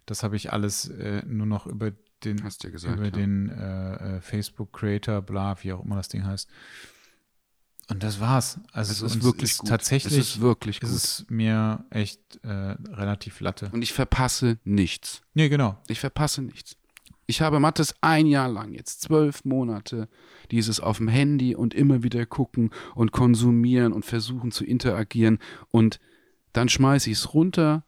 das 0.06 0.24
habe 0.24 0.36
ich 0.36 0.52
alles 0.52 0.90
äh, 0.90 1.24
nur 1.26 1.46
noch 1.46 1.68
über 1.68 1.92
den, 2.24 2.44
Hast 2.44 2.64
du 2.64 2.72
gesagt, 2.72 2.96
über 2.96 3.06
ja. 3.06 3.12
den 3.12 3.50
äh, 3.50 4.18
äh, 4.18 4.22
Facebook 4.22 4.74
Creator, 4.74 5.22
bla, 5.22 5.56
wie 5.64 5.74
auch 5.74 5.84
immer 5.84 5.96
das 5.96 6.08
Ding 6.08 6.26
heißt. 6.26 6.50
Und 7.90 8.04
das 8.04 8.20
war's. 8.20 8.60
Also 8.72 9.06
es 9.06 9.16
ist 9.16 9.24
wirklich 9.24 9.52
ist 9.52 9.58
gut. 9.60 9.70
tatsächlich 9.70 10.14
es 10.14 10.36
ist 10.36 10.42
wirklich 10.42 10.80
gut. 10.80 10.90
ist 10.90 10.96
es 10.96 11.26
mir 11.30 11.84
echt 11.90 12.22
äh, 12.44 12.48
relativ 12.48 13.40
latte. 13.42 13.70
Und 13.74 13.82
ich 13.82 13.92
verpasse 13.92 14.60
nichts. 14.64 15.22
Nee, 15.34 15.50
genau. 15.50 15.78
Ich 15.88 16.00
verpasse 16.00 16.42
nichts. 16.42 16.78
Ich 17.28 17.42
habe 17.42 17.60
Mattes 17.60 17.96
ein 18.02 18.26
Jahr 18.26 18.50
lang, 18.50 18.74
jetzt 18.74 19.02
zwölf 19.02 19.46
Monate, 19.46 20.10
dieses 20.50 20.80
auf 20.80 20.98
dem 20.98 21.08
Handy 21.08 21.56
und 21.56 21.74
immer 21.74 22.04
wieder 22.04 22.26
gucken 22.26 22.72
und 22.96 23.12
konsumieren 23.12 23.94
und 23.94 24.06
versuchen 24.06 24.52
zu 24.52 24.66
interagieren. 24.66 25.40
Und 25.70 26.00
dann 26.54 26.68
schmeiße 26.68 27.10
ich 27.10 27.18
es 27.18 27.34
runter 27.34 27.86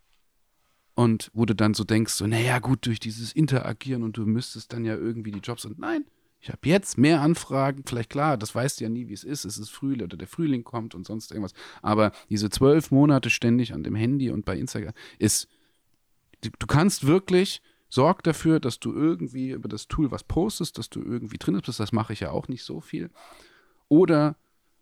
und 0.96 1.32
wo 1.34 1.46
du 1.46 1.56
dann 1.56 1.74
so 1.74 1.84
denkst, 1.84 2.14
so, 2.14 2.28
naja, 2.28 2.60
gut, 2.60 2.86
durch 2.86 3.00
dieses 3.00 3.34
Interagieren 3.34 4.04
und 4.04 4.18
du 4.18 4.26
müsstest 4.26 4.74
dann 4.74 4.86
ja 4.86 4.96
irgendwie 4.96 5.32
die 5.32 5.40
Jobs 5.40 5.66
und 5.66 5.80
nein, 5.80 6.06
ich 6.40 6.50
habe 6.50 6.60
jetzt 6.64 6.98
mehr 6.98 7.22
Anfragen, 7.22 7.84
vielleicht 7.86 8.10
klar, 8.10 8.38
das 8.38 8.54
weißt 8.54 8.80
du 8.80 8.84
ja 8.84 8.90
nie, 8.90 9.08
wie 9.08 9.14
es 9.14 9.24
ist, 9.24 9.46
es 9.46 9.58
ist 9.58 9.70
Frühling 9.70 10.04
oder 10.04 10.18
der 10.18 10.28
Frühling 10.28 10.64
kommt 10.64 10.94
und 10.94 11.08
sonst 11.08 11.32
irgendwas, 11.32 11.54
aber 11.82 12.12
diese 12.30 12.50
zwölf 12.50 12.92
Monate 12.92 13.30
ständig 13.30 13.74
an 13.74 13.84
dem 13.84 13.96
Handy 13.96 14.30
und 14.30 14.46
bei 14.46 14.58
Instagram 14.58 14.94
ist, 15.20 15.48
du 16.42 16.68
kannst 16.68 17.08
wirklich 17.08 17.62
Sorg 17.94 18.24
dafür, 18.24 18.60
dass 18.60 18.80
du 18.80 18.91
irgendwie 18.91 19.52
über 19.52 19.70
das 19.70 19.88
Tool 19.88 20.10
was 20.10 20.24
postest, 20.24 20.80
dass 20.80 20.89
du 20.89 21.00
irgendwie 21.00 21.38
drin 21.38 21.62
bist. 21.64 21.80
Das 21.80 21.91
mache 21.91 22.14
ich 22.14 22.22
ja 22.22 22.32
auch 22.32 22.48
nicht 22.48 22.64
so 22.64 22.82
viel. 22.82 23.12
Oder 23.88 24.36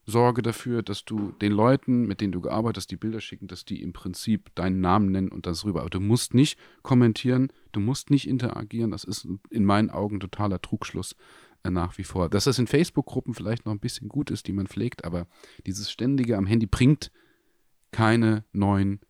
sorge 0.06 0.42
dafür, 0.42 0.82
dass 0.82 1.04
du 1.04 1.34
den 1.42 1.52
Leuten, 1.52 2.08
mit 2.08 2.22
denen 2.22 2.32
du 2.32 2.40
gearbeitet 2.40 2.78
hast, 2.78 2.92
die 2.92 2.96
Bilder 2.96 3.20
schicken, 3.20 3.50
dass 3.50 3.66
die 3.66 3.82
im 3.82 3.92
Prinzip 3.92 4.56
deinen 4.56 4.80
Namen 4.80 5.12
nennen 5.12 5.28
und 5.28 5.46
das 5.46 5.66
rüber. 5.66 5.82
Aber 5.82 5.90
du 5.90 6.00
musst 6.00 6.34
nicht 6.34 6.58
kommentieren, 6.84 7.52
du 7.74 7.82
musst 7.82 8.12
nicht 8.12 8.30
interagieren. 8.30 8.92
Das 8.92 9.04
ist 9.04 9.28
in 9.50 9.66
meinen 9.66 9.90
Augen 9.90 10.22
totaler 10.22 10.62
Trugschluss 10.62 11.18
äh, 11.64 11.70
nach 11.70 11.98
wie 11.98 12.06
vor. 12.06 12.30
Dass 12.30 12.46
das 12.46 12.60
in 12.60 12.68
Facebook-Gruppen 12.68 13.34
vielleicht 13.34 13.66
noch 13.66 13.74
ein 13.74 13.82
bisschen 13.82 14.08
gut 14.08 14.32
ist, 14.32 14.48
die 14.48 14.54
man 14.54 14.68
pflegt, 14.68 15.04
aber 15.04 15.28
dieses 15.66 15.92
ständige 15.92 16.38
am 16.38 16.46
Handy 16.46 16.66
bringt 16.66 17.12
keine 17.92 18.46
neuen 18.54 19.02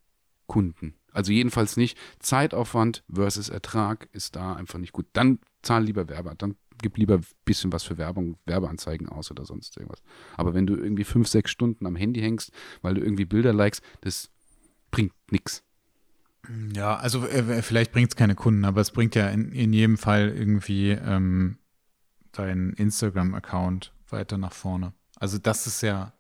Kunden. 0.48 0.96
Also 1.12 1.32
jedenfalls 1.32 1.78
nicht. 1.78 1.98
Zeitaufwand 2.20 3.04
versus 3.12 3.50
Ertrag 3.50 4.08
ist 4.14 4.36
da 4.36 4.54
einfach 4.54 4.80
nicht 4.80 4.94
gut. 4.94 5.06
Dann 5.14 5.40
zahl 5.62 5.84
lieber 5.84 6.08
Werber, 6.10 6.36
dann 6.36 6.56
gib 6.82 6.98
lieber 6.98 7.16
ein 7.16 7.26
bisschen 7.46 7.72
was 7.72 7.84
für 7.84 7.98
Werbung, 7.98 8.38
Werbeanzeigen 8.46 9.08
aus 9.10 9.32
oder 9.32 9.46
sonst 9.46 9.78
irgendwas. 9.78 10.02
Aber 10.36 10.54
wenn 10.54 10.66
du 10.66 10.76
irgendwie 10.76 11.04
fünf, 11.04 11.28
sechs 11.28 11.52
Stunden 11.52 11.86
am 11.86 11.96
Handy 11.96 12.22
hängst, 12.22 12.52
weil 12.82 12.96
du 12.96 13.02
irgendwie 13.02 13.26
Bilder 13.26 13.54
likest, 13.54 13.84
das 14.02 14.30
bringt 14.90 15.14
nichts. 15.32 15.64
Ja, 16.74 16.96
also 16.96 17.26
äh, 17.28 17.62
vielleicht 17.62 17.92
bringt 17.92 18.10
es 18.10 18.16
keine 18.16 18.34
Kunden, 18.34 18.66
aber 18.66 18.82
es 18.82 18.92
bringt 18.92 19.14
ja 19.14 19.30
in, 19.30 19.52
in 19.52 19.74
jedem 19.74 19.98
Fall 19.98 20.30
irgendwie 20.30 20.92
ähm, 20.92 21.60
deinen 22.32 22.74
Instagram-Account 22.74 23.94
weiter 24.10 24.38
nach 24.38 24.54
vorne. 24.54 24.94
Also 25.18 25.38
das 25.38 25.68
ist 25.68 25.84
ja, 25.84 26.14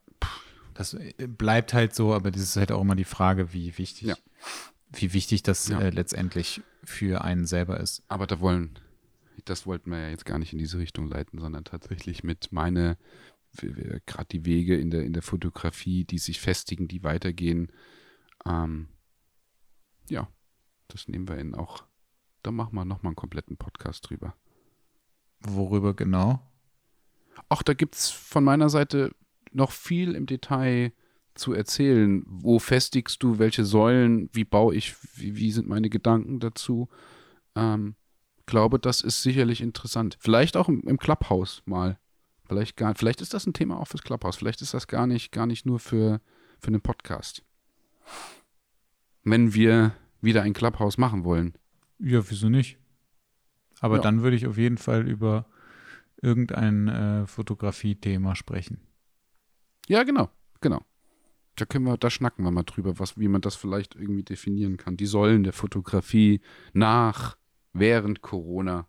das 0.75 0.95
bleibt 1.17 1.73
halt 1.73 1.95
so, 1.95 2.13
aber 2.13 2.29
das 2.29 2.43
ist 2.43 2.55
halt 2.55 2.71
auch 2.71 2.81
immer 2.81 2.95
die 2.95 3.03
Frage, 3.03 3.51
wie 3.51 3.75
wichtig. 3.79 4.09
Ja 4.09 4.15
wie 4.93 5.13
wichtig 5.13 5.43
das 5.43 5.67
ja. 5.67 5.79
äh, 5.79 5.89
letztendlich 5.89 6.61
für 6.83 7.23
einen 7.23 7.45
selber 7.45 7.79
ist. 7.79 8.03
Aber 8.07 8.27
da 8.27 8.39
wollen, 8.39 8.79
das 9.45 9.65
wollten 9.65 9.91
wir 9.91 9.99
ja 9.99 10.09
jetzt 10.09 10.25
gar 10.25 10.39
nicht 10.39 10.53
in 10.53 10.59
diese 10.59 10.77
Richtung 10.77 11.07
leiten, 11.07 11.39
sondern 11.39 11.63
tatsächlich 11.63 12.23
mit 12.23 12.51
meine, 12.51 12.97
gerade 14.05 14.27
die 14.31 14.45
Wege 14.45 14.77
in 14.77 14.89
der, 14.89 15.03
in 15.03 15.13
der 15.13 15.21
Fotografie, 15.21 16.03
die 16.03 16.17
sich 16.17 16.39
festigen, 16.39 16.87
die 16.87 17.03
weitergehen. 17.03 17.71
Ähm, 18.45 18.87
ja, 20.09 20.27
das 20.87 21.07
nehmen 21.07 21.27
wir 21.27 21.37
in 21.37 21.55
auch, 21.55 21.85
da 22.43 22.51
machen 22.51 22.75
wir 22.75 22.85
nochmal 22.85 23.11
einen 23.11 23.15
kompletten 23.15 23.57
Podcast 23.57 24.09
drüber. 24.09 24.35
Worüber 25.39 25.93
genau? 25.95 26.41
Ach, 27.49 27.63
da 27.63 27.73
gibt 27.73 27.95
es 27.95 28.09
von 28.09 28.43
meiner 28.43 28.69
Seite 28.69 29.15
noch 29.51 29.71
viel 29.71 30.15
im 30.15 30.25
Detail 30.25 30.93
zu 31.35 31.53
erzählen. 31.53 32.23
Wo 32.27 32.59
festigst 32.59 33.21
du 33.23 33.39
welche 33.39 33.65
Säulen? 33.65 34.29
Wie 34.33 34.45
baue 34.45 34.75
ich? 34.75 34.95
Wie, 35.15 35.35
wie 35.35 35.51
sind 35.51 35.67
meine 35.67 35.89
Gedanken 35.89 36.39
dazu? 36.39 36.89
Ähm, 37.55 37.95
glaube, 38.45 38.79
das 38.79 39.01
ist 39.01 39.23
sicherlich 39.23 39.61
interessant. 39.61 40.17
Vielleicht 40.19 40.57
auch 40.57 40.67
im, 40.67 40.81
im 40.81 40.97
Clubhouse 40.97 41.63
mal. 41.65 41.97
Vielleicht, 42.43 42.75
gar, 42.75 42.93
vielleicht 42.95 43.21
ist 43.21 43.33
das 43.33 43.47
ein 43.47 43.53
Thema 43.53 43.79
auch 43.79 43.87
fürs 43.87 44.03
Clubhouse. 44.03 44.35
Vielleicht 44.35 44.61
ist 44.61 44.73
das 44.73 44.87
gar 44.87 45.07
nicht, 45.07 45.31
gar 45.31 45.45
nicht 45.45 45.65
nur 45.65 45.79
für, 45.79 46.19
für 46.59 46.67
einen 46.67 46.81
Podcast. 46.81 47.43
Wenn 49.23 49.53
wir 49.53 49.93
wieder 50.19 50.43
ein 50.43 50.53
Clubhouse 50.53 50.97
machen 50.97 51.23
wollen. 51.23 51.53
Ja, 51.97 52.29
wieso 52.29 52.49
nicht? 52.49 52.77
Aber 53.79 53.95
ja. 53.95 54.01
dann 54.01 54.21
würde 54.21 54.35
ich 54.35 54.47
auf 54.47 54.57
jeden 54.57 54.77
Fall 54.77 55.07
über 55.07 55.45
irgendein 56.21 56.87
äh, 56.87 57.27
Fotografie-Thema 57.27 58.35
sprechen. 58.35 58.81
Ja, 59.87 60.03
genau, 60.03 60.29
genau. 60.59 60.83
Da 61.55 61.65
können 61.65 61.85
wir, 61.85 61.97
da 61.97 62.09
schnacken 62.09 62.43
wir 62.43 62.51
mal 62.51 62.63
drüber, 62.63 62.97
was, 62.99 63.17
wie 63.17 63.27
man 63.27 63.41
das 63.41 63.55
vielleicht 63.55 63.95
irgendwie 63.95 64.23
definieren 64.23 64.77
kann. 64.77 64.97
Die 64.97 65.05
Säulen 65.05 65.43
der 65.43 65.53
Fotografie 65.53 66.41
nach, 66.73 67.37
während 67.73 68.21
Corona. 68.21 68.87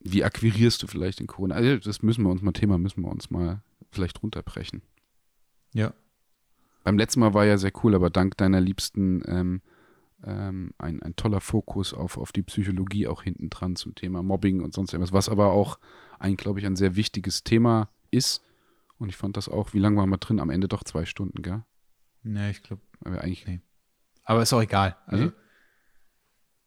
Wie 0.00 0.24
akquirierst 0.24 0.82
du 0.82 0.86
vielleicht 0.86 1.20
in 1.20 1.26
Corona? 1.26 1.56
Also 1.56 1.78
das 1.78 2.02
müssen 2.02 2.24
wir 2.24 2.30
uns 2.30 2.42
mal, 2.42 2.52
Thema 2.52 2.78
müssen 2.78 3.02
wir 3.02 3.10
uns 3.10 3.30
mal 3.30 3.62
vielleicht 3.90 4.22
runterbrechen. 4.22 4.82
Ja. 5.72 5.92
Beim 6.84 6.96
letzten 6.96 7.20
Mal 7.20 7.34
war 7.34 7.44
ja 7.44 7.58
sehr 7.58 7.72
cool, 7.82 7.94
aber 7.94 8.08
dank 8.08 8.36
deiner 8.38 8.60
Liebsten 8.60 9.22
ähm, 9.26 9.60
ähm, 10.24 10.72
ein, 10.78 11.02
ein 11.02 11.16
toller 11.16 11.40
Fokus 11.40 11.92
auf, 11.92 12.16
auf 12.16 12.32
die 12.32 12.42
Psychologie 12.42 13.06
auch 13.06 13.22
hinten 13.22 13.50
dran 13.50 13.76
zum 13.76 13.94
Thema 13.94 14.22
Mobbing 14.22 14.62
und 14.62 14.74
sonst 14.74 14.92
irgendwas, 14.92 15.12
was 15.12 15.28
aber 15.28 15.52
auch 15.52 15.78
ein, 16.18 16.36
glaube 16.36 16.60
ich, 16.60 16.66
ein 16.66 16.76
sehr 16.76 16.96
wichtiges 16.96 17.44
Thema 17.44 17.90
ist 18.10 18.42
und 19.00 19.08
ich 19.08 19.16
fand 19.16 19.36
das 19.38 19.48
auch, 19.48 19.72
wie 19.72 19.78
lange 19.78 19.96
waren 19.96 20.10
wir 20.10 20.18
drin? 20.18 20.40
Am 20.40 20.50
Ende 20.50 20.68
doch 20.68 20.84
zwei 20.84 21.06
Stunden, 21.06 21.40
gell? 21.40 21.64
Nee, 22.22 22.50
ich 22.50 22.62
glaube. 22.62 22.82
Aber 23.02 23.22
eigentlich. 23.22 23.46
Nee. 23.46 23.62
Aber 24.24 24.42
ist 24.42 24.52
auch 24.52 24.60
egal. 24.60 24.96
Also, 25.06 25.24
nee? 25.24 25.32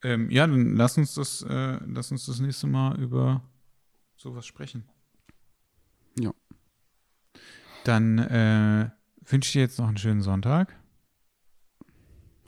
ähm, 0.02 0.30
ja, 0.32 0.48
dann 0.48 0.76
lass 0.76 0.98
uns 0.98 1.14
das, 1.14 1.44
äh, 1.44 1.80
lass 1.86 2.12
uns 2.12 2.26
das 2.26 2.40
nächste 2.40 2.66
Mal 2.66 3.00
über 3.00 3.48
sowas 4.16 4.48
sprechen. 4.48 4.90
Ja. 6.20 6.34
Dann 7.84 8.18
äh, 8.18 8.90
wünsche 9.22 9.48
ich 9.50 9.54
dir 9.54 9.62
jetzt 9.62 9.78
noch 9.78 9.88
einen 9.88 9.98
schönen 9.98 10.24
Sonntag. 10.24 10.76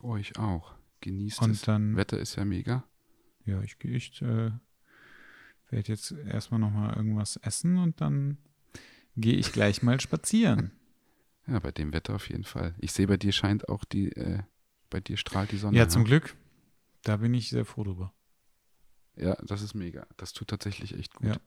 Euch 0.01 0.35
auch. 0.39 0.73
Genießt 1.01 1.43
Und 1.43 1.51
es. 1.51 1.61
Dann, 1.61 1.95
Wetter 1.95 2.17
ist 2.17 2.35
ja 2.37 2.45
mega. 2.45 2.85
Ja, 3.45 3.61
ich, 3.61 3.77
ich 3.83 4.19
äh, 4.23 4.49
werde 5.69 5.91
jetzt 5.91 6.11
erstmal 6.11 6.59
nochmal 6.59 6.95
irgendwas 6.95 7.35
essen 7.37 7.77
und 7.77 8.01
dann 8.01 8.39
gehe 9.17 9.35
ich 9.35 9.51
gleich 9.51 9.81
mal 9.83 9.99
spazieren. 9.99 10.71
Ja, 11.47 11.59
bei 11.59 11.71
dem 11.71 11.93
Wetter 11.93 12.15
auf 12.15 12.27
jeden 12.29 12.43
Fall. 12.43 12.73
Ich 12.79 12.91
sehe, 12.91 13.05
bei 13.05 13.17
dir 13.17 13.31
scheint 13.31 13.69
auch 13.69 13.85
die, 13.85 14.11
äh, 14.13 14.39
bei 14.89 14.99
dir 14.99 15.15
strahlt 15.15 15.51
die 15.51 15.57
Sonne. 15.57 15.77
Ja, 15.77 15.87
zum 15.87 16.03
Glück. 16.03 16.35
Da 17.03 17.17
bin 17.17 17.35
ich 17.35 17.49
sehr 17.49 17.65
froh 17.65 17.83
drüber. 17.83 18.11
Ja, 19.15 19.35
das 19.43 19.61
ist 19.61 19.75
mega. 19.75 20.07
Das 20.17 20.33
tut 20.33 20.47
tatsächlich 20.47 20.97
echt 20.97 21.13
gut. 21.13 21.27
Ja. 21.27 21.37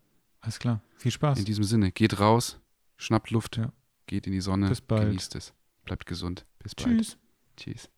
Alles 0.40 0.60
klar. 0.60 0.82
Viel 0.98 1.10
Spaß. 1.10 1.40
In 1.40 1.44
diesem 1.46 1.64
Sinne, 1.64 1.90
geht 1.90 2.20
raus, 2.20 2.60
schnappt 2.96 3.30
Luft, 3.30 3.56
Ja. 3.56 3.72
geht 4.06 4.28
in 4.28 4.32
die 4.34 4.40
Sonne, 4.40 4.68
Bis 4.68 4.80
bald. 4.80 5.02
genießt 5.08 5.34
es. 5.34 5.52
Bleibt 5.84 6.06
gesund. 6.06 6.46
Bis 6.60 6.76
bald. 6.76 6.96
Tschüss. 6.96 7.18
Tschüss. 7.56 7.90